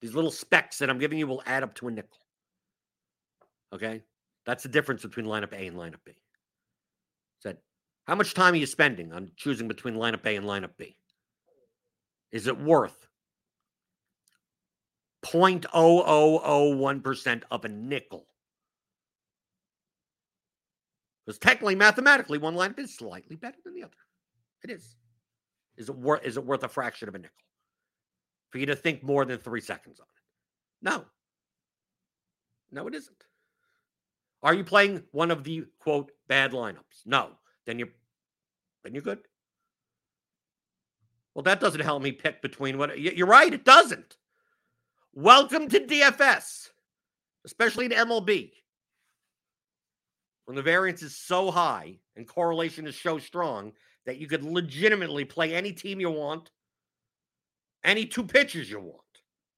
these 0.00 0.14
little 0.14 0.30
specks 0.30 0.78
that 0.78 0.90
I'm 0.90 0.98
giving 0.98 1.18
you 1.18 1.26
will 1.26 1.42
add 1.46 1.62
up 1.62 1.74
to 1.76 1.88
a 1.88 1.90
nickel. 1.90 2.18
Okay, 3.72 4.02
that's 4.44 4.62
the 4.62 4.68
difference 4.68 5.02
between 5.02 5.26
lineup 5.26 5.52
A 5.52 5.66
and 5.66 5.76
lineup 5.76 6.04
B. 6.04 6.12
Said, 7.40 7.58
how 8.06 8.14
much 8.14 8.34
time 8.34 8.54
are 8.54 8.58
you 8.58 8.66
spending 8.66 9.12
on 9.12 9.30
choosing 9.36 9.66
between 9.66 9.94
lineup 9.94 10.24
A 10.26 10.36
and 10.36 10.46
lineup 10.46 10.76
B? 10.76 10.96
Is 12.34 12.46
it 12.48 12.60
worth 12.60 13.06
0.0001% 15.24 17.42
of 17.52 17.64
a 17.64 17.68
nickel? 17.68 18.26
Because 21.24 21.38
technically, 21.38 21.76
mathematically, 21.76 22.38
one 22.38 22.56
line 22.56 22.74
is 22.76 22.96
slightly 22.96 23.36
better 23.36 23.58
than 23.64 23.74
the 23.74 23.84
other. 23.84 23.94
It 24.64 24.70
is. 24.70 24.96
Is 25.76 25.88
it 25.88 25.96
worth 25.96 26.26
is 26.26 26.36
it 26.36 26.44
worth 26.44 26.64
a 26.64 26.68
fraction 26.68 27.08
of 27.08 27.14
a 27.14 27.18
nickel? 27.18 27.36
For 28.50 28.58
you 28.58 28.66
to 28.66 28.74
think 28.74 29.04
more 29.04 29.24
than 29.24 29.38
three 29.38 29.60
seconds 29.60 30.00
on 30.00 30.06
it? 30.06 30.22
No. 30.82 31.04
No, 32.72 32.88
it 32.88 32.96
isn't. 32.96 33.24
Are 34.42 34.54
you 34.54 34.64
playing 34.64 35.04
one 35.12 35.30
of 35.30 35.44
the 35.44 35.66
quote 35.78 36.10
bad 36.26 36.50
lineups? 36.50 37.06
No. 37.06 37.30
Then 37.64 37.78
you're 37.78 37.90
then 38.82 38.92
you're 38.92 39.02
good. 39.02 39.20
Well, 41.34 41.42
that 41.42 41.60
doesn't 41.60 41.80
help 41.80 42.02
me 42.02 42.12
pick 42.12 42.42
between 42.42 42.78
what 42.78 42.98
you're 42.98 43.26
right, 43.26 43.52
it 43.52 43.64
doesn't. 43.64 44.16
Welcome 45.12 45.68
to 45.68 45.80
DFS, 45.80 46.70
especially 47.44 47.86
in 47.86 47.90
MLB. 47.90 48.52
When 50.44 50.54
the 50.54 50.62
variance 50.62 51.02
is 51.02 51.16
so 51.16 51.50
high 51.50 51.98
and 52.16 52.28
correlation 52.28 52.86
is 52.86 53.00
so 53.00 53.18
strong 53.18 53.72
that 54.06 54.18
you 54.18 54.28
could 54.28 54.44
legitimately 54.44 55.24
play 55.24 55.54
any 55.54 55.72
team 55.72 55.98
you 55.98 56.10
want, 56.10 56.50
any 57.82 58.06
two 58.06 58.24
pitchers 58.24 58.70
you 58.70 58.78
want. 58.78 59.00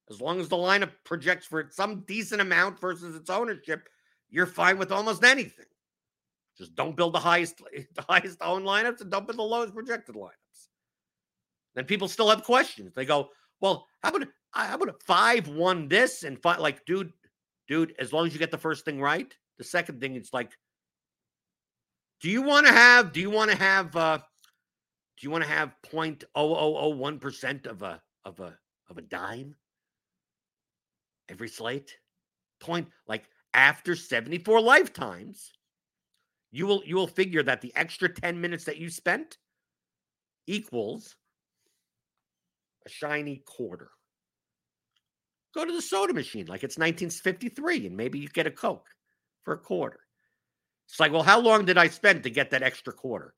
As 0.09 0.21
long 0.21 0.41
as 0.41 0.49
the 0.49 0.57
lineup 0.57 0.93
projects 1.05 1.47
for 1.47 1.69
some 1.73 2.05
decent 2.07 2.41
amount 2.41 2.81
versus 2.81 3.17
its 3.17 3.29
ownership, 3.29 3.89
you're 4.31 4.47
fine 4.47 4.79
with 4.79 4.93
almost 4.93 5.25
anything. 5.25 5.67
Just 6.57 6.75
don't 6.75 6.97
build 6.97 7.13
the 7.13 7.21
highest 7.21 7.61
the 7.95 8.05
highest 8.09 8.39
owned 8.41 8.65
lineups 8.65 9.03
and 9.03 9.11
don't 9.11 9.27
build 9.27 9.39
the 9.39 9.43
lowest 9.43 9.75
projected 9.75 10.15
lineups 10.15 10.46
then 11.77 11.85
people 11.85 12.09
still 12.09 12.31
have 12.31 12.43
questions. 12.43 12.95
They 12.95 13.05
go, 13.05 13.29
well, 13.61 13.87
how 14.03 14.09
about 14.09 14.27
how 14.51 14.75
about 14.75 15.01
five 15.03 15.47
one 15.47 15.87
this 15.87 16.25
and 16.25 16.41
five 16.41 16.59
like, 16.59 16.85
dude, 16.87 17.13
dude, 17.69 17.95
as 17.99 18.13
long 18.13 18.27
as 18.27 18.33
you 18.33 18.41
get 18.41 18.51
the 18.51 18.59
first 18.59 18.85
thing 18.85 19.01
right, 19.01 19.33
the 19.59 19.65
second 19.65 20.01
thing 20.01 20.17
it's 20.17 20.33
like, 20.33 20.53
do 22.21 22.31
you 22.31 22.41
want 22.43 22.67
to 22.67 22.73
have? 22.73 23.13
Do 23.13 23.21
you 23.21 23.31
want 23.31 23.51
to 23.51 23.57
have? 23.57 23.95
uh 23.95 24.19
Do 24.19 25.27
you 25.27 25.31
want 25.31 25.45
to 25.45 25.51
have 25.51 25.75
point 25.83 26.25
oh 26.35 26.55
oh 26.55 26.77
oh 26.79 26.89
one 26.89 27.19
percent 27.19 27.67
of 27.67 27.83
a 27.83 28.03
of 28.25 28.41
a 28.41 28.57
of 28.89 28.97
a 28.97 29.03
dime 29.03 29.55
every 31.29 31.49
slate? 31.49 31.95
Point 32.59 32.89
like 33.07 33.29
after 33.53 33.95
seventy 33.95 34.39
four 34.39 34.63
lifetimes, 34.63 35.53
you 36.53 36.67
will 36.67 36.83
you 36.87 36.97
will 36.97 37.07
figure 37.07 37.43
that 37.43 37.61
the 37.61 37.73
extra 37.77 38.09
ten 38.09 38.41
minutes 38.41 38.65
that 38.65 38.79
you 38.79 38.89
spent 38.89 39.37
equals 40.47 41.17
a 42.87 42.89
shiny 42.89 43.43
quarter. 43.45 43.91
Go 45.55 45.65
to 45.65 45.73
the 45.73 45.83
soda 45.83 46.15
machine 46.15 46.47
like 46.47 46.63
it's 46.63 46.79
1953 46.79 47.87
and 47.87 47.97
maybe 47.97 48.19
you 48.19 48.29
get 48.29 48.47
a 48.47 48.51
Coke 48.51 48.87
for 49.43 49.55
a 49.55 49.59
quarter. 49.59 50.01
It's 50.89 51.01
like, 51.01 51.13
well, 51.13 51.23
how 51.23 51.41
long 51.41 51.65
did 51.65 51.79
I 51.79 51.89
spend 51.89 52.23
to 52.23 52.31
get 52.31 52.51
that 52.51 52.63
extra 52.63 52.93
quarter? 52.93 53.35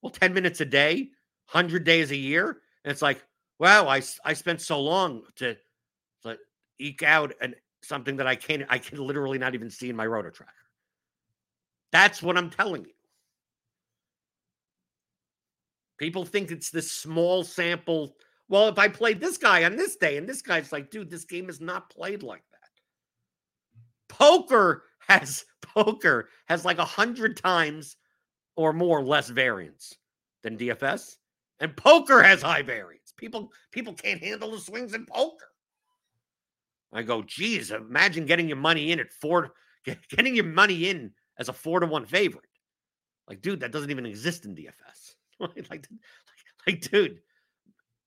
Well, 0.00 0.10
10 0.10 0.32
minutes 0.32 0.60
a 0.60 0.64
day, 0.64 1.10
100 1.50 1.84
days 1.84 2.10
a 2.10 2.16
year. 2.16 2.58
And 2.84 2.92
it's 2.92 3.02
like, 3.02 3.24
wow, 3.58 3.88
I, 3.88 4.02
I 4.24 4.34
spent 4.34 4.60
so 4.60 4.80
long 4.80 5.22
to, 5.36 5.56
to 6.22 6.38
eke 6.78 7.02
out 7.02 7.32
an, 7.40 7.54
something 7.82 8.16
that 8.16 8.26
I 8.26 8.36
can't, 8.36 8.64
I 8.68 8.78
can 8.78 8.98
literally 8.98 9.38
not 9.38 9.54
even 9.54 9.70
see 9.70 9.90
in 9.90 9.96
my 9.96 10.06
roto 10.06 10.30
tracker. 10.30 10.52
That's 11.90 12.22
what 12.22 12.38
I'm 12.38 12.50
telling 12.50 12.84
you. 12.84 12.92
People 15.98 16.24
think 16.24 16.50
it's 16.50 16.70
this 16.70 16.90
small 16.90 17.44
sample. 17.44 18.16
Well, 18.52 18.68
if 18.68 18.78
I 18.78 18.86
played 18.86 19.18
this 19.18 19.38
guy 19.38 19.64
on 19.64 19.76
this 19.76 19.96
day 19.96 20.18
and 20.18 20.28
this 20.28 20.42
guy's 20.42 20.72
like, 20.72 20.90
dude, 20.90 21.08
this 21.08 21.24
game 21.24 21.48
is 21.48 21.58
not 21.58 21.88
played 21.88 22.22
like 22.22 22.44
that. 22.50 24.14
Poker 24.14 24.82
has 25.08 25.46
poker 25.62 26.28
has 26.48 26.62
like 26.62 26.76
a 26.76 26.84
hundred 26.84 27.38
times 27.38 27.96
or 28.54 28.74
more 28.74 29.02
less 29.02 29.30
variance 29.30 29.94
than 30.42 30.58
DFS, 30.58 31.16
and 31.60 31.74
poker 31.78 32.22
has 32.22 32.42
high 32.42 32.60
variance. 32.60 33.14
People 33.16 33.50
people 33.70 33.94
can't 33.94 34.22
handle 34.22 34.50
the 34.50 34.58
swings 34.58 34.92
in 34.92 35.06
poker. 35.06 35.48
I 36.92 37.04
go, 37.04 37.22
geez, 37.22 37.70
imagine 37.70 38.26
getting 38.26 38.48
your 38.48 38.58
money 38.58 38.92
in 38.92 39.00
at 39.00 39.14
four, 39.14 39.54
getting 40.10 40.36
your 40.36 40.44
money 40.44 40.90
in 40.90 41.12
as 41.38 41.48
a 41.48 41.54
four 41.54 41.80
to 41.80 41.86
one 41.86 42.04
favorite. 42.04 42.44
Like, 43.26 43.40
dude, 43.40 43.60
that 43.60 43.72
doesn't 43.72 43.90
even 43.90 44.04
exist 44.04 44.44
in 44.44 44.54
DFS. 44.54 45.14
like, 45.40 45.70
like, 45.70 45.88
like, 46.66 46.80
dude, 46.82 47.22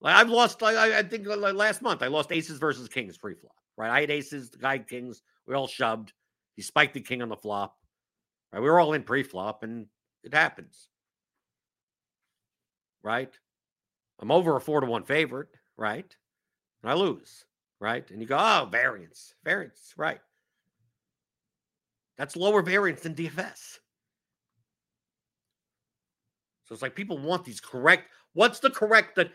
like 0.02 0.16
I've 0.16 0.30
lost. 0.30 0.62
I, 0.62 1.00
I 1.00 1.04
think 1.04 1.26
like 1.28 1.54
last 1.54 1.82
month 1.82 2.04
I 2.04 2.08
lost 2.08 2.32
aces 2.32 2.60
versus 2.60 2.88
kings 2.88 3.18
pre 3.18 3.34
flop. 3.34 3.56
Right, 3.78 3.92
I 3.92 4.02
had 4.02 4.12
aces, 4.12 4.50
the 4.50 4.58
guy 4.58 4.78
kings. 4.78 5.22
We 5.48 5.56
all 5.56 5.68
shoved. 5.68 6.14
He 6.56 6.62
spiked 6.62 6.94
the 6.94 7.02
king 7.02 7.22
on 7.22 7.30
the 7.30 7.36
flop. 7.36 7.76
Right, 8.54 8.62
we 8.62 8.70
were 8.70 8.80
all 8.80 8.94
in 8.94 9.04
pre 9.04 9.24
flop, 9.24 9.64
and 9.64 9.88
it 10.24 10.34
happens. 10.34 10.90
Right, 13.04 13.34
I'm 14.20 14.32
over 14.32 14.56
a 14.56 14.62
four 14.62 14.82
to 14.82 14.88
one 14.88 15.04
favorite. 15.04 15.50
Right, 15.78 16.16
and 16.84 16.92
I 16.92 16.96
lose. 16.96 17.46
Right, 17.82 18.10
and 18.10 18.22
you 18.22 18.28
go, 18.28 18.38
oh, 18.40 18.68
variance, 18.72 19.34
variance. 19.44 19.94
Right, 19.98 20.20
that's 22.18 22.36
lower 22.36 22.62
variance 22.62 23.02
than 23.02 23.16
DFS. 23.16 23.80
So 26.66 26.74
it's 26.74 26.82
like 26.82 26.96
people 26.96 27.18
want 27.18 27.46
these 27.46 27.60
correct. 27.60 28.10
What's 28.34 28.60
the 28.60 28.72
correct 28.72 29.16
that? 29.16 29.32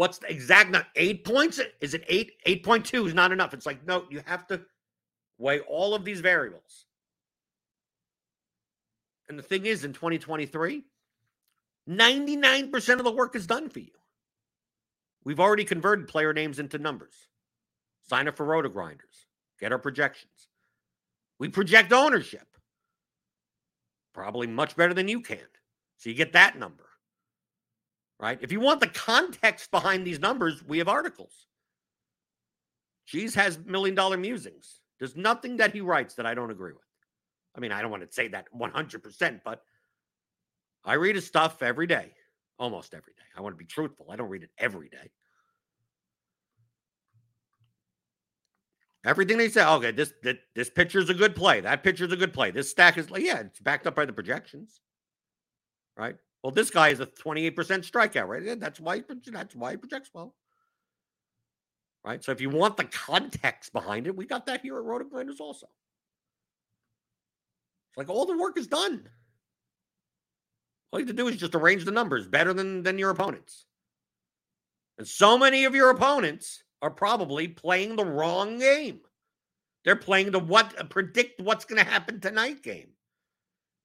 What's 0.00 0.16
the 0.16 0.30
exact? 0.30 0.70
Not 0.70 0.86
eight 0.96 1.26
points. 1.26 1.60
Is 1.82 1.92
it 1.92 2.04
eight? 2.08 2.32
Eight 2.46 2.64
point 2.64 2.86
two 2.86 3.04
is 3.04 3.12
not 3.12 3.32
enough. 3.32 3.52
It's 3.52 3.66
like 3.66 3.86
no, 3.86 4.06
you 4.08 4.22
have 4.24 4.46
to 4.46 4.62
weigh 5.36 5.60
all 5.60 5.94
of 5.94 6.06
these 6.06 6.20
variables. 6.22 6.86
And 9.28 9.38
the 9.38 9.42
thing 9.42 9.66
is, 9.66 9.84
in 9.84 9.92
2023, 9.92 10.84
99% 11.86 12.88
of 12.98 13.04
the 13.04 13.12
work 13.12 13.36
is 13.36 13.46
done 13.46 13.68
for 13.68 13.80
you. 13.80 13.92
We've 15.22 15.38
already 15.38 15.64
converted 15.64 16.08
player 16.08 16.32
names 16.32 16.58
into 16.58 16.78
numbers. 16.78 17.28
Sign 18.08 18.26
up 18.26 18.38
for 18.38 18.46
RotoGrinders. 18.46 19.26
Get 19.60 19.70
our 19.70 19.78
projections. 19.78 20.48
We 21.38 21.50
project 21.50 21.92
ownership. 21.92 22.48
Probably 24.14 24.46
much 24.46 24.76
better 24.76 24.94
than 24.94 25.08
you 25.08 25.20
can. 25.20 25.46
So 25.98 26.08
you 26.08 26.16
get 26.16 26.32
that 26.32 26.58
number. 26.58 26.89
Right? 28.20 28.38
If 28.42 28.52
you 28.52 28.60
want 28.60 28.80
the 28.80 28.86
context 28.88 29.70
behind 29.70 30.06
these 30.06 30.20
numbers, 30.20 30.62
we 30.62 30.76
have 30.78 30.88
articles. 30.88 31.46
Cheese 33.06 33.34
has 33.34 33.58
million 33.64 33.94
dollar 33.94 34.18
musings. 34.18 34.80
There's 34.98 35.16
nothing 35.16 35.56
that 35.56 35.72
he 35.72 35.80
writes 35.80 36.14
that 36.14 36.26
I 36.26 36.34
don't 36.34 36.50
agree 36.50 36.72
with. 36.72 36.82
I 37.56 37.60
mean, 37.60 37.72
I 37.72 37.80
don't 37.80 37.90
want 37.90 38.06
to 38.06 38.14
say 38.14 38.28
that 38.28 38.46
100%, 38.54 39.40
but 39.42 39.62
I 40.84 40.94
read 40.94 41.14
his 41.14 41.26
stuff 41.26 41.62
every 41.62 41.86
day, 41.86 42.12
almost 42.58 42.92
every 42.94 43.14
day. 43.14 43.24
I 43.36 43.40
want 43.40 43.54
to 43.54 43.58
be 43.58 43.64
truthful. 43.64 44.06
I 44.10 44.16
don't 44.16 44.28
read 44.28 44.42
it 44.42 44.50
every 44.58 44.90
day. 44.90 45.10
Everything 49.04 49.38
they 49.38 49.48
say, 49.48 49.66
okay, 49.66 49.92
this 49.92 50.12
this, 50.22 50.36
this 50.54 50.68
pitcher's 50.68 51.08
a 51.08 51.14
good 51.14 51.34
play. 51.34 51.62
That 51.62 51.82
pitcher's 51.82 52.12
a 52.12 52.16
good 52.16 52.34
play. 52.34 52.50
This 52.50 52.70
stack 52.70 52.98
is 52.98 53.10
like, 53.10 53.22
yeah, 53.22 53.38
it's 53.38 53.58
backed 53.58 53.86
up 53.86 53.94
by 53.94 54.04
the 54.04 54.12
projections, 54.12 54.82
right? 55.96 56.16
Well, 56.42 56.52
this 56.52 56.70
guy 56.70 56.88
is 56.88 57.00
a 57.00 57.06
28% 57.06 57.54
strikeout, 57.54 58.26
right? 58.26 58.58
That's 58.58 58.80
why 58.80 59.02
that's 59.26 59.54
why 59.54 59.72
he 59.72 59.76
projects 59.76 60.10
well 60.14 60.34
right? 62.04 62.22
So 62.22 62.32
if 62.32 62.40
you 62.40 62.50
want 62.50 62.76
the 62.76 62.84
context 62.84 63.72
behind 63.72 64.06
it, 64.06 64.16
we 64.16 64.26
got 64.26 64.46
that 64.46 64.62
here 64.62 64.78
at 64.78 64.84
RotoGrinders 64.84 65.40
also. 65.40 65.66
It's 67.88 67.96
like 67.96 68.08
all 68.08 68.26
the 68.26 68.38
work 68.38 68.58
is 68.58 68.66
done. 68.66 69.08
All 70.92 71.00
you 71.00 71.06
have 71.06 71.14
to 71.14 71.22
do 71.22 71.28
is 71.28 71.36
just 71.36 71.54
arrange 71.54 71.84
the 71.84 71.90
numbers 71.90 72.26
better 72.26 72.52
than, 72.52 72.82
than 72.82 72.98
your 72.98 73.10
opponents. 73.10 73.66
And 74.98 75.06
so 75.06 75.38
many 75.38 75.64
of 75.64 75.74
your 75.74 75.90
opponents 75.90 76.62
are 76.82 76.90
probably 76.90 77.48
playing 77.48 77.96
the 77.96 78.04
wrong 78.04 78.58
game. 78.58 79.00
They're 79.84 79.96
playing 79.96 80.30
the 80.30 80.38
what 80.38 80.90
predict 80.90 81.40
what's 81.40 81.64
going 81.64 81.82
to 81.82 81.90
happen 81.90 82.20
tonight 82.20 82.62
game. 82.62 82.88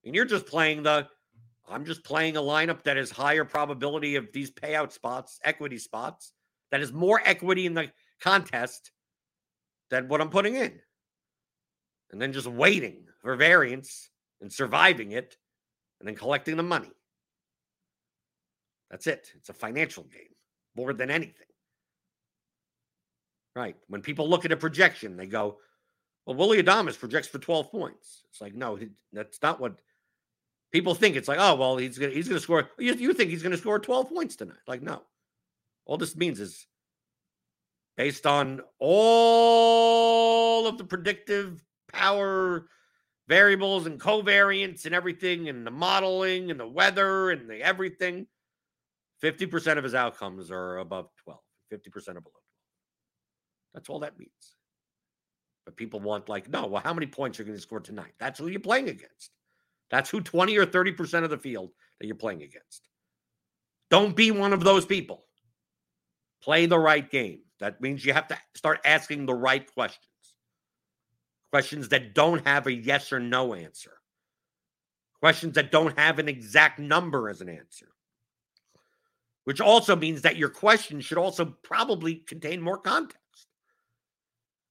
And 0.04 0.14
you're 0.14 0.26
just 0.26 0.46
playing 0.46 0.84
the 0.84 1.08
I'm 1.68 1.86
just 1.86 2.04
playing 2.04 2.38
a 2.38 2.42
lineup 2.42 2.84
that 2.84 2.98
has 2.98 3.10
higher 3.10 3.46
probability 3.46 4.16
of 4.16 4.32
these 4.32 4.52
payout 4.52 4.92
spots, 4.92 5.40
equity 5.44 5.78
spots, 5.78 6.34
that 6.72 6.82
is 6.82 6.92
more 6.92 7.22
equity 7.26 7.66
in 7.66 7.74
the 7.74 7.92
contest 8.22 8.92
than 9.90 10.08
what 10.08 10.22
I'm 10.22 10.30
putting 10.30 10.56
in. 10.56 10.80
And 12.12 12.22
then 12.22 12.34
just 12.34 12.48
waiting 12.48 13.06
for 13.22 13.36
variance 13.36 14.10
and 14.42 14.52
surviving 14.52 15.12
it 15.12 15.38
and 16.00 16.08
then 16.08 16.16
collecting 16.16 16.58
the 16.58 16.64
money. 16.64 16.92
That's 18.92 19.08
it. 19.08 19.32
It's 19.36 19.50
a 19.50 19.54
financial 19.54 20.04
game 20.04 20.34
more 20.76 20.94
than 20.94 21.10
anything. 21.10 21.48
Right. 23.56 23.76
When 23.88 24.02
people 24.02 24.30
look 24.30 24.46
at 24.46 24.52
a 24.52 24.58
projection, 24.58 25.18
they 25.18 25.28
go, 25.28 25.58
well, 26.26 26.36
Willy 26.36 26.62
Adames 26.62 27.00
projects 27.00 27.28
for 27.28 27.40
12 27.40 27.72
points. 27.72 28.24
It's 28.30 28.42
like, 28.42 28.54
no, 28.54 28.78
that's 29.14 29.42
not 29.42 29.60
what 29.60 29.80
people 30.72 30.96
think. 30.96 31.16
It's 31.16 31.28
like, 31.28 31.40
oh, 31.40 31.56
well, 31.56 31.78
he's 31.78 31.98
gonna 31.98 32.14
he's 32.14 32.28
gonna 32.28 32.40
score. 32.40 32.70
You, 32.78 32.94
you 32.94 33.14
think 33.14 33.30
he's 33.30 33.44
gonna 33.44 33.58
score 33.58 33.80
12 33.80 34.10
points 34.10 34.36
tonight? 34.36 34.58
Like, 34.68 34.82
no. 34.82 35.02
All 35.86 35.98
this 35.98 36.16
means 36.16 36.40
is 36.40 36.66
based 37.98 38.26
on 38.26 38.62
all 38.80 40.68
of 40.68 40.78
the 40.78 40.84
predictive 40.84 41.64
power 41.92 42.68
variables 43.28 43.86
and 43.86 44.00
covariance 44.00 44.86
and 44.86 44.94
everything 44.94 45.50
and 45.50 45.66
the 45.66 45.72
modeling 45.72 46.52
and 46.52 46.60
the 46.60 46.68
weather 46.68 47.32
and 47.32 47.50
the 47.50 47.62
everything 47.62 48.28
50% 49.24 49.78
of 49.78 49.84
his 49.84 49.96
outcomes 49.96 50.52
are 50.52 50.78
above 50.78 51.10
12 51.24 51.40
50% 51.74 51.78
are 51.78 52.02
below 52.04 52.22
12 52.22 52.22
that's 53.74 53.90
all 53.90 54.00
that 54.00 54.20
means 54.20 54.30
but 55.66 55.76
people 55.76 56.00
want 56.00 56.30
like 56.30 56.50
no 56.50 56.68
well 56.68 56.84
how 56.84 56.94
many 56.94 57.08
points 57.08 57.40
are 57.40 57.44
you 57.44 57.48
going 57.48 57.58
to 57.58 57.62
score 57.62 57.80
tonight 57.80 58.14
that's 58.20 58.40
who 58.40 58.48
you're 58.48 58.60
playing 58.60 58.90
against 58.90 59.32
that's 59.90 60.10
who 60.10 60.22
20 60.22 60.58
or 60.58 60.66
30% 60.66 61.24
of 61.24 61.30
the 61.30 61.38
field 61.38 61.72
that 62.00 62.08
you're 62.08 62.16
playing 62.16 62.44
against 62.44 62.88
don't 63.90 64.16
be 64.16 64.32
one 64.32 64.54
of 64.54 64.64
those 64.64 64.86
people 64.86 65.26
play 66.42 66.66
the 66.66 66.80
right 66.80 67.10
game 67.10 67.40
that 67.60 67.82
means 67.82 68.06
you 68.06 68.14
have 68.14 68.28
to 68.28 68.38
start 68.54 68.80
asking 68.86 69.26
the 69.26 69.34
right 69.34 69.72
questions. 69.74 70.06
Questions 71.52 71.90
that 71.90 72.14
don't 72.14 72.46
have 72.46 72.68
a 72.68 72.74
yes 72.74 73.14
or 73.14 73.20
no 73.20 73.54
answer. 73.54 73.94
Questions 75.22 75.56
that 75.56 75.72
don't 75.72 75.98
have 75.98 76.20
an 76.20 76.28
exact 76.28 76.80
number 76.80 77.30
as 77.30 77.42
an 77.42 77.50
answer. 77.50 77.88
Which 79.46 79.62
also 79.62 79.96
means 79.96 80.24
that 80.24 80.38
your 80.38 80.50
question 80.50 81.00
should 81.00 81.18
also 81.18 81.46
probably 81.64 82.16
contain 82.16 82.62
more 82.62 82.78
context. 82.78 83.22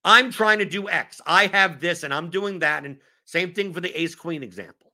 I'm 0.04 0.30
trying 0.30 0.58
to 0.58 0.64
do 0.66 0.88
X. 0.88 1.20
I 1.26 1.46
have 1.46 1.80
this 1.80 2.02
and 2.02 2.12
I'm 2.12 2.28
doing 2.28 2.58
that. 2.58 2.84
And 2.84 2.98
same 3.24 3.54
thing 3.54 3.72
for 3.72 3.80
the 3.80 3.98
ace 3.98 4.14
queen 4.14 4.42
example. 4.42 4.92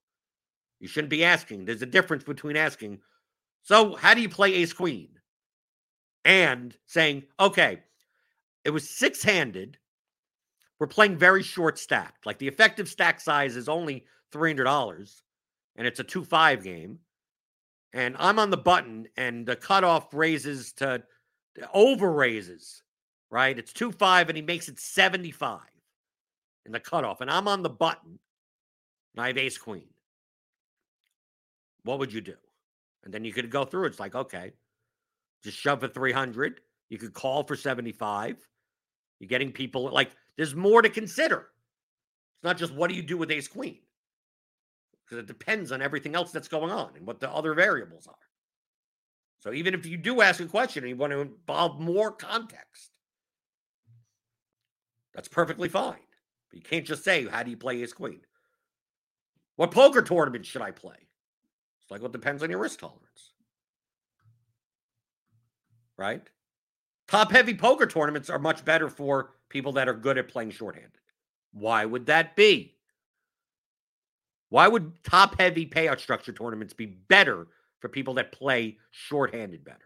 You 0.80 0.88
shouldn't 0.88 1.10
be 1.10 1.24
asking. 1.24 1.64
There's 1.64 1.82
a 1.82 1.86
difference 1.86 2.24
between 2.24 2.56
asking, 2.56 2.98
so 3.62 3.94
how 3.94 4.14
do 4.14 4.20
you 4.20 4.28
play 4.28 4.54
ace 4.54 4.72
queen? 4.72 5.08
and 6.24 6.76
saying, 6.86 7.24
okay, 7.38 7.80
it 8.64 8.70
was 8.70 8.88
six 8.88 9.22
handed. 9.22 9.78
We're 10.78 10.86
playing 10.86 11.16
very 11.16 11.42
short 11.42 11.78
stacked. 11.78 12.26
Like 12.26 12.38
the 12.38 12.48
effective 12.48 12.88
stack 12.88 13.20
size 13.20 13.56
is 13.56 13.68
only 13.68 14.04
$300 14.32 15.20
and 15.76 15.86
it's 15.86 16.00
a 16.00 16.04
2 16.04 16.24
5 16.24 16.62
game. 16.62 16.98
And 17.92 18.16
I'm 18.18 18.38
on 18.38 18.50
the 18.50 18.56
button 18.56 19.08
and 19.16 19.44
the 19.46 19.56
cutoff 19.56 20.14
raises 20.14 20.72
to 20.74 21.02
over 21.74 22.12
raises, 22.12 22.82
right? 23.30 23.58
It's 23.58 23.72
2 23.72 23.92
5 23.92 24.28
and 24.28 24.36
he 24.36 24.42
makes 24.42 24.68
it 24.68 24.78
75 24.78 25.60
in 26.66 26.72
the 26.72 26.80
cutoff. 26.80 27.20
And 27.20 27.30
I'm 27.30 27.48
on 27.48 27.62
the 27.62 27.70
button 27.70 28.18
and 29.14 29.24
I 29.24 29.28
have 29.28 29.38
ace 29.38 29.58
queen. 29.58 29.88
What 31.84 31.98
would 31.98 32.12
you 32.12 32.20
do? 32.20 32.34
And 33.04 33.12
then 33.12 33.24
you 33.24 33.32
could 33.32 33.50
go 33.50 33.64
through. 33.64 33.86
It's 33.86 34.00
like, 34.00 34.14
okay, 34.14 34.52
just 35.42 35.56
shove 35.56 35.80
for 35.80 35.88
300. 35.88 36.60
You 36.88 36.98
could 36.98 37.14
call 37.14 37.44
for 37.44 37.56
75. 37.56 38.36
You're 39.18 39.28
getting 39.28 39.52
people 39.52 39.90
like 39.90 40.10
there's 40.36 40.54
more 40.54 40.82
to 40.82 40.88
consider. 40.88 41.48
It's 42.36 42.44
not 42.44 42.58
just 42.58 42.74
what 42.74 42.90
do 42.90 42.96
you 42.96 43.02
do 43.02 43.16
with 43.16 43.30
ace 43.30 43.48
queen? 43.48 43.78
because 45.10 45.24
it 45.24 45.26
depends 45.26 45.72
on 45.72 45.82
everything 45.82 46.14
else 46.14 46.30
that's 46.30 46.46
going 46.46 46.70
on 46.70 46.90
and 46.96 47.04
what 47.06 47.18
the 47.18 47.30
other 47.30 47.52
variables 47.52 48.06
are. 48.06 48.14
So 49.40 49.52
even 49.52 49.74
if 49.74 49.84
you 49.84 49.96
do 49.96 50.20
ask 50.20 50.40
a 50.40 50.46
question 50.46 50.84
and 50.84 50.90
you 50.90 50.96
want 50.96 51.12
to 51.12 51.20
involve 51.20 51.80
more 51.80 52.12
context, 52.12 52.90
that's 55.12 55.28
perfectly 55.28 55.68
fine. 55.68 55.98
But 56.50 56.58
you 56.58 56.62
can't 56.62 56.86
just 56.86 57.02
say, 57.02 57.26
How 57.26 57.42
do 57.42 57.50
you 57.50 57.56
play 57.56 57.82
ace 57.82 57.92
queen? 57.92 58.20
What 59.56 59.72
poker 59.72 60.02
tournament 60.02 60.46
should 60.46 60.62
I 60.62 60.70
play? 60.70 61.08
Like, 61.90 62.02
it 62.02 62.12
depends 62.12 62.42
on 62.42 62.50
your 62.50 62.60
risk 62.60 62.80
tolerance. 62.80 63.32
Right? 65.96 66.22
Top 67.08 67.32
heavy 67.32 67.54
poker 67.54 67.86
tournaments 67.86 68.30
are 68.30 68.38
much 68.38 68.64
better 68.64 68.88
for 68.88 69.32
people 69.48 69.72
that 69.72 69.88
are 69.88 69.94
good 69.94 70.16
at 70.16 70.28
playing 70.28 70.52
shorthanded. 70.52 70.92
Why 71.52 71.84
would 71.84 72.06
that 72.06 72.36
be? 72.36 72.76
Why 74.48 74.68
would 74.68 75.02
top 75.04 75.38
heavy 75.38 75.66
payout 75.66 76.00
structure 76.00 76.32
tournaments 76.32 76.72
be 76.72 76.86
better 76.86 77.48
for 77.80 77.88
people 77.88 78.14
that 78.14 78.32
play 78.32 78.78
shorthanded 78.90 79.64
better? 79.64 79.78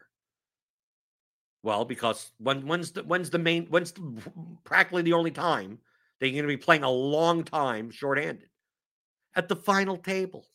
Well, 1.62 1.86
because 1.86 2.32
when 2.38 2.66
when's 2.66 2.92
the 2.92 3.02
when's 3.04 3.30
the 3.30 3.38
main 3.38 3.66
when's 3.66 3.92
the, 3.92 4.22
practically 4.64 5.02
the 5.02 5.14
only 5.14 5.30
time 5.30 5.78
that 6.20 6.28
you're 6.28 6.42
going 6.42 6.50
to 6.50 6.58
be 6.58 6.62
playing 6.62 6.82
a 6.82 6.90
long 6.90 7.42
time 7.42 7.90
shorthanded 7.90 8.48
at 9.34 9.48
the 9.48 9.56
final 9.56 9.96
table, 9.96 10.46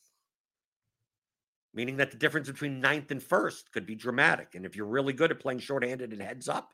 meaning 1.73 1.97
that 1.97 2.11
the 2.11 2.17
difference 2.17 2.49
between 2.49 2.79
ninth 2.79 3.11
and 3.11 3.21
first 3.21 3.71
could 3.71 3.85
be 3.85 3.95
dramatic. 3.95 4.55
And 4.55 4.65
if 4.65 4.75
you're 4.75 4.85
really 4.85 5.13
good 5.13 5.31
at 5.31 5.39
playing 5.39 5.59
shorthanded 5.59 6.11
and 6.11 6.21
heads 6.21 6.49
up, 6.49 6.73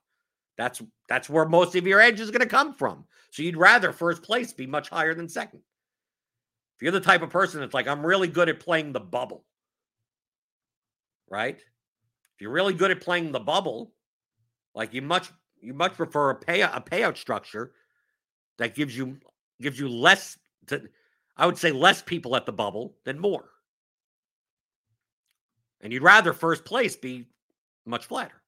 that's 0.58 0.82
that's 1.10 1.30
where 1.30 1.46
most 1.46 1.76
of 1.76 1.86
your 1.86 2.00
edge 2.00 2.20
is 2.20 2.32
going 2.32 2.42
to 2.42 2.48
come 2.48 2.74
from. 2.74 3.06
So 3.32 3.44
you'd 3.44 3.58
rather 3.58 3.92
first 3.92 4.24
place 4.24 4.54
be 4.54 4.68
much 4.68 4.90
higher 4.90 5.14
than 5.14 5.28
second. 5.28 5.62
If 6.76 6.82
you're 6.82 6.92
the 6.92 7.02
type 7.02 7.22
of 7.22 7.30
person 7.30 7.60
that's 7.60 7.74
like, 7.74 7.88
I'm 7.88 8.06
really 8.06 8.28
good 8.28 8.50
at 8.50 8.60
playing 8.60 8.94
the 8.94 9.00
bubble, 9.00 9.46
right? 11.30 11.58
If 11.58 12.42
you're 12.42 12.52
really 12.52 12.74
good 12.74 12.92
at 12.92 13.02
playing 13.02 13.32
the 13.32 13.40
bubble, 13.40 13.94
like 14.74 14.94
you 14.94 15.02
much 15.02 15.30
you 15.62 15.74
much 15.74 15.94
prefer 15.94 16.32
a 16.32 16.36
pay 16.36 16.62
a 16.62 16.84
payout 16.86 17.18
structure 17.18 17.72
that 18.58 18.76
gives 18.76 18.96
you 18.96 19.18
gives 19.62 19.80
you 19.80 19.90
less 19.90 20.38
to, 20.68 20.84
I 21.38 21.46
would 21.46 21.58
say 21.58 21.72
less 21.72 22.02
people 22.02 22.36
at 22.36 22.46
the 22.46 22.52
bubble 22.54 22.96
than 23.04 23.20
more. 23.20 23.50
And 25.86 25.94
you'd 25.94 26.02
rather 26.02 26.34
first 26.34 26.66
place 26.66 26.96
be 26.96 27.28
much 27.86 28.08
flatter. 28.08 28.42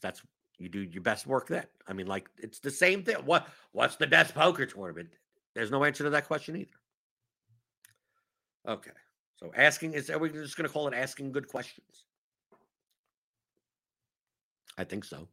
That's 0.00 0.22
you 0.58 0.70
do 0.70 0.80
your 0.80 1.02
best 1.02 1.26
work 1.26 1.46
then. 1.46 1.66
I 1.86 1.92
mean, 1.92 2.06
like 2.06 2.26
it's 2.38 2.58
the 2.58 2.70
same 2.70 3.02
thing. 3.02 3.16
What 3.26 3.48
what's 3.72 3.96
the 3.96 4.06
best 4.06 4.34
poker 4.34 4.64
tournament? 4.64 5.10
There's 5.54 5.70
no 5.70 5.84
answer 5.84 6.04
to 6.04 6.10
that 6.10 6.26
question 6.26 6.56
either. 6.56 6.70
Okay. 8.66 8.92
So 9.36 9.52
asking 9.54 9.92
is 9.92 10.08
are 10.08 10.18
we 10.18 10.30
just 10.30 10.56
going 10.56 10.66
to 10.66 10.72
call 10.72 10.88
it 10.88 10.94
asking 10.94 11.32
good 11.32 11.48
questions? 11.48 12.06
I 14.78 14.84
think 14.84 15.04
so. 15.04 15.28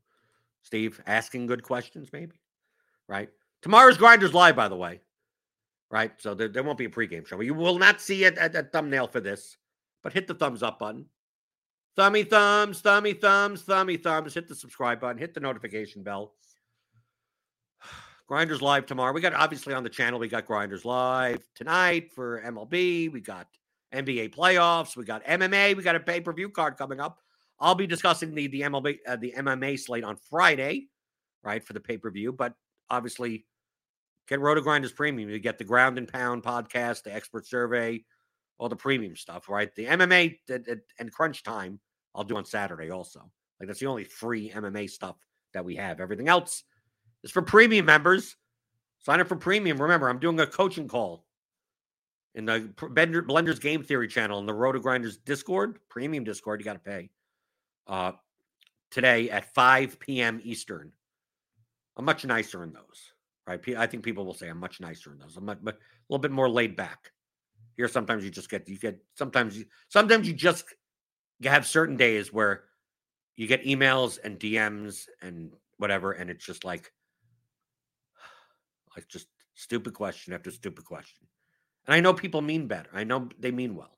Steve, 0.63 1.01
asking 1.07 1.47
good 1.47 1.63
questions, 1.63 2.09
maybe. 2.11 2.35
Right. 3.07 3.29
Tomorrow's 3.61 3.97
Grinders 3.97 4.33
Live, 4.33 4.57
by 4.57 4.67
the 4.67 4.75
way. 4.75 4.99
Right. 5.89 6.11
So 6.17 6.33
there, 6.33 6.49
there 6.49 6.63
won't 6.63 6.77
be 6.77 6.85
a 6.85 6.89
pregame 6.89 7.25
show. 7.25 7.39
You 7.39 7.53
will 7.53 7.79
not 7.79 8.01
see 8.01 8.25
a, 8.25 8.33
a, 8.33 8.59
a 8.59 8.63
thumbnail 8.63 9.07
for 9.07 9.21
this, 9.21 9.55
but 10.03 10.13
hit 10.13 10.27
the 10.27 10.33
thumbs 10.33 10.63
up 10.63 10.79
button. 10.79 11.05
Thummy 11.95 12.23
thumbs, 12.23 12.81
thummy 12.81 13.13
thumbs, 13.13 13.63
thummy 13.63 13.97
thumbs. 13.97 14.33
Hit 14.33 14.47
the 14.47 14.55
subscribe 14.55 15.01
button, 15.01 15.17
hit 15.17 15.33
the 15.33 15.39
notification 15.39 16.03
bell. 16.03 16.33
Grinders 18.27 18.61
Live 18.61 18.85
tomorrow. 18.85 19.11
We 19.11 19.21
got 19.21 19.33
obviously 19.33 19.73
on 19.73 19.83
the 19.83 19.89
channel, 19.89 20.19
we 20.19 20.27
got 20.27 20.45
Grinders 20.45 20.85
Live 20.85 21.43
tonight 21.55 22.11
for 22.13 22.41
MLB. 22.41 23.11
We 23.11 23.21
got 23.21 23.47
NBA 23.93 24.33
playoffs. 24.33 24.95
We 24.95 25.03
got 25.03 25.25
MMA. 25.25 25.75
We 25.75 25.83
got 25.83 25.95
a 25.95 25.99
pay 25.99 26.21
per 26.21 26.33
view 26.33 26.49
card 26.49 26.77
coming 26.77 26.99
up. 26.99 27.19
I'll 27.59 27.75
be 27.75 27.87
discussing 27.87 28.33
the 28.33 28.47
the 28.47 28.61
MLB 28.61 28.99
uh, 29.07 29.15
the 29.17 29.33
MMA 29.37 29.79
slate 29.79 30.03
on 30.03 30.17
Friday, 30.29 30.87
right 31.43 31.63
for 31.63 31.73
the 31.73 31.79
pay 31.79 31.97
per 31.97 32.09
view. 32.11 32.31
But 32.31 32.53
obviously, 32.89 33.45
get 34.27 34.39
RotoGrinders 34.39 34.95
Premium. 34.95 35.29
You 35.29 35.39
get 35.39 35.57
the 35.57 35.63
Ground 35.63 35.97
and 35.97 36.07
Pound 36.07 36.43
podcast, 36.43 37.03
the 37.03 37.13
Expert 37.13 37.47
Survey, 37.47 38.03
all 38.59 38.69
the 38.69 38.75
premium 38.75 39.15
stuff. 39.15 39.49
Right, 39.49 39.73
the 39.75 39.85
MMA 39.85 40.37
and 40.99 41.11
Crunch 41.11 41.41
Time 41.43 41.79
I'll 42.13 42.23
do 42.23 42.37
on 42.37 42.45
Saturday 42.45 42.91
also. 42.91 43.31
Like 43.59 43.67
that's 43.67 43.79
the 43.79 43.87
only 43.87 44.03
free 44.03 44.51
MMA 44.51 44.89
stuff 44.89 45.15
that 45.53 45.65
we 45.65 45.75
have. 45.75 45.99
Everything 45.99 46.27
else 46.27 46.63
is 47.23 47.31
for 47.31 47.41
premium 47.41 47.85
members. 47.85 48.35
Sign 48.99 49.19
up 49.19 49.27
for 49.27 49.35
premium. 49.35 49.81
Remember, 49.81 50.09
I'm 50.09 50.19
doing 50.19 50.39
a 50.39 50.47
coaching 50.47 50.87
call 50.87 51.25
in 52.35 52.45
the 52.45 52.71
Blender, 52.75 53.25
Blenders 53.25 53.59
Game 53.59 53.83
Theory 53.83 54.07
channel 54.07 54.39
in 54.39 54.45
the 54.45 54.53
RotoGrinders 54.53 55.17
Discord, 55.25 55.79
premium 55.89 56.23
Discord. 56.23 56.59
You 56.59 56.65
got 56.65 56.73
to 56.73 56.79
pay 56.79 57.09
uh, 57.87 58.11
today 58.91 59.29
at 59.29 59.53
5 59.53 59.99
p.m. 59.99 60.39
Eastern. 60.43 60.91
I'm 61.97 62.05
much 62.05 62.25
nicer 62.25 62.63
in 62.63 62.71
those, 62.71 63.13
right? 63.47 63.61
I 63.77 63.87
think 63.87 64.03
people 64.03 64.25
will 64.25 64.33
say 64.33 64.47
I'm 64.47 64.59
much 64.59 64.79
nicer 64.79 65.11
in 65.11 65.19
those. 65.19 65.37
I'm 65.37 65.45
much, 65.45 65.59
a 65.65 65.73
little 66.09 66.21
bit 66.21 66.31
more 66.31 66.49
laid 66.49 66.75
back. 66.75 67.11
Here, 67.79 67.87
sometimes 67.87 68.25
you 68.25 68.29
just 68.29 68.49
get 68.49 68.67
you 68.67 68.77
get 68.77 68.99
sometimes 69.13 69.57
you 69.57 69.63
sometimes 69.87 70.27
you 70.27 70.33
just 70.33 70.65
you 71.39 71.49
have 71.49 71.65
certain 71.65 71.95
days 71.95 72.33
where 72.33 72.65
you 73.37 73.47
get 73.47 73.63
emails 73.63 74.19
and 74.21 74.37
DMs 74.37 75.05
and 75.21 75.53
whatever, 75.77 76.11
and 76.11 76.29
it's 76.29 76.45
just 76.45 76.65
like 76.65 76.91
like 78.97 79.07
just 79.07 79.27
stupid 79.53 79.93
question 79.93 80.33
after 80.33 80.51
stupid 80.51 80.83
question. 80.83 81.25
And 81.87 81.95
I 81.95 82.01
know 82.01 82.13
people 82.13 82.41
mean 82.41 82.67
better. 82.67 82.89
I 82.93 83.05
know 83.05 83.29
they 83.39 83.51
mean 83.51 83.77
well. 83.77 83.97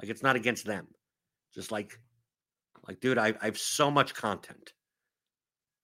Like 0.00 0.10
it's 0.10 0.22
not 0.22 0.36
against 0.36 0.64
them. 0.64 0.86
Just 1.52 1.72
like, 1.72 1.98
like, 2.86 3.00
dude, 3.00 3.18
I, 3.18 3.34
I 3.42 3.46
have 3.46 3.58
so 3.58 3.90
much 3.90 4.14
content. 4.14 4.74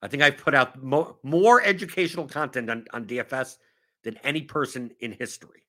I 0.02 0.06
think 0.06 0.22
I've 0.22 0.38
put 0.38 0.54
out 0.54 0.80
more, 0.80 1.16
more 1.24 1.60
educational 1.64 2.28
content 2.28 2.70
on, 2.70 2.84
on 2.92 3.06
DFS 3.06 3.56
than 4.04 4.18
any 4.18 4.42
person 4.42 4.92
in 5.00 5.10
history. 5.10 5.63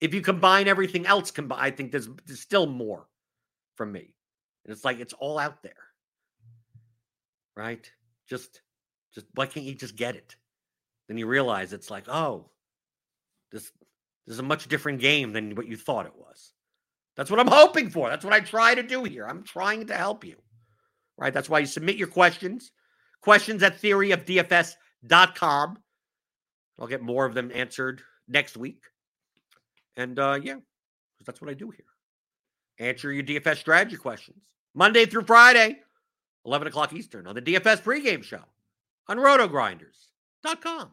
If 0.00 0.14
you 0.14 0.20
combine 0.20 0.68
everything 0.68 1.06
else, 1.06 1.30
combi- 1.30 1.58
I 1.58 1.70
think 1.70 1.90
there's, 1.90 2.08
there's 2.26 2.40
still 2.40 2.66
more 2.66 3.06
from 3.76 3.92
me. 3.92 4.14
And 4.64 4.72
it's 4.72 4.84
like 4.84 5.00
it's 5.00 5.14
all 5.14 5.38
out 5.38 5.62
there. 5.62 5.72
Right? 7.56 7.90
Just 8.28 8.60
just 9.14 9.26
why 9.34 9.46
can't 9.46 9.66
you 9.66 9.74
just 9.74 9.96
get 9.96 10.14
it? 10.14 10.36
then 11.10 11.18
you 11.18 11.26
realize 11.26 11.72
it's 11.72 11.90
like, 11.90 12.08
oh, 12.08 12.48
this 13.50 13.72
this 14.28 14.34
is 14.34 14.38
a 14.38 14.44
much 14.44 14.68
different 14.68 15.00
game 15.00 15.32
than 15.32 15.56
what 15.56 15.66
you 15.66 15.76
thought 15.76 16.06
it 16.06 16.16
was. 16.16 16.52
That's 17.16 17.32
what 17.32 17.40
I'm 17.40 17.48
hoping 17.48 17.90
for. 17.90 18.08
That's 18.08 18.24
what 18.24 18.32
I 18.32 18.38
try 18.38 18.76
to 18.76 18.82
do 18.84 19.02
here. 19.02 19.26
I'm 19.26 19.42
trying 19.42 19.88
to 19.88 19.96
help 19.96 20.24
you. 20.24 20.36
Right? 21.18 21.34
That's 21.34 21.48
why 21.50 21.58
you 21.58 21.66
submit 21.66 21.96
your 21.96 22.06
questions. 22.06 22.70
Questions 23.22 23.64
at 23.64 23.82
theoryofdfs.com. 23.82 25.78
I'll 26.78 26.86
get 26.86 27.02
more 27.02 27.26
of 27.26 27.34
them 27.34 27.50
answered 27.52 28.02
next 28.28 28.56
week. 28.56 28.84
And 30.00 30.18
uh 30.18 30.38
yeah, 30.42 30.56
that's 31.26 31.40
what 31.42 31.50
I 31.50 31.54
do 31.54 31.70
here. 31.70 31.84
Answer 32.78 33.12
your 33.12 33.22
DFS 33.22 33.58
strategy 33.58 33.96
questions. 33.96 34.42
Monday 34.74 35.04
through 35.04 35.24
Friday, 35.24 35.78
11 36.46 36.68
o'clock 36.68 36.94
Eastern 36.94 37.26
on 37.26 37.34
the 37.34 37.42
DFS 37.42 37.82
pregame 37.82 38.24
show 38.24 38.42
on 39.08 39.18
rotogrinders.com. 39.18 40.92